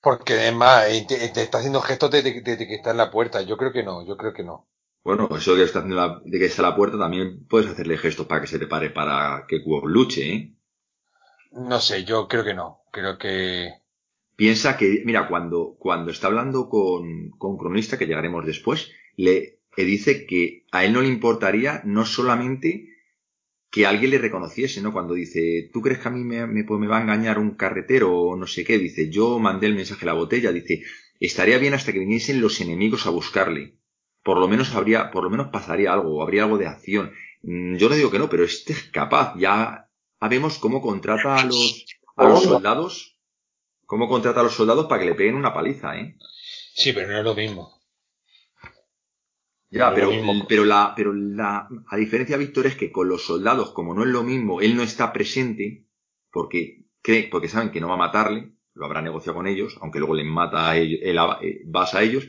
Porque 0.02 0.34
además 0.34 0.86
te, 1.08 1.26
está 1.26 1.60
haciendo 1.60 1.82
gestos 1.82 2.12
desde, 2.12 2.44
que 2.44 2.76
está 2.76 2.92
en 2.92 2.98
la 2.98 3.12
puerta. 3.12 3.42
Yo 3.42 3.58
creo 3.58 3.72
que 3.72 3.84
no, 3.84 4.06
yo 4.06 4.18
creo 4.18 4.34
que 4.34 4.44
no. 4.44 4.68
Bueno, 5.04 5.30
eso 5.36 5.52
de 5.52 5.60
que 5.60 5.64
está, 5.64 5.80
haciendo 5.80 6.22
de 6.26 6.40
que 6.40 6.46
está 6.46 6.64
en 6.64 6.70
la 6.70 6.76
puerta 6.76 6.98
también 6.98 7.48
puedes 7.48 7.70
hacerle 7.70 7.98
gestos 7.98 8.28
para 8.28 8.42
que 8.42 8.48
se 8.48 8.60
te 8.60 8.68
pare 8.68 8.90
para 8.90 9.46
que 9.48 9.64
Quoth 9.64 9.86
luche, 9.86 10.34
¿eh? 10.34 10.56
No 11.52 11.80
sé, 11.80 12.04
yo 12.04 12.28
creo 12.28 12.44
que 12.44 12.54
no. 12.54 12.82
Creo 12.92 13.18
que. 13.18 13.74
Piensa 14.36 14.78
que, 14.78 15.04
mira, 15.06 15.28
cuando, 15.28 15.76
cuando 15.78 16.12
está 16.12 16.28
hablando 16.28 16.70
con, 16.70 17.32
con 17.38 17.58
Cronista, 17.58 17.98
que 17.98 18.08
llegaremos 18.08 18.46
después, 18.46 18.92
le, 19.18 19.61
le 19.78 19.84
dice 19.86 20.26
que 20.26 20.66
a 20.72 20.86
él 20.86 20.94
no 20.94 21.02
le 21.02 21.08
importaría 21.08 21.82
no 21.86 22.06
solamente 22.06 22.88
que 23.70 23.86
alguien 23.86 24.12
le 24.12 24.18
reconociese, 24.18 24.82
¿no? 24.82 24.92
Cuando 24.92 25.14
dice, 25.14 25.70
¿tú 25.72 25.82
crees 25.82 26.00
que 26.00 26.10
a 26.10 26.12
mí 26.12 26.24
me, 26.24 26.46
me, 26.46 26.66
pues 26.66 26.80
me, 26.80 26.88
va 26.88 26.98
a 26.98 27.02
engañar 27.02 27.40
un 27.40 27.52
carretero 27.52 28.14
o 28.14 28.36
no 28.36 28.46
sé 28.46 28.66
qué? 28.66 28.78
Dice, 28.78 29.10
yo 29.10 29.40
mandé 29.40 29.68
el 29.68 29.76
mensaje 29.76 30.04
a 30.04 30.08
la 30.08 30.14
botella, 30.14 30.52
dice, 30.52 30.84
estaría 31.22 31.58
bien 31.58 31.74
hasta 31.74 31.94
que 31.94 32.00
viniesen 32.00 32.42
los 32.42 32.60
enemigos 32.60 33.08
a 33.08 33.12
buscarle. 33.12 33.78
Por 34.24 34.38
lo 34.38 34.50
menos 34.50 34.76
habría, 34.76 35.10
por 35.10 35.24
lo 35.24 35.30
menos 35.30 35.48
pasaría 35.52 35.94
algo, 35.94 36.22
habría 36.22 36.44
algo 36.44 36.58
de 36.58 36.68
acción. 36.68 37.14
Mm, 37.44 37.78
yo 37.78 37.88
no 37.88 37.96
digo 37.96 38.12
que 38.12 38.20
no, 38.20 38.30
pero 38.30 38.44
este 38.44 38.74
es 38.74 38.84
capaz, 38.92 39.36
ya 39.38 39.90
sabemos 40.20 40.60
cómo 40.60 40.82
contrata 40.82 41.38
a 41.38 41.46
los, 41.46 41.86
a 42.18 42.28
los 42.28 42.44
soldados, 42.44 43.18
cómo 43.86 44.10
contrata 44.10 44.42
a 44.42 44.44
los 44.44 44.54
soldados 44.54 44.88
para 44.88 45.02
que 45.02 45.10
le 45.10 45.16
peguen 45.16 45.36
una 45.36 45.54
paliza, 45.54 45.98
¿eh? 45.98 46.18
Sí, 46.74 46.92
pero 46.92 47.08
no 47.08 47.18
es 47.20 47.24
lo 47.24 47.36
mismo. 47.36 47.81
Ya, 49.72 49.94
pero, 49.96 50.12
pero, 50.50 50.66
la, 50.66 50.94
pero 50.96 51.14
la, 51.14 51.70
a 51.88 51.96
diferencia, 51.96 52.36
Víctor, 52.36 52.68
es 52.68 52.76
que 52.76 52.92
con 52.92 53.08
los 53.08 53.26
soldados, 53.26 53.72
como 53.72 53.94
no 53.94 54.04
es 54.04 54.10
lo 54.10 54.22
mismo, 54.22 54.60
él 54.60 54.76
no 54.76 54.84
está 54.84 55.14
presente, 55.14 55.88
porque 56.30 56.88
cree, 57.02 57.30
porque 57.32 57.48
saben 57.48 57.72
que 57.72 57.80
no 57.80 57.88
va 57.88 57.94
a 57.94 57.98
matarle, 57.98 58.52
lo 58.74 58.86
habrá 58.86 59.02
negociado 59.02 59.38
con 59.38 59.48
ellos, 59.48 59.78
aunque 59.82 60.00
luego 60.00 60.14
le 60.14 60.26
mata 60.26 60.70
a 60.70 60.78
ellos, 60.78 61.00
él, 61.02 61.18
eh, 61.42 61.62
vas 61.66 61.96
a 61.96 62.04
ellos, 62.04 62.28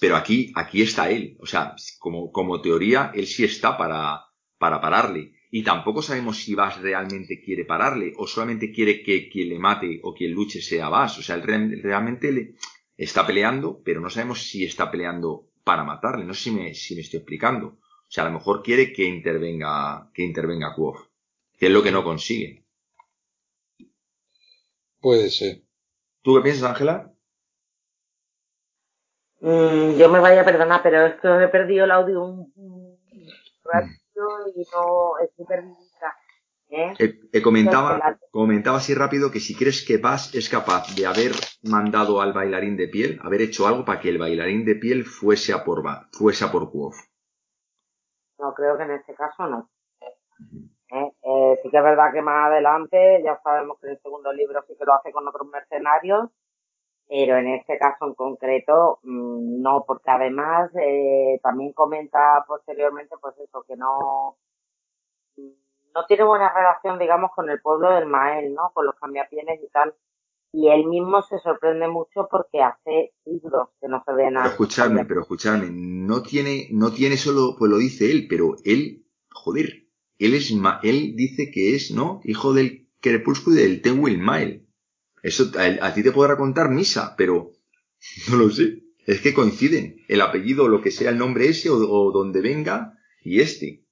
pero 0.00 0.16
aquí, 0.16 0.50
aquí 0.54 0.80
está 0.80 1.10
él, 1.10 1.36
o 1.40 1.46
sea, 1.46 1.74
como, 1.98 2.32
como 2.32 2.62
teoría, 2.62 3.12
él 3.14 3.26
sí 3.26 3.44
está 3.44 3.76
para, 3.76 4.22
para 4.58 4.80
pararle. 4.80 5.34
Y 5.50 5.62
tampoco 5.64 6.00
sabemos 6.00 6.38
si 6.38 6.54
Vas 6.54 6.80
realmente 6.80 7.42
quiere 7.42 7.66
pararle, 7.66 8.14
o 8.16 8.26
solamente 8.26 8.72
quiere 8.72 9.02
que 9.02 9.28
quien 9.28 9.50
le 9.50 9.58
mate 9.58 10.00
o 10.02 10.14
quien 10.14 10.32
luche 10.32 10.62
sea 10.62 10.88
Vas. 10.88 11.18
O 11.18 11.22
sea, 11.22 11.36
él 11.36 11.42
realmente 11.82 12.32
le 12.32 12.54
está 12.96 13.26
peleando, 13.26 13.82
pero 13.84 14.00
no 14.00 14.08
sabemos 14.08 14.42
si 14.42 14.64
está 14.64 14.90
peleando 14.90 15.51
para 15.64 15.84
matarle. 15.84 16.24
No 16.24 16.34
sé 16.34 16.44
si 16.44 16.50
me, 16.50 16.74
si 16.74 16.94
me 16.94 17.02
estoy 17.02 17.18
explicando. 17.18 17.66
O 17.66 18.14
sea, 18.14 18.24
a 18.24 18.26
lo 18.28 18.34
mejor 18.34 18.62
quiere 18.62 18.92
que 18.92 19.04
intervenga, 19.04 20.10
que 20.12 20.22
intervenga 20.22 20.74
Quoth, 20.74 21.08
que 21.58 21.66
es 21.66 21.72
lo 21.72 21.82
que 21.82 21.92
no 21.92 22.04
consigue. 22.04 22.66
Puede 25.00 25.30
ser. 25.30 25.62
¿Tú 26.22 26.36
qué 26.36 26.42
piensas, 26.42 26.70
Ángela? 26.70 27.12
Mm, 29.40 29.96
yo 29.98 30.08
me 30.08 30.20
vaya 30.20 30.42
a 30.42 30.44
perdonar, 30.44 30.82
pero 30.82 31.06
es 31.06 31.20
que 31.20 31.28
he 31.28 31.48
perdido 31.48 31.84
el 31.84 31.90
audio 31.90 32.22
un, 32.22 32.52
y 34.54 34.64
no 34.72 35.18
estoy 35.18 35.46
perdida. 35.46 35.91
¿Eh? 36.72 36.94
Eh, 36.98 37.20
eh, 37.32 37.42
comentaba, 37.42 38.18
comentaba 38.30 38.78
así 38.78 38.94
rápido 38.94 39.30
que 39.30 39.40
si 39.40 39.54
crees 39.54 39.84
que 39.86 39.98
Bass 39.98 40.34
es 40.34 40.48
capaz 40.48 40.94
de 40.96 41.06
haber 41.06 41.32
mandado 41.62 42.20
al 42.20 42.32
bailarín 42.32 42.76
de 42.76 42.88
piel, 42.88 43.20
haber 43.22 43.42
hecho 43.42 43.66
algo 43.66 43.84
para 43.84 44.00
que 44.00 44.08
el 44.08 44.18
bailarín 44.18 44.64
de 44.64 44.76
piel 44.76 45.04
fuese 45.04 45.52
a 45.52 45.64
por 45.64 45.82
fuese 46.12 46.44
a 46.44 46.50
por 46.50 46.70
Quoth. 46.70 46.96
No, 48.38 48.54
creo 48.54 48.76
que 48.76 48.84
en 48.84 48.92
este 48.92 49.14
caso 49.14 49.46
no. 49.46 49.70
sí 50.88 51.70
que 51.70 51.76
es 51.76 51.84
verdad 51.84 52.12
que 52.12 52.22
más 52.22 52.46
adelante, 52.50 53.22
ya 53.22 53.38
sabemos 53.44 53.78
que 53.78 53.86
en 53.86 53.92
el 53.92 54.02
segundo 54.02 54.32
libro 54.32 54.64
sí 54.66 54.74
que 54.78 54.84
lo 54.84 54.94
hace 54.94 55.12
con 55.12 55.28
otros 55.28 55.46
mercenarios, 55.48 56.30
pero 57.06 57.36
en 57.36 57.48
este 57.48 57.78
caso 57.78 58.06
en 58.06 58.14
concreto 58.14 58.98
mm, 59.02 59.60
no, 59.60 59.84
porque 59.86 60.10
además 60.10 60.70
también 61.42 61.72
comenta 61.72 62.44
posteriormente 62.48 63.14
pues 63.20 63.38
eso, 63.38 63.62
que 63.68 63.76
no 63.76 64.38
no 65.94 66.06
tiene 66.06 66.24
buena 66.24 66.52
relación, 66.52 66.98
digamos, 66.98 67.30
con 67.34 67.50
el 67.50 67.60
pueblo 67.60 67.92
del 67.92 68.06
Mael, 68.06 68.54
¿no? 68.54 68.70
Con 68.74 68.86
los 68.86 68.94
cambiapienes 68.96 69.60
y 69.62 69.68
tal. 69.70 69.94
Y 70.52 70.68
él 70.68 70.86
mismo 70.86 71.22
se 71.22 71.38
sorprende 71.38 71.88
mucho 71.88 72.28
porque 72.30 72.60
hace 72.60 73.14
siglos 73.24 73.68
que 73.80 73.88
no 73.88 74.02
se 74.04 74.12
ve 74.12 74.30
nada. 74.30 74.44
Pero 74.44 74.52
escuchadme, 74.52 75.04
pero 75.06 75.22
escuchadme, 75.22 75.68
no 75.70 76.22
tiene, 76.22 76.68
no 76.70 76.92
tiene 76.92 77.16
solo, 77.16 77.56
pues 77.58 77.70
lo 77.70 77.78
dice 77.78 78.10
él, 78.10 78.26
pero 78.28 78.56
él, 78.64 79.06
joder, 79.30 79.86
él 80.18 80.34
es, 80.34 80.52
él 80.82 81.14
dice 81.16 81.50
que 81.50 81.74
es, 81.74 81.90
¿no? 81.90 82.20
Hijo 82.24 82.52
del 82.52 82.90
crepúsculo 83.00 83.56
y 83.56 83.62
del 83.62 83.80
Tenwil 83.80 84.18
Mael. 84.18 84.68
Eso, 85.22 85.50
a, 85.58 85.94
ti 85.94 86.02
te 86.02 86.12
podrá 86.12 86.36
contar 86.36 86.68
misa, 86.68 87.14
pero 87.16 87.52
no 88.30 88.36
lo 88.36 88.50
sé. 88.50 88.82
Es 89.06 89.20
que 89.20 89.34
coinciden. 89.34 89.96
El 90.06 90.20
apellido, 90.20 90.68
lo 90.68 90.82
que 90.82 90.90
sea 90.90 91.10
el 91.10 91.18
nombre 91.18 91.48
ese 91.48 91.70
o, 91.70 91.76
o 91.76 92.12
donde 92.12 92.40
venga 92.40 92.92
y 93.22 93.40
este. 93.40 93.84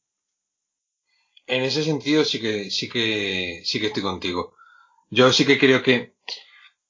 En 1.54 1.62
ese 1.62 1.82
sentido 1.84 2.24
sí 2.24 2.40
que, 2.40 2.70
sí 2.70 2.88
que, 2.88 3.60
sí 3.64 3.80
que 3.80 3.88
estoy 3.88 4.02
contigo. 4.02 4.54
Yo 5.10 5.32
sí 5.32 5.44
que 5.44 5.58
creo 5.58 5.82
que, 5.82 6.14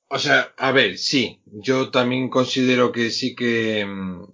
o 0.08 0.18
sea, 0.18 0.54
a 0.58 0.72
ver, 0.72 0.98
sí, 0.98 1.40
yo 1.46 1.90
también 1.90 2.28
considero 2.28 2.92
que 2.92 3.10
sí 3.10 3.34
que 3.34 3.84
mm, 3.86 4.24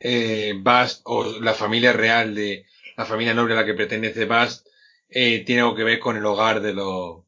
eh, 0.00 0.54
Bast 0.58 1.02
o 1.04 1.40
la 1.40 1.54
familia 1.54 1.92
real 1.92 2.34
de 2.34 2.66
la 2.96 3.06
familia 3.06 3.34
noble 3.34 3.54
a 3.54 3.58
la 3.58 3.66
que 3.66 3.74
pertenece 3.74 4.24
Bast 4.26 4.66
eh, 5.08 5.44
tiene 5.44 5.62
algo 5.62 5.76
que 5.76 5.84
ver 5.84 5.98
con 6.00 6.16
el 6.16 6.26
hogar 6.26 6.60
de 6.60 6.74
los 6.74 7.24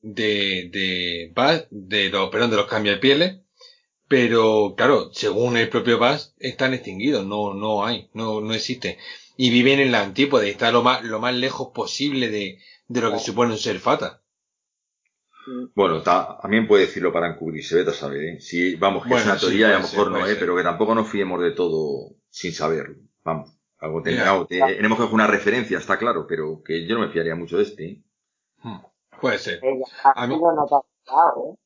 de 0.00 0.68
de 0.72 1.30
Bast, 1.34 1.66
de 1.70 2.10
los 2.10 2.30
perdón 2.30 2.50
de 2.50 2.56
los 2.56 2.66
cambiapieles 2.66 3.38
pero 4.08 4.74
claro 4.76 5.10
según 5.12 5.56
el 5.56 5.68
propio 5.68 5.98
Bast 5.98 6.34
están 6.38 6.74
extinguidos 6.74 7.24
no 7.24 7.54
no 7.54 7.84
hay 7.86 8.10
no 8.14 8.40
no 8.40 8.54
existe 8.54 8.98
y 9.36 9.50
viven 9.50 9.80
en 9.80 9.92
la 9.92 10.02
antípoda 10.02 10.46
y 10.46 10.50
está 10.50 10.70
lo 10.70 10.82
más, 10.82 11.02
lo 11.04 11.20
más 11.20 11.34
lejos 11.34 11.68
posible 11.74 12.28
de, 12.28 12.58
de 12.88 13.00
lo 13.00 13.12
que 13.12 13.18
supone 13.18 13.52
un 13.52 13.58
ser 13.58 13.78
fata. 13.78 14.22
Bueno, 15.74 16.02
también 16.02 16.68
puede 16.68 16.86
decirlo 16.86 17.12
para 17.12 17.28
encubrirse, 17.28 17.74
vete 17.76 17.90
a 17.90 17.94
saber, 17.94 18.22
¿eh? 18.22 18.40
Si, 18.40 18.76
vamos, 18.76 19.04
que 19.04 19.14
es 19.14 19.24
una 19.24 19.36
teoría 19.36 19.68
y 19.68 19.72
a 19.72 19.78
lo 19.78 19.80
mejor 19.80 20.10
no, 20.10 20.26
¿eh? 20.26 20.36
Pero 20.38 20.56
que 20.56 20.62
tampoco 20.62 20.94
nos 20.94 21.08
fiemos 21.08 21.42
de 21.42 21.50
todo 21.50 22.14
sin 22.30 22.52
saberlo. 22.52 22.96
Vamos, 23.24 23.50
algo 23.78 24.02
tenemos 24.02 24.46
que 24.48 24.62
hacer 25.04 25.14
una 25.14 25.26
referencia, 25.26 25.78
está 25.78 25.98
claro, 25.98 26.26
pero 26.28 26.62
que 26.62 26.86
yo 26.86 26.94
no 26.94 27.00
me 27.00 27.12
fiaría 27.12 27.34
mucho 27.34 27.56
de 27.56 27.64
este, 27.64 27.84
¿eh? 27.84 28.02
Hmm, 28.62 28.78
puede 29.20 29.38
ser. 29.38 29.60
A 30.14 30.26
mí... 30.26 30.36
¿eh? 30.36 31.56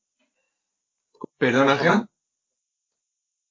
¿Perdón, 1.37 1.69
Ángel? 1.69 2.07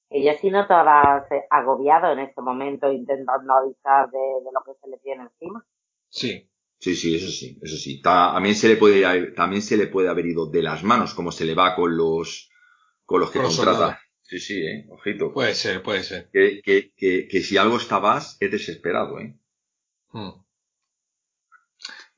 Yo 0.09 0.31
sí 0.39 0.49
no 0.49 0.61
estarás 0.61 1.25
agobiado 1.49 2.11
en 2.11 2.19
este 2.19 2.41
momento 2.41 2.91
intentando 2.91 3.53
avisar 3.53 4.09
de, 4.09 4.19
lo 4.53 4.61
que 4.65 4.79
se 4.81 4.89
le 4.89 4.97
tiene 4.99 5.23
encima. 5.23 5.65
Sí. 6.09 6.49
Sí, 6.79 6.95
sí, 6.95 7.15
eso 7.15 7.31
sí, 7.31 7.57
eso 7.61 7.75
sí. 7.75 8.01
También 8.01 8.53
se 8.53 8.67
le 8.67 8.77
puede, 8.77 9.31
también 9.31 9.63
se 9.63 9.77
le 9.77 9.87
puede 9.87 10.09
haber 10.09 10.27
ido 10.27 10.45
de 10.45 10.61
las 10.61 10.83
manos, 10.83 11.15
como 11.15 11.31
se 11.31 11.43
le 11.45 11.55
va 11.55 11.75
con 11.75 11.97
los, 11.97 12.51
con 13.03 13.19
los 13.19 13.31
que 13.31 13.41
contrata. 13.41 13.99
Sí, 14.21 14.39
sí, 14.39 14.61
eh, 14.61 14.85
ojito. 14.91 15.33
Puede 15.33 15.55
ser, 15.55 15.81
puede 15.81 16.03
ser. 16.03 16.29
Que, 16.31 16.61
que, 16.61 16.91
que, 16.95 17.27
que 17.27 17.41
si 17.41 17.57
algo 17.57 17.77
está 17.77 17.97
vas, 17.97 18.37
es 18.41 18.51
desesperado, 18.51 19.19
eh. 19.19 19.35
Hmm. 20.11 20.43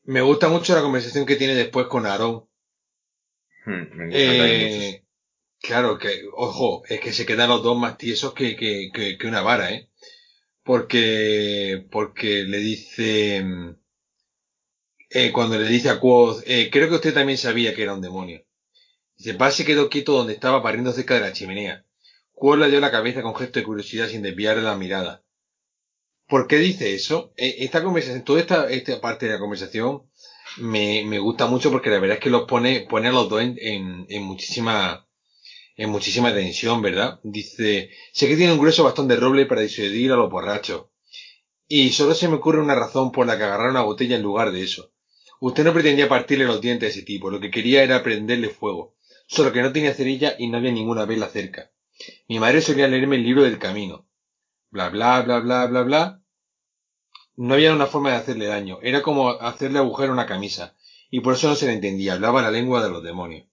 Me 0.04 0.22
gusta 0.22 0.50
mucho 0.50 0.74
la 0.74 0.82
conversación 0.82 1.26
que 1.26 1.36
tiene 1.36 1.54
después 1.54 1.86
con 1.86 2.08
Aarón. 2.08 2.48
Hmm, 3.66 4.12
eh, 4.12 4.99
Claro, 5.62 5.98
que, 5.98 6.24
ojo, 6.34 6.84
es 6.90 7.00
que 7.00 7.14
se 7.14 7.26
quedan 7.26 7.50
los 7.50 7.64
dos 7.64 7.78
más 7.78 7.98
tiesos 7.98 8.34
que, 8.34 8.56
que, 8.58 8.90
que, 9.18 9.28
una 9.28 9.42
vara, 9.42 9.72
¿eh? 9.72 9.90
Porque, 10.64 11.86
porque 11.92 12.44
le 12.44 12.58
dice, 12.60 13.44
eh, 15.10 15.32
cuando 15.32 15.58
le 15.58 15.68
dice 15.68 15.90
a 15.90 16.00
Quoth, 16.00 16.44
eh, 16.46 16.70
creo 16.72 16.90
que 16.90 16.96
usted 16.96 17.14
también 17.14 17.38
sabía 17.38 17.74
que 17.76 17.84
era 17.84 17.94
un 17.94 18.02
demonio. 18.02 18.44
Dice, 19.18 19.36
Paz 19.36 19.56
se 19.56 19.66
quedó 19.66 19.90
quieto 19.90 20.14
donde 20.14 20.34
estaba 20.34 20.64
pariendo 20.64 20.94
cerca 20.94 21.16
de 21.16 21.22
la 21.22 21.34
chimenea. 21.34 21.86
Quoth 22.34 22.60
le 22.60 22.70
dio 22.70 22.80
la 22.80 22.92
cabeza 22.92 23.22
con 23.22 23.36
gesto 23.36 23.60
de 23.60 23.66
curiosidad 23.66 24.08
sin 24.08 24.22
desviarle 24.22 24.64
la 24.64 24.76
mirada. 24.78 25.24
¿Por 26.28 26.48
qué 26.48 26.58
dice 26.58 26.94
eso? 26.94 27.34
Eh, 27.38 27.58
esta 27.60 27.84
conversación, 27.84 28.24
toda 28.24 28.40
esta, 28.40 28.70
esta 28.70 29.02
parte 29.02 29.26
de 29.26 29.34
la 29.34 29.40
conversación 29.40 30.04
me, 30.58 31.04
me 31.06 31.20
gusta 31.20 31.48
mucho 31.48 31.72
porque 31.72 31.90
la 31.90 32.00
verdad 32.00 32.18
es 32.18 32.24
que 32.24 32.30
los 32.30 32.48
pone, 32.48 32.82
pone 32.90 33.10
a 33.10 33.12
los 33.12 33.30
dos 33.30 33.42
en, 33.42 33.58
en 34.10 34.24
muchísima, 34.24 35.08
en 35.80 35.92
muchísima 35.92 36.34
tensión, 36.34 36.82
¿verdad? 36.82 37.22
Dice, 37.24 37.92
sé 38.12 38.28
que 38.28 38.36
tiene 38.36 38.52
un 38.52 38.60
grueso 38.60 38.84
bastón 38.84 39.08
de 39.08 39.16
roble 39.16 39.46
para 39.46 39.62
disuadir 39.62 40.12
a 40.12 40.18
los 40.18 40.30
borrachos. 40.30 40.88
Y 41.70 41.92
solo 41.92 42.14
se 42.14 42.28
me 42.28 42.36
ocurre 42.36 42.60
una 42.62 42.76
razón 42.76 43.14
por 43.14 43.26
la 43.26 43.38
que 43.38 43.46
agarrar 43.46 43.70
una 43.70 43.84
botella 43.84 44.18
en 44.18 44.22
lugar 44.22 44.52
de 44.52 44.62
eso. 44.62 44.92
Usted 45.40 45.64
no 45.64 45.72
pretendía 45.72 46.10
partirle 46.10 46.44
los 46.44 46.60
dientes 46.60 46.90
a 46.90 46.92
ese 46.92 47.04
tipo, 47.04 47.30
lo 47.30 47.40
que 47.40 47.50
quería 47.50 47.82
era 47.82 48.04
prenderle 48.04 48.50
fuego. 48.50 48.98
Solo 49.26 49.54
que 49.54 49.62
no 49.62 49.72
tenía 49.72 49.94
cerilla 49.94 50.36
y 50.38 50.50
no 50.50 50.58
había 50.58 50.74
ninguna 50.74 51.06
vela 51.06 51.30
cerca. 51.30 51.72
Mi 52.28 52.40
madre 52.40 52.60
solía 52.60 52.90
leerme 52.90 53.16
el 53.16 53.24
libro 53.24 53.44
del 53.44 53.58
camino. 53.58 54.06
Bla, 54.72 54.90
bla, 54.90 55.22
bla, 55.22 55.40
bla, 55.40 55.66
bla, 55.68 55.84
bla. 55.84 56.24
No 57.38 57.54
había 57.54 57.74
una 57.74 57.86
forma 57.86 58.10
de 58.10 58.18
hacerle 58.18 58.48
daño. 58.48 58.80
Era 58.82 59.02
como 59.02 59.30
hacerle 59.30 59.80
agujero 59.80 60.10
a 60.12 60.16
una 60.16 60.26
camisa. 60.26 60.76
Y 61.10 61.22
por 61.22 61.36
eso 61.36 61.48
no 61.48 61.56
se 61.56 61.68
le 61.68 61.74
entendía. 61.74 62.16
Hablaba 62.16 62.42
la 62.42 62.52
lengua 62.52 62.84
de 62.84 62.90
los 62.90 63.02
demonios. 63.02 63.49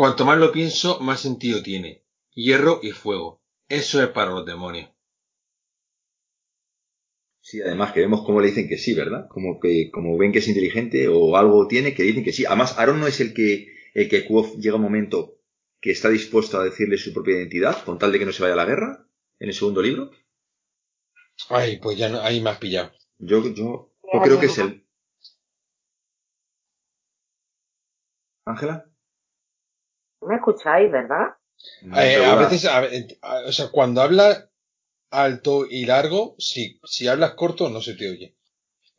Cuanto 0.00 0.24
más 0.24 0.38
lo 0.38 0.50
pienso, 0.50 0.98
más 1.00 1.20
sentido 1.20 1.62
tiene. 1.62 2.06
Hierro 2.32 2.80
y 2.82 2.90
fuego. 2.90 3.42
Eso 3.68 4.02
es 4.02 4.08
para 4.08 4.30
los 4.30 4.46
demonios. 4.46 4.88
Sí, 7.42 7.60
además 7.60 7.92
que 7.92 8.00
vemos 8.00 8.24
cómo 8.24 8.40
le 8.40 8.46
dicen 8.46 8.66
que 8.66 8.78
sí, 8.78 8.94
¿verdad? 8.94 9.28
Como 9.28 9.60
que 9.60 9.90
como 9.90 10.16
ven 10.16 10.32
que 10.32 10.38
es 10.38 10.48
inteligente 10.48 11.06
o 11.06 11.36
algo 11.36 11.68
tiene 11.68 11.92
que 11.92 12.04
dicen 12.04 12.24
que 12.24 12.32
sí. 12.32 12.46
Además, 12.46 12.78
Aaron 12.78 12.98
no 12.98 13.06
es 13.06 13.20
el 13.20 13.34
que 13.34 13.74
el 13.92 14.08
que 14.08 14.24
Quoth 14.24 14.56
llega 14.56 14.76
un 14.76 14.82
momento 14.84 15.36
que 15.82 15.90
está 15.90 16.08
dispuesto 16.08 16.58
a 16.58 16.64
decirle 16.64 16.96
su 16.96 17.12
propia 17.12 17.36
identidad 17.36 17.84
con 17.84 17.98
tal 17.98 18.10
de 18.10 18.20
que 18.20 18.24
no 18.24 18.32
se 18.32 18.42
vaya 18.42 18.54
a 18.54 18.56
la 18.56 18.64
guerra 18.64 19.06
en 19.38 19.48
el 19.48 19.54
segundo 19.54 19.82
libro. 19.82 20.12
Ay, 21.50 21.78
pues 21.78 21.98
ya 21.98 22.08
no, 22.08 22.22
ahí 22.22 22.40
me 22.40 22.48
has 22.48 22.58
pillado. 22.58 22.90
Yo, 23.18 23.42
yo, 23.52 23.92
yo 24.14 24.20
creo 24.22 24.40
que 24.40 24.46
es 24.46 24.56
el. 24.56 24.82
Ángela. 28.46 28.89
¿Me 30.22 30.36
escucháis, 30.36 30.90
verdad? 30.90 31.36
Eh, 32.04 32.16
a 32.32 32.34
veces, 32.42 32.64
a- 32.64 32.78
a- 33.30 33.40
o 33.50 33.52
sea, 33.52 33.68
cuando 33.76 34.00
habla 34.02 34.50
alto 35.10 35.66
y 35.68 35.86
largo, 35.86 36.36
sí. 36.38 36.80
Si 36.84 37.08
hablas 37.08 37.34
corto, 37.34 37.70
no 37.70 37.80
se 37.82 37.94
te 37.94 38.08
oye. 38.10 38.36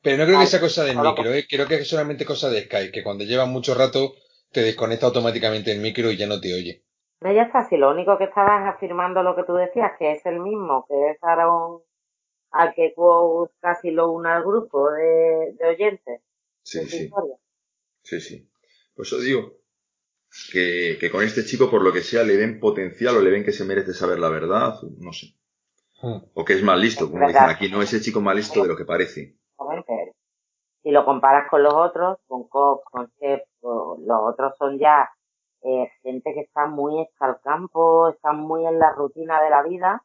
Pero 0.03 0.17
no 0.17 0.25
creo 0.27 0.39
que 0.39 0.47
sea 0.47 0.59
cosa 0.67 0.83
del 0.85 0.99
micro, 1.07 1.33
eh, 1.33 1.47
creo 1.49 1.67
que 1.67 1.77
es 1.77 1.89
solamente 1.89 2.25
cosa 2.25 2.49
de 2.51 2.63
Skype, 2.65 2.91
que 2.93 3.03
cuando 3.03 3.25
llevas 3.25 3.49
mucho 3.49 3.73
rato 3.75 4.15
te 4.53 4.61
desconecta 4.63 5.07
automáticamente 5.07 5.71
el 5.73 5.79
micro 5.81 6.11
y 6.11 6.17
ya 6.17 6.27
no 6.27 6.39
te 6.41 6.53
oye. 6.53 6.83
No, 7.21 7.31
ya 7.31 7.43
está. 7.43 7.63
Si 7.69 7.77
lo 7.77 7.89
único 7.91 8.17
que 8.17 8.25
estabas 8.25 8.67
afirmando 8.75 9.23
lo 9.23 9.35
que 9.35 9.43
tú 9.43 9.53
decías, 9.53 9.91
que 9.97 10.11
es 10.13 10.25
el 10.25 10.39
mismo, 10.39 10.85
que 10.87 11.11
es 11.11 11.17
Aaron 11.23 11.81
al 12.51 12.73
que 12.75 12.93
casi 13.61 13.91
lo 13.91 14.11
une 14.11 14.29
al 14.29 14.43
grupo 14.43 14.91
de, 14.91 15.53
de 15.59 15.67
oyentes 15.69 16.21
Sí, 16.63 16.79
de 16.79 16.85
sí, 16.87 17.03
historia. 17.03 17.37
sí, 18.03 18.21
sí. 18.21 18.49
Por 18.95 19.05
eso 19.05 19.19
digo 19.19 19.60
que, 20.51 20.97
que 20.99 21.11
con 21.11 21.23
este 21.23 21.43
chico, 21.43 21.69
por 21.69 21.83
lo 21.83 21.91
que 21.91 22.01
sea, 22.01 22.23
le 22.23 22.37
ven 22.37 22.59
potencial 22.59 23.17
o 23.17 23.21
le 23.21 23.31
ven 23.31 23.43
que 23.43 23.51
se 23.51 23.65
merece 23.65 23.93
saber 23.93 24.19
la 24.19 24.29
verdad, 24.29 24.75
no 24.99 25.11
sé. 25.11 25.35
Hmm. 26.01 26.23
O 26.33 26.45
que 26.45 26.53
es 26.53 26.63
más 26.63 26.79
listo, 26.79 27.11
como 27.11 27.27
dicen 27.27 27.43
aquí, 27.43 27.69
no 27.69 27.81
ese 27.81 28.01
chico 28.01 28.21
más 28.21 28.35
listo 28.35 28.61
de 28.61 28.67
lo 28.67 28.75
que 28.75 28.85
parece. 28.85 29.37
Si 30.83 30.89
lo 30.89 31.05
comparas 31.05 31.47
con 31.49 31.61
los 31.61 31.73
otros, 31.75 32.17
con 32.27 32.47
Cox, 32.47 32.83
con 32.85 33.11
Chef, 33.19 33.41
los 33.61 34.19
otros 34.19 34.53
son 34.57 34.79
ya 34.79 35.07
eh, 35.61 35.91
gente 36.01 36.33
que 36.33 36.41
está 36.41 36.65
muy 36.65 37.01
hecha 37.01 37.25
al 37.25 37.39
campo, 37.41 38.09
están 38.09 38.39
muy 38.39 38.65
en 38.65 38.79
la 38.79 38.91
rutina 38.93 39.39
de 39.43 39.49
la 39.51 39.61
vida, 39.61 40.03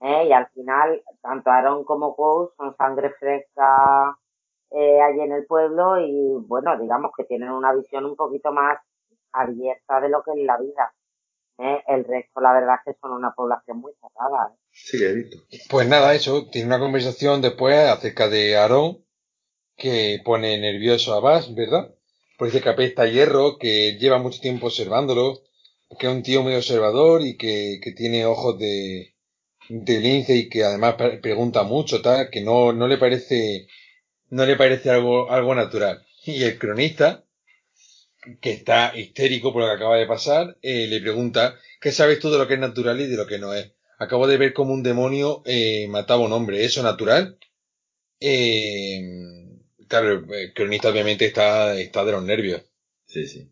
¿eh? 0.00 0.28
y 0.28 0.32
al 0.32 0.48
final, 0.48 1.02
tanto 1.20 1.50
Aaron 1.50 1.84
como 1.84 2.16
Coach 2.16 2.52
son 2.56 2.74
sangre 2.76 3.10
fresca 3.18 4.16
eh, 4.70 5.00
allí 5.02 5.20
en 5.20 5.32
el 5.32 5.44
pueblo 5.46 6.00
y, 6.00 6.36
bueno, 6.46 6.78
digamos 6.78 7.10
que 7.14 7.24
tienen 7.24 7.50
una 7.50 7.74
visión 7.74 8.06
un 8.06 8.16
poquito 8.16 8.50
más 8.50 8.78
abierta 9.38 10.00
de 10.00 10.08
lo 10.08 10.22
que 10.22 10.32
es 10.32 10.46
la 10.46 10.58
vida. 10.58 10.94
¿eh? 11.58 11.82
El 11.88 12.04
resto, 12.04 12.40
la 12.40 12.52
verdad 12.52 12.76
es 12.84 12.94
que 12.94 13.00
son 13.00 13.12
una 13.12 13.32
población 13.34 13.78
muy 13.78 13.92
cerrada. 14.00 14.52
¿eh? 14.52 14.58
Sí, 14.72 15.02
he 15.04 15.12
visto. 15.14 15.38
Pues 15.70 15.88
nada, 15.88 16.14
eso, 16.14 16.46
tiene 16.50 16.68
una 16.68 16.78
conversación 16.78 17.40
después 17.42 17.76
acerca 17.88 18.28
de 18.28 18.56
Aaron, 18.56 19.04
que 19.76 20.20
pone 20.24 20.58
nervioso 20.58 21.14
a 21.14 21.20
Bass, 21.20 21.54
¿verdad? 21.54 21.94
Pues 22.38 22.52
dice 22.52 22.62
que 22.62 22.70
apesta 22.70 23.02
a 23.02 23.06
hierro, 23.06 23.58
que 23.58 23.96
lleva 23.98 24.18
mucho 24.18 24.40
tiempo 24.40 24.66
observándolo, 24.66 25.40
que 25.98 26.06
es 26.06 26.12
un 26.12 26.22
tío 26.22 26.42
muy 26.42 26.54
observador 26.54 27.22
y 27.22 27.36
que, 27.36 27.80
que 27.82 27.92
tiene 27.92 28.26
ojos 28.26 28.58
de, 28.58 29.14
de 29.68 30.00
lince 30.00 30.36
y 30.36 30.48
que 30.48 30.64
además 30.64 30.94
pre- 30.94 31.18
pregunta 31.18 31.62
mucho, 31.64 32.02
tal, 32.02 32.30
que 32.30 32.40
no, 32.42 32.72
no 32.72 32.86
le 32.88 32.98
parece, 32.98 33.66
no 34.30 34.46
le 34.46 34.56
parece 34.56 34.90
algo, 34.90 35.30
algo 35.30 35.54
natural. 35.54 36.06
Y 36.24 36.44
el 36.44 36.58
cronista, 36.58 37.24
que 38.40 38.50
está 38.52 38.96
histérico 38.96 39.52
por 39.52 39.62
lo 39.62 39.68
que 39.68 39.74
acaba 39.74 39.96
de 39.96 40.06
pasar, 40.06 40.58
eh, 40.62 40.86
le 40.88 41.00
pregunta, 41.00 41.56
¿qué 41.80 41.92
sabes 41.92 42.18
tú 42.20 42.30
de 42.30 42.38
lo 42.38 42.46
que 42.48 42.54
es 42.54 42.60
natural 42.60 43.00
y 43.00 43.06
de 43.06 43.16
lo 43.16 43.26
que 43.26 43.38
no 43.38 43.54
es? 43.54 43.72
Acabo 43.98 44.26
de 44.26 44.36
ver 44.36 44.52
cómo 44.52 44.74
un 44.74 44.82
demonio 44.82 45.42
eh, 45.44 45.86
mataba 45.88 46.22
a 46.22 46.26
un 46.26 46.32
hombre, 46.32 46.64
¿eso 46.64 46.82
natural? 46.82 47.38
Eh, 48.20 49.00
claro, 49.88 50.24
el 50.34 50.52
cronista 50.54 50.88
obviamente 50.90 51.26
está, 51.26 51.74
está 51.78 52.04
de 52.04 52.12
los 52.12 52.24
nervios. 52.24 52.62
Sí, 53.06 53.26
sí. 53.26 53.50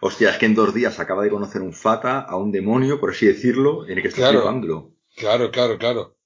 Hostia, 0.00 0.30
es 0.30 0.38
que 0.38 0.46
en 0.46 0.54
dos 0.54 0.72
días 0.74 1.00
acaba 1.00 1.24
de 1.24 1.30
conocer 1.30 1.60
un 1.60 1.72
fata, 1.72 2.20
a 2.20 2.36
un 2.36 2.52
demonio, 2.52 3.00
por 3.00 3.10
así 3.10 3.26
decirlo, 3.26 3.84
en 3.86 3.96
el 3.98 4.02
que 4.02 4.08
está 4.08 4.30
Claro. 4.30 4.92
Claro, 5.16 5.50
claro, 5.50 5.78
claro. 5.78 6.16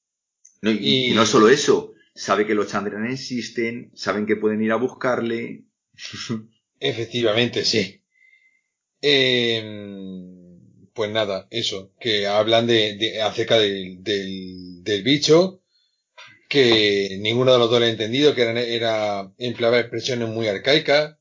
No, 0.60 0.70
y, 0.70 0.74
Y- 0.74 1.10
y 1.12 1.14
no 1.14 1.24
solo 1.26 1.48
eso, 1.48 1.94
sabe 2.14 2.46
que 2.46 2.54
los 2.54 2.68
Chandran 2.68 3.06
existen, 3.06 3.90
saben 3.94 4.26
que 4.26 4.36
pueden 4.36 4.62
ir 4.62 4.72
a 4.72 4.76
buscarle. 4.76 5.64
Efectivamente, 6.90 7.64
sí. 7.64 7.82
Eh, 9.02 9.62
pues 10.94 11.10
nada, 11.10 11.46
eso, 11.50 11.92
que 12.00 12.26
hablan 12.26 12.66
de, 12.66 12.96
de- 12.96 13.22
acerca 13.22 13.58
del, 13.58 14.02
del, 14.02 15.02
bicho, 15.02 15.62
que 16.48 17.18
ninguno 17.20 17.52
de 17.52 17.58
los 17.60 17.70
dos 17.70 17.80
lo 17.80 17.86
ha 17.86 17.90
entendido, 17.90 18.34
que 18.34 18.42
era, 18.42 18.60
era 18.62 19.32
empleaba 19.38 19.80
expresiones 19.80 20.28
muy 20.28 20.48
arcaicas, 20.48 21.16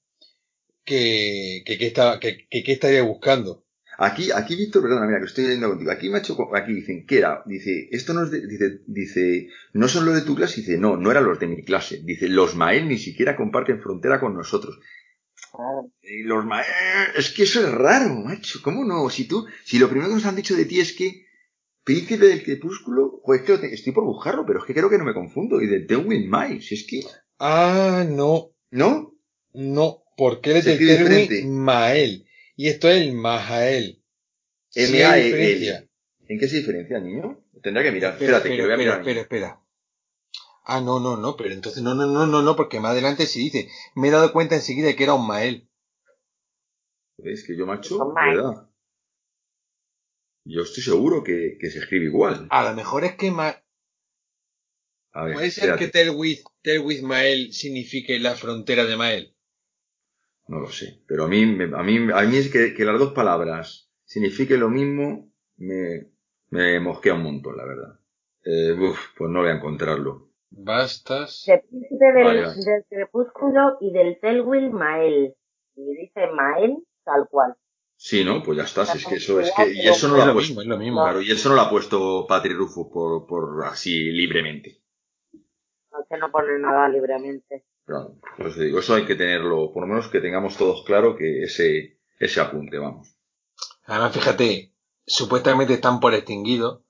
que, 0.86 1.64
que, 1.66 1.78
que, 1.78 1.88
está, 1.88 2.20
que, 2.20 2.48
que, 2.50 2.64
que 2.64 2.72
estaría 2.74 3.04
buscando. 3.04 3.66
Aquí, 3.98 4.32
aquí, 4.32 4.56
Víctor, 4.56 4.82
perdona, 4.84 5.08
mira, 5.08 5.20
que 5.20 5.26
estoy 5.28 5.46
leyendo 5.46 5.70
contigo. 5.70 5.92
Aquí, 5.92 6.10
macho, 6.10 6.38
aquí 6.56 6.74
dicen, 6.74 7.06
¿qué 7.08 7.20
era? 7.20 7.44
Dice, 7.46 7.88
esto 7.92 8.14
no 8.14 8.24
es 8.26 8.32
de, 8.32 8.48
dice, 8.48 8.80
dice, 8.88 9.50
no 9.74 9.88
son 9.88 10.06
los 10.06 10.16
de 10.16 10.22
tu 10.24 10.36
clase, 10.36 10.62
dice, 10.62 10.78
no, 10.78 10.98
no 10.98 11.12
eran 11.12 11.26
los 11.26 11.40
de 11.40 11.48
mi 11.48 11.64
clase. 11.64 12.02
Dice, 12.04 12.28
los 12.30 12.56
Mael 12.56 12.88
ni 12.88 12.98
siquiera 12.98 13.36
comparten 13.38 13.82
frontera 13.82 14.20
con 14.20 14.36
nosotros. 14.36 14.80
Y 16.02 16.24
los 16.24 16.46
Mael, 16.46 16.66
es 17.16 17.32
que 17.32 17.44
eso 17.44 17.66
es 17.66 17.72
raro, 17.72 18.14
macho, 18.16 18.60
¿cómo 18.64 18.84
no? 18.84 19.10
Si 19.10 19.28
tú, 19.28 19.46
si 19.64 19.80
lo 19.80 19.90
primero 19.90 20.10
que 20.10 20.16
nos 20.16 20.26
han 20.26 20.36
dicho 20.36 20.56
de 20.56 20.66
ti 20.66 20.80
es 20.80 20.94
que 20.94 21.26
Príncipe 21.84 22.28
del 22.28 22.44
Crepúsculo, 22.44 23.22
pues 23.26 23.42
es 23.42 23.60
que 23.60 23.68
estoy 23.74 23.92
por 23.92 24.04
buscarlo, 24.04 24.46
pero 24.46 24.60
es 24.60 24.66
que 24.66 24.74
creo 24.74 24.90
que 24.90 25.00
no 25.00 25.04
me 25.06 25.14
confundo. 25.16 25.62
Y 25.62 25.68
de 25.68 25.80
Tewin 25.80 26.30
Mai, 26.30 26.62
si 26.62 26.76
es 26.76 26.86
que, 26.86 27.02
Ah, 27.40 28.06
no, 28.08 28.52
¿no? 28.70 29.16
no, 29.54 30.04
porque 30.16 30.52
él 30.52 30.58
es 30.58 30.78
diferente. 30.78 31.44
Mael, 31.44 32.28
y 32.56 32.68
esto 32.68 32.88
es 32.90 33.02
el 33.02 33.14
Mahael. 33.14 34.04
M-A-E-L. 34.76 35.90
¿En 36.28 36.40
qué 36.40 36.48
se 36.48 36.58
diferencia, 36.58 37.00
niño? 37.00 37.44
Tendrá 37.62 37.84
que 37.84 37.92
mirar. 37.92 38.14
Espérate, 38.14 38.50
que 38.50 38.58
lo 38.58 38.66
voy 38.66 38.74
a 38.74 38.78
mirar. 38.78 39.00
espera, 39.00 39.22
espera. 39.22 39.61
Ah, 40.64 40.80
no, 40.82 41.00
no, 41.00 41.18
no, 41.18 41.36
pero 41.38 41.54
entonces 41.54 41.84
no, 41.84 41.94
no, 41.96 42.06
no, 42.08 42.26
no, 42.28 42.42
no, 42.42 42.56
porque 42.56 42.80
más 42.80 42.92
adelante 42.92 43.26
sí 43.26 43.40
dice, 43.40 43.70
me 43.96 44.08
he 44.08 44.12
dado 44.12 44.32
cuenta 44.32 44.56
enseguida 44.56 44.88
de 44.88 44.96
que 44.96 45.04
era 45.04 45.14
un 45.14 45.28
Mael. 45.28 45.68
¿Ves 47.18 47.44
que 47.46 47.56
yo, 47.58 47.66
macho? 47.66 47.98
Son 47.98 48.08
De 48.10 48.14
Mael. 48.14 48.38
verdad. 48.38 48.68
Yo 50.44 50.62
estoy 50.64 50.84
seguro 50.84 51.24
que, 51.24 51.58
que 51.60 51.70
se 51.70 51.80
escribe 51.80 52.06
igual. 52.06 52.48
A 52.50 52.64
lo 52.64 52.74
mejor 52.76 53.04
es 53.04 53.16
que 53.16 53.32
Ma- 53.32 53.56
A 55.14 55.24
ver, 55.26 55.34
puede 55.36 55.52
ser 55.52 55.64
espérate. 55.66 55.86
que 55.86 55.92
Tell 55.92 56.12
with, 56.16 56.40
Tell 56.64 56.80
with 56.80 57.02
Mael 57.02 57.54
signifique 57.54 58.20
la 58.20 58.36
frontera 58.36 58.86
de 58.86 58.98
Mael. 58.98 59.36
No 60.48 60.60
lo 60.60 60.72
sé. 60.72 61.02
Pero 61.08 61.26
a 61.26 61.28
mí, 61.28 61.46
me- 61.46 61.76
a 61.78 61.84
mí, 61.84 61.98
a 62.14 62.22
mí 62.24 62.38
es 62.38 62.50
que, 62.52 62.74
que 62.74 62.86
las 62.86 63.00
dos 63.00 63.14
palabras 63.14 63.90
signifiquen 64.06 64.60
lo 64.60 64.70
mismo, 64.70 65.32
me, 65.58 66.08
me 66.50 66.80
mosquea 66.80 67.14
un 67.14 67.24
montón, 67.24 67.58
la 67.58 67.66
verdad. 67.66 68.00
Eh, 68.44 68.74
uf, 68.74 69.00
pues 69.18 69.30
no 69.30 69.42
voy 69.42 69.50
a 69.50 69.56
encontrarlo. 69.56 70.31
Bastas. 70.52 71.48
El 71.48 71.61
príncipe 71.61 72.06
del, 72.14 72.86
crepúsculo 72.90 73.78
y 73.80 73.91
del 73.91 74.19
Telwil 74.19 74.69
Mael. 74.72 75.34
Y 75.76 75.95
dice 75.95 76.28
Mael 76.28 76.78
tal 77.03 77.28
cual. 77.30 77.56
Sí, 77.95 78.23
¿no? 78.23 78.44
Pues 78.44 78.57
ya 78.57 78.64
está. 78.64 78.86
Si 78.86 78.98
es 78.98 79.07
que 79.07 79.15
eso 79.15 79.40
es 79.40 79.52
que, 79.56 79.73
y 79.73 79.88
eso 79.88 80.07
no 80.07 80.18
lo 80.18 80.23
ha 80.23 80.34
puesto, 80.34 80.49
mismo, 80.49 80.61
es 80.61 80.68
lo 80.68 80.78
mismo. 80.78 81.03
claro, 81.03 81.22
y 81.22 81.32
eso 81.32 81.49
no 81.49 81.56
lo 81.56 81.61
ha 81.61 81.69
puesto 81.69 82.26
Patrick 82.28 82.57
Rufus 82.57 82.88
por, 82.91 83.26
por 83.26 83.65
así 83.65 84.11
libremente. 84.11 84.82
No 85.91 86.06
que 86.10 86.18
no 86.18 86.32
pone 86.32 86.60
nada 86.60 86.90
libremente. 86.90 87.65
Claro, 87.86 88.18
pues 88.38 88.56
te 88.56 88.65
digo, 88.65 88.80
eso 88.80 88.95
hay 88.95 89.06
que 89.06 89.15
tenerlo, 89.15 89.72
por 89.72 89.84
lo 89.84 89.88
menos 89.88 90.07
que 90.07 90.22
tengamos 90.22 90.57
todos 90.57 90.84
claro 90.84 91.15
que 91.15 91.44
ese, 91.44 91.99
ese 92.19 92.41
apunte, 92.41 92.78
vamos. 92.78 93.15
Además, 93.86 94.14
fíjate, 94.14 94.73
supuestamente 95.06 95.73
están 95.73 95.99
por 95.99 96.14
extinguidos, 96.14 96.84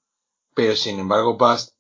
pero 0.53 0.75
sin 0.75 0.99
embargo 0.99 1.37
Bast 1.37 1.75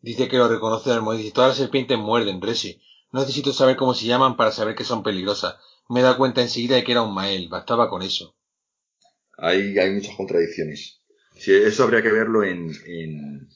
dice 0.00 0.28
que 0.28 0.38
lo 0.38 0.48
reconoce 0.48 0.90
al 0.92 1.02
modo. 1.02 1.16
Dice, 1.16 1.32
todas 1.32 1.50
las 1.50 1.58
serpientes 1.58 1.98
muerden, 1.98 2.40
Resi. 2.40 2.80
No 3.12 3.20
necesito 3.20 3.52
saber 3.52 3.76
cómo 3.76 3.94
se 3.94 4.06
llaman 4.06 4.36
para 4.36 4.52
saber 4.52 4.74
que 4.74 4.84
son 4.84 5.02
peligrosas. 5.02 5.56
Me 5.88 6.00
he 6.00 6.02
dado 6.02 6.16
cuenta 6.16 6.42
enseguida 6.42 6.76
de 6.76 6.84
que 6.84 6.92
era 6.92 7.02
un 7.02 7.14
Mael, 7.14 7.48
bastaba 7.48 7.88
con 7.88 8.02
eso. 8.02 8.36
Hay, 9.38 9.78
hay 9.78 9.90
muchas 9.92 10.14
contradicciones. 10.16 11.00
Sí, 11.34 11.52
eso 11.52 11.84
habría 11.84 12.02
que 12.02 12.12
verlo 12.12 12.44
en, 12.44 12.70
en, 12.86 13.48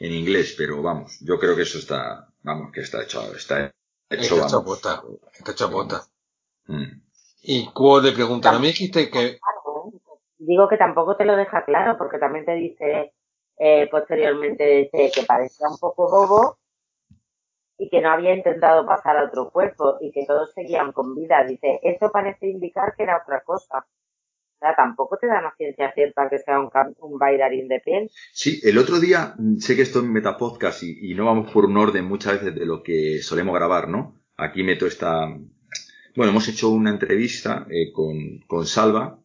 en 0.00 0.12
inglés, 0.12 0.54
pero 0.58 0.82
vamos, 0.82 1.18
yo 1.20 1.38
creo 1.38 1.54
que 1.54 1.62
eso 1.62 1.78
está, 1.78 2.28
vamos, 2.42 2.72
que 2.72 2.80
está 2.80 3.02
hecho, 3.02 3.34
está 3.34 3.72
Está 4.10 4.24
hecho. 4.24 4.74
Está 5.38 5.52
hecho. 5.52 5.70
Mm. 6.66 7.02
Y 7.42 7.70
Quo 7.72 8.00
le 8.00 8.12
pregunta, 8.12 8.52
¿no 8.52 8.60
me 8.60 8.68
dijiste 8.68 9.10
que...? 9.10 9.38
Digo 10.38 10.68
que 10.68 10.76
tampoco 10.76 11.16
te 11.16 11.24
lo 11.24 11.36
deja 11.36 11.64
claro, 11.64 11.98
porque 11.98 12.18
también 12.18 12.44
te 12.44 12.54
dice 12.54 13.12
eh, 13.58 13.88
posteriormente 13.90 14.88
que 14.92 15.22
parecía 15.26 15.68
un 15.68 15.78
poco 15.78 16.10
bobo 16.10 16.58
y 17.78 17.88
que 17.88 18.00
no 18.00 18.10
había 18.10 18.34
intentado 18.34 18.84
pasar 18.84 19.16
a 19.16 19.24
otro 19.24 19.50
cuerpo 19.50 19.98
y 20.00 20.10
que 20.10 20.26
todos 20.26 20.52
seguían 20.52 20.92
con 20.92 21.14
vida. 21.14 21.44
Dice, 21.46 21.78
eso 21.82 22.10
parece 22.10 22.48
indicar 22.48 22.94
que 22.96 23.04
era 23.04 23.22
otra 23.22 23.42
cosa. 23.42 23.78
O 23.78 24.58
sea, 24.58 24.74
tampoco 24.74 25.16
te 25.18 25.28
da 25.28 25.38
una 25.38 25.54
ciencia 25.56 25.92
cierta 25.92 26.28
que 26.28 26.40
sea 26.40 26.58
un, 26.58 26.68
un 26.98 27.18
bailarín 27.18 27.68
de 27.68 27.78
piel. 27.78 28.10
Sí, 28.32 28.60
el 28.64 28.78
otro 28.78 28.98
día, 28.98 29.34
sé 29.60 29.76
que 29.76 29.82
esto 29.82 30.00
es 30.00 30.04
Metapodcast 30.06 30.82
y, 30.82 31.12
y 31.12 31.14
no 31.14 31.26
vamos 31.26 31.52
por 31.52 31.66
un 31.66 31.76
orden 31.76 32.04
muchas 32.06 32.34
veces 32.34 32.56
de 32.56 32.66
lo 32.66 32.82
que 32.82 33.22
solemos 33.22 33.54
grabar, 33.54 33.88
¿no? 33.88 34.20
Aquí 34.36 34.64
meto 34.64 34.86
esta... 34.86 35.28
Bueno, 36.16 36.32
hemos 36.32 36.48
hecho 36.48 36.70
una 36.70 36.90
entrevista 36.90 37.68
eh, 37.70 37.92
con, 37.92 38.40
con 38.48 38.66
Salva, 38.66 39.20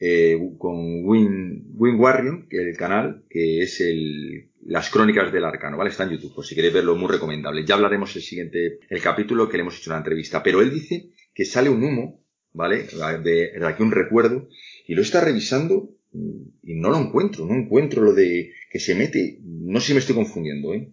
eh, 0.00 0.38
con 0.58 1.04
Win, 1.04 1.74
Win 1.74 2.00
Warrior, 2.00 2.48
que 2.48 2.56
es 2.56 2.66
el 2.68 2.76
canal, 2.76 3.24
que 3.28 3.60
es 3.60 3.80
el, 3.80 4.50
las 4.64 4.90
crónicas 4.90 5.30
del 5.32 5.44
arcano, 5.44 5.76
¿vale? 5.76 5.90
Está 5.90 6.04
en 6.04 6.10
YouTube, 6.10 6.34
por 6.34 6.46
si 6.46 6.54
queréis 6.54 6.74
verlo, 6.74 6.96
muy 6.96 7.08
recomendable. 7.08 7.64
Ya 7.66 7.74
hablaremos 7.74 8.16
el 8.16 8.22
siguiente, 8.22 8.80
el 8.88 9.02
capítulo 9.02 9.48
que 9.48 9.58
le 9.58 9.62
hemos 9.62 9.78
hecho 9.78 9.90
una 9.90 9.98
entrevista. 9.98 10.42
Pero 10.42 10.62
él 10.62 10.70
dice 10.72 11.10
que 11.34 11.44
sale 11.44 11.68
un 11.68 11.84
humo, 11.84 12.24
¿vale? 12.52 12.88
De, 13.22 13.52
de 13.58 13.66
aquí 13.66 13.82
un 13.82 13.92
recuerdo, 13.92 14.48
y 14.86 14.94
lo 14.94 15.02
está 15.02 15.20
revisando 15.20 15.90
y 16.12 16.74
no 16.74 16.90
lo 16.90 16.98
encuentro, 16.98 17.46
no 17.46 17.54
encuentro 17.54 18.02
lo 18.02 18.12
de 18.12 18.52
que 18.70 18.80
se 18.80 18.94
mete, 18.94 19.38
no 19.44 19.78
sé 19.80 19.88
si 19.88 19.92
me 19.92 20.00
estoy 20.00 20.16
confundiendo, 20.16 20.74
¿eh? 20.74 20.92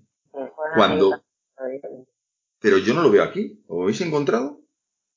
Cuando... 0.76 1.24
Pero 2.60 2.78
yo 2.78 2.94
no 2.94 3.02
lo 3.02 3.12
veo 3.12 3.24
aquí, 3.24 3.64
¿lo 3.70 3.84
habéis 3.84 4.02
encontrado? 4.02 4.62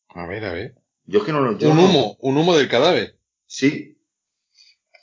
A 0.08 0.26
ver, 0.26 0.44
a 0.44 0.52
ver. 0.52 0.74
Yo 1.04 1.18
es 1.18 1.24
que 1.24 1.32
no 1.32 1.40
lo... 1.40 1.52
un 1.52 1.78
humo, 1.78 2.16
un 2.20 2.36
humo 2.36 2.56
del 2.56 2.68
cadáver. 2.68 3.19
Sí. 3.50 3.98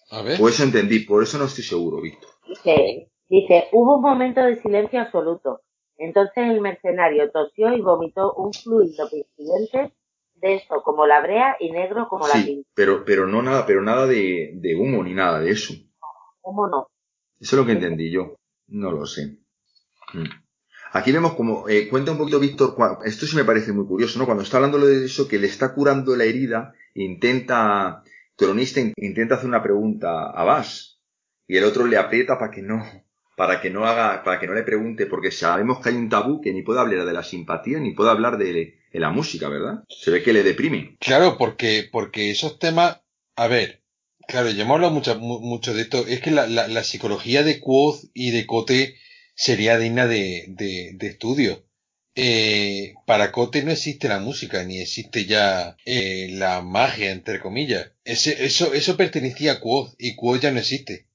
A 0.10 0.22
ver. 0.22 0.40
Por 0.40 0.50
eso 0.50 0.64
entendí, 0.64 1.02
por 1.02 1.22
eso 1.22 1.38
no 1.38 1.46
estoy 1.46 1.66
seguro, 1.66 2.00
Víctor. 2.02 2.30
Dice, 2.48 3.12
dice, 3.28 3.66
hubo 3.74 3.98
un 3.98 4.02
momento 4.02 4.42
de 4.42 4.62
silencio 4.62 5.02
absoluto. 5.02 5.64
Entonces 5.98 6.46
el 6.50 6.62
mercenario 6.62 7.30
tosió 7.30 7.74
y 7.74 7.82
vomitó 7.82 8.34
un 8.36 8.54
fluido 8.54 9.10
pestilente 9.10 9.94
de 10.36 10.56
esto, 10.56 10.82
como 10.82 11.06
la 11.06 11.20
brea 11.20 11.58
y 11.60 11.72
negro 11.72 12.08
como 12.08 12.26
la 12.26 12.36
tinta. 12.36 12.70
Pero, 12.74 13.04
pero 13.04 13.28
no 13.28 13.42
nada, 13.42 13.66
pero 13.66 13.82
nada 13.82 14.06
de, 14.06 14.54
de 14.54 14.76
humo 14.76 15.04
ni 15.04 15.14
nada 15.14 15.42
de 15.42 15.52
eso. 15.52 15.74
¿Cómo 16.40 16.70
no? 16.70 16.88
Eso 17.42 17.56
es 17.56 17.60
lo 17.60 17.66
que 17.66 17.74
entendí 17.74 18.10
yo. 18.10 18.38
No 18.68 18.92
lo 18.92 19.06
sé. 19.06 19.40
Mm. 20.14 20.24
Aquí 20.94 21.12
vemos 21.12 21.34
como, 21.34 21.68
eh, 21.68 21.90
cuenta 21.90 22.14
un 22.14 22.18
poquito 22.18 22.40
Víctor, 22.40 22.78
esto 23.04 23.26
sí 23.26 23.36
me 23.36 23.44
parece 23.44 23.74
muy 23.74 23.86
curioso, 23.86 24.18
¿no? 24.20 24.26
Cuando 24.26 24.44
está 24.44 24.56
hablando 24.56 24.78
de 24.78 25.04
eso, 25.04 25.28
que 25.28 25.38
le 25.38 25.48
está 25.48 25.74
curando 25.74 26.16
la 26.16 26.24
herida, 26.24 26.74
intenta 26.94 28.04
cronista 28.38 28.80
intenta 28.96 29.36
hacer 29.36 29.48
una 29.48 29.64
pregunta 29.64 30.30
a 30.30 30.44
Bass 30.44 31.02
y 31.48 31.58
el 31.58 31.64
otro 31.64 31.86
le 31.88 31.98
aprieta 31.98 32.38
para 32.38 32.52
que 32.52 32.62
no 32.62 32.86
para 33.36 33.60
que 33.62 33.70
no 33.70 33.86
haga 33.86 34.24
para 34.24 34.40
que 34.40 34.48
no 34.48 34.54
le 34.54 34.64
pregunte 34.64 35.08
porque 35.08 35.32
sabemos 35.32 35.80
que 35.80 35.90
hay 35.90 35.96
un 35.96 36.10
tabú 36.10 36.40
que 36.40 36.54
ni 36.54 36.62
puede 36.62 36.80
hablar 36.80 37.06
de 37.06 37.14
la 37.14 37.24
simpatía 37.24 37.80
ni 37.80 37.92
puede 37.92 38.12
hablar 38.12 38.38
de, 38.38 38.80
la 38.94 39.10
música 39.10 39.50
verdad 39.50 39.84
se 39.90 40.10
ve 40.10 40.24
que 40.24 40.34
le 40.34 40.42
deprime. 40.42 40.98
Claro 41.00 41.38
porque 41.38 41.88
porque 41.92 42.32
esos 42.32 42.58
temas 42.58 43.02
a 43.36 43.48
ver 43.48 43.84
claro 44.28 44.50
ya 44.50 44.64
hemos 44.64 44.76
hablado 44.76 44.94
mucho, 44.94 45.20
mucho 45.20 45.74
de 45.74 45.82
esto 45.82 46.06
es 46.08 46.22
que 46.22 46.32
la, 46.32 46.48
la, 46.48 46.84
psicología 46.84 47.44
de 47.44 47.60
Quoth 47.60 48.06
y 48.14 48.32
de 48.32 48.46
Cote 48.46 48.96
sería 49.36 49.78
digna 49.78 50.08
de, 50.08 50.46
de, 50.50 50.92
de 50.96 51.08
estudio 51.08 51.67
eh, 52.20 52.96
para 53.06 53.32
Cote 53.32 53.62
no 53.62 53.72
existe 53.72 54.08
la 54.08 54.18
música, 54.18 54.64
ni 54.64 54.82
existe 54.82 55.26
ya 55.26 55.78
eh, 55.86 56.30
la 56.32 56.64
magia, 56.64 57.12
entre 57.12 57.40
comillas. 57.40 57.92
Ese, 58.04 58.44
eso, 58.44 58.74
eso 58.74 58.98
pertenecía 58.98 59.52
a 59.54 59.60
Quoth 59.60 59.94
y 60.00 60.16
Quoth 60.16 60.42
ya 60.42 60.52
no 60.52 60.58
existe. 60.58 61.06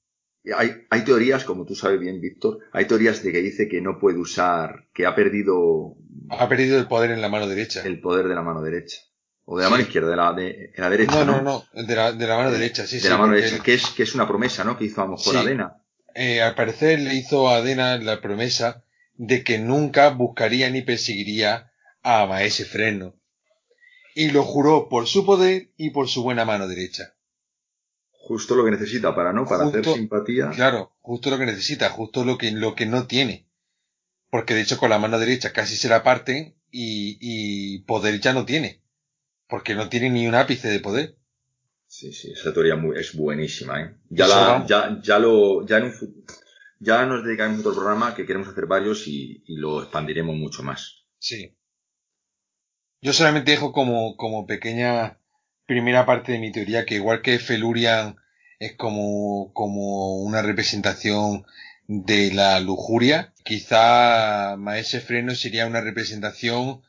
Hay, 0.57 0.71
hay 0.89 1.03
teorías, 1.03 1.43
como 1.43 1.65
tú 1.65 1.75
sabes 1.75 1.99
bien, 1.99 2.21
Víctor, 2.21 2.59
hay 2.71 2.85
teorías 2.85 3.21
de 3.21 3.33
que 3.33 3.41
dice 3.41 3.67
que 3.67 3.81
no 3.81 3.99
puede 3.99 4.17
usar, 4.17 4.87
que 4.93 5.05
ha 5.05 5.13
perdido... 5.13 5.97
Ha 6.29 6.47
perdido 6.47 6.79
el 6.79 6.87
poder 6.87 7.11
en 7.11 7.19
la 7.19 7.27
mano 7.27 7.47
derecha. 7.47 7.81
El 7.83 7.99
poder 7.99 8.29
de 8.29 8.35
la 8.35 8.41
mano 8.41 8.61
derecha. 8.61 9.01
O 9.43 9.57
de 9.57 9.65
la 9.65 9.69
mano 9.69 9.83
izquierda, 9.83 10.09
de 10.09 10.15
la, 10.15 10.31
de, 10.31 10.71
la 10.77 10.89
derecha. 10.89 11.25
No, 11.25 11.41
no, 11.41 11.65
no, 11.73 11.83
de, 11.85 11.95
la, 11.95 12.13
de 12.13 12.27
la 12.27 12.37
mano 12.37 12.51
derecha, 12.51 12.87
sí, 12.87 12.99
de 12.99 13.09
la 13.09 13.17
mano 13.17 13.33
derecha, 13.33 13.61
que, 13.61 13.73
es, 13.73 13.87
que 13.89 14.03
es 14.03 14.15
una 14.15 14.25
promesa, 14.25 14.63
¿no? 14.63 14.77
Que 14.77 14.85
hizo 14.85 15.01
a 15.01 15.05
lo 15.05 15.17
mejor 15.17 15.35
Adena. 15.35 15.81
Eh, 16.15 16.41
al 16.41 16.55
parecer 16.55 16.99
le 17.01 17.13
hizo 17.15 17.49
a 17.49 17.57
Adena 17.57 17.97
la 17.97 18.21
promesa 18.21 18.85
de 19.15 19.43
que 19.43 19.59
nunca 19.59 20.09
buscaría 20.09 20.69
ni 20.69 20.81
perseguiría 20.81 21.71
a 22.01 22.25
Maese 22.25 22.65
Freno. 22.65 23.15
Y 24.15 24.31
lo 24.31 24.43
juró 24.43 24.89
por 24.89 25.07
su 25.07 25.25
poder 25.25 25.71
y 25.77 25.89
por 25.89 26.07
su 26.07 26.23
buena 26.23 26.45
mano 26.45 26.67
derecha. 26.67 27.15
Justo 28.11 28.55
lo 28.55 28.63
que 28.63 28.71
necesita 28.71 29.15
para, 29.15 29.33
¿no? 29.33 29.45
Para 29.45 29.65
hacer 29.65 29.85
simpatía. 29.85 30.49
Claro, 30.51 30.95
justo 31.01 31.29
lo 31.29 31.37
que 31.37 31.45
necesita, 31.45 31.89
justo 31.89 32.23
lo 32.23 32.37
que, 32.37 32.51
lo 32.51 32.75
que 32.75 32.85
no 32.85 33.07
tiene. 33.07 33.47
Porque 34.29 34.53
de 34.53 34.61
hecho 34.61 34.77
con 34.77 34.89
la 34.89 34.99
mano 34.99 35.19
derecha 35.19 35.51
casi 35.51 35.75
se 35.75 35.89
la 35.89 36.03
parten 36.03 36.55
y, 36.71 37.17
y 37.19 37.79
poder 37.79 38.19
ya 38.19 38.33
no 38.33 38.45
tiene. 38.45 38.81
Porque 39.47 39.75
no 39.75 39.89
tiene 39.89 40.09
ni 40.09 40.27
un 40.27 40.35
ápice 40.35 40.69
de 40.69 40.79
poder. 40.79 41.17
Sí, 41.87 42.11
sí, 42.11 42.31
esa 42.31 42.51
teoría 42.53 42.75
es 42.95 43.13
buenísima, 43.13 43.81
¿eh? 43.81 43.95
Ya, 44.09 44.27
la, 44.27 44.65
ya, 44.67 44.99
ya 45.03 45.19
lo, 45.19 45.63
ya 45.65 45.77
en 45.77 45.83
un 45.83 46.25
ya 46.83 47.05
nos 47.05 47.23
dedicamos 47.23 47.57
a 47.57 47.59
otro 47.61 47.75
programa 47.75 48.13
que 48.13 48.25
queremos 48.25 48.49
hacer 48.49 48.65
varios 48.65 49.07
y, 49.07 49.43
lo 49.47 49.81
expandiremos 49.81 50.35
mucho 50.35 50.63
más. 50.63 51.05
Sí. 51.17 51.55
Yo 53.01 53.13
solamente 53.13 53.51
dejo 53.51 53.71
como, 53.71 54.15
como 54.17 54.45
pequeña 54.45 55.19
primera 55.65 56.05
parte 56.05 56.33
de 56.33 56.39
mi 56.39 56.51
teoría 56.51 56.85
que 56.85 56.95
igual 56.95 57.21
que 57.21 57.39
Felurian 57.39 58.17
es 58.59 58.75
como, 58.75 59.51
como 59.53 60.17
una 60.17 60.41
representación 60.41 61.45
de 61.87 62.31
la 62.33 62.59
lujuria, 62.59 63.33
quizá 63.43 64.55
Maese 64.57 65.01
Freno 65.01 65.35
sería 65.35 65.67
una 65.67 65.81
representación 65.81 66.81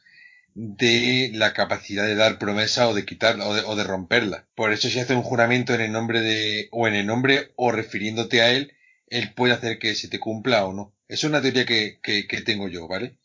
de 0.55 1.31
la 1.35 1.53
capacidad 1.53 2.07
de 2.07 2.15
dar 2.15 2.39
promesa 2.39 2.89
o 2.89 2.95
de 2.95 3.05
quitarla 3.05 3.49
o 3.49 3.55
de, 3.55 3.62
o 3.62 3.75
de 3.75 3.85
romperla. 3.85 4.47
Por 4.55 4.73
eso 4.73 4.89
si 4.89 5.01
hace 5.01 5.15
un 5.15 5.23
juramento 5.23 5.75
en 5.75 5.81
el 5.81 5.93
nombre 5.93 6.21
de, 6.21 6.69
o 6.71 6.87
en 6.87 6.95
el 6.95 7.07
nombre 7.07 7.53
o 7.57 7.73
refiriéndote 7.73 8.41
a 8.41 8.53
él, 8.53 8.73
él 9.07 9.33
puede 9.35 9.53
hacer 9.53 9.79
que 9.79 9.95
se 9.95 10.09
te 10.09 10.19
cumpla 10.19 10.65
o 10.65 10.73
no. 10.73 10.95
Es 11.09 11.25
una 11.25 11.43
teoría 11.43 11.67
que, 11.67 12.01
que, 12.03 12.27
que 12.27 12.41
tengo 12.43 12.69
yo, 12.69 12.89
¿vale? 12.89 13.19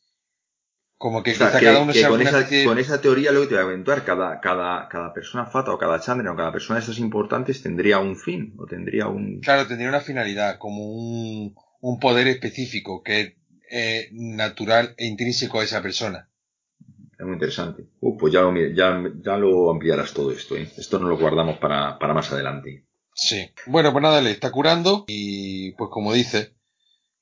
Como 0.98 1.24
que, 1.24 1.34
cada 1.34 1.82
uno 1.82 1.94
con, 2.10 2.22
esa, 2.22 2.46
con 2.66 2.78
esa 2.78 3.00
teoría 3.00 3.32
lo 3.32 3.40
que 3.40 3.48
te 3.48 3.54
voy 3.54 3.64
a 3.64 3.68
aventar, 3.68 4.04
cada, 4.04 4.42
cada, 4.42 4.90
cada 4.90 5.14
persona 5.14 5.46
fata 5.46 5.72
o 5.72 5.78
cada 5.78 6.02
chandra 6.02 6.30
o 6.30 6.36
cada 6.36 6.52
persona 6.52 6.76
de 6.76 6.82
estos 6.82 7.00
importantes 7.00 7.64
tendría 7.64 8.00
un 8.00 8.18
fin 8.18 8.54
o 8.58 8.66
tendría 8.66 9.08
un... 9.08 9.40
Claro, 9.40 9.66
tendría 9.66 9.88
una 9.88 10.02
finalidad, 10.02 10.58
como 10.58 10.86
un, 10.86 11.56
un 11.80 12.00
poder 12.02 12.28
específico 12.28 13.02
que 13.02 13.22
es 13.22 13.34
eh, 13.72 14.10
natural 14.12 14.94
e 14.98 15.06
intrínseco 15.06 15.62
a 15.62 15.64
esa 15.64 15.82
persona. 15.82 16.30
Es 17.18 17.26
muy 17.26 17.36
interesante. 17.36 17.86
Uh, 18.02 18.18
pues 18.18 18.34
ya 18.34 18.42
lo, 18.42 18.54
ya, 18.54 19.02
ya 19.24 19.38
lo 19.38 19.72
ampliarás 19.72 20.14
todo 20.14 20.34
esto, 20.34 20.58
¿eh? 20.58 20.70
Esto 20.78 21.00
no 21.00 21.08
lo 21.08 21.18
guardamos 21.18 21.60
para, 21.60 21.98
para 21.98 22.14
más 22.14 22.30
adelante. 22.34 22.89
Sí. 23.22 23.52
Bueno, 23.66 23.92
pues 23.92 24.02
nada, 24.02 24.22
le 24.22 24.32
está 24.32 24.50
curando 24.50 25.04
y 25.08 25.72
pues 25.74 25.90
como 25.92 26.14
dice, 26.14 26.54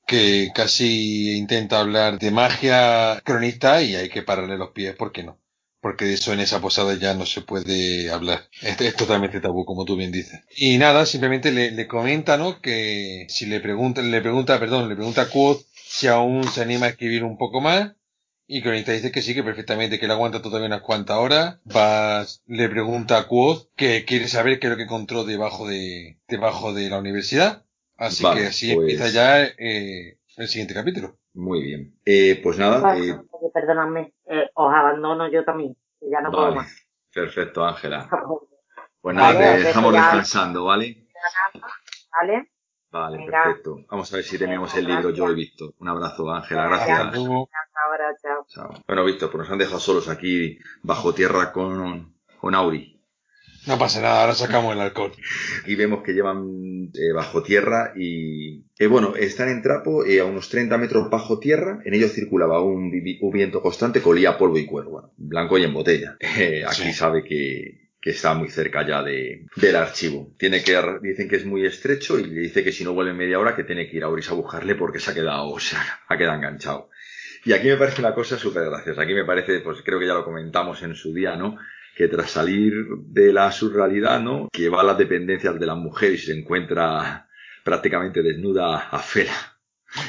que 0.06 0.52
casi 0.54 1.36
intenta 1.38 1.80
hablar 1.80 2.20
de 2.20 2.32
magia 2.32 3.20
cronista 3.26 3.82
y 3.82 3.96
hay 3.96 4.08
que 4.10 4.22
pararle 4.22 4.58
los 4.58 4.72
pies, 4.72 4.96
¿por 4.96 5.12
qué 5.12 5.24
no? 5.24 5.40
Porque 5.82 6.06
de 6.06 6.14
eso 6.14 6.34
en 6.34 6.40
esa 6.40 6.62
posada 6.62 6.96
ya 6.96 7.14
no 7.14 7.26
se 7.26 7.42
puede 7.42 8.12
hablar. 8.12 8.48
Es, 8.62 8.96
totalmente 8.96 9.40
tabú, 9.40 9.66
como 9.66 9.86
tú 9.86 9.96
bien 9.96 10.12
dices. 10.12 10.42
Y 10.56 10.78
nada, 10.78 11.06
simplemente 11.06 11.52
le, 11.52 11.72
le 11.72 11.88
comenta, 11.88 12.38
¿no? 12.38 12.62
Que 12.62 13.26
si 13.30 13.48
le 13.48 13.60
pregunta, 13.60 14.02
le 14.02 14.22
pregunta, 14.22 14.60
perdón, 14.60 14.90
le 14.90 14.96
pregunta 14.96 15.24
a 15.24 15.30
Quoth 15.30 15.66
si 15.74 16.08
aún 16.08 16.48
se 16.48 16.62
anima 16.62 16.86
a 16.86 16.90
escribir 16.90 17.24
un 17.24 17.38
poco 17.38 17.60
más 17.60 17.97
y 18.48 18.62
Cronista 18.62 18.94
dice 18.94 19.12
que 19.12 19.22
sí, 19.22 19.36
que 19.36 19.44
perfectamente, 19.44 20.00
que 20.00 20.06
él 20.06 20.12
aguanta 20.12 20.42
todavía 20.42 20.68
unas 20.68 20.82
cuantas 20.82 21.18
horas. 21.18 21.60
Vas, 21.66 22.44
le 22.48 22.70
pregunta 22.70 23.18
a 23.18 23.28
Quoth 23.28 23.68
que 23.76 24.06
quiere 24.06 24.30
saber 24.30 24.60
qué 24.60 24.68
es 24.68 24.72
lo 24.72 24.78
que 24.78 24.84
encontró 24.84 25.26
debajo 25.26 25.68
de, 25.68 26.18
debajo 26.30 26.74
de 26.74 26.90
la 26.90 26.98
universidad. 26.98 27.66
Así 27.98 28.24
que 28.24 28.48
así 28.48 28.74
pues 28.74 28.92
empieza 28.92 29.10
ya 29.10 29.44
eh, 29.44 30.18
el 30.38 30.48
siguiente 30.48 30.74
capítulo. 30.74 31.18
Muy 31.34 31.62
bien. 31.62 32.00
Eh, 32.06 32.40
pues 32.42 32.58
nada. 32.58 32.98
Eh... 32.98 33.20
Perdóname, 33.54 34.14
eh, 34.26 34.50
os 34.54 34.74
abandono 34.74 35.30
yo 35.30 35.44
también. 35.44 35.76
Ya 36.00 36.22
no 36.22 36.32
puedo 36.32 36.56
más. 36.56 36.74
Perfecto, 37.14 37.66
Ángela. 37.66 38.10
Pues 39.00 39.16
nada, 39.16 39.40
te 39.40 39.64
dejamos 39.64 39.94
descansando, 39.94 40.66
¿vale? 40.66 41.08
Vale. 42.12 42.52
Vale, 42.92 43.18
perfecto. 43.30 43.86
Vamos 43.90 44.12
a 44.14 44.16
ver 44.18 44.26
si 44.26 44.38
tenemos 44.38 44.74
el 44.76 44.88
libro 44.88 45.10
yo 45.12 45.30
he 45.30 45.34
visto. 45.36 45.74
Un 45.80 45.90
abrazo, 45.90 46.30
Ángela, 46.32 46.68
gracias. 46.68 47.14
Chao. 48.48 48.74
Bueno, 48.88 49.06
Víctor, 49.06 49.30
pues 49.32 49.40
nos 49.44 49.52
han 49.52 49.58
dejado 49.58 49.80
solos 49.80 50.08
aquí 50.10 50.58
bajo 50.84 51.14
tierra 51.14 51.52
con, 51.52 52.14
con 52.40 52.56
Auri. 52.56 52.94
No 53.68 53.78
pasa 53.78 54.00
nada, 54.02 54.22
ahora 54.22 54.34
sacamos 54.34 54.74
el 54.74 54.80
alcohol. 54.80 55.12
Y 55.68 55.76
vemos 55.76 56.02
que 56.02 56.14
llevan 56.14 56.90
eh, 56.94 57.12
bajo 57.14 57.44
tierra 57.44 57.92
y... 57.98 58.66
eh, 58.80 58.88
bueno, 58.88 59.14
están 59.18 59.50
en 59.50 59.62
trapo 59.62 60.06
eh, 60.06 60.22
a 60.22 60.26
unos 60.26 60.48
30 60.48 60.78
metros 60.78 61.10
bajo 61.10 61.38
tierra. 61.40 61.80
En 61.84 61.94
ellos 61.94 62.14
circulaba 62.14 62.62
un, 62.62 62.92
un 63.22 63.32
viento 63.32 63.62
constante 63.62 64.02
que 64.02 64.08
olía 64.08 64.30
a 64.32 64.38
polvo 64.38 64.58
y 64.58 64.66
cuero. 64.66 64.90
Bueno, 64.92 65.12
blanco 65.18 65.58
y 65.58 65.64
en 65.66 65.74
botella. 65.74 66.16
Eh, 66.38 66.64
aquí 66.66 66.84
Sí. 66.84 66.94
sabe 66.94 67.24
que, 67.24 67.87
que 68.08 68.12
está 68.12 68.34
muy 68.34 68.48
cerca 68.50 68.88
ya 68.88 69.04
de, 69.04 69.48
del 69.58 69.76
archivo. 69.76 70.34
Tiene 70.38 70.64
que, 70.64 70.82
dicen 71.02 71.28
que 71.28 71.36
es 71.36 71.46
muy 71.46 71.66
estrecho 71.66 72.18
y 72.18 72.24
le 72.24 72.40
dice 72.40 72.64
que 72.64 72.72
si 72.72 72.86
no 72.86 72.94
vuelve 72.94 73.12
en 73.12 73.18
media 73.18 73.38
hora 73.38 73.54
que 73.54 73.66
tiene 73.66 73.90
que 73.90 73.98
ir 73.98 74.06
a 74.06 74.08
Oris 74.08 74.32
a 74.32 74.34
buscarle 74.34 74.76
porque 74.76 74.98
se 74.98 75.12
ha 75.12 75.14
quedado, 75.14 75.50
o 75.50 75.60
sea, 75.60 75.82
ha 76.08 76.18
quedado 76.18 76.38
enganchado. 76.38 76.90
Y 77.44 77.52
aquí 77.52 77.68
me 77.68 77.76
parece 77.76 78.00
una 78.00 78.14
cosa 78.14 78.38
súper 78.38 78.64
graciosa. 78.70 79.02
Aquí 79.02 79.14
me 79.14 79.26
parece, 79.26 79.60
pues 79.60 79.82
creo 79.84 80.00
que 80.00 80.08
ya 80.08 80.14
lo 80.14 80.24
comentamos 80.24 80.82
en 80.84 80.96
su 80.96 81.14
día, 81.14 81.36
¿no? 81.36 81.58
Que 81.98 82.08
tras 82.08 82.32
salir 82.32 82.76
de 83.08 83.34
la 83.34 83.52
surrealidad, 83.52 84.22
¿no? 84.22 84.48
Que 84.54 84.70
va 84.70 84.80
a 84.80 84.86
las 84.86 84.98
dependencias 84.98 85.60
de 85.60 85.66
la 85.66 85.76
mujer 85.76 86.14
y 86.14 86.18
se 86.18 86.32
encuentra 86.32 87.28
prácticamente 87.66 88.24
desnuda 88.24 88.88
a 88.88 89.00
Fela. 89.00 89.60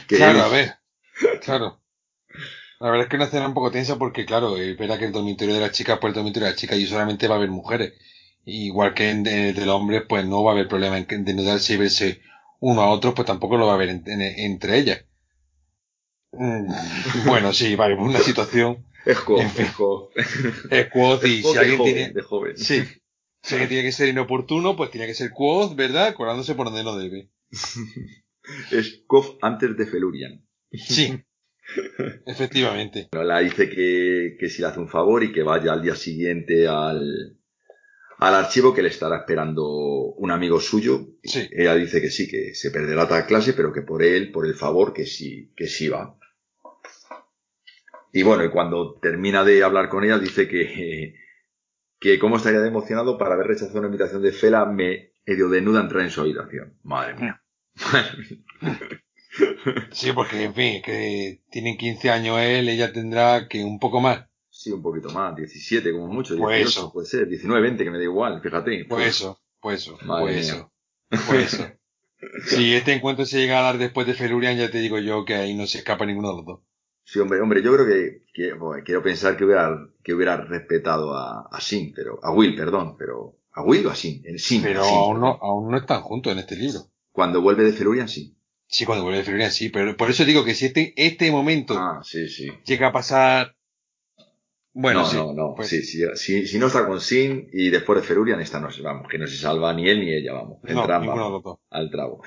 Que 0.06 0.18
Claro, 0.18 0.42
a 0.42 0.48
ver. 0.50 0.68
Claro. 1.42 1.80
La 2.80 2.90
verdad 2.90 3.04
es 3.06 3.10
que 3.10 3.16
una 3.16 3.24
escena 3.24 3.48
un 3.48 3.54
poco 3.54 3.70
tensa 3.70 3.98
porque, 3.98 4.24
claro, 4.24 4.52
verá 4.54 4.98
que 4.98 5.06
el 5.06 5.12
dormitorio 5.12 5.54
de 5.54 5.60
la 5.60 5.72
chica, 5.72 5.98
pues 5.98 6.12
el 6.12 6.14
dormitorio 6.16 6.46
de 6.46 6.52
la 6.52 6.56
chica 6.56 6.76
y 6.76 6.86
solamente 6.86 7.26
va 7.26 7.34
a 7.34 7.38
haber 7.38 7.50
mujeres. 7.50 7.92
Igual 8.44 8.94
que 8.94 9.10
en 9.10 9.26
el 9.26 9.54
del 9.54 9.68
hombre, 9.68 10.02
pues 10.02 10.24
no 10.24 10.42
va 10.44 10.52
a 10.52 10.54
haber 10.54 10.68
problema 10.68 10.96
en 10.96 11.24
desnudarse 11.24 11.74
y 11.74 11.76
verse 11.76 12.20
uno 12.60 12.82
a 12.82 12.90
otro, 12.90 13.14
pues 13.14 13.26
tampoco 13.26 13.56
lo 13.56 13.66
va 13.66 13.72
a 13.72 13.74
haber 13.74 13.88
en- 13.90 14.02
en- 14.06 14.20
entre 14.22 14.78
ellas. 14.78 15.04
Mm, 16.32 16.68
Bueno, 17.26 17.52
sí, 17.52 17.74
vale, 17.74 17.94
una 17.94 18.20
situación 18.20 18.84
Es 19.04 19.18
co, 19.20 19.40
En 19.40 19.50
fin. 19.50 19.66
es 19.66 19.72
co- 19.72 20.10
es 20.70 21.24
y 21.24 21.38
es 21.40 21.46
si 21.46 21.58
alguien 21.58 21.78
joven, 21.78 21.94
tiene, 21.94 22.12
de 22.12 22.22
joven. 22.22 22.56
sí, 22.56 22.82
si 23.42 23.54
alguien 23.54 23.68
tiene 23.68 23.84
que 23.84 23.92
ser 23.92 24.08
inoportuno, 24.08 24.76
pues 24.76 24.90
tiene 24.90 25.06
que 25.06 25.14
ser 25.14 25.30
quoz, 25.32 25.74
¿verdad? 25.74 26.14
Colándose 26.14 26.54
por 26.54 26.66
donde 26.66 26.84
no 26.84 26.96
debe. 26.96 27.28
Es 28.70 29.02
Kof 29.06 29.36
antes 29.42 29.76
de 29.76 29.84
Felurian. 29.86 30.42
Sí. 30.72 31.22
Efectivamente. 32.26 33.08
Bueno, 33.12 33.26
la 33.26 33.40
dice 33.40 33.68
que, 33.68 34.36
que 34.38 34.48
si 34.48 34.62
le 34.62 34.68
hace 34.68 34.80
un 34.80 34.88
favor 34.88 35.22
y 35.22 35.32
que 35.32 35.42
vaya 35.42 35.72
al 35.72 35.82
día 35.82 35.94
siguiente 35.94 36.66
al, 36.66 37.36
al 38.18 38.34
archivo 38.34 38.74
que 38.74 38.82
le 38.82 38.88
estará 38.88 39.18
esperando 39.18 39.64
un 39.66 40.30
amigo 40.30 40.60
suyo. 40.60 41.08
Sí. 41.22 41.48
Ella 41.52 41.74
dice 41.74 42.00
que 42.00 42.10
sí, 42.10 42.28
que 42.28 42.54
se 42.54 42.70
perderá 42.70 43.06
tal 43.08 43.26
clase, 43.26 43.52
pero 43.52 43.72
que 43.72 43.82
por 43.82 44.02
él, 44.02 44.32
por 44.32 44.46
el 44.46 44.54
favor, 44.54 44.92
que 44.92 45.06
sí, 45.06 45.52
que 45.56 45.66
sí 45.66 45.88
va. 45.88 46.16
Y 48.12 48.22
bueno, 48.22 48.44
y 48.44 48.50
cuando 48.50 48.94
termina 49.00 49.44
de 49.44 49.62
hablar 49.62 49.88
con 49.88 50.04
ella, 50.04 50.18
dice 50.18 50.48
que, 50.48 51.14
que 52.00 52.18
cómo 52.18 52.36
estaría 52.36 52.60
de 52.60 52.68
emocionado 52.68 53.18
para 53.18 53.34
haber 53.34 53.48
rechazado 53.48 53.78
una 53.78 53.88
invitación 53.88 54.22
de 54.22 54.32
Fela, 54.32 54.64
me 54.64 55.12
medio 55.26 55.48
desnuda 55.50 55.82
entrar 55.82 56.02
en 56.02 56.10
su 56.10 56.22
habitación. 56.22 56.78
Madre 56.82 57.14
mía. 57.14 57.42
Sí, 59.92 60.12
porque, 60.12 60.44
en 60.44 60.54
fin, 60.54 60.76
es 60.76 60.82
que 60.82 61.42
tienen 61.50 61.76
15 61.76 62.10
años 62.10 62.38
él, 62.40 62.68
ella 62.68 62.92
tendrá 62.92 63.48
que 63.48 63.64
un 63.64 63.78
poco 63.78 64.00
más. 64.00 64.26
Sí, 64.50 64.72
un 64.72 64.82
poquito 64.82 65.10
más, 65.10 65.36
17 65.36 65.92
como 65.92 66.08
mucho, 66.08 66.36
Pues 66.36 66.56
18 66.58 66.68
eso. 66.68 66.92
puede 66.92 67.06
ser, 67.06 67.28
19, 67.28 67.60
20, 67.62 67.84
que 67.84 67.90
me 67.90 67.98
da 67.98 68.04
igual, 68.04 68.40
fíjate. 68.42 68.84
Pues 68.88 69.06
eso, 69.08 69.40
pues 69.60 69.82
eso, 69.82 69.98
Madre 70.02 70.22
pues 70.24 70.34
mía. 70.34 70.42
eso, 70.54 70.72
pues 71.26 71.54
eso. 71.54 71.64
Si 72.46 72.74
este 72.74 72.92
encuentro 72.94 73.24
se 73.24 73.38
llega 73.38 73.60
a 73.60 73.62
dar 73.62 73.78
después 73.78 74.06
de 74.06 74.14
Felurian, 74.14 74.56
ya 74.58 74.70
te 74.70 74.78
digo 74.78 74.98
yo 74.98 75.24
que 75.24 75.34
ahí 75.36 75.54
no 75.54 75.66
se 75.66 75.78
escapa 75.78 76.04
ninguno 76.04 76.30
de 76.30 76.36
los 76.38 76.44
dos. 76.46 76.60
Sí, 77.04 77.20
hombre, 77.20 77.40
hombre, 77.40 77.62
yo 77.62 77.72
creo 77.72 77.86
que, 77.86 78.24
que, 78.34 78.52
bueno, 78.54 78.82
quiero 78.84 79.02
pensar 79.02 79.36
que 79.36 79.44
hubiera, 79.44 79.70
que 80.02 80.12
hubiera 80.14 80.36
respetado 80.36 81.14
a, 81.16 81.48
a 81.50 81.60
Sin, 81.60 81.92
pero, 81.94 82.18
a 82.22 82.32
Will, 82.32 82.56
perdón, 82.56 82.96
pero, 82.98 83.36
a 83.52 83.62
Will 83.62 83.86
o 83.86 83.90
a 83.90 83.94
Sin, 83.94 84.26
en 84.26 84.38
Sin, 84.38 84.62
Pero 84.62 84.80
a 84.82 84.84
Sin, 84.84 84.94
aún 84.96 85.20
no, 85.20 85.38
aún 85.40 85.70
no 85.70 85.78
están 85.78 86.02
juntos 86.02 86.32
en 86.32 86.40
este 86.40 86.56
libro. 86.56 86.80
Cuando 87.12 87.40
vuelve 87.40 87.64
de 87.64 87.72
Felurian, 87.72 88.08
sí. 88.08 88.36
Sí, 88.70 88.84
cuando 88.84 89.02
vuelve 89.04 89.24
Felurian 89.24 89.50
sí, 89.50 89.70
pero 89.70 89.96
por 89.96 90.10
eso 90.10 90.24
digo 90.26 90.44
que 90.44 90.54
si 90.54 90.66
este, 90.66 90.92
este 90.96 91.30
momento 91.30 91.74
Ah, 91.76 92.00
sí, 92.04 92.28
sí. 92.28 92.48
llega 92.66 92.88
a 92.88 92.92
pasar, 92.92 93.56
bueno, 94.74 95.00
no, 95.00 95.06
sí, 95.06 95.16
no, 95.16 95.32
no, 95.32 95.54
pues- 95.56 95.68
si, 95.68 96.46
si 96.46 96.58
no 96.58 96.66
está 96.66 96.86
con 96.86 97.00
Sin 97.00 97.48
y 97.52 97.70
después 97.70 98.00
de 98.00 98.06
Felurian, 98.06 98.40
esta 98.40 98.60
no 98.60 98.70
se, 98.70 98.82
vamos, 98.82 99.08
que 99.08 99.18
no 99.18 99.26
se 99.26 99.36
salva 99.38 99.72
ni 99.72 99.88
él 99.88 100.00
ni 100.00 100.12
ella, 100.12 100.34
vamos, 100.34 100.58
no, 100.62 101.40
dos. 101.40 101.58
al 101.70 101.90
trago. 101.90 102.22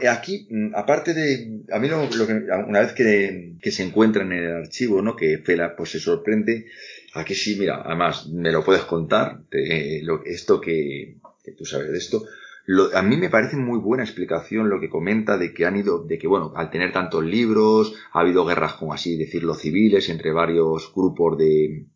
Eh, 0.00 0.08
Aquí, 0.08 0.48
mm, 0.50 0.74
aparte 0.74 1.12
de, 1.14 1.62
a 1.70 1.78
mí 1.78 1.88
lo, 1.88 2.08
lo 2.08 2.26
que, 2.26 2.32
una 2.66 2.80
vez 2.80 2.92
que, 2.92 3.56
que 3.60 3.70
se 3.70 3.82
encuentran 3.84 4.32
en 4.32 4.44
el 4.44 4.52
archivo, 4.56 5.02
¿no? 5.02 5.14
Que 5.14 5.38
Fela, 5.38 5.76
pues 5.76 5.90
se 5.90 6.00
sorprende, 6.00 6.66
aquí 7.14 7.34
sí, 7.34 7.56
mira, 7.58 7.82
además, 7.84 8.28
me 8.28 8.50
lo 8.50 8.64
puedes 8.64 8.82
contar, 8.84 9.42
te- 9.50 10.00
lo, 10.02 10.24
esto 10.24 10.58
que, 10.60 11.18
que 11.44 11.52
tú 11.52 11.64
sabes 11.66 11.92
de 11.92 11.98
esto, 11.98 12.24
lo- 12.66 12.96
a 12.96 13.02
mí 13.02 13.16
me 13.16 13.30
parece 13.30 13.56
muy 13.56 13.78
buena 13.78 14.04
explicación 14.04 14.68
lo 14.68 14.80
que 14.80 14.88
comenta 14.90 15.38
de 15.38 15.54
que 15.54 15.66
han 15.66 15.76
ido, 15.76 16.02
de 16.04 16.18
que 16.18 16.26
bueno, 16.26 16.52
al 16.56 16.70
tener 16.70 16.92
tantos 16.92 17.24
libros, 17.24 17.94
ha 18.12 18.20
habido 18.20 18.44
guerras, 18.44 18.74
como 18.74 18.92
así 18.92 19.16
decirlo, 19.16 19.54
civiles 19.54 20.08
entre 20.08 20.32
varios 20.32 20.92
grupos 20.94 21.38
de, 21.38 21.86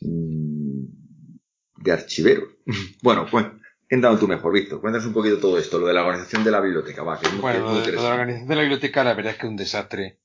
mm, 0.00 0.84
de 1.76 1.92
archiveros. 1.92 2.48
bueno, 3.02 3.26
pues, 3.30 3.46
entrando 3.88 4.18
tú 4.18 4.28
mejor, 4.28 4.52
Víctor, 4.52 4.80
cuéntanos 4.80 5.06
un 5.06 5.12
poquito 5.12 5.38
todo 5.38 5.58
esto, 5.58 5.78
lo 5.78 5.86
de 5.86 5.94
la 5.94 6.02
organización 6.04 6.44
de 6.44 6.50
la 6.50 6.60
biblioteca, 6.60 7.02
va, 7.02 7.18
que 7.18 7.26
es 7.26 7.32
muy, 7.32 7.42
Bueno, 7.42 7.58
es 7.58 7.64
lo 7.64 7.70
muy 7.72 7.80
de, 7.80 7.86
lo 7.86 7.86
de 7.86 7.92
la 7.92 8.02
interesante. 8.02 8.20
organización 8.20 8.48
de 8.48 8.54
la 8.56 8.62
biblioteca, 8.62 9.04
la 9.04 9.14
verdad 9.14 9.32
es 9.32 9.38
que 9.38 9.46
es 9.46 9.50
un 9.50 9.56
desastre. 9.56 10.18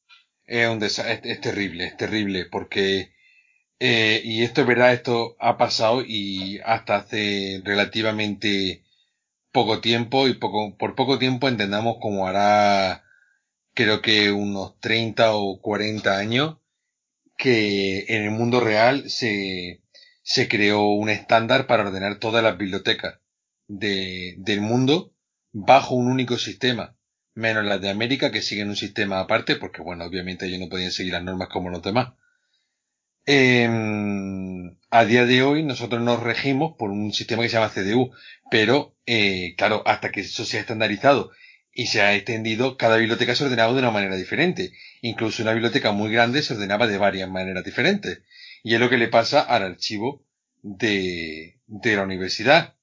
Es 0.45 0.67
un 0.69 0.79
desa- 0.79 1.09
es, 1.11 1.19
es 1.23 1.41
terrible, 1.41 1.85
es 1.87 1.97
terrible, 1.97 2.45
porque, 2.45 3.11
eh, 3.79 4.21
y 4.23 4.43
esto 4.43 4.61
es 4.61 4.67
verdad, 4.67 4.93
esto 4.93 5.35
ha 5.39 5.57
pasado 5.57 6.03
y 6.05 6.59
hasta 6.65 6.97
hace 6.97 7.61
relativamente 7.65 8.83
poco 9.57 9.81
tiempo, 9.81 10.27
y 10.27 10.35
poco, 10.35 10.77
por 10.77 10.93
poco 10.93 11.17
tiempo 11.17 11.47
entendamos 11.47 11.97
como 11.99 12.27
hará, 12.27 13.03
creo 13.73 14.03
que 14.03 14.31
unos 14.31 14.79
30 14.79 15.33
o 15.33 15.59
40 15.61 16.15
años, 16.15 16.57
que 17.35 18.05
en 18.07 18.21
el 18.25 18.29
mundo 18.29 18.59
real 18.59 19.09
se, 19.09 19.81
se 20.21 20.47
creó 20.47 20.89
un 20.89 21.09
estándar 21.09 21.65
para 21.65 21.81
ordenar 21.81 22.19
todas 22.19 22.43
las 22.43 22.55
bibliotecas 22.55 23.19
de, 23.67 24.35
del 24.37 24.61
mundo 24.61 25.15
bajo 25.53 25.95
un 25.95 26.07
único 26.07 26.37
sistema, 26.37 26.95
menos 27.33 27.65
las 27.65 27.81
de 27.81 27.89
América 27.89 28.31
que 28.31 28.43
siguen 28.43 28.69
un 28.69 28.75
sistema 28.75 29.19
aparte, 29.21 29.55
porque 29.55 29.81
bueno, 29.81 30.05
obviamente 30.05 30.45
ellos 30.45 30.59
no 30.59 30.69
podían 30.69 30.91
seguir 30.91 31.13
las 31.13 31.23
normas 31.23 31.49
como 31.49 31.71
los 31.71 31.81
demás. 31.81 32.13
Em, 33.25 34.76
a 34.89 35.05
día 35.05 35.25
de 35.25 35.43
hoy 35.43 35.63
nosotros 35.63 36.01
nos 36.01 36.21
regimos 36.21 36.75
por 36.77 36.91
un 36.91 37.13
sistema 37.13 37.43
que 37.43 37.49
se 37.49 37.55
llama 37.55 37.73
CDU, 37.73 38.11
pero 38.49 38.95
eh, 39.05 39.55
claro, 39.57 39.83
hasta 39.85 40.11
que 40.11 40.21
eso 40.21 40.45
se 40.45 40.57
ha 40.57 40.61
estandarizado 40.61 41.31
y 41.73 41.87
se 41.87 42.01
ha 42.01 42.15
extendido, 42.15 42.77
cada 42.77 42.97
biblioteca 42.97 43.35
se 43.35 43.43
ordenaba 43.43 43.73
de 43.73 43.79
una 43.79 43.91
manera 43.91 44.15
diferente. 44.15 44.71
Incluso 45.01 45.43
una 45.43 45.53
biblioteca 45.53 45.91
muy 45.91 46.11
grande 46.11 46.41
se 46.41 46.53
ordenaba 46.53 46.87
de 46.87 46.97
varias 46.97 47.29
maneras 47.29 47.63
diferentes. 47.63 48.23
Y 48.63 48.73
es 48.73 48.79
lo 48.79 48.89
que 48.89 48.97
le 48.97 49.09
pasa 49.09 49.41
al 49.41 49.61
archivo 49.63 50.25
de, 50.63 51.59
de 51.67 51.95
la 51.95 52.03
universidad. 52.03 52.75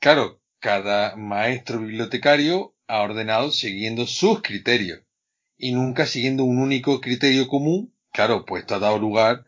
Claro, 0.00 0.40
cada 0.58 1.16
maestro 1.16 1.80
bibliotecario 1.80 2.74
ha 2.86 3.02
ordenado 3.02 3.50
siguiendo 3.50 4.06
sus 4.06 4.40
criterios 4.40 5.00
y 5.58 5.72
nunca 5.72 6.06
siguiendo 6.06 6.44
un 6.44 6.58
único 6.58 7.02
criterio 7.02 7.46
común. 7.46 7.94
Claro, 8.12 8.46
pues 8.46 8.62
esto 8.62 8.76
ha 8.76 8.78
dado 8.78 8.98
lugar 8.98 9.44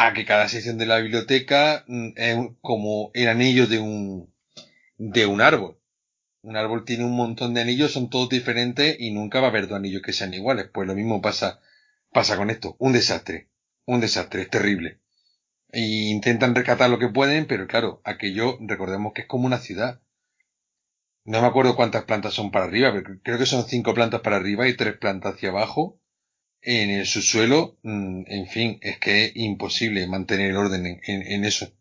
a 0.00 0.12
que 0.12 0.24
cada 0.24 0.48
sección 0.48 0.78
de 0.78 0.86
la 0.86 0.98
biblioteca 0.98 1.84
mm, 1.88 2.10
es 2.14 2.36
como 2.60 3.10
el 3.14 3.28
anillo 3.28 3.66
de 3.66 3.80
un, 3.80 4.32
de 4.96 5.26
un 5.26 5.40
árbol. 5.40 5.80
Un 6.40 6.56
árbol 6.56 6.84
tiene 6.84 7.04
un 7.04 7.16
montón 7.16 7.52
de 7.52 7.62
anillos, 7.62 7.92
son 7.92 8.08
todos 8.08 8.28
diferentes 8.28 8.96
y 9.00 9.10
nunca 9.10 9.40
va 9.40 9.48
a 9.48 9.50
haber 9.50 9.66
dos 9.66 9.76
anillos 9.76 10.02
que 10.02 10.12
sean 10.12 10.32
iguales. 10.34 10.70
Pues 10.72 10.86
lo 10.86 10.94
mismo 10.94 11.20
pasa, 11.20 11.60
pasa 12.12 12.36
con 12.36 12.48
esto. 12.48 12.76
Un 12.78 12.92
desastre. 12.92 13.50
Un 13.86 14.00
desastre. 14.00 14.42
Es 14.42 14.50
terrible. 14.50 15.00
Y 15.72 16.10
intentan 16.10 16.54
rescatar 16.54 16.88
lo 16.88 17.00
que 17.00 17.08
pueden, 17.08 17.48
pero 17.48 17.66
claro, 17.66 18.00
aquello, 18.04 18.56
recordemos 18.60 19.12
que 19.14 19.22
es 19.22 19.26
como 19.26 19.46
una 19.46 19.58
ciudad. 19.58 20.00
No 21.24 21.40
me 21.40 21.48
acuerdo 21.48 21.74
cuántas 21.74 22.04
plantas 22.04 22.34
son 22.34 22.52
para 22.52 22.66
arriba, 22.66 22.92
pero 22.92 23.18
creo 23.24 23.36
que 23.36 23.46
son 23.46 23.64
cinco 23.64 23.94
plantas 23.94 24.20
para 24.20 24.36
arriba 24.36 24.68
y 24.68 24.76
tres 24.76 24.96
plantas 24.96 25.34
hacia 25.34 25.48
abajo. 25.48 26.00
En 26.62 26.90
el 26.90 27.04
subsuelo, 27.04 27.78
mm, 27.82 28.22
en 28.28 28.46
fin, 28.46 28.78
es 28.80 28.98
que 29.00 29.24
es 29.24 29.32
imposible 29.34 30.06
mantener 30.06 30.50
el 30.52 30.56
orden 30.56 30.86
en, 30.86 31.00
en- 31.04 31.22
en 31.32 31.44
eso. 31.44 31.72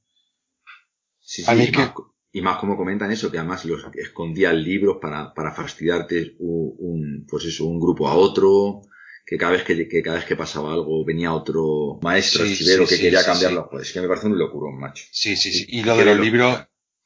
Sí, 1.19 1.43
A 1.49 1.51
sí, 1.51 1.55
mí 1.55 1.63
y, 1.65 1.65
es 1.65 1.71
más, 1.71 1.89
que- 1.95 2.03
y 2.31 2.41
más 2.41 2.57
como 2.59 2.77
comentan 2.77 3.11
eso, 3.11 3.31
que 3.31 3.37
además 3.39 3.65
los 3.65 3.81
escondían 3.95 4.61
libros 4.63 4.97
para, 5.01 5.33
para 5.33 5.53
fastidiarte 5.53 6.35
un, 6.39 6.75
un, 6.79 7.25
pues 7.29 7.45
eso, 7.45 7.65
un 7.65 7.79
grupo 7.79 8.07
a 8.07 8.15
otro, 8.15 8.81
que 9.25 9.37
cada 9.37 9.53
vez 9.53 9.63
que, 9.63 9.87
que 9.87 10.01
cada 10.01 10.17
vez 10.17 10.25
que 10.25 10.35
pasaba 10.35 10.73
algo 10.73 11.03
venía 11.05 11.33
otro 11.33 11.99
maestro 12.01 12.43
Sí, 12.43 12.47
archivero 12.49 12.85
sí, 12.85 12.87
que 12.87 12.99
quería 12.99 13.25
cambiarlo. 13.25 13.67
Pues 13.69 13.87
es 13.87 13.93
que 13.93 14.01
me 14.01 14.07
parece 14.07 14.27
un 14.27 14.37
locurón, 14.39 14.79
macho. 14.79 15.03
Sí, 15.11 15.35
sí, 15.35 15.51
sí. 15.51 15.65
Sí, 15.65 15.65
Y 15.67 15.83
lo 15.83 15.97
de 15.97 16.05
los 16.05 16.17
libros, 16.17 16.65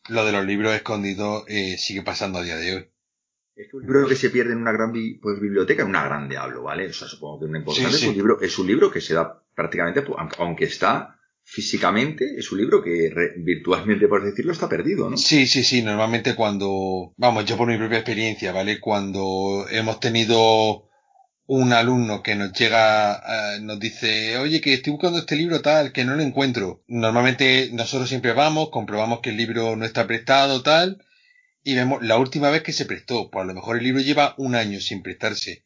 lo 0.10 0.24
de 0.26 0.32
los 0.32 0.46
libros 0.46 0.74
escondidos 0.76 1.46
eh, 1.48 1.78
sigue 1.80 2.04
pasando 2.04 2.38
a 2.40 2.44
día 2.44 2.58
de 2.58 2.76
hoy. 2.76 2.92
Es 3.56 3.68
que 3.70 3.76
un 3.78 3.84
libro 3.84 4.08
que 4.08 4.16
se 4.16 4.30
pierde 4.30 4.54
en 4.54 4.60
una 4.60 4.72
gran 4.72 4.92
pues, 5.22 5.40
biblioteca, 5.40 5.84
en 5.84 5.90
una 5.90 6.06
grande 6.06 6.38
hablo, 6.38 6.64
¿vale? 6.64 6.88
O 6.88 6.94
sea, 6.94 7.08
supongo 7.08 7.40
que 7.40 7.46
una 7.46 7.60
importante 7.60 7.90
Sí, 7.92 8.04
es 8.04 8.10
un 8.10 8.16
libro, 8.16 8.42
es 8.42 8.58
un 8.60 8.68
libro 8.68 8.92
que 8.92 9.02
se 9.02 9.14
da 9.14 9.42
prácticamente, 9.56 10.02
pues, 10.02 10.18
aunque- 10.20 10.36
aunque 10.40 10.66
está, 10.66 11.18
físicamente 11.44 12.36
es 12.38 12.52
un 12.52 12.60
libro 12.60 12.82
que 12.82 13.12
virtualmente, 13.38 14.08
por 14.08 14.24
decirlo, 14.24 14.52
está 14.54 14.70
perdido, 14.70 15.10
¿no? 15.10 15.18
Sí, 15.18 15.48
sí, 15.48 15.64
sí. 15.64 15.82
Normalmente 15.82 16.36
cuando, 16.36 17.14
vamos, 17.18 17.46
yo 17.46 17.58
por 17.58 17.68
mi 17.68 17.78
propia 17.78 17.98
experiencia, 17.98 18.52
¿vale? 18.52 18.80
Cuando 18.80 19.66
hemos 19.70 20.00
tenido 20.00 20.88
un 21.48 21.74
alumno 21.74 22.24
que 22.24 22.36
nos 22.36 22.54
llega, 22.54 23.22
nos 23.62 23.80
dice, 23.80 24.38
oye, 24.38 24.62
que 24.62 24.74
estoy 24.76 24.94
buscando 24.94 25.20
este 25.20 25.36
libro 25.36 25.62
tal, 25.62 25.92
que 25.92 26.06
no 26.06 26.16
lo 26.16 26.24
encuentro. 26.24 26.84
Normalmente 26.88 27.70
nosotros 27.74 28.08
siempre 28.08 28.32
vamos, 28.32 28.70
comprobamos 28.72 29.20
que 29.20 29.32
el 29.32 29.38
libro 29.38 29.76
no 29.76 29.84
está 29.84 30.08
prestado 30.08 30.64
tal, 30.64 31.04
y 31.64 31.76
vemos 31.76 32.04
la 32.04 32.18
última 32.18 32.50
vez 32.50 32.64
que 32.64 32.74
se 32.74 32.86
prestó. 32.86 33.30
Pues 33.30 33.44
a 33.44 33.48
lo 33.48 33.54
mejor 33.54 33.78
el 33.78 33.84
libro 33.84 34.02
lleva 34.02 34.36
un 34.38 34.56
año 34.56 34.80
sin 34.80 35.02
prestarse. 35.02 35.64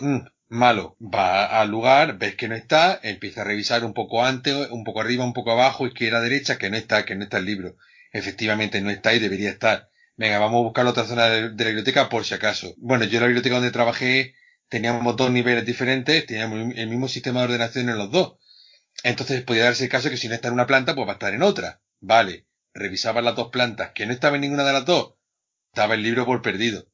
Mm, 0.00 0.18
malo. 0.48 0.96
Va 1.00 1.60
al 1.60 1.70
lugar, 1.70 2.18
ves 2.18 2.34
que 2.34 2.48
no 2.48 2.54
está, 2.54 2.98
empieza 3.02 3.42
a 3.42 3.44
revisar 3.44 3.84
un 3.84 3.94
poco 3.94 4.24
antes, 4.24 4.54
un 4.70 4.84
poco 4.84 5.00
arriba, 5.00 5.24
un 5.24 5.32
poco 5.32 5.52
abajo, 5.52 5.86
izquierda, 5.86 6.20
derecha, 6.20 6.58
que 6.58 6.70
no 6.70 6.76
está, 6.76 7.04
que 7.04 7.14
no 7.14 7.24
está 7.24 7.38
el 7.38 7.44
libro. 7.44 7.76
Efectivamente 8.12 8.80
no 8.80 8.90
está 8.90 9.14
y 9.14 9.18
debería 9.18 9.50
estar. 9.50 9.90
Venga, 10.16 10.38
vamos 10.38 10.60
a 10.60 10.64
buscar 10.64 10.84
la 10.84 10.90
otra 10.90 11.04
zona 11.04 11.26
de, 11.26 11.42
la 11.42 11.48
biblioteca 11.48 12.08
por 12.08 12.24
si 12.24 12.34
acaso. 12.34 12.74
Bueno, 12.78 13.04
yo 13.04 13.18
en 13.18 13.22
la 13.22 13.26
biblioteca 13.28 13.54
donde 13.56 13.70
trabajé 13.70 14.34
teníamos 14.68 15.16
dos 15.16 15.30
niveles 15.30 15.64
diferentes, 15.64 16.26
teníamos 16.26 16.74
el 16.76 16.88
mismo 16.88 17.08
sistema 17.08 17.40
de 17.40 17.46
ordenación 17.46 17.88
en 17.88 17.98
los 17.98 18.10
dos. 18.10 18.36
Entonces 19.04 19.42
podía 19.42 19.64
darse 19.64 19.84
el 19.84 19.90
caso 19.90 20.10
que 20.10 20.16
si 20.16 20.28
no 20.28 20.34
está 20.34 20.48
en 20.48 20.54
una 20.54 20.66
planta, 20.66 20.94
pues 20.94 21.06
va 21.06 21.12
a 21.12 21.14
estar 21.14 21.34
en 21.34 21.42
otra. 21.42 21.80
Vale. 22.00 22.46
Revisaban 22.74 23.24
las 23.24 23.36
dos 23.36 23.48
plantas, 23.50 23.92
que 23.92 24.06
no 24.06 24.12
estaba 24.12 24.36
en 24.36 24.42
ninguna 24.42 24.64
de 24.64 24.72
las 24.72 24.84
dos, 24.84 25.14
estaba 25.72 25.94
el 25.94 26.02
libro 26.02 26.26
por 26.26 26.42
perdido. 26.42 26.86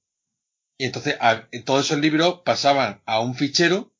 Y 0.76 0.86
entonces 0.86 1.16
todos 1.64 1.86
esos 1.86 2.00
libros 2.00 2.42
pasaban 2.44 3.02
a 3.06 3.20
un 3.20 3.34
fichero 3.34 3.94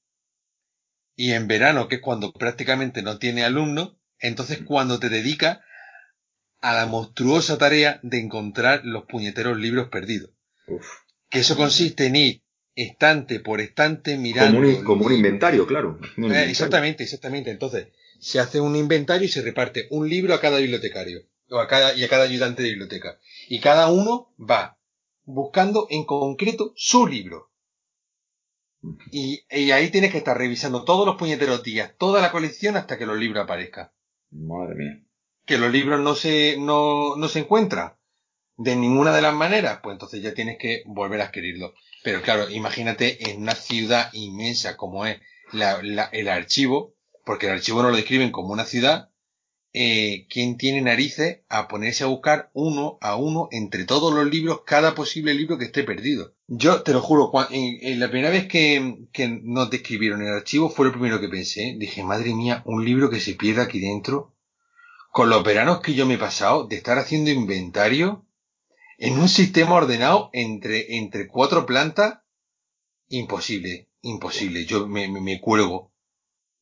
y 1.17 1.33
en 1.33 1.47
verano, 1.47 1.89
que 1.89 1.97
es 1.97 2.01
cuando 2.01 2.33
prácticamente 2.33 3.03
no 3.03 3.19
tiene 3.19 3.45
alumnos, 3.45 3.97
entonces 4.19 4.61
cuando 4.65 4.99
te 4.99 5.09
dedicas 5.09 5.61
a 6.61 6.75
la 6.75 6.87
monstruosa 6.87 7.59
tarea 7.59 8.01
de 8.03 8.21
encontrar 8.21 8.81
los 8.85 9.05
puñeteros 9.05 9.59
libros 9.59 9.89
perdidos. 9.89 10.31
Que 11.29 11.41
eso 11.41 11.57
consiste 11.57 12.07
en 12.07 12.17
ir 12.17 12.43
estante 12.75 13.39
por 13.39 13.61
estante 13.61 14.17
mirando. 14.17 14.61
Como 14.83 15.07
un, 15.07 15.13
inventario, 15.13 15.67
claro. 15.67 16.01
Eh, 16.17 16.47
exactamente, 16.49 17.05
exactamente. 17.05 17.51
Entonces, 17.51 17.89
se 18.19 18.41
hace 18.41 18.61
un 18.61 18.75
inventario 18.77 19.27
y 19.27 19.31
se 19.31 19.43
reparte 19.43 19.87
un 19.91 20.09
libro 20.09 20.35
a 20.35 20.41
cada 20.41 20.59
bibliotecario. 20.59 21.23
O 21.55 21.61
a 21.61 21.69
cada, 21.69 21.95
y 21.95 22.03
a 22.03 22.09
cada 22.09 22.25
ayudante 22.25 22.65
de 22.65 22.71
biblioteca. 22.71 23.21
Y 23.49 23.61
cada 23.61 23.89
uno 23.89 24.35
va 24.39 24.77
buscando 25.23 25.87
en 25.89 26.05
concreto 26.05 26.73
su 26.75 27.07
libro. 27.07 27.53
Y, 29.13 29.45
ahí 29.71 29.89
tienes 29.91 30.11
que 30.11 30.19
estar 30.19 30.37
revisando 30.37 30.85
todos 30.85 31.07
los 31.07 31.17
puñeteros 31.17 31.63
días, 31.63 31.93
toda 31.97 32.21
la 32.21 32.33
colección 32.33 32.77
hasta 32.77 32.99
que 32.99 33.07
los 33.07 33.17
libros 33.17 33.45
aparezcan. 33.45 33.93
Madre 34.33 34.75
mía. 34.75 35.01
Que 35.47 35.59
los 35.59 35.71
libros 35.71 36.01
no 36.01 36.17
se, 36.17 36.57
no, 36.59 37.15
no 37.15 37.29
se 37.29 37.39
encuentran 37.39 37.95
de 38.57 38.75
ninguna 38.75 39.15
de 39.15 39.23
las 39.23 39.35
maneras, 39.35 39.79
pues 39.81 39.95
entonces 39.95 40.23
ya 40.23 40.35
tienes 40.35 40.59
que 40.59 40.83
volver 40.87 41.21
a 41.21 41.27
adquirirlo. 41.27 41.75
Pero 42.03 42.21
claro, 42.21 42.51
imagínate 42.51 43.31
en 43.31 43.43
una 43.43 43.55
ciudad 43.55 44.11
inmensa 44.13 44.77
como 44.77 45.07
es 45.07 45.21
la, 45.53 45.79
el 46.13 46.29
archivo, 46.29 46.95
porque 47.25 47.47
el 47.47 47.53
archivo 47.53 47.81
no 47.81 47.91
lo 47.91 47.97
describen 47.97 48.33
como 48.33 48.53
una 48.53 48.65
ciudad, 48.65 49.11
eh, 49.77 50.29
¿quién 50.31 50.57
tiene 50.57 50.81
narices 50.81 51.41
a 51.49 51.67
ponerse 51.67 52.05
a 52.05 52.07
buscar 52.07 52.49
uno 52.55 52.97
a 53.01 53.17
uno 53.17 53.49
entre 53.51 53.85
todos 53.85 54.15
los 54.15 54.25
libros 54.25 54.61
cada 54.65 54.95
posible 54.95 55.35
libro 55.35 55.59
que 55.59 55.65
esté 55.65 55.83
perdido? 55.83 56.33
Yo 56.47 56.83
te 56.83 56.93
lo 56.93 57.01
juro, 57.01 57.33
en, 57.51 57.99
la 57.99 58.09
primera 58.09 58.31
vez 58.31 58.47
que, 58.47 59.09
que 59.13 59.27
nos 59.43 59.71
describieron 59.71 60.23
el 60.23 60.33
archivo 60.33 60.71
fue 60.71 60.87
lo 60.87 60.93
primero 60.93 61.21
que 61.21 61.29
pensé. 61.29 61.75
Dije, 61.77 62.05
madre 62.05 62.33
mía, 62.35 62.63
un 62.67 62.85
libro 62.85 63.11
que 63.11 63.19
se 63.19 63.35
pierda 63.35 63.65
aquí 63.65 63.81
dentro. 63.81 64.37
Con 65.11 65.29
los 65.29 65.43
veranos 65.43 65.81
que 65.81 65.95
yo 65.95 66.07
me 66.07 66.15
he 66.15 66.19
pasado 66.19 66.69
de 66.69 66.77
estar 66.77 66.97
haciendo 66.99 67.31
inventario 67.31 68.29
en 68.97 69.19
un 69.19 69.29
sistema 69.29 69.75
ordenado 69.75 70.31
entre, 70.33 70.99
entre 70.99 71.27
cuatro 71.27 71.67
plantas, 71.67 72.21
imposible, 73.09 73.91
imposible. 74.03 74.67
Yo 74.67 74.87
me, 74.87 75.09
me, 75.09 75.21
me 75.21 75.41
cuelgo. 75.41 75.93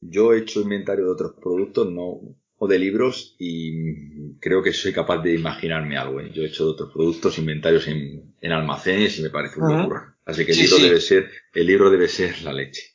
Yo 0.01 0.33
he 0.33 0.39
hecho 0.39 0.63
inventario 0.63 1.05
de 1.05 1.11
otros 1.11 1.35
productos, 1.39 1.91
no, 1.93 2.21
o 2.65 2.69
de 2.69 2.79
libros 2.79 3.35
y 3.41 4.37
creo 4.39 4.63
que 4.63 4.73
soy 4.73 4.93
capaz 4.93 5.19
de 5.21 5.35
imaginarme 5.35 5.97
algo. 5.97 6.21
¿eh? 6.21 6.31
Yo 6.33 6.45
he 6.45 6.47
hecho 6.47 6.71
otros 6.71 6.93
productos, 6.93 7.37
inventarios 7.39 7.89
en, 7.89 8.37
en 8.41 8.53
almacenes 8.53 9.19
y 9.19 9.23
me 9.23 9.31
parece 9.31 9.59
un 9.59 9.77
locura. 9.77 10.15
Así 10.25 10.47
que 10.47 10.53
el 10.53 10.59
libro 10.59 10.79
debe 10.79 11.01
ser, 11.01 11.29
el 11.55 11.67
libro 11.67 11.91
debe 11.91 12.07
ser 12.07 12.41
la 12.43 12.53
leche. 12.53 12.95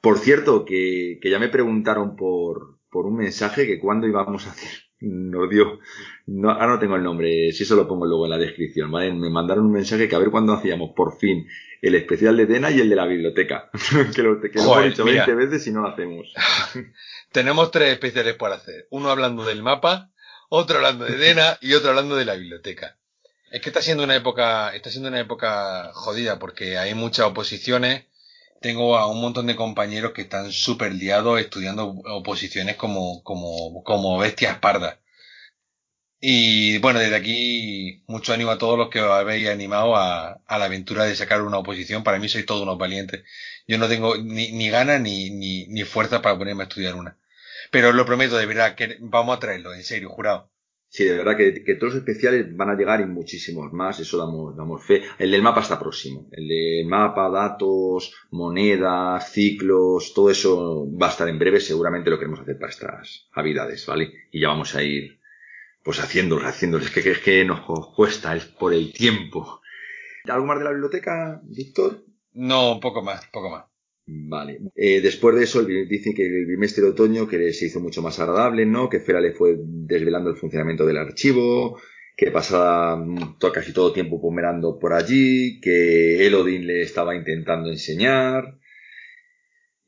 Por 0.00 0.18
cierto, 0.18 0.64
que, 0.64 1.20
que 1.22 1.30
ya 1.30 1.38
me 1.38 1.48
preguntaron 1.48 2.16
por, 2.16 2.80
por 2.90 3.06
un 3.06 3.14
mensaje 3.18 3.64
que 3.64 3.78
cuándo 3.78 4.08
íbamos 4.08 4.48
a 4.48 4.50
hacer. 4.50 4.89
Nos 5.00 5.48
dio, 5.48 5.78
no, 6.26 6.50
ahora 6.50 6.68
no 6.68 6.78
tengo 6.78 6.96
el 6.96 7.02
nombre, 7.02 7.52
si 7.52 7.62
eso 7.62 7.74
lo 7.74 7.88
pongo 7.88 8.06
luego 8.06 8.26
en 8.26 8.30
la 8.30 8.38
descripción, 8.38 8.90
¿vale? 8.90 9.12
Me 9.12 9.30
mandaron 9.30 9.66
un 9.66 9.72
mensaje 9.72 10.08
que 10.08 10.14
a 10.14 10.18
ver 10.18 10.30
cuándo 10.30 10.52
hacíamos 10.52 10.90
por 10.94 11.16
fin 11.16 11.46
el 11.82 11.94
especial 11.94 12.36
de 12.36 12.46
Dena 12.46 12.70
y 12.70 12.80
el 12.80 12.88
de 12.88 12.96
la 12.96 13.06
biblioteca. 13.06 13.70
que 14.14 14.22
lo, 14.22 14.40
que 14.40 14.50
lo 14.54 14.62
hemos 14.62 14.84
dicho 14.84 15.04
20 15.04 15.34
veces 15.34 15.66
y 15.66 15.72
no 15.72 15.82
lo 15.82 15.88
hacemos. 15.88 16.32
Tenemos 17.32 17.70
tres 17.70 17.92
especiales 17.92 18.34
por 18.34 18.52
hacer. 18.52 18.86
Uno 18.90 19.10
hablando 19.10 19.44
del 19.44 19.62
mapa, 19.62 20.10
otro 20.48 20.76
hablando 20.76 21.04
de 21.04 21.16
Dena 21.16 21.58
y 21.60 21.74
otro 21.74 21.90
hablando 21.90 22.16
de 22.16 22.24
la 22.24 22.34
biblioteca. 22.34 22.96
Es 23.50 23.60
que 23.60 23.70
está 23.70 23.82
siendo 23.82 24.04
una 24.04 24.14
época, 24.14 24.74
está 24.74 24.90
siendo 24.90 25.08
una 25.08 25.20
época 25.20 25.90
jodida 25.92 26.38
porque 26.38 26.78
hay 26.78 26.94
muchas 26.94 27.26
oposiciones. 27.26 28.04
Tengo 28.60 28.96
a 28.96 29.06
un 29.06 29.20
montón 29.20 29.46
de 29.48 29.56
compañeros 29.56 30.12
que 30.12 30.22
están 30.22 30.50
súper 30.52 30.94
liados 30.94 31.38
estudiando 31.40 31.88
oposiciones 31.88 32.76
como, 32.76 33.22
como, 33.22 33.82
como 33.84 34.18
bestias 34.18 34.58
pardas. 34.60 34.98
Y 36.22 36.78
bueno, 36.78 36.98
desde 36.98 37.16
aquí 37.16 38.02
mucho 38.06 38.32
ánimo 38.32 38.50
a 38.50 38.58
todos 38.58 38.78
los 38.78 38.90
que 38.90 39.00
os 39.00 39.10
habéis 39.10 39.48
animado 39.48 39.96
a, 39.96 40.40
a 40.46 40.58
la 40.58 40.66
aventura 40.66 41.04
de 41.04 41.16
sacar 41.16 41.42
una 41.42 41.58
oposición. 41.58 42.04
Para 42.04 42.18
mí 42.18 42.28
sois 42.28 42.46
todos 42.46 42.62
unos 42.62 42.78
valientes. 42.78 43.24
Yo 43.66 43.78
no 43.78 43.88
tengo 43.88 44.16
ni, 44.18 44.52
ni 44.52 44.68
ganas 44.70 45.00
ni, 45.00 45.30
ni, 45.30 45.66
ni 45.68 45.84
fuerza 45.84 46.20
para 46.22 46.36
ponerme 46.38 46.64
a 46.64 46.66
estudiar 46.68 46.94
una. 46.94 47.18
Pero 47.70 47.92
lo 47.92 48.06
prometo, 48.06 48.36
de 48.38 48.46
verdad, 48.46 48.74
que 48.76 48.98
vamos 49.00 49.36
a 49.36 49.40
traerlo, 49.40 49.74
en 49.74 49.84
serio, 49.84 50.10
jurado. 50.10 50.49
Sí, 50.92 51.04
de 51.04 51.18
verdad 51.18 51.36
que, 51.36 51.62
que, 51.62 51.76
todos 51.76 51.94
los 51.94 52.02
especiales 52.02 52.56
van 52.56 52.70
a 52.70 52.74
llegar 52.74 53.00
y 53.00 53.06
muchísimos 53.06 53.72
más, 53.72 54.00
eso 54.00 54.18
damos, 54.18 54.56
damos 54.56 54.84
fe. 54.84 55.04
El 55.20 55.30
del 55.30 55.40
mapa 55.40 55.60
está 55.60 55.78
próximo. 55.78 56.26
El 56.32 56.48
de 56.48 56.84
mapa, 56.84 57.30
datos, 57.30 58.12
monedas, 58.32 59.30
ciclos, 59.30 60.12
todo 60.12 60.30
eso 60.30 60.88
va 61.00 61.06
a 61.06 61.10
estar 61.10 61.28
en 61.28 61.38
breve, 61.38 61.60
seguramente 61.60 62.10
lo 62.10 62.18
queremos 62.18 62.40
hacer 62.40 62.58
para 62.58 62.72
estas 62.72 63.28
habilidades, 63.32 63.86
¿vale? 63.86 64.12
Y 64.32 64.40
ya 64.40 64.48
vamos 64.48 64.74
a 64.74 64.82
ir 64.82 65.20
pues 65.84 66.00
haciéndolo, 66.00 66.44
haciéndolo. 66.44 66.84
Es 66.84 66.90
que, 66.90 67.08
es 67.08 67.20
que 67.20 67.44
nos 67.44 67.60
cuesta, 67.94 68.34
es 68.34 68.46
por 68.46 68.74
el 68.74 68.92
tiempo. 68.92 69.60
¿Algo 70.24 70.46
más 70.46 70.58
de 70.58 70.64
la 70.64 70.70
biblioteca, 70.70 71.40
Víctor? 71.44 72.04
No, 72.32 72.80
poco 72.80 73.00
más, 73.00 73.24
poco 73.28 73.48
más. 73.48 73.69
Vale. 74.12 74.58
Eh, 74.74 75.00
después 75.00 75.36
de 75.36 75.44
eso, 75.44 75.62
dice 75.62 76.12
que 76.14 76.26
el 76.26 76.46
bimestre 76.46 76.82
de 76.82 76.90
otoño 76.90 77.28
que 77.28 77.52
se 77.52 77.66
hizo 77.66 77.78
mucho 77.78 78.02
más 78.02 78.18
agradable, 78.18 78.66
¿no? 78.66 78.88
Que 78.88 78.98
Fera 78.98 79.20
le 79.20 79.32
fue 79.32 79.56
desvelando 79.56 80.30
el 80.30 80.36
funcionamiento 80.36 80.84
del 80.84 80.96
archivo, 80.96 81.78
que 82.16 82.32
pasaba 82.32 83.04
casi 83.54 83.72
todo 83.72 83.92
tiempo 83.92 84.20
pomerando 84.20 84.80
por 84.80 84.94
allí, 84.94 85.60
que 85.60 86.26
Elodin 86.26 86.66
le 86.66 86.82
estaba 86.82 87.14
intentando 87.14 87.70
enseñar. 87.70 88.58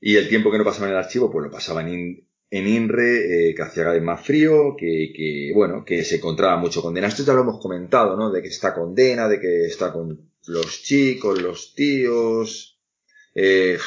Y 0.01 0.15
el 0.15 0.28
tiempo 0.28 0.53
que 0.53 0.59
no 0.59 0.65
pasaba 0.65 0.86
en 0.86 0.93
el 0.93 0.99
archivo, 0.99 1.28
pues 1.28 1.44
lo 1.44 1.51
pasaba 1.51 1.81
en, 1.81 2.24
en 2.51 2.66
INRE, 2.69 3.49
eh, 3.51 3.55
que 3.57 3.62
hacía 3.62 3.82
cada 3.82 3.94
vez 3.94 4.05
más 4.05 4.24
frío, 4.24 4.77
que, 4.78 5.51
bueno, 5.53 5.85
que 5.85 6.05
se 6.05 6.16
encontraba 6.16 6.57
mucho 6.59 6.81
condena. 6.81 7.09
Esto 7.09 7.24
ya 7.24 7.32
lo 7.32 7.40
hemos 7.40 7.61
comentado, 7.61 8.16
¿no? 8.16 8.31
De 8.31 8.40
que 8.40 8.49
está 8.49 8.73
condena, 8.73 9.28
de 9.28 9.40
que 9.40 9.66
está 9.66 9.93
con 9.93 10.31
los 10.47 10.82
chicos, 10.82 11.43
los 11.43 11.74
tíos. 11.74 12.72
Eh, 13.34 13.78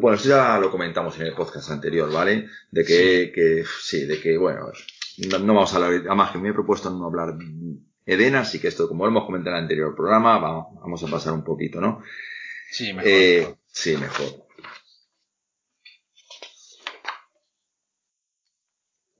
bueno, 0.00 0.16
esto 0.16 0.28
ya 0.28 0.58
lo 0.58 0.70
comentamos 0.70 1.18
en 1.18 1.26
el 1.26 1.34
podcast 1.34 1.70
anterior, 1.70 2.12
¿vale? 2.12 2.48
De 2.70 2.84
que, 2.84 3.24
sí. 3.26 3.32
que 3.32 3.64
sí, 3.80 4.04
de 4.06 4.20
que, 4.20 4.36
bueno, 4.36 4.70
no, 5.30 5.38
no, 5.38 5.54
vamos 5.54 5.72
a 5.72 5.76
hablar, 5.76 6.02
además 6.06 6.30
que 6.30 6.38
me 6.38 6.50
he 6.50 6.52
propuesto 6.52 6.90
no 6.90 7.06
hablar 7.06 7.36
Edena, 8.06 8.40
así 8.40 8.58
que 8.58 8.68
esto, 8.68 8.88
como 8.88 9.04
lo 9.04 9.10
hemos 9.10 9.24
comentado 9.24 9.56
en 9.56 9.58
el 9.58 9.62
anterior 9.64 9.94
programa, 9.94 10.38
vamos, 10.38 10.66
vamos 10.80 11.02
a 11.02 11.06
pasar 11.06 11.32
un 11.32 11.44
poquito, 11.44 11.80
¿no? 11.80 12.02
Sí, 12.70 12.92
mejor. 12.92 13.10
Eh, 13.10 13.38
mejor. 13.40 13.58
Sí, 13.68 13.96
mejor. 13.96 14.50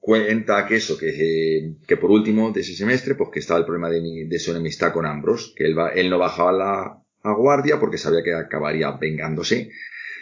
cuenta 0.01 0.65
que 0.67 0.75
eso, 0.75 0.97
que, 0.97 1.75
que 1.87 1.95
por 1.95 2.09
último 2.09 2.51
de 2.51 2.61
ese 2.61 2.75
semestre, 2.75 3.15
pues 3.15 3.29
que 3.31 3.39
estaba 3.39 3.59
el 3.59 3.65
problema 3.65 3.89
de, 3.89 4.01
mi, 4.01 4.25
de 4.25 4.39
su 4.39 4.51
enemistad 4.51 4.91
con 4.91 5.05
Ambrose, 5.05 5.53
que 5.55 5.63
él, 5.63 5.77
va, 5.77 5.89
él 5.89 6.09
no 6.09 6.17
bajaba 6.17 6.51
la 6.51 7.03
a 7.23 7.33
guardia 7.33 7.79
porque 7.79 7.97
sabía 7.97 8.23
que 8.23 8.33
acabaría 8.33 8.91
vengándose, 8.91 9.71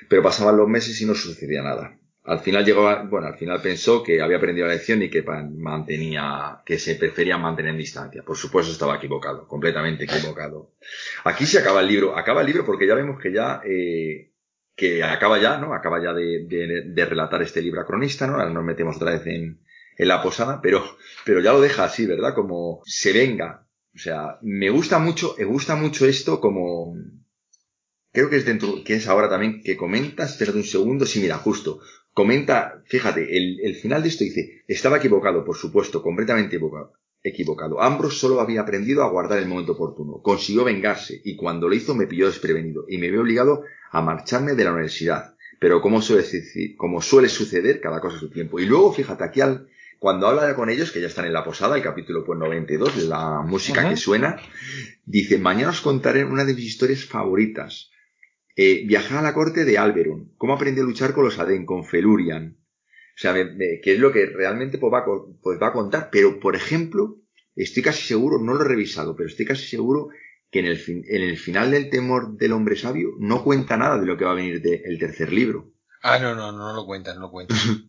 pero 0.07 0.23
pasaban 0.23 0.57
los 0.57 0.67
meses 0.67 0.99
y 1.01 1.05
no 1.05 1.15
sucedía 1.15 1.61
nada. 1.61 1.99
Al 2.26 2.41
final 2.41 2.63
llegó, 2.63 2.84
bueno, 3.05 3.27
al 3.27 3.38
final 3.38 3.59
pensó 3.61 4.03
que 4.03 4.21
había 4.21 4.38
aprendido 4.38 4.67
la 4.67 4.73
lección 4.73 5.01
y 5.01 5.09
que 5.09 5.23
mantenía, 5.23 6.61
que 6.63 6.77
se 6.77 6.95
prefería 6.95 7.39
mantener 7.39 7.71
en 7.71 7.77
distancia. 7.80 8.21
Por 8.21 8.38
supuesto 8.38 8.71
estaba 8.71 8.97
equivocado, 8.97 9.47
completamente 9.47 10.03
equivocado. 10.03 10.73
Aquí 11.23 11.45
se 11.45 11.57
acaba 11.57 11.81
el 11.81 11.88
libro, 11.88 12.15
acaba 12.15 12.41
el 12.41 12.47
libro 12.47 12.65
porque 12.65 12.85
ya 12.85 12.93
vemos 12.93 13.19
que 13.19 13.34
ya, 13.34 13.61
eh, 13.65 14.31
que 14.76 15.03
acaba 15.03 15.39
ya, 15.39 15.57
¿no? 15.57 15.73
Acaba 15.73 16.03
ya 16.03 16.13
de, 16.13 16.45
de, 16.85 17.05
relatar 17.05 17.41
este 17.41 17.61
libro 17.61 17.84
cronista, 17.85 18.27
¿no? 18.27 18.34
Ahora 18.34 18.49
nos 18.49 18.63
metemos 18.63 18.97
otra 18.97 19.13
vez 19.13 19.26
en, 19.26 19.61
en 19.97 20.07
la 20.07 20.21
posada, 20.21 20.59
pero, 20.61 20.84
pero 21.26 21.41
ya 21.41 21.51
lo 21.51 21.61
deja 21.61 21.85
así, 21.85 22.05
¿verdad? 22.05 22.35
Como 22.35 22.81
se 22.85 23.11
venga. 23.11 23.65
O 23.95 23.98
sea, 23.98 24.38
me 24.41 24.70
gusta 24.70 24.99
mucho, 24.99 25.36
me 25.38 25.45
gusta 25.45 25.76
mucho 25.76 26.06
esto 26.06 26.40
como, 26.40 26.95
creo 28.11 28.30
que 28.30 28.38
es 28.38 28.45
dentro, 28.45 28.84
que 28.84 28.95
es 28.95 29.07
ahora 29.07 29.30
también 29.30 29.61
que 29.64 29.78
comentas, 29.78 30.32
espérate 30.32 30.57
un 30.57 30.64
segundo, 30.64 31.06
sí, 31.06 31.20
mira, 31.20 31.38
justo, 31.38 31.80
comenta, 32.14 32.84
fíjate, 32.86 33.38
el, 33.38 33.76
final 33.76 34.03
de 34.03 34.10
esto 34.10 34.24
dice, 34.24 34.64
estaba 34.68 34.98
equivocado, 34.98 35.44
por 35.44 35.56
supuesto, 35.56 36.02
completamente 36.02 36.60
equivocado. 37.24 37.82
Ambrose 37.82 38.18
solo 38.18 38.40
había 38.40 38.61
aprendido 38.61 39.03
a 39.03 39.10
guardar 39.10 39.40
el 39.40 39.48
momento 39.48 39.74
oportuno. 39.74 40.22
Consiguió 40.22 40.64
vengarse 40.64 41.22
y 41.24 41.36
cuando 41.36 41.68
lo 41.68 41.76
hizo 41.76 41.95
me 41.95 42.07
pilló 42.07 42.28
desprevenido 42.28 42.86
y 42.88 42.98
me 42.98 43.10
vio 43.10 43.22
obligado 43.22 43.64
a 43.91 44.02
marcharme 44.02 44.53
de 44.53 44.64
la 44.64 44.74
universidad. 44.74 45.36
Pero 45.60 45.82
como 45.82 46.02
suele, 46.02 46.26
como 46.78 47.02
suele 47.02 47.28
suceder, 47.28 47.82
cada 47.82 47.99
cosa 47.99 48.18
a 48.18 48.20
su 48.20 48.30
tiempo. 48.30 48.60
Y 48.60 48.66
luego, 48.66 48.94
fíjate, 48.94 49.24
aquí 49.26 49.41
al, 49.41 49.68
cuando 49.99 50.27
habla 50.27 50.55
con 50.55 50.69
ellos, 50.69 50.91
que 50.91 51.01
ya 51.01 51.07
están 51.07 51.26
en 51.26 51.34
la 51.34 51.43
posada, 51.43 51.76
el 51.76 51.84
capítulo 51.84 52.23
pues 52.26 52.39
92, 52.39 53.03
la 53.03 53.41
música 53.41 53.88
que 53.88 53.97
suena, 53.97 54.38
dice, 55.05 55.38
mañana 55.38 55.69
os 55.69 55.81
contaré 55.81 56.23
una 56.23 56.45
de 56.45 56.53
mis 56.53 56.65
historias 56.65 57.05
favoritas. 57.05 57.91
Eh, 58.55 58.85
viajar 58.88 59.19
a 59.19 59.21
la 59.21 59.34
corte 59.34 59.65
de 59.65 59.77
Alberon, 59.77 60.34
cómo 60.38 60.53
aprendió 60.53 60.84
a 60.84 60.88
luchar 60.88 61.13
con 61.13 61.26
los 61.26 61.38
Aden, 61.38 61.65
con 61.65 61.85
Felurian, 61.85 62.57
o 63.19 63.21
sea, 63.21 63.34
que 63.34 63.93
es 63.93 63.99
lo 63.99 64.13
que 64.13 64.27
realmente 64.27 64.77
pues 64.77 64.93
va, 64.93 65.03
pues 65.41 65.61
va 65.61 65.67
a 65.67 65.73
contar. 65.73 66.09
Pero, 66.09 66.39
por 66.39 66.55
ejemplo, 66.55 67.17
estoy 67.53 67.84
casi 67.84 68.07
seguro, 68.07 68.39
no 68.39 68.53
lo 68.53 68.63
he 68.63 68.67
revisado, 68.67 69.13
pero 69.17 69.27
estoy 69.27 69.45
casi 69.45 69.67
seguro 69.67 70.07
que 70.49 70.59
en 70.59 70.67
el, 70.67 70.81
en 70.88 71.21
el 71.23 71.38
final 71.38 71.71
del 71.71 71.89
temor 71.89 72.38
del 72.38 72.53
hombre 72.53 72.77
sabio 72.77 73.09
no 73.19 73.43
cuenta 73.43 73.76
nada 73.76 73.99
de 73.99 74.05
lo 74.05 74.17
que 74.17 74.23
va 74.23 74.31
a 74.31 74.35
venir 74.35 74.61
del 74.61 74.97
tercer 74.97 75.34
libro. 75.34 75.73
Ah, 76.01 76.17
no, 76.17 76.34
no, 76.34 76.53
no 76.53 76.73
lo 76.73 76.85
cuenta, 76.85 77.13
no 77.13 77.19
lo 77.19 77.31
cuenta. 77.31 77.55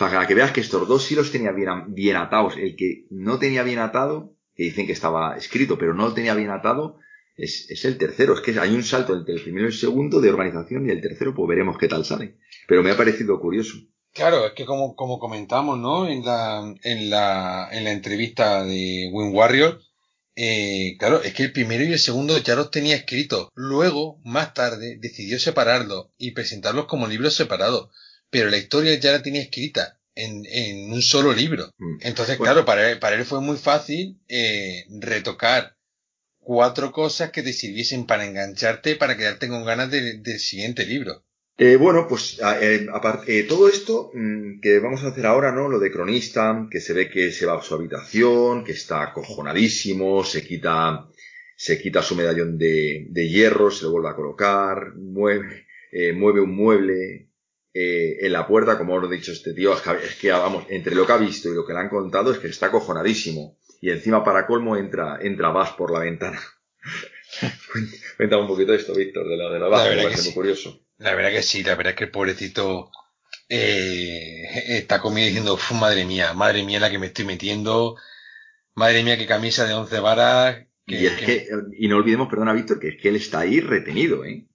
Para 0.00 0.26
que 0.26 0.32
veas 0.32 0.52
que 0.52 0.62
estos 0.62 0.88
dos 0.88 1.04
sí 1.04 1.14
los 1.14 1.30
tenía 1.30 1.52
bien, 1.52 1.92
bien 1.94 2.16
atados. 2.16 2.56
El 2.56 2.74
que 2.74 3.04
no 3.10 3.38
tenía 3.38 3.62
bien 3.62 3.80
atado, 3.80 4.34
que 4.54 4.62
dicen 4.62 4.86
que 4.86 4.94
estaba 4.94 5.36
escrito, 5.36 5.76
pero 5.76 5.92
no 5.92 6.06
lo 6.08 6.14
tenía 6.14 6.34
bien 6.34 6.48
atado, 6.48 6.96
es, 7.36 7.70
es, 7.70 7.84
el 7.84 7.98
tercero. 7.98 8.32
Es 8.32 8.40
que 8.40 8.58
hay 8.58 8.74
un 8.74 8.82
salto 8.82 9.14
entre 9.14 9.34
el 9.34 9.42
primero 9.42 9.66
y 9.66 9.72
el 9.72 9.78
segundo 9.78 10.22
de 10.22 10.30
organización 10.30 10.86
y 10.86 10.90
el 10.90 11.02
tercero, 11.02 11.34
pues 11.34 11.46
veremos 11.50 11.76
qué 11.76 11.86
tal 11.86 12.06
sale. 12.06 12.38
Pero 12.66 12.82
me 12.82 12.92
ha 12.92 12.96
parecido 12.96 13.38
curioso. 13.38 13.76
Claro, 14.14 14.46
es 14.46 14.52
que 14.54 14.64
como, 14.64 14.96
como 14.96 15.18
comentamos, 15.18 15.78
¿no? 15.78 16.08
En 16.08 16.24
la, 16.24 16.74
en 16.82 17.10
la, 17.10 17.68
en 17.70 17.84
la 17.84 17.92
entrevista 17.92 18.64
de 18.64 19.10
Win 19.12 19.34
Warrior, 19.34 19.82
eh, 20.34 20.96
claro, 20.98 21.22
es 21.22 21.34
que 21.34 21.42
el 21.42 21.52
primero 21.52 21.84
y 21.84 21.92
el 21.92 21.98
segundo 21.98 22.38
ya 22.38 22.54
los 22.54 22.70
tenía 22.70 22.96
escritos. 22.96 23.48
Luego, 23.54 24.18
más 24.24 24.54
tarde, 24.54 24.96
decidió 24.98 25.38
separarlos 25.38 26.06
y 26.16 26.30
presentarlos 26.30 26.86
como 26.86 27.06
libros 27.06 27.34
separados. 27.34 27.90
Pero 28.30 28.48
la 28.48 28.56
historia 28.56 28.94
ya 28.98 29.12
la 29.12 29.22
tenía 29.22 29.42
escrita 29.42 29.98
en, 30.14 30.44
en 30.46 30.92
un 30.92 31.02
solo 31.02 31.32
libro. 31.32 31.72
Mm. 31.78 31.98
Entonces, 32.02 32.36
claro, 32.36 32.64
para 32.64 32.90
él, 32.90 32.98
para 32.98 33.16
él 33.16 33.24
fue 33.24 33.40
muy 33.40 33.56
fácil 33.56 34.20
eh, 34.28 34.84
retocar 35.00 35.76
cuatro 36.38 36.92
cosas 36.92 37.30
que 37.30 37.42
te 37.42 37.52
sirviesen 37.52 38.06
para 38.06 38.26
engancharte, 38.26 38.96
para 38.96 39.16
quedarte 39.16 39.48
con 39.48 39.64
ganas 39.64 39.90
del 39.90 40.24
siguiente 40.38 40.86
libro. 40.86 41.24
Eh, 41.62 41.76
bueno, 41.76 42.06
pues 42.08 42.40
eh, 42.62 42.86
aparte, 42.90 43.38
eh, 43.38 43.42
todo 43.42 43.68
esto 43.68 44.10
mm, 44.14 44.60
que 44.60 44.78
vamos 44.78 45.04
a 45.04 45.08
hacer 45.08 45.26
ahora, 45.26 45.52
¿no? 45.52 45.68
Lo 45.68 45.78
de 45.78 45.92
cronista, 45.92 46.66
que 46.70 46.80
se 46.80 46.94
ve 46.94 47.10
que 47.10 47.32
se 47.32 47.44
va 47.44 47.58
a 47.58 47.62
su 47.62 47.74
habitación, 47.74 48.64
que 48.64 48.72
está 48.72 49.02
acojonadísimo, 49.02 50.24
se 50.24 50.42
quita, 50.42 51.06
se 51.54 51.78
quita 51.78 52.00
su 52.00 52.16
medallón 52.16 52.56
de, 52.56 53.08
de 53.10 53.28
hierro, 53.28 53.70
se 53.70 53.84
lo 53.84 53.90
vuelve 53.90 54.08
a 54.08 54.16
colocar, 54.16 54.94
mueve, 54.96 55.66
eh, 55.92 56.14
mueve 56.14 56.40
un 56.40 56.56
mueble 56.56 57.29
en 57.72 58.32
la 58.32 58.46
puerta, 58.46 58.76
como 58.78 58.94
os 58.94 59.10
he 59.10 59.14
dicho 59.14 59.32
este 59.32 59.54
tío, 59.54 59.74
es 59.74 60.16
que, 60.16 60.30
vamos, 60.30 60.64
entre 60.68 60.94
lo 60.94 61.06
que 61.06 61.12
ha 61.12 61.16
visto 61.16 61.48
y 61.48 61.54
lo 61.54 61.66
que 61.66 61.72
le 61.72 61.80
han 61.80 61.88
contado 61.88 62.32
es 62.32 62.38
que 62.38 62.48
está 62.48 62.66
acojonadísimo. 62.66 63.58
Y 63.80 63.90
encima, 63.90 64.24
para 64.24 64.46
colmo, 64.46 64.76
entra, 64.76 65.18
entra 65.22 65.50
Vas 65.50 65.70
por 65.72 65.92
la 65.92 66.00
ventana. 66.00 66.40
Cuenta 68.16 68.38
un 68.38 68.46
poquito 68.46 68.74
esto, 68.74 68.94
Víctor, 68.94 69.28
de 69.28 69.36
la, 69.36 69.50
de 69.50 69.58
la 69.58 69.68
Vas, 69.68 69.88
me 69.88 70.02
parece 70.02 70.22
muy 70.24 70.34
curioso. 70.34 70.84
La 70.98 71.14
verdad 71.14 71.30
que 71.30 71.42
sí, 71.42 71.62
la 71.62 71.76
verdad 71.76 71.94
que 71.94 72.04
el 72.04 72.10
pobrecito 72.10 72.90
eh, 73.48 74.44
está 74.68 75.00
comiendo 75.00 75.56
diciendo, 75.56 75.58
madre 75.80 76.04
mía, 76.04 76.34
madre 76.34 76.62
mía 76.62 76.78
la 76.78 76.90
que 76.90 76.98
me 76.98 77.06
estoy 77.06 77.24
metiendo, 77.24 77.96
madre 78.74 79.02
mía 79.02 79.16
qué 79.16 79.26
camisa 79.26 79.64
de 79.64 79.74
once 79.74 79.98
varas. 79.98 80.66
y, 80.86 81.06
es 81.06 81.12
que, 81.14 81.48
y 81.78 81.88
no 81.88 81.96
olvidemos, 81.96 82.28
perdona 82.28 82.52
Víctor, 82.52 82.78
que 82.78 82.88
es 82.88 83.00
que 83.00 83.08
él 83.08 83.16
está 83.16 83.40
ahí 83.40 83.60
retenido, 83.60 84.24
¿eh? 84.24 84.46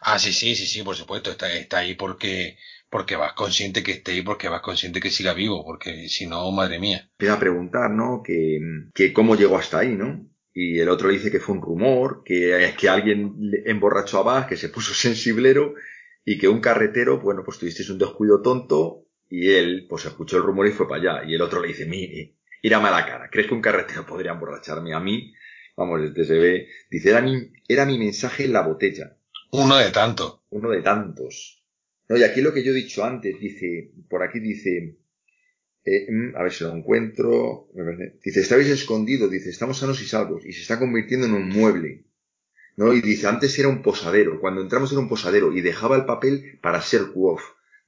Ah, 0.00 0.18
sí, 0.18 0.32
sí, 0.32 0.54
sí, 0.54 0.66
sí, 0.66 0.82
por 0.82 0.96
supuesto, 0.96 1.30
está, 1.30 1.52
está 1.52 1.78
ahí 1.78 1.94
porque, 1.94 2.56
porque 2.88 3.16
vas 3.16 3.34
consciente 3.34 3.82
que 3.82 3.92
esté 3.92 4.12
ahí, 4.12 4.22
porque 4.22 4.48
vas 4.48 4.62
consciente 4.62 5.00
que 5.00 5.10
siga 5.10 5.34
vivo, 5.34 5.64
porque 5.64 6.08
si 6.08 6.26
no, 6.26 6.50
madre 6.52 6.78
mía. 6.78 7.08
Empieza 7.12 7.34
a 7.34 7.40
preguntar, 7.40 7.90
¿no? 7.90 8.22
Que, 8.24 8.58
que 8.94 9.12
cómo 9.12 9.36
llegó 9.36 9.58
hasta 9.58 9.80
ahí, 9.80 9.94
¿no? 9.94 10.26
Y 10.52 10.80
el 10.80 10.88
otro 10.88 11.08
le 11.08 11.14
dice 11.14 11.30
que 11.30 11.40
fue 11.40 11.54
un 11.54 11.62
rumor, 11.62 12.22
que, 12.24 12.74
que 12.78 12.88
alguien 12.88 13.36
emborrachó 13.66 14.18
a 14.18 14.22
Bach, 14.22 14.48
que 14.48 14.56
se 14.56 14.68
puso 14.68 14.94
sensiblero 14.94 15.74
y 16.24 16.38
que 16.38 16.48
un 16.48 16.60
carretero, 16.60 17.20
bueno, 17.20 17.42
pues 17.44 17.58
tuvisteis 17.58 17.90
un 17.90 17.98
descuido 17.98 18.42
tonto 18.42 19.06
y 19.28 19.50
él, 19.50 19.86
pues 19.88 20.04
escuchó 20.06 20.38
el 20.38 20.42
rumor 20.42 20.66
y 20.66 20.72
fue 20.72 20.88
para 20.88 21.18
allá. 21.20 21.28
Y 21.30 21.34
el 21.34 21.42
otro 21.42 21.60
le 21.60 21.68
dice, 21.68 21.86
mire, 21.86 22.36
irá 22.62 22.80
mala 22.80 23.06
cara, 23.06 23.28
¿crees 23.30 23.46
que 23.48 23.54
un 23.54 23.62
carretero 23.62 24.04
podría 24.06 24.32
emborracharme 24.32 24.92
a 24.94 25.00
mí? 25.00 25.32
Vamos, 25.76 26.02
este 26.02 26.24
se 26.24 26.38
ve, 26.38 26.68
dice, 26.90 27.10
era 27.10 27.22
mi, 27.22 27.52
era 27.68 27.86
mi 27.86 27.98
mensaje 27.98 28.44
en 28.44 28.52
la 28.52 28.62
botella. 28.62 29.16
Uno 29.52 29.76
de 29.76 29.90
tantos. 29.90 30.40
Uno 30.50 30.70
de 30.70 30.82
tantos. 30.82 31.62
No, 32.08 32.16
y 32.16 32.24
aquí 32.24 32.40
lo 32.40 32.52
que 32.52 32.64
yo 32.64 32.72
he 32.72 32.74
dicho 32.74 33.04
antes, 33.04 33.38
dice, 33.38 33.92
por 34.08 34.22
aquí 34.22 34.40
dice, 34.40 34.98
eh, 35.84 36.06
mm, 36.10 36.36
a 36.36 36.42
ver 36.42 36.52
si 36.52 36.64
lo 36.64 36.74
encuentro, 36.74 37.68
dice, 38.24 38.40
estabais 38.40 38.68
escondidos, 38.68 39.30
dice, 39.30 39.50
estamos 39.50 39.78
sanos 39.78 40.02
y 40.02 40.06
salvos, 40.06 40.44
y 40.44 40.52
se 40.52 40.62
está 40.62 40.78
convirtiendo 40.78 41.26
en 41.26 41.34
un 41.34 41.48
mueble. 41.48 42.04
¿no? 42.76 42.92
Y 42.92 43.00
dice, 43.00 43.26
antes 43.26 43.58
era 43.58 43.68
un 43.68 43.82
posadero, 43.82 44.40
cuando 44.40 44.62
entramos 44.62 44.90
era 44.92 45.00
un 45.00 45.08
posadero 45.08 45.52
y 45.52 45.60
dejaba 45.60 45.96
el 45.96 46.04
papel 46.04 46.58
para 46.62 46.80
ser 46.80 47.12
Quof. 47.12 47.42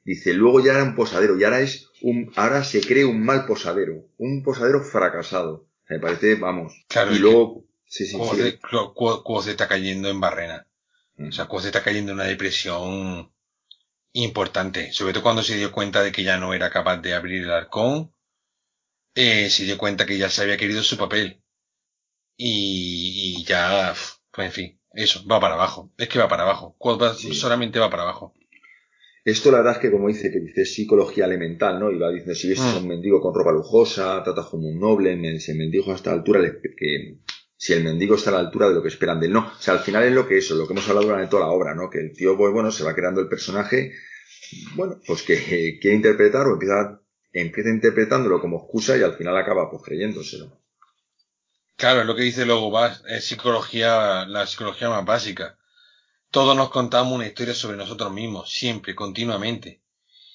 Dice, 0.05 0.35
luego 0.35 0.61
ya 0.61 0.73
era 0.73 0.83
un 0.83 0.95
posadero 0.95 1.39
y 1.39 1.45
ahora 1.45 1.61
es 1.61 1.91
un, 2.03 2.33
ahora 2.37 2.65
se 2.65 2.81
cree 2.81 3.05
un 3.05 3.25
mal 3.25 3.47
posadero, 3.47 4.09
un 4.19 4.43
posadero 4.43 4.83
fracasado. 4.83 5.69
Me 5.89 6.01
parece, 6.01 6.35
vamos. 6.35 6.85
Claro, 6.89 7.15
y 7.15 7.19
luego, 7.19 7.65
sí, 7.87 8.07
sí, 8.07 8.17
sí. 8.19 9.51
está 9.51 9.69
cayendo 9.69 10.11
en 10.11 10.21
barrena. 10.21 10.67
Mm. 11.23 11.29
O 11.29 11.33
sea, 11.33 11.47
Quof 11.47 11.65
está 11.65 11.83
cayendo 11.83 12.13
en 12.13 12.19
una 12.19 12.27
depresión 12.27 13.33
importante, 14.13 14.93
sobre 14.93 15.13
todo 15.13 15.23
cuando 15.23 15.43
se 15.43 15.57
dio 15.57 15.73
cuenta 15.73 16.03
de 16.03 16.13
que 16.13 16.23
ya 16.23 16.39
no 16.39 16.53
era 16.55 16.71
capaz 16.71 16.99
de 16.99 17.15
abrir 17.15 17.43
el 17.45 17.51
arcón, 17.51 18.15
eh, 19.15 19.49
se 19.51 19.65
dio 19.65 19.79
cuenta 19.79 20.07
que 20.07 20.19
ya 20.19 20.29
se 20.29 20.43
había 20.43 20.57
querido 20.57 20.83
su 20.83 20.97
papel. 20.97 21.43
Y, 22.37 23.39
y 23.39 23.45
ya, 23.45 23.95
pues 24.31 24.47
en 24.47 24.53
fin, 24.53 24.81
eso, 24.93 25.27
va 25.27 25.41
para 25.41 25.55
abajo. 25.55 25.93
Es 25.97 26.09
que 26.09 26.19
va 26.19 26.29
para 26.29 26.43
abajo. 26.43 26.77
Solamente 27.33 27.79
va 27.79 27.91
para 27.91 28.03
abajo. 28.03 28.35
Esto 29.25 29.53
la 29.53 29.59
verdad 29.59 29.75
es 29.75 29.79
que 29.79 29.91
como 29.93 30.09
dice, 30.09 30.33
que 30.33 30.41
dice 30.41 30.65
psicología 30.65 31.27
elemental, 31.27 31.79
¿no? 31.79 31.93
Y 31.93 31.99
va 31.99 32.11
diciendo, 32.11 32.35
si 32.35 32.49
ves 32.49 32.61
a 32.61 32.79
un 32.79 32.85
mm. 32.85 32.89
mendigo 32.89 33.21
con 33.21 33.35
ropa 33.35 33.53
lujosa, 33.53 34.23
tratas 34.25 34.47
como 34.47 34.69
un 34.69 34.81
noble, 34.81 35.17
mendigo 35.17 35.95
está 35.95 36.11
a 36.11 36.15
la 36.15 36.19
altura, 36.19 36.41
que 36.77 37.19
si 37.63 37.75
el 37.75 37.85
mendigo 37.85 38.17
está 38.17 38.31
a 38.31 38.33
la 38.33 38.39
altura 38.41 38.69
de 38.69 38.75
lo 38.75 38.83
que 38.83 38.89
esperan 38.89 39.21
de 39.21 39.27
él, 39.27 39.35
no. 39.35 39.53
O 39.57 39.63
sea, 39.63 39.75
al 39.75 39.85
final 39.85 40.03
es 40.03 40.13
lo 40.13 40.27
que 40.27 40.37
eso, 40.37 40.57
lo 40.57 40.67
que 40.67 40.73
hemos 40.73 40.89
hablado 40.89 41.07
durante 41.07 41.31
toda 41.31 41.47
la 41.47 41.53
obra, 41.53 41.77
¿no? 41.77 41.91
Que 41.91 42.01
el 42.01 42.13
tío, 42.13 42.37
pues 42.37 42.53
bueno, 42.53 42.73
se 42.73 42.83
va 42.83 42.93
creando 42.93 43.21
el 43.21 43.29
personaje, 43.29 43.93
bueno, 44.75 45.01
pues 45.07 45.23
que 45.23 45.79
quiere 45.81 45.95
interpretar 45.95 46.49
o 46.49 46.55
empieza, 46.55 47.01
empieza 47.33 47.71
interpretándolo 47.71 48.41
como 48.41 48.65
excusa 48.65 48.97
y 48.97 49.03
al 49.05 49.15
final 49.15 49.37
acaba 49.37 49.71
pues 49.71 49.81
creyéndoselo. 49.85 50.61
Claro, 51.77 52.01
es 52.01 52.07
lo 52.07 52.17
que 52.17 52.25
dice 52.25 52.47
luego, 52.47 52.77
es 52.85 53.25
psicología, 53.25 54.27
la 54.27 54.45
psicología 54.49 54.89
más 54.89 55.05
básica. 55.05 55.57
Todos 56.33 56.57
nos 56.57 56.69
contamos 56.71 57.13
una 57.13 57.29
historia 57.29 57.55
sobre 57.55 57.77
nosotros 57.77 58.13
mismos, 58.13 58.53
siempre, 58.53 58.97
continuamente. 58.97 59.83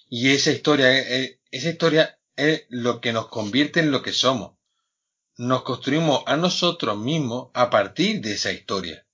Y 0.10 0.30
esa 0.30 0.54
historia, 0.54 0.98
esa 0.98 1.70
historia 1.70 2.20
es 2.38 2.64
lo 2.70 3.02
que 3.02 3.12
nos 3.12 3.28
convierte 3.28 3.82
en 3.82 3.91
lo 3.91 4.02
que 4.02 4.14
somos. 4.14 4.57
Nos 5.38 5.64
construimos 5.64 6.23
a 6.26 6.35
nosotros 6.35 6.97
mismos 6.97 7.49
a 7.53 7.69
partir 7.69 8.22
de 8.22 8.34
esa 8.34 8.51
historia. 8.51 9.05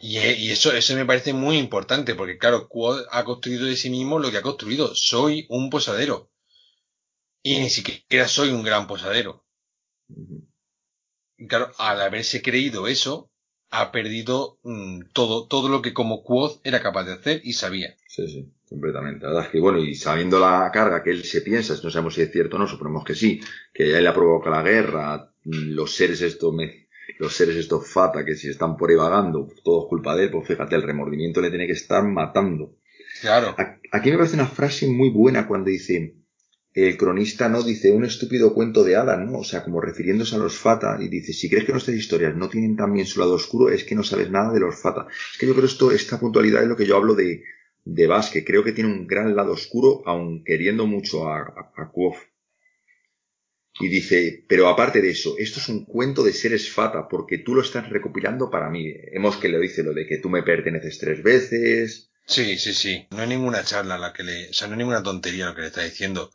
y, 0.00 0.50
eso, 0.50 0.72
eso 0.72 0.94
me 0.94 1.06
parece 1.06 1.32
muy 1.32 1.58
importante, 1.58 2.14
porque 2.14 2.38
claro, 2.38 2.68
Quod 2.68 3.04
ha 3.10 3.24
construido 3.24 3.66
de 3.66 3.76
sí 3.76 3.90
mismo 3.90 4.18
lo 4.18 4.30
que 4.30 4.38
ha 4.38 4.42
construido. 4.42 4.94
Soy 4.94 5.46
un 5.48 5.70
posadero. 5.70 6.30
Y 7.42 7.58
ni 7.58 7.70
siquiera 7.70 8.28
soy 8.28 8.50
un 8.50 8.62
gran 8.62 8.86
posadero 8.86 9.44
claro, 11.48 11.72
al 11.78 12.00
haberse 12.00 12.42
creído 12.42 12.86
eso, 12.86 13.29
ha 13.70 13.92
perdido 13.92 14.58
mm, 14.64 15.02
todo, 15.12 15.46
todo 15.46 15.68
lo 15.68 15.80
que 15.80 15.92
como 15.92 16.22
Quoth 16.22 16.60
era 16.64 16.82
capaz 16.82 17.04
de 17.04 17.12
hacer 17.12 17.40
y 17.44 17.52
sabía. 17.52 17.94
Sí, 18.08 18.26
sí, 18.26 18.52
completamente. 18.68 19.24
La 19.24 19.28
verdad 19.28 19.46
es 19.46 19.52
que, 19.52 19.60
bueno, 19.60 19.78
y 19.78 19.94
sabiendo 19.94 20.40
la 20.40 20.70
carga 20.72 21.02
que 21.02 21.10
él 21.10 21.24
se 21.24 21.40
piensa, 21.40 21.74
no 21.82 21.90
sabemos 21.90 22.14
si 22.14 22.22
es 22.22 22.32
cierto 22.32 22.56
o 22.56 22.58
no, 22.58 22.66
suponemos 22.66 23.04
que 23.04 23.14
sí, 23.14 23.40
que 23.72 23.96
él 23.96 24.06
ha 24.06 24.14
provocado 24.14 24.56
la 24.56 24.62
guerra, 24.62 25.32
mm, 25.44 25.72
los 25.72 25.94
seres 25.94 26.20
estos, 26.20 26.54
los 27.18 27.32
seres 27.32 27.56
estos 27.56 27.88
fata 27.88 28.24
que 28.24 28.34
si 28.34 28.48
están 28.48 28.76
por 28.76 28.90
ahí 28.90 28.96
vagando, 28.96 29.48
todo 29.64 29.84
es 29.84 29.88
culpa 29.88 30.16
de 30.16 30.24
él, 30.24 30.30
pues 30.30 30.48
fíjate, 30.48 30.74
el 30.74 30.82
remordimiento 30.82 31.40
le 31.40 31.50
tiene 31.50 31.66
que 31.66 31.72
estar 31.72 32.02
matando. 32.04 32.76
Claro. 33.20 33.54
Aquí 33.92 34.10
me 34.10 34.16
parece 34.16 34.34
una 34.34 34.46
frase 34.46 34.86
muy 34.86 35.10
buena 35.10 35.46
cuando 35.46 35.70
dice, 35.70 36.14
el 36.72 36.96
cronista 36.96 37.48
no 37.48 37.62
dice 37.62 37.90
un 37.90 38.04
estúpido 38.04 38.54
cuento 38.54 38.84
de 38.84 38.96
hadas, 38.96 39.18
¿no? 39.18 39.38
O 39.38 39.44
sea, 39.44 39.64
como 39.64 39.80
refiriéndose 39.80 40.36
a 40.36 40.38
los 40.38 40.56
Fata, 40.56 40.98
y 41.00 41.08
dice, 41.08 41.32
si 41.32 41.48
crees 41.48 41.64
que 41.64 41.72
nuestras 41.72 41.96
historias 41.96 42.36
no 42.36 42.48
tienen 42.48 42.76
también 42.76 43.06
su 43.06 43.18
lado 43.18 43.34
oscuro, 43.34 43.70
es 43.72 43.84
que 43.84 43.96
no 43.96 44.04
sabes 44.04 44.30
nada 44.30 44.52
de 44.52 44.60
los 44.60 44.80
Fata. 44.80 45.06
Es 45.32 45.38
que 45.38 45.46
yo 45.46 45.54
creo 45.54 45.66
esto, 45.66 45.90
esta 45.90 46.20
puntualidad 46.20 46.62
es 46.62 46.68
lo 46.68 46.76
que 46.76 46.86
yo 46.86 46.96
hablo 46.96 47.14
de, 47.14 47.42
de 47.84 48.08
que 48.32 48.44
creo 48.44 48.62
que 48.62 48.72
tiene 48.72 48.92
un 48.92 49.06
gran 49.06 49.34
lado 49.34 49.52
oscuro, 49.52 50.02
aun 50.06 50.44
queriendo 50.44 50.86
mucho 50.86 51.28
a, 51.28 51.40
a, 51.40 51.92
Y 53.80 53.88
dice, 53.88 54.44
pero 54.48 54.68
aparte 54.68 55.02
de 55.02 55.10
eso, 55.10 55.34
esto 55.38 55.58
es 55.58 55.68
un 55.68 55.84
cuento 55.84 56.22
de 56.22 56.32
seres 56.32 56.70
Fata, 56.70 57.08
porque 57.08 57.38
tú 57.38 57.56
lo 57.56 57.62
estás 57.62 57.88
recopilando 57.90 58.48
para 58.48 58.70
mí. 58.70 58.92
Hemos 59.12 59.36
que 59.38 59.48
le 59.48 59.58
dice 59.58 59.82
lo 59.82 59.92
de 59.92 60.06
que 60.06 60.18
tú 60.18 60.30
me 60.30 60.44
perteneces 60.44 60.98
tres 60.98 61.20
veces. 61.20 62.12
Sí, 62.26 62.56
sí, 62.58 62.74
sí. 62.74 63.08
No 63.10 63.22
hay 63.22 63.28
ninguna 63.28 63.64
charla 63.64 63.98
la 63.98 64.12
que 64.12 64.22
le, 64.22 64.50
o 64.50 64.52
sea, 64.52 64.68
no 64.68 64.74
hay 64.74 64.78
ninguna 64.78 65.02
tontería 65.02 65.46
lo 65.46 65.54
que 65.56 65.62
le 65.62 65.66
está 65.66 65.82
diciendo. 65.82 66.30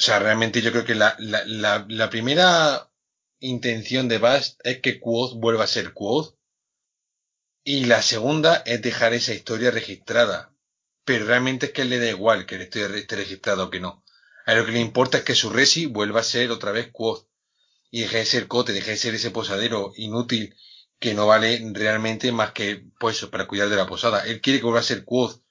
O 0.00 0.02
sea, 0.02 0.18
realmente 0.18 0.62
yo 0.62 0.72
creo 0.72 0.86
que 0.86 0.94
la, 0.94 1.14
la, 1.18 1.84
la, 1.86 2.08
primera 2.08 2.90
intención 3.38 4.08
de 4.08 4.16
Bast 4.16 4.58
es 4.64 4.80
que 4.80 4.98
Quoth 4.98 5.34
vuelva 5.34 5.64
a 5.64 5.66
ser 5.66 5.92
Quoth. 5.92 6.38
Y 7.64 7.84
la 7.84 8.00
segunda 8.00 8.62
es 8.64 8.80
dejar 8.80 9.12
esa 9.12 9.34
historia 9.34 9.70
registrada. 9.70 10.54
Pero 11.04 11.26
realmente 11.26 11.66
es 11.66 11.72
que 11.72 11.84
le 11.84 11.98
da 11.98 12.08
igual 12.08 12.46
que 12.46 12.56
la 12.56 12.62
historia 12.62 12.96
esté 12.96 13.16
registrada 13.16 13.64
o 13.64 13.68
que 13.68 13.80
no. 13.80 14.02
A 14.46 14.54
lo 14.54 14.64
que 14.64 14.72
le 14.72 14.80
importa 14.80 15.18
es 15.18 15.24
que 15.24 15.34
su 15.34 15.50
Resi 15.50 15.84
vuelva 15.84 16.20
a 16.20 16.24
ser 16.24 16.50
otra 16.50 16.72
vez 16.72 16.88
Quoth. 16.90 17.26
Y 17.90 18.00
deje 18.00 18.16
de 18.16 18.24
ser 18.24 18.48
Cote, 18.48 18.72
deje 18.72 18.92
de 18.92 18.96
ser 18.96 19.14
ese 19.14 19.30
posadero 19.30 19.92
inútil 19.96 20.56
que 20.98 21.12
no 21.12 21.26
vale 21.26 21.60
realmente 21.74 22.32
más 22.32 22.52
que, 22.52 22.86
pues, 22.98 23.22
para 23.26 23.46
cuidar 23.46 23.68
de 23.68 23.76
la 23.76 23.86
posada. 23.86 24.24
Él 24.24 24.40
quiere 24.40 24.60
que 24.60 24.64
vuelva 24.64 24.80
a 24.80 24.82
ser 24.82 25.04
Quoth 25.04 25.42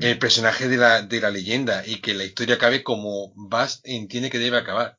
el 0.00 0.18
personaje 0.18 0.68
de 0.68 0.76
la, 0.76 1.02
de 1.02 1.20
la 1.20 1.30
leyenda 1.30 1.82
y 1.86 2.00
que 2.00 2.14
la 2.14 2.24
historia 2.24 2.56
acabe 2.56 2.82
como 2.82 3.32
Bast 3.36 3.86
entiende 3.86 4.30
que 4.30 4.38
debe 4.38 4.58
acabar. 4.58 4.98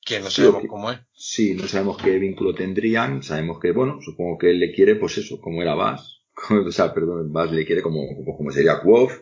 Que 0.00 0.20
no 0.20 0.30
sabemos 0.30 0.64
cómo 0.68 0.90
es. 0.90 1.00
Sí, 1.12 1.54
no 1.54 1.68
sabemos 1.68 1.98
qué 2.02 2.18
vínculo 2.18 2.54
tendrían, 2.54 3.22
sabemos 3.22 3.58
que, 3.60 3.72
bueno, 3.72 4.00
supongo 4.00 4.38
que 4.38 4.50
él 4.50 4.60
le 4.60 4.72
quiere, 4.72 4.94
pues 4.96 5.18
eso, 5.18 5.40
como 5.40 5.62
era 5.62 5.74
Bast. 5.74 6.06
o 6.50 6.70
sea, 6.70 6.94
perdón, 6.94 7.32
Bast 7.32 7.52
le 7.52 7.66
quiere 7.66 7.82
como, 7.82 8.06
como, 8.24 8.50
sería 8.50 8.80
Quoth, 8.80 9.12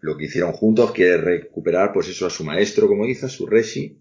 lo 0.00 0.16
que 0.16 0.24
hicieron 0.26 0.52
juntos, 0.52 0.92
quiere 0.92 1.18
recuperar, 1.18 1.92
pues 1.92 2.08
eso, 2.08 2.26
a 2.26 2.30
su 2.30 2.44
maestro, 2.44 2.88
como 2.88 3.06
dice, 3.06 3.26
a 3.26 3.28
su 3.28 3.46
Reshi, 3.46 4.00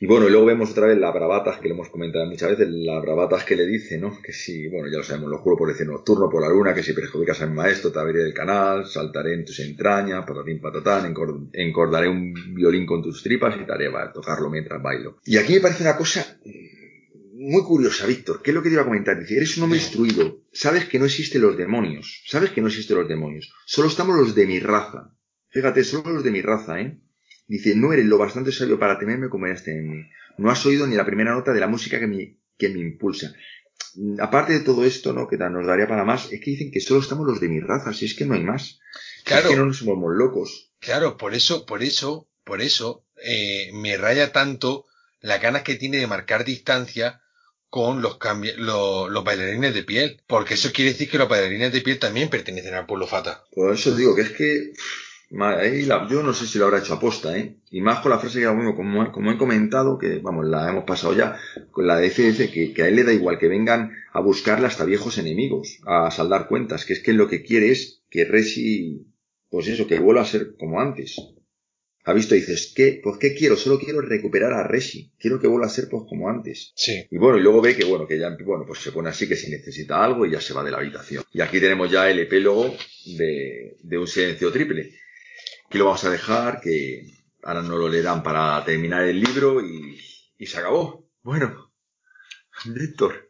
y 0.00 0.06
bueno, 0.06 0.28
y 0.28 0.30
luego 0.30 0.46
vemos 0.46 0.70
otra 0.70 0.86
vez 0.86 0.98
las 0.98 1.12
bravatas 1.12 1.58
que 1.58 1.68
le 1.68 1.74
hemos 1.74 1.88
comentado 1.88 2.24
muchas 2.26 2.50
veces, 2.50 2.68
las 2.70 3.02
bravatas 3.02 3.44
que 3.44 3.56
le 3.56 3.66
dice, 3.66 3.98
¿no? 3.98 4.20
Que 4.22 4.32
si, 4.32 4.68
bueno, 4.68 4.88
ya 4.88 4.98
lo 4.98 5.04
sabemos, 5.04 5.30
lo 5.30 5.38
juro 5.38 5.56
por 5.56 5.68
decir 5.68 5.88
nocturno 5.88 6.28
por 6.30 6.40
la 6.40 6.48
luna, 6.48 6.72
que 6.72 6.84
si 6.84 6.92
perjudicas 6.92 7.42
al 7.42 7.52
maestro 7.52 7.90
te 7.90 7.98
abriré 7.98 8.24
el 8.24 8.32
canal, 8.32 8.86
saltaré 8.86 9.34
en 9.34 9.44
tus 9.44 9.58
entrañas, 9.58 10.24
patatín 10.24 10.60
patatán, 10.60 11.12
encordaré 11.52 12.08
un 12.08 12.32
violín 12.54 12.86
con 12.86 13.02
tus 13.02 13.22
tripas 13.22 13.56
y 13.60 13.66
te 13.66 13.72
haré 13.72 13.90
tocarlo 14.14 14.50
mientras 14.50 14.80
bailo. 14.80 15.18
Y 15.24 15.36
aquí 15.36 15.54
me 15.54 15.60
parece 15.60 15.82
una 15.82 15.96
cosa 15.96 16.38
muy 17.34 17.62
curiosa, 17.62 18.06
Víctor. 18.06 18.40
¿Qué 18.42 18.50
es 18.50 18.54
lo 18.54 18.62
que 18.62 18.68
te 18.68 18.74
iba 18.74 18.82
a 18.82 18.86
comentar? 18.86 19.18
Dice, 19.18 19.36
eres 19.36 19.56
un 19.56 19.64
hombre 19.64 19.78
instruido, 19.78 20.42
sabes 20.52 20.84
que 20.84 20.98
no 20.98 21.06
existen 21.06 21.42
los 21.42 21.56
demonios, 21.56 22.22
sabes 22.26 22.50
que 22.50 22.60
no 22.60 22.68
existen 22.68 22.98
los 22.98 23.08
demonios, 23.08 23.52
solo 23.66 23.88
estamos 23.88 24.16
los 24.16 24.34
de 24.34 24.46
mi 24.46 24.60
raza. 24.60 25.14
Fíjate, 25.50 25.82
solo 25.82 26.12
los 26.12 26.24
de 26.24 26.30
mi 26.30 26.42
raza, 26.42 26.80
¿eh? 26.80 27.00
Dice, 27.48 27.74
no 27.74 27.92
eres 27.92 28.04
lo 28.04 28.18
bastante 28.18 28.52
sabio 28.52 28.78
para 28.78 28.98
temerme 28.98 29.30
como 29.30 29.46
eres 29.46 29.64
temerme. 29.64 30.12
No 30.36 30.50
has 30.50 30.64
oído 30.66 30.86
ni 30.86 30.94
la 30.94 31.06
primera 31.06 31.32
nota 31.32 31.52
de 31.52 31.60
la 31.60 31.66
música 31.66 31.98
que 31.98 32.06
me, 32.06 32.36
que 32.58 32.68
me 32.68 32.78
impulsa. 32.78 33.34
Mm, 33.94 34.20
aparte 34.20 34.52
de 34.52 34.60
todo 34.60 34.84
esto, 34.84 35.14
¿no? 35.14 35.26
Que 35.26 35.38
nos 35.38 35.66
daría 35.66 35.88
para 35.88 36.04
más, 36.04 36.30
es 36.30 36.40
que 36.40 36.50
dicen 36.50 36.70
que 36.70 36.80
solo 36.80 37.00
estamos 37.00 37.26
los 37.26 37.40
de 37.40 37.48
mi 37.48 37.60
raza, 37.60 37.92
si 37.94 38.04
es 38.04 38.14
que 38.14 38.26
no 38.26 38.34
hay 38.34 38.44
más. 38.44 38.80
Claro. 39.24 39.46
Es 39.46 39.50
que 39.50 39.56
no 39.56 39.66
nos 39.66 39.78
somos 39.78 40.14
locos. 40.14 40.70
Claro, 40.78 41.16
por 41.16 41.34
eso, 41.34 41.64
por 41.64 41.82
eso, 41.82 42.28
por 42.44 42.60
eso, 42.60 43.06
eh, 43.24 43.70
me 43.72 43.96
raya 43.96 44.30
tanto 44.30 44.84
la 45.20 45.38
ganas 45.38 45.62
que 45.62 45.74
tiene 45.74 45.96
de 45.96 46.06
marcar 46.06 46.44
distancia 46.44 47.22
con 47.70 48.00
los, 48.00 48.18
los, 48.58 49.10
los, 49.10 49.24
bailarines 49.24 49.74
de 49.74 49.82
piel. 49.82 50.22
Porque 50.26 50.54
eso 50.54 50.72
quiere 50.72 50.92
decir 50.92 51.10
que 51.10 51.18
los 51.18 51.28
bailarines 51.28 51.72
de 51.72 51.80
piel 51.80 51.98
también 51.98 52.30
pertenecen 52.30 52.74
al 52.74 52.86
pueblo 52.86 53.06
Fata. 53.06 53.44
Por 53.52 53.74
eso 53.74 53.94
digo 53.94 54.14
que 54.14 54.22
es 54.22 54.30
que 54.30 54.72
yo 55.30 56.22
no 56.22 56.32
sé 56.32 56.46
si 56.46 56.58
lo 56.58 56.64
habrá 56.64 56.78
hecho 56.78 56.94
aposta, 56.94 57.36
¿eh? 57.36 57.56
Y 57.70 57.82
más 57.82 58.00
con 58.00 58.10
la 58.10 58.18
frase 58.18 58.40
que 58.40 58.46
como, 58.46 58.74
como, 58.74 59.12
como 59.12 59.30
he 59.30 59.36
comentado, 59.36 59.98
que 59.98 60.20
vamos, 60.20 60.46
la 60.46 60.70
hemos 60.70 60.84
pasado 60.84 61.14
ya, 61.14 61.38
con 61.70 61.86
la 61.86 61.98
de 61.98 62.08
FF, 62.08 62.50
que, 62.50 62.72
que, 62.72 62.82
a 62.82 62.88
él 62.88 62.96
le 62.96 63.04
da 63.04 63.12
igual 63.12 63.38
que 63.38 63.48
vengan 63.48 63.92
a 64.12 64.20
buscarle 64.20 64.66
hasta 64.66 64.86
viejos 64.86 65.18
enemigos, 65.18 65.80
a 65.86 66.10
saldar 66.10 66.48
cuentas, 66.48 66.86
que 66.86 66.94
es 66.94 67.00
que 67.00 67.12
lo 67.12 67.28
que 67.28 67.42
quiere 67.42 67.70
es 67.70 68.02
que 68.08 68.24
Resi, 68.24 69.06
pues 69.50 69.68
eso, 69.68 69.86
que 69.86 69.98
vuelva 69.98 70.22
a 70.22 70.26
ser 70.26 70.56
como 70.58 70.80
antes. 70.80 71.16
Ha 72.04 72.14
visto, 72.14 72.34
dices, 72.34 72.72
¿qué? 72.74 72.98
Pues 73.02 73.18
qué 73.18 73.34
quiero, 73.34 73.54
solo 73.56 73.78
quiero 73.78 74.00
recuperar 74.00 74.54
a 74.54 74.66
Resi, 74.66 75.12
quiero 75.18 75.38
que 75.38 75.46
vuelva 75.46 75.66
a 75.66 75.70
ser 75.70 75.90
pues 75.90 76.04
como 76.08 76.30
antes. 76.30 76.72
Sí. 76.74 77.06
Y 77.10 77.18
bueno, 77.18 77.36
y 77.36 77.42
luego 77.42 77.60
ve 77.60 77.76
que 77.76 77.84
bueno, 77.84 78.06
que 78.06 78.18
ya, 78.18 78.34
bueno, 78.46 78.64
pues 78.66 78.78
se 78.78 78.92
pone 78.92 79.10
así 79.10 79.28
que 79.28 79.36
si 79.36 79.50
necesita 79.50 80.02
algo 80.02 80.24
y 80.24 80.30
ya 80.30 80.40
se 80.40 80.54
va 80.54 80.64
de 80.64 80.70
la 80.70 80.78
habitación. 80.78 81.22
Y 81.34 81.42
aquí 81.42 81.60
tenemos 81.60 81.90
ya 81.90 82.10
el 82.10 82.18
epílogo 82.18 82.74
de, 83.18 83.76
de 83.82 83.98
un 83.98 84.06
silencio 84.06 84.50
triple 84.50 84.90
Aquí 85.68 85.76
lo 85.76 85.84
vamos 85.84 86.02
a 86.04 86.10
dejar, 86.10 86.62
que 86.62 87.02
ahora 87.42 87.60
no 87.60 87.76
lo 87.76 87.90
leerán 87.90 88.22
para 88.22 88.64
terminar 88.64 89.04
el 89.04 89.20
libro 89.20 89.60
y, 89.60 90.00
y 90.38 90.46
se 90.46 90.56
acabó. 90.56 91.10
Bueno, 91.22 91.74
Víctor, 92.64 93.28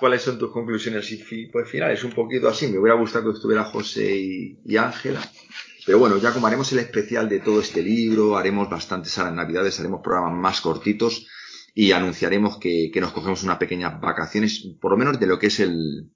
¿cuáles 0.00 0.22
son 0.22 0.36
tus 0.36 0.50
conclusiones 0.50 1.08
y 1.12 1.46
pues 1.46 1.70
finales? 1.70 2.02
Un 2.02 2.10
poquito 2.10 2.48
así, 2.48 2.66
me 2.66 2.80
hubiera 2.80 2.98
gustado 2.98 3.30
que 3.30 3.36
estuviera 3.36 3.62
José 3.62 4.16
y 4.16 4.76
Ángela. 4.76 5.20
Pero 5.86 6.00
bueno, 6.00 6.18
ya 6.18 6.32
como 6.32 6.48
haremos 6.48 6.72
el 6.72 6.80
especial 6.80 7.28
de 7.28 7.38
todo 7.38 7.60
este 7.60 7.84
libro, 7.84 8.36
haremos 8.36 8.68
bastantes 8.68 9.16
a 9.18 9.24
las 9.24 9.34
navidades, 9.34 9.78
haremos 9.78 10.00
programas 10.02 10.32
más 10.32 10.60
cortitos 10.60 11.28
y 11.72 11.92
anunciaremos 11.92 12.58
que, 12.58 12.90
que 12.92 13.00
nos 13.00 13.12
cogemos 13.12 13.44
unas 13.44 13.58
pequeñas 13.58 14.00
vacaciones, 14.00 14.66
por 14.80 14.90
lo 14.90 14.96
menos 14.96 15.20
de 15.20 15.26
lo 15.28 15.38
que 15.38 15.46
es 15.46 15.60
el, 15.60 16.10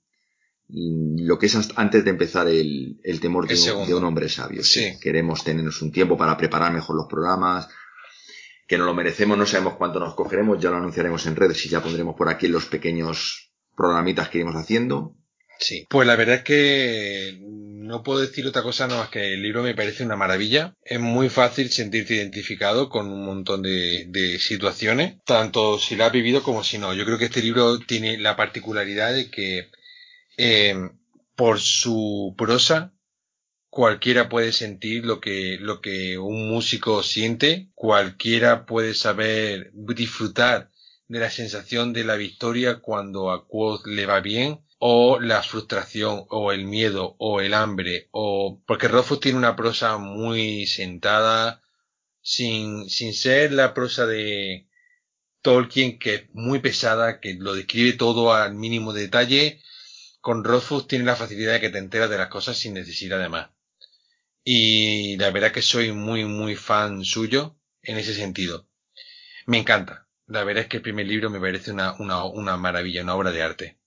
lo 0.71 1.39
que 1.39 1.47
es 1.47 1.57
antes 1.77 2.05
de 2.05 2.11
empezar 2.11 2.47
el, 2.49 3.01
el 3.03 3.21
temor 3.21 3.49
de, 3.49 3.95
un, 3.95 4.05
hombre 4.05 4.29
sabio. 4.29 4.63
Queremos 5.01 5.43
tenernos 5.43 5.81
un 5.81 5.93
tiempo 5.93 6.17
para 6.17 6.37
preparar 6.37 6.73
mejor 6.73 6.97
los 6.97 7.07
programas, 7.09 7.69
que 8.67 8.77
no 8.77 8.85
lo 8.85 8.95
merecemos, 8.95 9.39
no 9.39 9.47
sabemos 9.47 9.75
cuánto 9.77 9.99
nos 9.99 10.15
cogeremos, 10.15 10.61
ya 10.61 10.71
lo 10.71 10.77
anunciaremos 10.77 11.27
en 11.27 11.37
redes 11.37 11.65
y 11.65 11.71
ya 11.71 11.83
pondremos 11.83 12.17
por 12.17 12.29
aquí 12.29 12.49
los 12.49 12.67
pequeños 12.67 13.51
programitas 13.75 14.29
que 14.29 14.39
iremos 14.39 14.57
haciendo. 14.57 15.15
Sí, 15.59 15.87
pues 15.89 16.07
la 16.07 16.15
verdad 16.15 16.37
es 16.37 16.43
que 16.43 17.39
no 17.41 18.03
puedo 18.05 18.21
decir 18.21 18.47
otra 18.47 18.63
cosa 18.63 18.87
nada 18.87 19.01
más 19.01 19.09
que 19.09 19.33
el 19.33 19.43
libro 19.43 19.63
me 19.63 19.75
parece 19.75 20.05
una 20.05 20.15
maravilla. 20.15 20.77
Es 20.85 21.01
muy 21.01 21.31
fácil 21.31 21.71
sentirte 21.71 22.15
identificado 22.15 22.91
con 22.91 23.11
un 23.11 23.25
montón 23.25 23.63
de, 23.63 24.05
de 24.09 24.39
situaciones, 24.39 25.17
tanto 25.25 25.79
si 25.79 25.97
la 25.97 26.07
has 26.07 26.13
vivido 26.13 26.43
como 26.43 26.63
si 26.63 26.79
no. 26.79 26.95
Yo 26.95 27.05
creo 27.07 27.19
que 27.19 27.25
este 27.25 27.43
libro 27.43 27.79
tiene 27.81 28.19
la 28.19 28.37
particularidad 28.37 29.15
de 29.15 29.31
que 29.31 29.71
eh, 30.39 30.75
por 31.37 31.61
su 31.61 32.35
prosa, 32.39 32.95
cualquiera 33.69 34.29
puede 34.29 34.53
sentir 34.53 35.05
lo 35.05 35.21
que, 35.21 35.59
lo 35.61 35.81
que 35.81 36.19
un 36.19 36.49
músico 36.49 37.03
siente, 37.03 37.71
cualquiera 37.75 38.65
puede 38.67 38.95
saber 38.95 39.71
disfrutar 39.75 40.71
de 41.09 41.19
la 41.21 41.31
sensación 41.31 41.93
de 41.93 42.05
la 42.05 42.17
victoria 42.17 42.81
cuando 42.81 43.31
a 43.31 43.47
Quoth 43.47 43.87
le 43.87 44.07
va 44.07 44.21
bien, 44.21 44.61
o 44.79 45.19
la 45.21 45.43
frustración, 45.43 46.25
o 46.29 46.53
el 46.53 46.65
miedo, 46.65 47.17
o 47.19 47.41
el 47.41 47.55
hambre, 47.55 48.09
o 48.13 48.63
porque 48.67 48.89
Rothfuss 48.89 49.21
tiene 49.21 49.39
una 49.39 49.57
prosa 49.57 49.99
muy 49.99 50.67
sentada, 50.67 51.63
sin, 52.21 52.89
sin 52.89 53.15
ser 53.15 53.53
la 53.53 53.75
prosa 53.75 54.07
de 54.07 54.69
Tolkien, 55.43 55.99
que 55.99 56.15
es 56.15 56.25
muy 56.33 56.61
pesada, 56.61 57.21
que 57.21 57.35
lo 57.35 57.55
describe 57.55 57.95
todo 57.95 58.33
al 58.35 58.55
mínimo 58.55 58.93
detalle, 58.93 59.63
con 60.29 60.45
Rothfuss 60.45 60.87
tiene 60.87 61.07
la 61.07 61.17
facilidad 61.17 61.55
de 61.55 61.61
que 61.61 61.71
te 61.71 61.79
enteras 61.79 62.11
de 62.11 62.19
las 62.19 62.29
cosas 62.29 62.59
sin 62.59 62.75
necesidad 62.75 63.19
de 63.19 63.31
más. 63.31 63.49
Y 64.45 65.17
la 65.17 65.31
verdad 65.31 65.53
que 65.53 65.63
soy 65.63 65.91
muy, 65.93 66.27
muy 66.27 66.55
fan 66.55 67.03
suyo 67.03 67.57
en 67.81 67.97
ese 67.97 68.13
sentido. 68.13 68.69
Me 69.47 69.57
encanta. 69.57 70.07
La 70.27 70.45
verdad 70.45 70.65
es 70.65 70.69
que 70.69 70.77
el 70.77 70.83
primer 70.83 71.07
libro 71.07 71.31
me 71.31 71.41
parece 71.41 71.73
una, 71.73 71.95
una, 71.99 72.25
una 72.25 72.59
maravilla, 72.59 73.05
una 73.05 73.15
obra 73.15 73.31
de 73.31 73.41
arte. 73.41 73.79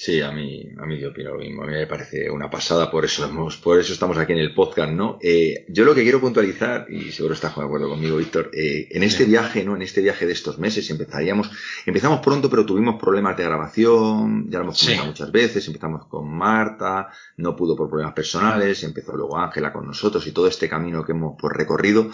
Sí, 0.00 0.22
a 0.22 0.30
mí, 0.30 0.62
a 0.78 0.86
mí 0.86 0.96
yo 0.96 1.08
opino 1.08 1.32
lo 1.32 1.40
mismo. 1.40 1.64
A 1.64 1.66
mí 1.66 1.72
me 1.72 1.88
parece 1.88 2.30
una 2.30 2.48
pasada, 2.48 2.88
por 2.88 3.04
eso 3.04 3.24
hemos, 3.24 3.56
por 3.56 3.80
eso 3.80 3.92
estamos 3.92 4.16
aquí 4.16 4.32
en 4.32 4.38
el 4.38 4.54
podcast, 4.54 4.92
¿no? 4.92 5.18
Eh, 5.20 5.66
yo 5.68 5.84
lo 5.84 5.92
que 5.92 6.04
quiero 6.04 6.20
puntualizar, 6.20 6.86
y 6.88 7.10
seguro 7.10 7.34
estás 7.34 7.56
de 7.56 7.64
acuerdo 7.64 7.88
conmigo, 7.88 8.16
Víctor, 8.16 8.48
eh, 8.54 8.86
en 8.92 9.02
este 9.02 9.24
viaje, 9.24 9.64
¿no? 9.64 9.74
En 9.74 9.82
este 9.82 10.00
viaje 10.00 10.24
de 10.24 10.34
estos 10.34 10.60
meses 10.60 10.88
empezaríamos, 10.90 11.50
empezamos 11.84 12.20
pronto, 12.20 12.48
pero 12.48 12.64
tuvimos 12.64 12.94
problemas 12.94 13.36
de 13.36 13.42
grabación, 13.42 14.48
ya 14.48 14.58
lo 14.58 14.66
hemos 14.66 14.80
comentado 14.80 15.08
muchas 15.08 15.32
veces, 15.32 15.66
empezamos 15.66 16.06
con 16.06 16.32
Marta, 16.32 17.08
no 17.36 17.56
pudo 17.56 17.74
por 17.74 17.88
problemas 17.88 18.14
personales, 18.14 18.84
empezó 18.84 19.16
luego 19.16 19.36
Ángela 19.36 19.72
con 19.72 19.84
nosotros 19.84 20.24
y 20.28 20.30
todo 20.30 20.46
este 20.46 20.68
camino 20.68 21.04
que 21.04 21.10
hemos 21.10 21.34
pues, 21.40 21.52
recorrido, 21.52 22.08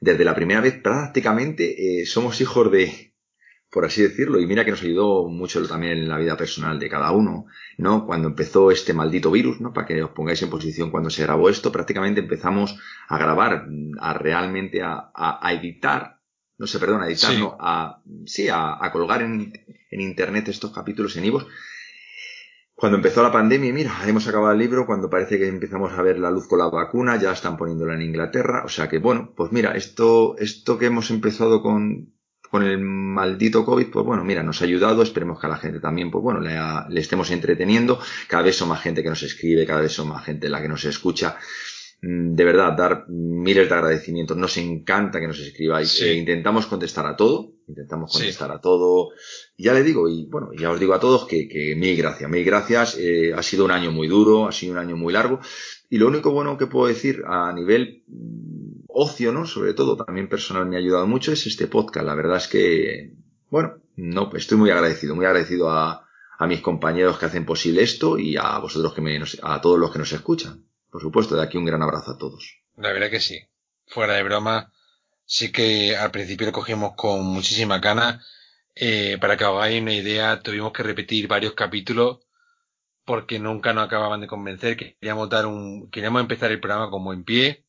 desde 0.00 0.24
la 0.24 0.34
primera 0.34 0.62
vez 0.62 0.80
prácticamente 0.80 2.00
eh, 2.00 2.06
somos 2.06 2.40
hijos 2.40 2.72
de, 2.72 3.12
por 3.76 3.84
así 3.84 4.00
decirlo, 4.00 4.40
y 4.40 4.46
mira 4.46 4.64
que 4.64 4.70
nos 4.70 4.82
ayudó 4.82 5.28
mucho 5.28 5.62
también 5.68 5.98
en 5.98 6.08
la 6.08 6.16
vida 6.16 6.34
personal 6.34 6.78
de 6.78 6.88
cada 6.88 7.10
uno, 7.10 7.44
¿no? 7.76 8.06
Cuando 8.06 8.28
empezó 8.28 8.70
este 8.70 8.94
maldito 8.94 9.30
virus, 9.30 9.60
¿no? 9.60 9.74
Para 9.74 9.86
que 9.86 10.02
os 10.02 10.12
pongáis 10.12 10.40
en 10.40 10.48
posición 10.48 10.90
cuando 10.90 11.10
se 11.10 11.24
grabó 11.24 11.50
esto, 11.50 11.70
prácticamente 11.70 12.22
empezamos 12.22 12.80
a 13.06 13.18
grabar, 13.18 13.66
a 14.00 14.14
realmente 14.14 14.80
a, 14.82 15.10
a, 15.14 15.52
editar, 15.52 16.22
no 16.56 16.66
sé, 16.66 16.78
perdón, 16.78 17.02
a 17.02 17.06
editar, 17.08 17.32
sí. 17.32 17.38
no, 17.38 17.54
a, 17.60 18.00
sí, 18.24 18.48
a, 18.48 18.82
a 18.82 18.90
colgar 18.92 19.20
en, 19.20 19.52
en, 19.90 20.00
internet 20.00 20.48
estos 20.48 20.72
capítulos 20.72 21.14
en 21.18 21.26
Ivos. 21.26 21.46
Cuando 22.74 22.96
empezó 22.96 23.22
la 23.22 23.30
pandemia, 23.30 23.74
mira, 23.74 23.92
hemos 24.06 24.26
acabado 24.26 24.54
el 24.54 24.58
libro, 24.58 24.86
cuando 24.86 25.10
parece 25.10 25.36
que 25.36 25.48
empezamos 25.48 25.92
a 25.92 26.00
ver 26.00 26.18
la 26.18 26.30
luz 26.30 26.48
con 26.48 26.60
la 26.60 26.70
vacuna, 26.70 27.16
ya 27.16 27.32
están 27.32 27.58
poniéndola 27.58 27.92
en 27.92 28.00
Inglaterra, 28.00 28.62
o 28.64 28.70
sea 28.70 28.88
que 28.88 29.00
bueno, 29.00 29.34
pues 29.36 29.52
mira, 29.52 29.72
esto, 29.72 30.34
esto 30.38 30.78
que 30.78 30.86
hemos 30.86 31.10
empezado 31.10 31.60
con, 31.60 32.15
con 32.56 32.66
el 32.66 32.78
maldito 32.78 33.66
COVID, 33.66 33.88
pues 33.88 34.06
bueno, 34.06 34.24
mira, 34.24 34.42
nos 34.42 34.62
ha 34.62 34.64
ayudado, 34.64 35.02
esperemos 35.02 35.38
que 35.38 35.46
a 35.46 35.50
la 35.50 35.58
gente 35.58 35.78
también, 35.78 36.10
pues 36.10 36.22
bueno, 36.22 36.40
le, 36.40 36.56
le, 36.88 37.00
estemos 37.02 37.30
entreteniendo, 37.30 38.00
cada 38.28 38.44
vez 38.44 38.56
son 38.56 38.70
más 38.70 38.80
gente 38.80 39.02
que 39.02 39.10
nos 39.10 39.22
escribe, 39.22 39.66
cada 39.66 39.82
vez 39.82 39.92
son 39.92 40.08
más 40.08 40.24
gente 40.24 40.48
la 40.48 40.62
que 40.62 40.68
nos 40.68 40.82
escucha. 40.86 41.36
Mm, 42.00 42.34
de 42.34 42.44
verdad, 42.44 42.72
dar 42.72 43.04
miles 43.10 43.68
de 43.68 43.74
agradecimientos, 43.74 44.38
nos 44.38 44.56
encanta 44.56 45.20
que 45.20 45.26
nos 45.26 45.38
escribáis, 45.38 45.90
sí. 45.90 46.04
eh, 46.06 46.14
intentamos 46.14 46.64
contestar 46.64 47.04
a 47.04 47.14
todo, 47.14 47.52
intentamos 47.68 48.10
contestar 48.10 48.48
sí. 48.48 48.54
a 48.56 48.60
todo, 48.62 49.10
ya 49.58 49.74
le 49.74 49.82
digo, 49.82 50.08
y 50.08 50.24
bueno, 50.24 50.48
ya 50.58 50.70
os 50.70 50.80
digo 50.80 50.94
a 50.94 51.00
todos 51.00 51.26
que, 51.26 51.48
que 51.48 51.76
mil 51.76 51.94
gracias, 51.94 52.30
mil 52.30 52.42
gracias, 52.42 52.96
eh, 52.98 53.34
ha 53.36 53.42
sido 53.42 53.66
un 53.66 53.70
año 53.70 53.92
muy 53.92 54.08
duro, 54.08 54.48
ha 54.48 54.52
sido 54.52 54.72
un 54.72 54.78
año 54.78 54.96
muy 54.96 55.12
largo, 55.12 55.40
y 55.90 55.98
lo 55.98 56.08
único 56.08 56.30
bueno 56.30 56.56
que 56.56 56.66
puedo 56.66 56.86
decir 56.86 57.22
a 57.26 57.52
nivel 57.52 58.02
ocio, 58.98 59.30
¿no? 59.30 59.46
Sobre 59.46 59.74
todo, 59.74 59.94
también 59.96 60.28
personal 60.28 60.66
me 60.66 60.76
ha 60.76 60.78
ayudado 60.78 61.06
mucho, 61.06 61.30
es 61.30 61.46
este 61.46 61.66
podcast. 61.66 62.06
La 62.06 62.14
verdad 62.14 62.38
es 62.38 62.48
que, 62.48 63.12
bueno, 63.50 63.74
no, 63.96 64.30
estoy 64.34 64.56
muy 64.56 64.70
agradecido, 64.70 65.14
muy 65.14 65.26
agradecido 65.26 65.70
a, 65.70 66.08
a 66.38 66.46
mis 66.46 66.62
compañeros 66.62 67.18
que 67.18 67.26
hacen 67.26 67.44
posible 67.44 67.82
esto 67.82 68.18
y 68.18 68.38
a 68.38 68.58
vosotros 68.58 68.94
que 68.94 69.02
me, 69.02 69.20
a 69.42 69.60
todos 69.60 69.78
los 69.78 69.92
que 69.92 69.98
nos 69.98 70.12
escuchan. 70.12 70.64
Por 70.90 71.02
supuesto, 71.02 71.36
de 71.36 71.42
aquí 71.42 71.58
un 71.58 71.66
gran 71.66 71.82
abrazo 71.82 72.12
a 72.12 72.18
todos. 72.18 72.62
La 72.76 72.92
verdad 72.92 73.10
que 73.10 73.20
sí. 73.20 73.38
Fuera 73.86 74.14
de 74.14 74.22
broma, 74.22 74.72
sí 75.26 75.52
que 75.52 75.94
al 75.94 76.10
principio 76.10 76.46
lo 76.46 76.52
cogimos 76.52 76.94
con 76.96 77.22
muchísima 77.22 77.78
gana. 77.78 78.24
Eh, 78.74 79.18
para 79.20 79.36
que 79.36 79.44
os 79.44 79.56
hagáis 79.56 79.82
una 79.82 79.92
idea, 79.92 80.40
tuvimos 80.40 80.72
que 80.72 80.82
repetir 80.82 81.28
varios 81.28 81.52
capítulos 81.52 82.20
porque 83.04 83.38
nunca 83.38 83.74
nos 83.74 83.84
acababan 83.84 84.22
de 84.22 84.26
convencer. 84.26 84.76
Queríamos 84.78 85.28
dar 85.28 85.44
un, 85.44 85.90
queríamos 85.90 86.22
empezar 86.22 86.50
el 86.50 86.60
programa 86.60 86.90
como 86.90 87.12
en 87.12 87.24
pie 87.24 87.65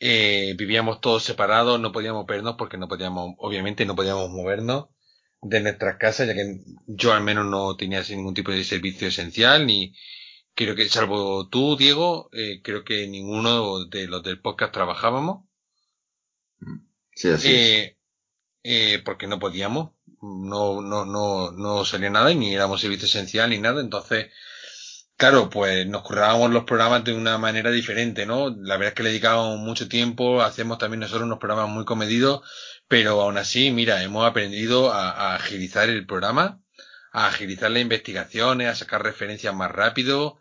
eh, 0.00 0.54
vivíamos 0.56 1.00
todos 1.00 1.24
separados, 1.24 1.80
no 1.80 1.92
podíamos 1.92 2.26
vernos 2.26 2.56
porque 2.56 2.76
no 2.78 2.88
podíamos, 2.88 3.34
obviamente 3.38 3.86
no 3.86 3.96
podíamos 3.96 4.30
movernos 4.30 4.86
de 5.42 5.60
nuestras 5.60 5.96
casas, 5.96 6.26
ya 6.26 6.34
que 6.34 6.60
yo 6.86 7.12
al 7.12 7.22
menos 7.22 7.46
no 7.46 7.76
tenía 7.76 8.02
ningún 8.10 8.34
tipo 8.34 8.50
de 8.50 8.64
servicio 8.64 9.08
esencial, 9.08 9.66
ni 9.66 9.94
creo 10.54 10.74
que, 10.74 10.88
salvo 10.88 11.48
tú, 11.48 11.76
Diego, 11.76 12.30
eh, 12.32 12.60
creo 12.62 12.84
que 12.84 13.06
ninguno 13.06 13.84
de 13.84 14.08
los 14.08 14.22
del 14.22 14.40
podcast 14.40 14.72
trabajábamos. 14.72 15.44
Sí, 17.14 17.28
así 17.28 17.48
eh, 17.48 17.98
eh, 18.62 19.02
porque 19.04 19.26
no 19.26 19.38
podíamos, 19.38 19.92
no, 20.20 20.80
no, 20.80 21.04
no, 21.04 21.52
no 21.52 21.84
salía 21.84 22.10
nada 22.10 22.32
y 22.32 22.34
ni 22.34 22.54
éramos 22.54 22.80
servicio 22.80 23.06
esencial 23.06 23.50
ni 23.50 23.58
nada, 23.58 23.80
entonces, 23.80 24.32
Claro, 25.18 25.48
pues 25.48 25.86
nos 25.86 26.02
currábamos 26.02 26.50
los 26.50 26.64
programas 26.64 27.02
de 27.04 27.14
una 27.14 27.38
manera 27.38 27.70
diferente, 27.70 28.26
¿no? 28.26 28.50
La 28.50 28.76
verdad 28.76 28.88
es 28.88 28.94
que 28.94 29.02
le 29.02 29.08
dedicábamos 29.10 29.58
mucho 29.58 29.88
tiempo, 29.88 30.42
hacemos 30.42 30.76
también 30.78 31.00
nosotros 31.00 31.24
unos 31.24 31.38
programas 31.38 31.70
muy 31.70 31.84
comedidos, 31.86 32.42
pero 32.86 33.22
aún 33.22 33.38
así, 33.38 33.70
mira, 33.70 34.02
hemos 34.02 34.26
aprendido 34.26 34.92
a, 34.92 35.34
agilizar 35.34 35.88
el 35.88 36.06
programa, 36.06 36.62
a 37.12 37.28
agilizar 37.28 37.70
las 37.70 37.80
investigaciones, 37.82 38.68
a 38.68 38.74
sacar 38.74 39.02
referencias 39.02 39.54
más 39.54 39.70
rápido, 39.70 40.38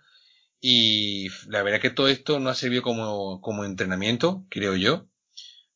y 0.61 1.29
la 1.47 1.63
verdad 1.63 1.75
es 1.77 1.81
que 1.81 1.89
todo 1.91 2.07
esto 2.09 2.39
nos 2.39 2.53
ha 2.53 2.59
servido 2.59 2.83
como, 2.83 3.41
como 3.41 3.65
entrenamiento, 3.65 4.45
creo 4.49 4.75
yo, 4.75 5.07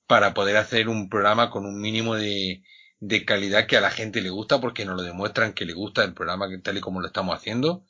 para 0.07 0.33
poder 0.33 0.57
hacer 0.57 0.89
un 0.89 1.09
programa 1.09 1.49
con 1.51 1.65
un 1.65 1.79
mínimo 1.81 2.15
de, 2.15 2.63
de 2.99 3.25
calidad 3.25 3.67
que 3.67 3.77
a 3.77 3.81
la 3.81 3.91
gente 3.91 4.21
le 4.21 4.29
gusta, 4.29 4.61
porque 4.61 4.85
nos 4.85 4.97
lo 4.97 5.03
demuestran 5.03 5.53
que 5.53 5.65
le 5.65 5.73
gusta 5.73 6.03
el 6.03 6.13
programa 6.13 6.47
tal 6.63 6.77
y 6.77 6.81
como 6.81 7.01
lo 7.01 7.07
estamos 7.07 7.35
haciendo 7.37 7.85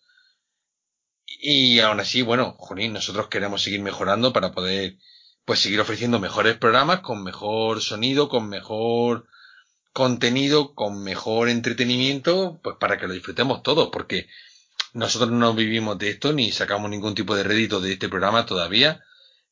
y 1.41 1.79
aún 1.79 2.01
así, 2.01 2.21
bueno, 2.21 2.55
Jonín, 2.59 2.91
nosotros 2.93 3.29
queremos 3.29 3.61
seguir 3.61 3.81
mejorando 3.81 4.33
para 4.33 4.51
poder, 4.51 4.97
pues 5.45 5.59
seguir 5.59 5.79
ofreciendo 5.79 6.19
mejores 6.19 6.57
programas 6.57 6.99
con 6.99 7.23
mejor 7.23 7.81
sonido, 7.81 8.27
con 8.27 8.49
mejor 8.49 9.25
contenido, 9.93 10.75
con 10.75 11.01
mejor 11.01 11.47
entretenimiento, 11.49 12.59
pues 12.61 12.75
para 12.77 12.97
que 12.97 13.07
lo 13.07 13.13
disfrutemos 13.13 13.63
todos, 13.63 13.89
porque 13.89 14.27
nosotros 14.93 15.31
no 15.31 15.53
vivimos 15.53 15.97
de 15.97 16.09
esto 16.09 16.33
ni 16.33 16.51
sacamos 16.51 16.89
ningún 16.89 17.15
tipo 17.15 17.35
de 17.35 17.43
rédito 17.43 17.79
de 17.79 17.93
este 17.93 18.09
programa 18.09 18.45
todavía, 18.45 19.03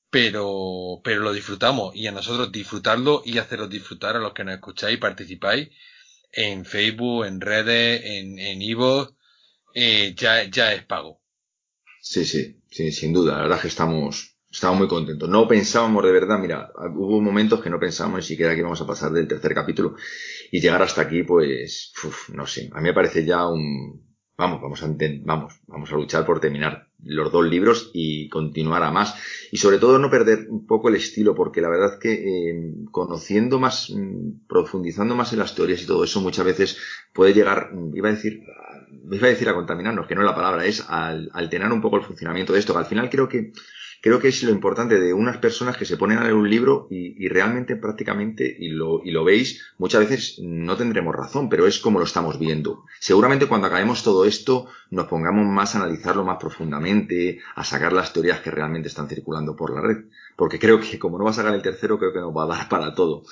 pero, 0.09 0.99
pero 1.05 1.21
lo 1.21 1.31
disfrutamos 1.31 1.95
y 1.95 2.07
a 2.07 2.11
nosotros 2.11 2.51
disfrutarlo 2.51 3.21
y 3.25 3.37
haceros 3.37 3.69
disfrutar 3.69 4.17
a 4.17 4.19
los 4.19 4.33
que 4.33 4.43
nos 4.43 4.55
escucháis 4.55 4.97
participáis 4.99 5.69
en 6.33 6.65
Facebook, 6.65 7.25
en 7.25 7.39
redes, 7.39 8.01
en, 8.03 8.39
en 8.39 8.61
Ivo, 8.61 9.15
eh, 9.73 10.13
ya, 10.17 10.43
ya 10.43 10.73
es 10.73 10.83
pago. 10.85 11.16
Sí, 12.11 12.23
sí, 12.25 12.41
sí, 12.69 12.91
sin 12.91 13.13
duda. 13.13 13.33
La 13.35 13.41
verdad 13.43 13.57
es 13.57 13.61
que 13.63 13.67
estamos, 13.67 14.37
estamos 14.49 14.77
muy 14.79 14.87
contentos. 14.87 15.29
No 15.29 15.47
pensábamos 15.47 16.03
de 16.05 16.11
verdad, 16.11 16.39
mira, 16.39 16.71
hubo 16.95 17.21
momentos 17.21 17.61
que 17.61 17.69
no 17.69 17.79
pensábamos 17.79 18.19
ni 18.19 18.25
siquiera 18.25 18.53
que 18.53 18.59
íbamos 18.61 18.81
a 18.81 18.87
pasar 18.87 19.11
del 19.11 19.27
tercer 19.27 19.53
capítulo 19.53 19.95
y 20.51 20.59
llegar 20.61 20.81
hasta 20.81 21.01
aquí, 21.01 21.23
pues, 21.23 21.91
uf, 22.03 22.29
no 22.29 22.45
sé. 22.47 22.69
A 22.73 22.77
mí 22.77 22.83
me 22.89 22.93
parece 22.93 23.25
ya 23.25 23.47
un, 23.47 24.05
vamos, 24.37 24.61
vamos 24.61 24.81
a, 24.83 24.87
vamos, 25.25 25.53
vamos 25.67 25.91
a 25.91 25.95
luchar 25.95 26.25
por 26.25 26.39
terminar 26.39 26.86
los 27.03 27.31
dos 27.31 27.45
libros 27.45 27.91
y 27.93 28.29
continuar 28.29 28.83
a 28.83 28.91
más. 28.91 29.15
Y 29.51 29.57
sobre 29.57 29.77
todo 29.77 29.99
no 29.99 30.09
perder 30.09 30.47
un 30.49 30.65
poco 30.65 30.89
el 30.89 30.95
estilo, 30.95 31.35
porque 31.35 31.61
la 31.61 31.69
verdad 31.69 31.99
que 31.99 32.13
eh, 32.13 32.73
conociendo 32.91 33.59
más, 33.59 33.93
profundizando 34.47 35.15
más 35.15 35.33
en 35.33 35.39
las 35.39 35.55
teorías 35.55 35.81
y 35.83 35.87
todo 35.87 36.03
eso, 36.03 36.21
muchas 36.21 36.45
veces 36.45 36.77
puede 37.13 37.33
llegar, 37.33 37.71
iba 37.93 38.09
a 38.09 38.13
decir, 38.13 38.43
iba 39.11 39.27
a 39.27 39.31
decir 39.31 39.49
a 39.49 39.53
contaminarnos, 39.55 40.07
que 40.07 40.15
no 40.15 40.21
es 40.21 40.27
la 40.27 40.35
palabra, 40.35 40.65
es 40.65 40.85
al 40.89 41.29
alterar 41.33 41.71
un 41.71 41.81
poco 41.81 41.97
el 41.97 42.03
funcionamiento 42.03 42.53
de 42.53 42.59
esto, 42.59 42.77
al 42.77 42.85
final 42.85 43.09
creo 43.09 43.29
que 43.29 43.51
creo 44.07 44.19
que 44.19 44.29
es 44.29 44.41
lo 44.43 44.51
importante 44.51 44.99
de 44.99 45.13
unas 45.13 45.37
personas 45.37 45.75
que 45.75 45.83
se 45.83 45.97
ponen 45.97 46.17
a 46.17 46.23
leer 46.23 46.33
un 46.33 46.49
libro 46.49 46.87
y, 46.89 47.23
y 47.23 47.27
realmente 47.27 47.75
prácticamente, 47.75 48.55
y 48.57 48.69
lo, 48.69 49.03
y 49.03 49.11
lo 49.11 49.25
veis, 49.25 49.65
muchas 49.77 50.01
veces 50.01 50.39
no 50.41 50.77
tendremos 50.77 51.13
razón, 51.13 51.49
pero 51.49 51.67
es 51.67 51.79
como 51.79 51.99
lo 51.99 52.05
estamos 52.05 52.39
viendo. 52.39 52.85
Seguramente 52.99 53.47
cuando 53.47 53.67
acabemos 53.67 54.03
todo 54.03 54.23
esto 54.25 54.67
nos 54.91 55.07
pongamos 55.07 55.45
más 55.45 55.75
a 55.75 55.79
analizarlo 55.79 56.23
más 56.23 56.37
profundamente, 56.37 57.39
a 57.55 57.65
sacar 57.65 57.91
las 57.91 58.13
teorías 58.13 58.39
que 58.39 58.49
realmente 58.49 58.87
están 58.87 59.09
circulando 59.09 59.57
por 59.57 59.73
la 59.73 59.81
red, 59.81 60.05
porque 60.37 60.57
creo 60.57 60.79
que 60.79 60.97
como 60.97 61.17
no 61.17 61.25
va 61.25 61.31
a 61.31 61.33
sacar 61.33 61.53
el 61.53 61.61
tercero, 61.61 61.99
creo 61.99 62.13
que 62.13 62.19
nos 62.19 62.35
va 62.35 62.45
a 62.45 62.57
dar 62.57 62.69
para 62.69 62.95
todo. 62.95 63.23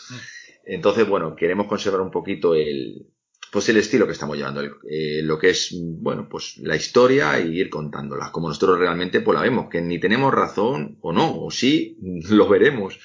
Entonces, 0.66 1.08
bueno, 1.08 1.36
queremos 1.36 1.68
conservar 1.68 2.02
un 2.02 2.12
poquito 2.12 2.54
el, 2.54 3.08
pues 3.56 3.70
el 3.70 3.78
estilo 3.78 4.06
que 4.06 4.12
estamos 4.12 4.36
llevando, 4.36 4.62
eh, 4.62 5.22
lo 5.24 5.40
que 5.40 5.52
es, 5.52 5.74
bueno, 5.74 6.28
pues 6.30 6.58
la 6.58 6.76
historia 6.76 7.40
y 7.40 7.58
ir 7.58 7.70
contándola, 7.70 8.30
como 8.30 8.50
nosotros 8.50 8.78
realmente 8.78 9.22
pues 9.22 9.34
la 9.34 9.44
vemos, 9.44 9.70
que 9.70 9.82
ni 9.82 9.98
tenemos 9.98 10.34
razón 10.34 10.98
o 11.00 11.14
no, 11.14 11.40
o 11.40 11.50
sí, 11.50 11.98
lo 12.32 12.50
veremos. 12.50 13.00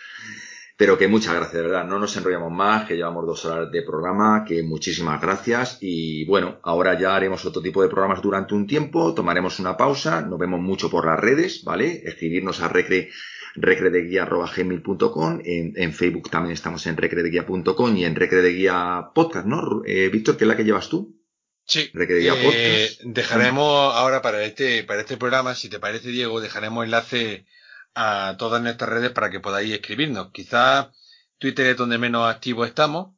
Pero 0.77 0.99
que 0.99 1.07
muchas 1.07 1.37
gracias, 1.37 1.53
de 1.53 1.69
verdad, 1.69 1.87
no 1.87 2.01
nos 2.01 2.17
enrollamos 2.17 2.51
más, 2.51 2.89
que 2.89 2.97
llevamos 2.97 3.27
dos 3.27 3.45
horas 3.45 3.71
de 3.71 3.83
programa, 3.83 4.45
que 4.45 4.65
muchísimas 4.65 5.23
gracias 5.23 5.79
y 5.81 6.25
bueno, 6.25 6.59
ahora 6.65 6.99
ya 6.99 7.15
haremos 7.15 7.45
otro 7.45 7.63
tipo 7.63 7.81
de 7.81 7.89
programas 7.89 8.21
durante 8.21 8.53
un 8.53 8.67
tiempo, 8.67 9.15
tomaremos 9.15 9.61
una 9.61 9.77
pausa, 9.77 10.21
nos 10.21 10.41
vemos 10.41 10.59
mucho 10.59 10.91
por 10.91 11.07
las 11.07 11.21
redes, 11.21 11.63
¿vale? 11.63 12.03
Escribirnos 12.05 12.61
a 12.61 12.67
recre 12.67 13.11
recredeguía.gmail.com, 13.55 15.41
en, 15.45 15.73
en 15.77 15.93
Facebook 15.93 16.31
también 16.31 16.55
estamos 16.55 16.87
en 16.87 16.97
recredeguía.com 16.97 17.97
y 17.97 18.05
en 18.05 18.15
recredeguía 18.15 19.11
podcast, 19.15 19.47
¿no? 19.47 19.83
Eh, 19.87 20.09
Víctor, 20.09 20.37
¿qué 20.37 20.45
es 20.45 20.49
la 20.49 20.57
que 20.57 20.65
llevas 20.65 20.89
tú? 20.89 21.17
Sí. 21.65 21.91
Eh, 21.95 22.33
podcast. 22.43 23.03
Dejaremos 23.05 23.95
ahora 23.95 24.23
para 24.23 24.43
este, 24.45 24.83
para 24.85 25.01
este 25.01 25.17
programa, 25.17 25.55
si 25.55 25.69
te 25.69 25.79
parece, 25.79 26.09
Diego, 26.09 26.41
dejaremos 26.41 26.85
enlace 26.85 27.47
a 27.95 28.37
todas 28.39 28.63
nuestras 28.63 28.91
redes 28.91 29.11
para 29.11 29.31
que 29.31 29.41
podáis 29.41 29.73
escribirnos. 29.73 30.31
Quizá 30.33 30.93
Twitter 31.39 31.67
es 31.67 31.77
donde 31.77 31.99
menos 31.99 32.29
activos 32.29 32.69
estamos. 32.69 33.15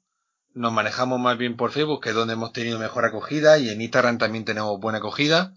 Nos 0.55 0.73
manejamos 0.73 1.19
más 1.19 1.39
bien 1.39 1.57
por 1.57 1.73
Facebook, 1.73 2.03
que 2.03 2.11
es 2.11 2.15
donde 2.15 2.35
hemos 2.35 2.53
tenido 2.53 2.79
mejor 2.79 3.05
acogida, 3.07 3.59
y 3.59 3.71
en 3.71 3.81
Instagram 3.81 4.19
también 4.19 4.45
tenemos 4.45 4.79
buena 4.79 4.99
acogida. 4.99 5.55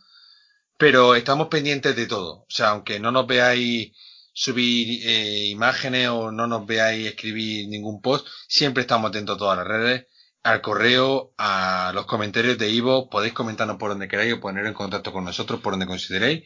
Pero 0.77 1.15
estamos 1.15 1.47
pendientes 1.47 1.95
de 1.95 2.07
todo. 2.07 2.41
O 2.41 2.47
sea, 2.49 2.69
aunque 2.69 2.99
no 2.99 3.11
nos 3.11 3.27
veáis 3.27 3.91
subir 4.35 5.01
eh, 5.07 5.47
imágenes 5.47 6.09
o 6.09 6.29
no 6.31 6.45
nos 6.45 6.65
veáis 6.67 7.07
escribir 7.07 7.69
ningún 7.69 8.01
post, 8.01 8.27
siempre 8.47 8.81
estamos 8.81 9.09
atentos 9.09 9.35
a 9.35 9.39
todas 9.39 9.57
las 9.57 9.67
redes, 9.67 10.07
al 10.43 10.61
correo, 10.61 11.33
a 11.37 11.91
los 11.95 12.05
comentarios 12.05 12.57
de 12.57 12.69
Ivo, 12.69 13.09
podéis 13.09 13.33
comentarnos 13.33 13.77
por 13.77 13.89
donde 13.91 14.09
queráis 14.09 14.33
o 14.33 14.41
poner 14.41 14.65
en 14.65 14.73
contacto 14.73 15.13
con 15.13 15.23
nosotros 15.23 15.61
por 15.61 15.73
donde 15.73 15.87
consideréis 15.87 16.43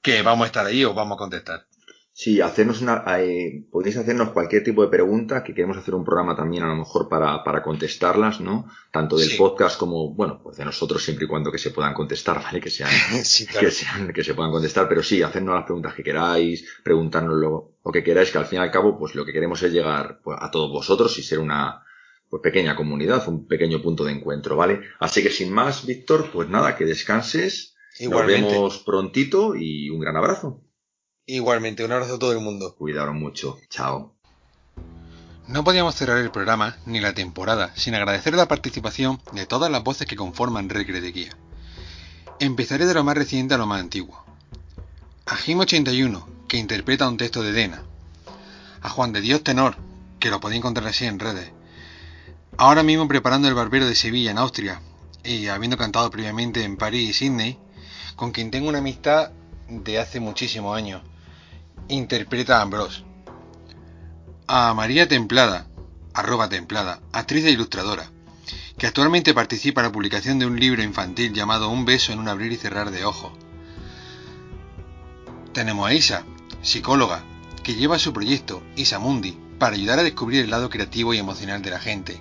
que 0.00 0.22
vamos 0.22 0.44
a 0.44 0.46
estar 0.46 0.66
ahí 0.66 0.82
o 0.84 0.94
vamos 0.94 1.16
a 1.16 1.18
contestar. 1.18 1.66
Sí, 2.18 2.40
hacernos 2.40 2.80
una, 2.80 3.04
eh, 3.18 3.66
podéis 3.70 3.98
hacernos 3.98 4.30
cualquier 4.30 4.64
tipo 4.64 4.80
de 4.82 4.88
pregunta, 4.88 5.44
que 5.44 5.52
queremos 5.52 5.76
hacer 5.76 5.94
un 5.94 6.02
programa 6.02 6.34
también 6.34 6.62
a 6.62 6.68
lo 6.68 6.74
mejor 6.76 7.10
para, 7.10 7.44
para 7.44 7.62
contestarlas, 7.62 8.40
¿no? 8.40 8.70
Tanto 8.90 9.18
del 9.18 9.28
Sí. 9.28 9.36
podcast 9.36 9.78
como, 9.78 10.14
bueno, 10.14 10.40
pues 10.42 10.56
de 10.56 10.64
nosotros 10.64 11.04
siempre 11.04 11.26
y 11.26 11.28
cuando 11.28 11.52
que 11.52 11.58
se 11.58 11.72
puedan 11.72 11.92
contestar, 11.92 12.36
¿vale? 12.42 12.58
Que 12.58 12.70
sean, 12.70 12.88
Sí, 13.22 13.44
claro. 13.44 13.66
que 13.66 13.70
sean, 13.70 14.12
que 14.14 14.24
se 14.24 14.32
puedan 14.32 14.50
contestar, 14.50 14.88
pero 14.88 15.02
sí, 15.02 15.20
hacernos 15.20 15.56
las 15.56 15.64
preguntas 15.64 15.92
que 15.92 16.02
queráis, 16.02 16.66
preguntarnos 16.82 17.34
lo, 17.38 17.72
lo 17.84 17.92
que 17.92 18.02
queráis, 18.02 18.30
que 18.30 18.38
al 18.38 18.46
fin 18.46 18.60
y 18.60 18.62
al 18.62 18.70
cabo, 18.70 18.98
pues 18.98 19.14
lo 19.14 19.26
que 19.26 19.34
queremos 19.34 19.62
es 19.62 19.70
llegar 19.72 20.20
pues, 20.24 20.38
a 20.40 20.50
todos 20.50 20.70
vosotros 20.72 21.18
y 21.18 21.22
ser 21.22 21.38
una, 21.38 21.82
pues 22.30 22.40
pequeña 22.42 22.76
comunidad, 22.76 23.28
un 23.28 23.46
pequeño 23.46 23.82
punto 23.82 24.04
de 24.04 24.12
encuentro, 24.12 24.56
¿vale? 24.56 24.80
Así 25.00 25.22
que 25.22 25.28
sin 25.28 25.52
más, 25.52 25.84
Víctor, 25.84 26.30
pues 26.32 26.48
nada, 26.48 26.76
que 26.76 26.86
descanses. 26.86 27.74
Igualmente. 27.98 28.40
Nos 28.44 28.52
vemos 28.52 28.78
prontito 28.78 29.54
y 29.54 29.90
un 29.90 30.00
gran 30.00 30.16
abrazo. 30.16 30.62
Igualmente, 31.26 31.84
un 31.84 31.90
abrazo 31.90 32.14
a 32.14 32.18
todo 32.20 32.32
el 32.32 32.38
mundo. 32.38 32.76
Cuidaros 32.76 33.14
mucho. 33.14 33.58
Chao. 33.68 34.12
No 35.48 35.64
podíamos 35.64 35.96
cerrar 35.96 36.18
el 36.18 36.30
programa 36.30 36.76
ni 36.86 37.00
la 37.00 37.14
temporada 37.14 37.72
sin 37.74 37.94
agradecer 37.96 38.34
la 38.34 38.46
participación 38.46 39.20
de 39.32 39.44
todas 39.44 39.70
las 39.70 39.82
voces 39.82 40.06
que 40.06 40.14
conforman 40.14 40.68
Recre 40.68 41.00
de 41.00 41.12
Guía. 41.12 41.36
Empezaré 42.38 42.86
de 42.86 42.94
lo 42.94 43.02
más 43.02 43.16
reciente 43.16 43.54
a 43.54 43.58
lo 43.58 43.66
más 43.66 43.80
antiguo. 43.80 44.24
A 45.26 45.36
Jim81, 45.36 46.24
que 46.46 46.58
interpreta 46.58 47.08
un 47.08 47.16
texto 47.16 47.42
de 47.42 47.52
Dena. 47.52 47.82
A 48.80 48.88
Juan 48.88 49.12
de 49.12 49.20
Dios 49.20 49.42
Tenor, 49.42 49.76
que 50.20 50.30
lo 50.30 50.38
podéis 50.38 50.58
encontrar 50.58 50.86
así 50.86 51.06
en 51.06 51.18
redes. 51.18 51.50
Ahora 52.56 52.84
mismo 52.84 53.08
preparando 53.08 53.48
el 53.48 53.54
Barbero 53.54 53.86
de 53.86 53.96
Sevilla 53.96 54.30
en 54.30 54.38
Austria, 54.38 54.80
y 55.24 55.48
habiendo 55.48 55.76
cantado 55.76 56.08
previamente 56.10 56.62
en 56.62 56.76
París 56.76 57.10
y 57.10 57.12
Sydney, 57.12 57.58
con 58.14 58.30
quien 58.30 58.52
tengo 58.52 58.68
una 58.68 58.78
amistad 58.78 59.32
de 59.68 59.98
hace 59.98 60.20
muchísimos 60.20 60.76
años. 60.76 61.02
Interpreta 61.88 62.58
a 62.58 62.62
Ambrose 62.62 63.04
a 64.48 64.74
María 64.74 65.08
Templada, 65.08 65.66
arroba 66.14 66.48
Templada, 66.48 67.00
actriz 67.12 67.44
e 67.44 67.50
ilustradora, 67.50 68.10
que 68.78 68.86
actualmente 68.86 69.34
participa 69.34 69.80
en 69.80 69.88
la 69.88 69.92
publicación 69.92 70.38
de 70.38 70.46
un 70.46 70.58
libro 70.58 70.82
infantil 70.82 71.32
llamado 71.32 71.68
Un 71.68 71.84
beso 71.84 72.12
en 72.12 72.20
un 72.20 72.28
abrir 72.28 72.52
y 72.52 72.56
cerrar 72.56 72.92
de 72.92 73.04
ojos. 73.04 73.32
Tenemos 75.52 75.88
a 75.88 75.94
Isa, 75.94 76.24
psicóloga, 76.62 77.24
que 77.64 77.74
lleva 77.74 77.98
su 77.98 78.12
proyecto 78.12 78.62
Isa 78.76 79.00
Mundi 79.00 79.36
para 79.58 79.74
ayudar 79.74 79.98
a 79.98 80.04
descubrir 80.04 80.44
el 80.44 80.50
lado 80.50 80.70
creativo 80.70 81.12
y 81.12 81.18
emocional 81.18 81.60
de 81.62 81.70
la 81.70 81.80
gente. 81.80 82.20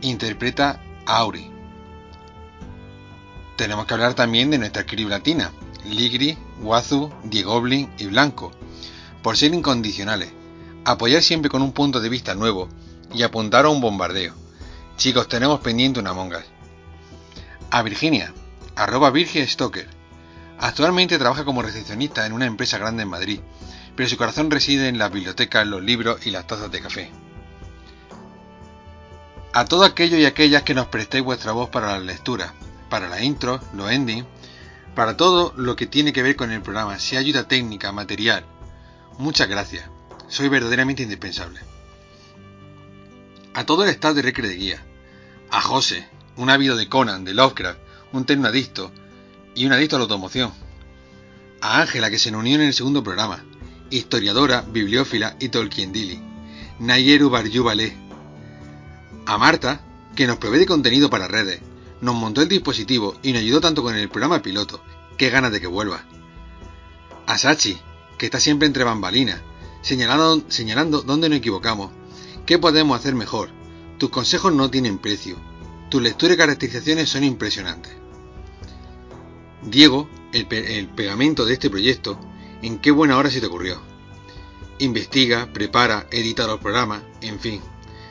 Interpreta 0.00 0.82
a 1.06 1.18
Auri. 1.18 1.48
Tenemos 3.56 3.86
que 3.86 3.94
hablar 3.94 4.14
también 4.14 4.50
de 4.50 4.58
nuestra 4.58 4.84
crew 4.84 5.08
latina, 5.08 5.52
Ligri, 5.84 6.36
Wazu, 6.60 7.10
Diegoblin 7.24 7.90
y 7.98 8.06
Blanco, 8.06 8.52
por 9.22 9.36
ser 9.36 9.54
incondicionales 9.54 10.32
apoyar 10.84 11.22
siempre 11.22 11.50
con 11.50 11.62
un 11.62 11.72
punto 11.72 12.00
de 12.00 12.08
vista 12.08 12.34
nuevo 12.34 12.68
y 13.12 13.22
apuntar 13.22 13.64
a 13.64 13.68
un 13.68 13.80
bombardeo. 13.80 14.34
Chicos, 14.96 15.28
tenemos 15.28 15.60
pendiente 15.60 16.00
una 16.00 16.12
mongas. 16.12 16.44
A 17.70 17.82
Virginia, 17.82 18.32
arroba 18.76 19.10
Virgin 19.10 19.46
Stoker. 19.46 19.88
Actualmente 20.58 21.18
trabaja 21.18 21.44
como 21.44 21.62
recepcionista 21.62 22.26
en 22.26 22.32
una 22.32 22.46
empresa 22.46 22.78
grande 22.78 23.02
en 23.02 23.08
Madrid, 23.08 23.40
pero 23.96 24.08
su 24.08 24.16
corazón 24.16 24.50
reside 24.50 24.88
en 24.88 24.98
las 24.98 25.10
bibliotecas, 25.10 25.66
los 25.66 25.82
libros 25.82 26.26
y 26.26 26.30
las 26.30 26.46
tazas 26.46 26.70
de 26.70 26.80
café. 26.80 27.10
A 29.52 29.64
todo 29.64 29.84
aquello 29.84 30.16
y 30.16 30.26
aquellas 30.26 30.62
que 30.62 30.74
nos 30.74 30.86
prestéis 30.86 31.24
vuestra 31.24 31.52
voz 31.52 31.70
para 31.70 31.92
las 31.92 32.02
lecturas, 32.02 32.52
para 32.88 33.08
la 33.08 33.22
intro, 33.22 33.60
los 33.74 33.90
endings, 33.90 34.26
para 34.94 35.16
todo 35.16 35.52
lo 35.56 35.76
que 35.76 35.86
tiene 35.86 36.12
que 36.12 36.22
ver 36.22 36.36
con 36.36 36.50
el 36.50 36.62
programa, 36.62 36.98
sea 36.98 37.20
ayuda 37.20 37.48
técnica, 37.48 37.92
material. 37.92 38.44
Muchas 39.18 39.48
gracias 39.48 39.84
soy 40.30 40.48
verdaderamente 40.48 41.02
indispensable. 41.02 41.60
A 43.52 43.66
todo 43.66 43.82
el 43.82 43.90
staff 43.90 44.14
de 44.14 44.22
Recre 44.22 44.48
de 44.48 44.54
Guía, 44.54 44.82
a 45.50 45.60
José, 45.60 46.08
un 46.36 46.48
ávido 46.48 46.76
de 46.76 46.88
Conan, 46.88 47.24
de 47.24 47.34
Lovecraft, 47.34 47.80
un 48.12 48.24
terno 48.24 48.48
adicto 48.48 48.92
y 49.54 49.66
un 49.66 49.72
adicto 49.72 49.96
a 49.96 49.98
la 49.98 50.04
automoción, 50.04 50.52
a 51.60 51.80
Ángela 51.80 52.10
que 52.10 52.18
se 52.18 52.34
unió 52.34 52.54
en 52.54 52.62
el 52.62 52.74
segundo 52.74 53.02
programa, 53.02 53.44
historiadora, 53.90 54.62
bibliófila 54.62 55.36
y 55.40 55.48
Tolkien 55.48 55.92
Dili, 55.92 56.22
Nayeru 56.78 57.28
Baryu 57.28 57.68
a 59.26 59.36
Marta, 59.36 59.80
que 60.14 60.28
nos 60.28 60.38
provee 60.38 60.60
de 60.60 60.66
contenido 60.66 61.10
para 61.10 61.26
redes, 61.26 61.60
nos 62.00 62.14
montó 62.14 62.42
el 62.42 62.48
dispositivo 62.48 63.14
y 63.22 63.32
nos 63.32 63.42
ayudó 63.42 63.60
tanto 63.60 63.82
con 63.82 63.94
el 63.94 64.08
programa 64.08 64.42
piloto, 64.42 64.82
qué 65.16 65.30
ganas 65.30 65.52
de 65.52 65.60
que 65.60 65.66
vuelva, 65.66 66.04
a 67.26 67.38
Sachi, 67.38 67.78
que 68.18 68.26
está 68.26 68.40
siempre 68.40 68.66
entre 68.66 68.84
bambalinas, 68.84 69.40
señalando, 69.82 70.42
señalando 70.48 71.02
dónde 71.02 71.28
nos 71.28 71.38
equivocamos, 71.38 71.90
qué 72.44 72.58
podemos 72.58 72.98
hacer 72.98 73.14
mejor. 73.14 73.50
Tus 73.98 74.10
consejos 74.10 74.52
no 74.52 74.70
tienen 74.70 74.98
precio. 74.98 75.36
Tus 75.90 76.02
lecturas 76.02 76.34
y 76.34 76.38
caracterizaciones 76.38 77.08
son 77.08 77.22
impresionantes. 77.22 77.92
Diego, 79.62 80.08
el, 80.32 80.46
el 80.50 80.88
pegamento 80.88 81.44
de 81.44 81.52
este 81.52 81.70
proyecto, 81.70 82.18
en 82.62 82.78
qué 82.78 82.90
buena 82.90 83.16
hora 83.16 83.30
se 83.30 83.40
te 83.40 83.46
ocurrió. 83.46 83.80
Investiga, 84.78 85.52
prepara, 85.52 86.06
edita 86.10 86.46
los 86.46 86.60
programas, 86.60 87.02
en 87.20 87.38
fin, 87.38 87.60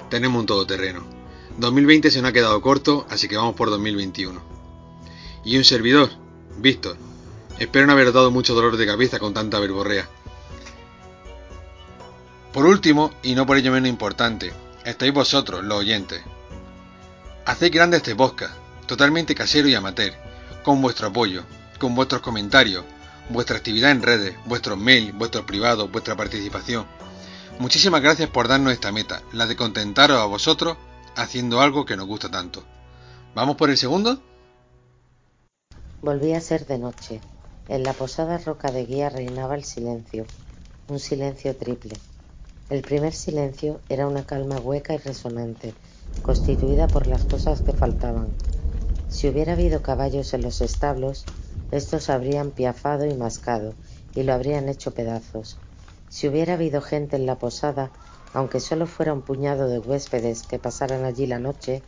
tenemos 0.10 0.40
un 0.40 0.46
todoterreno. 0.46 1.19
2020 1.60 2.10
se 2.10 2.22
nos 2.22 2.30
ha 2.30 2.34
quedado 2.34 2.62
corto, 2.62 3.06
así 3.10 3.28
que 3.28 3.36
vamos 3.36 3.56
por 3.56 3.70
2021. 3.70 4.42
Y 5.44 5.58
un 5.58 5.66
servidor, 5.66 6.10
Víctor. 6.58 6.96
Espero 7.60 7.86
no 7.86 7.92
haber 7.92 8.14
dado 8.14 8.32
mucho 8.32 8.56
dolor 8.56 8.78
de 8.78 8.86
cabeza 8.86 9.20
con 9.20 9.34
tanta 9.34 9.60
verborrea. 9.60 10.08
Por 12.54 12.66
último, 12.66 13.12
y 13.24 13.36
no 13.36 13.46
por 13.46 13.58
ello 13.58 13.74
menos 13.74 13.90
importante, 13.90 14.54
estáis 14.86 15.14
vosotros, 15.14 15.64
los 15.66 15.80
oyentes. 15.80 16.22
Hacéis 17.46 17.74
grande 17.74 17.98
este 17.98 18.16
podcast, 18.16 18.54
totalmente 18.88 19.36
casero 19.36 19.68
y 19.68 19.76
amateur, 19.76 20.14
con 20.64 20.82
vuestro 20.82 21.08
apoyo, 21.08 21.44
con 21.78 21.94
vuestros 21.94 22.22
comentarios, 22.22 22.86
vuestra 23.28 23.58
actividad 23.58 23.92
en 23.92 24.02
redes, 24.02 24.36
vuestros 24.46 24.78
mails, 24.78 25.14
vuestros 25.14 25.44
privados, 25.44 25.92
vuestra 25.92 26.16
participación. 26.16 26.86
Muchísimas 27.60 28.02
gracias 28.02 28.30
por 28.30 28.48
darnos 28.48 28.72
esta 28.72 28.94
meta, 28.94 29.22
la 29.34 29.46
de 29.46 29.58
contentaros 29.58 30.20
a 30.20 30.26
vosotros 30.26 30.78
haciendo 31.16 31.62
algo 31.62 31.86
que 31.86 31.98
nos 31.98 32.08
gusta 32.08 32.30
tanto. 32.30 32.64
¿Vamos 33.36 33.56
por 33.56 33.70
el 33.70 33.78
segundo? 33.78 34.22
Volvía 36.02 36.38
a 36.38 36.42
ser 36.42 36.66
de 36.66 36.78
noche. 36.78 37.22
En 37.68 37.84
la 37.84 37.94
posada 37.94 38.38
roca 38.38 38.72
de 38.72 38.86
guía 38.86 39.10
reinaba 39.10 39.56
el 39.56 39.64
silencio, 39.64 40.26
un 40.88 41.00
silencio 41.00 41.56
triple. 41.56 41.98
El 42.70 42.84
primer 42.84 43.14
silencio 43.14 43.82
era 43.90 44.08
una 44.08 44.26
calma 44.26 44.60
hueca 44.60 44.94
y 44.94 44.98
resonante, 44.98 45.74
constituida 46.22 46.88
por 46.88 47.08
las 47.08 47.26
cosas 47.26 47.62
que 47.62 47.74
faltaban. 47.74 48.34
Si 49.08 49.28
hubiera 49.28 49.54
habido 49.54 49.82
caballos 49.82 50.34
en 50.34 50.42
los 50.42 50.62
establos, 50.62 51.26
estos 51.72 52.10
habrían 52.10 52.52
piafado 52.52 53.06
y 53.06 53.14
mascado, 53.14 53.76
y 54.16 54.24
lo 54.24 54.34
habrían 54.34 54.70
hecho 54.70 54.92
pedazos. 54.94 55.58
Si 56.10 56.28
hubiera 56.28 56.54
habido 56.54 56.82
gente 56.82 57.16
en 57.16 57.26
la 57.26 57.38
posada, 57.38 57.92
aunque 58.34 58.60
solo 58.60 58.86
fuera 58.86 59.14
un 59.14 59.22
puñado 59.22 59.68
de 59.68 59.80
huéspedes 59.80 60.44
que 60.44 60.60
pasaran 60.60 61.04
allí 61.06 61.26
la 61.26 61.40
noche, 61.40 61.82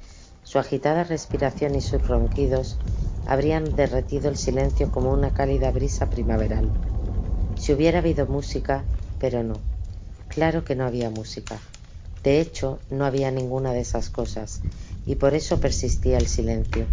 su 0.43 0.59
agitada 0.59 1.03
respiración 1.03 1.75
y 1.75 1.81
sus 1.81 2.07
ronquidos 2.07 2.77
habrían 3.25 3.75
derretido 3.75 4.29
el 4.29 4.37
silencio 4.37 4.91
como 4.91 5.11
una 5.11 5.31
cálida 5.31 5.71
brisa 5.71 6.07
primaveral. 6.07 6.71
Si 7.55 7.73
hubiera 7.73 7.99
habido 7.99 8.25
música, 8.25 8.85
pero 9.19 9.43
no. 9.43 9.61
Claro 10.27 10.65
que 10.65 10.75
no 10.75 10.85
había 10.85 11.09
música. 11.09 11.59
De 12.23 12.39
hecho, 12.39 12.79
no 12.89 13.05
había 13.05 13.31
ninguna 13.31 13.73
de 13.73 13.81
esas 13.81 14.09
cosas, 14.09 14.61
y 15.05 15.15
por 15.15 15.33
eso 15.33 15.59
persistía 15.59 16.17
el 16.17 16.27
silencio. 16.27 16.85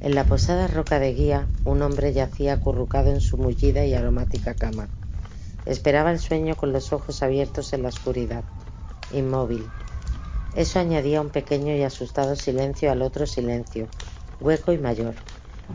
En 0.00 0.14
la 0.14 0.24
posada 0.24 0.66
roca 0.66 0.98
de 0.98 1.14
guía, 1.14 1.48
un 1.64 1.82
hombre 1.82 2.12
yacía 2.12 2.54
acurrucado 2.54 3.10
en 3.10 3.20
su 3.20 3.36
mullida 3.36 3.84
y 3.84 3.94
aromática 3.94 4.54
cama. 4.54 4.88
Esperaba 5.66 6.10
el 6.10 6.18
sueño 6.18 6.56
con 6.56 6.72
los 6.72 6.92
ojos 6.92 7.22
abiertos 7.22 7.72
en 7.72 7.82
la 7.82 7.88
oscuridad, 7.88 8.44
inmóvil. 9.12 9.70
Eso 10.54 10.78
añadía 10.78 11.20
un 11.20 11.30
pequeño 11.30 11.74
y 11.74 11.82
asustado 11.82 12.36
silencio 12.36 12.92
al 12.92 13.02
otro 13.02 13.26
silencio, 13.26 13.88
hueco 14.40 14.72
y 14.72 14.78
mayor. 14.78 15.14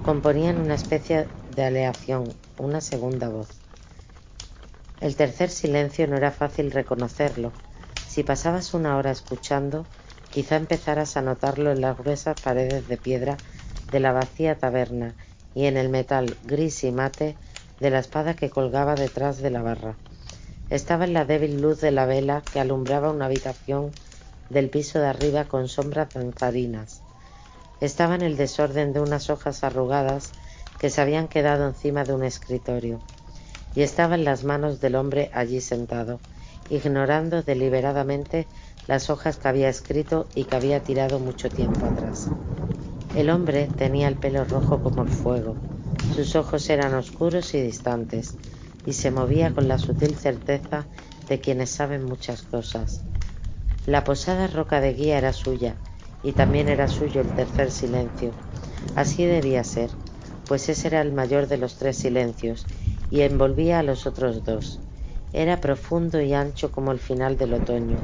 Componían 0.03 0.60
una 0.60 0.76
especie 0.76 1.28
de 1.56 1.64
aleación, 1.64 2.34
una 2.57 2.82
segunda 2.82 3.30
voz. 3.30 3.49
El 5.02 5.16
tercer 5.16 5.49
silencio 5.49 6.07
no 6.07 6.18
era 6.18 6.32
fácil 6.32 6.72
reconocerlo. 6.72 7.52
Si 8.07 8.24
pasabas 8.24 8.74
una 8.74 8.98
hora 8.98 9.11
escuchando, 9.11 9.86
quizá 10.30 10.56
empezaras 10.56 11.18
a 11.18 11.22
notarlo 11.22 11.72
en 11.72 11.82
las 11.82 11.98
gruesas 11.98 12.40
paredes 12.41 12.88
de 12.88 12.98
piedra 12.98 13.38
de 13.91 13.99
la 13.99 14.11
vacía 14.11 14.56
taberna 14.56 15.16
y 15.56 15.66
en 15.66 15.78
el 15.78 15.90
metal 15.90 16.38
gris 16.44 16.84
y 16.84 16.91
mate 16.91 17.38
de 17.80 17.90
la 17.90 18.00
espada 18.00 18.36
que 18.36 18.50
colgaba 18.50 18.96
detrás 18.96 19.40
de 19.40 19.50
la 19.52 19.62
barra. 19.62 19.98
Estaba 20.70 21.06
en 21.06 21.14
la 21.14 21.26
débil 21.26 21.62
luz 21.62 21.82
de 21.82 21.92
la 21.92 22.06
vela 22.06 22.44
que 22.52 22.60
alumbraba 22.60 23.12
una 23.12 23.26
habitación 23.26 23.92
del 24.50 24.70
piso 24.70 25.00
de 25.00 25.08
arriba 25.08 25.46
con 25.46 25.68
sombras 25.68 26.14
danzarinas. 26.14 27.04
Estaba 27.80 28.16
en 28.16 28.22
el 28.24 28.38
desorden 28.38 28.94
de 28.94 29.00
unas 29.00 29.30
hojas 29.30 29.64
arrugadas 29.64 30.36
que 30.80 30.90
se 30.90 31.02
habían 31.02 31.28
quedado 31.28 31.68
encima 31.68 32.06
de 32.06 32.14
un 32.14 32.24
escritorio. 32.24 33.04
y 33.76 33.82
estaba 33.84 34.16
en 34.16 34.26
las 34.26 34.44
manos 34.44 34.80
del 34.82 34.96
hombre 34.96 35.30
allí 35.34 35.62
sentado, 35.62 36.22
ignorando 36.70 37.44
deliberadamente 37.44 38.48
las 38.88 39.10
hojas 39.10 39.38
que 39.38 39.48
había 39.48 39.70
escrito 39.70 40.28
y 40.34 40.46
que 40.46 40.56
había 40.56 40.84
tirado 40.84 41.20
mucho 41.20 41.52
tiempo 41.52 41.86
atrás. 41.86 42.34
El 43.14 43.30
hombre 43.30 43.68
tenía 43.68 44.08
el 44.08 44.18
pelo 44.18 44.44
rojo 44.46 44.82
como 44.82 45.04
el 45.04 45.10
fuego, 45.10 45.62
sus 46.16 46.36
ojos 46.36 46.70
eran 46.70 46.94
oscuros 46.94 47.54
y 47.54 47.62
distantes, 47.62 48.38
y 48.86 48.94
se 48.94 49.12
movía 49.12 49.52
con 49.52 49.68
la 49.68 49.78
sutil 49.78 50.16
certeza 50.16 50.88
de 51.28 51.40
quienes 51.40 51.70
saben 51.70 52.04
muchas 52.04 52.42
cosas. 52.44 53.04
La 53.86 54.04
posada 54.04 54.48
roca 54.48 54.82
de 54.82 54.94
guía 54.94 55.18
era 55.18 55.34
suya, 55.34 55.76
y 56.24 56.34
también 56.34 56.68
era 56.68 56.88
suyo 56.88 57.22
el 57.22 57.34
tercer 57.34 57.72
silencio. 57.72 58.34
Así 58.96 59.26
debía 59.26 59.64
ser, 59.64 59.92
pues 60.48 60.70
ese 60.70 60.88
era 60.88 61.02
el 61.02 61.14
mayor 61.14 61.48
de 61.48 61.58
los 61.58 61.76
tres 61.76 61.98
silencios, 61.98 62.66
y 63.12 63.22
envolvía 63.22 63.80
a 63.80 63.84
los 63.84 64.06
otros 64.06 64.44
dos. 64.44 64.80
Era 65.32 65.62
profundo 65.62 66.20
y 66.22 66.34
ancho 66.34 66.72
como 66.72 66.92
el 66.92 67.00
final 67.00 67.38
del 67.38 67.54
otoño. 67.54 67.98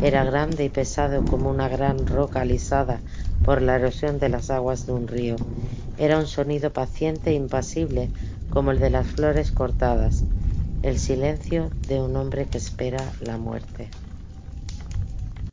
Era 0.00 0.24
grande 0.24 0.64
y 0.64 0.68
pesado 0.68 1.24
como 1.24 1.50
una 1.50 1.68
gran 1.68 2.06
roca 2.06 2.42
alisada 2.42 3.02
por 3.44 3.62
la 3.62 3.76
erosión 3.76 4.18
de 4.18 4.28
las 4.28 4.50
aguas 4.50 4.86
de 4.86 4.92
un 4.92 5.08
río. 5.08 5.36
Era 5.98 6.16
un 6.16 6.28
sonido 6.28 6.72
paciente 6.72 7.30
e 7.30 7.34
impasible 7.34 8.12
como 8.48 8.70
el 8.70 8.78
de 8.78 8.88
las 8.88 9.08
flores 9.08 9.50
cortadas. 9.50 10.26
El 10.80 10.96
silencio 10.96 11.72
de 11.88 12.00
un 12.00 12.14
hombre 12.14 12.46
que 12.46 12.58
espera 12.58 13.12
la 13.18 13.36
muerte. 13.36 13.90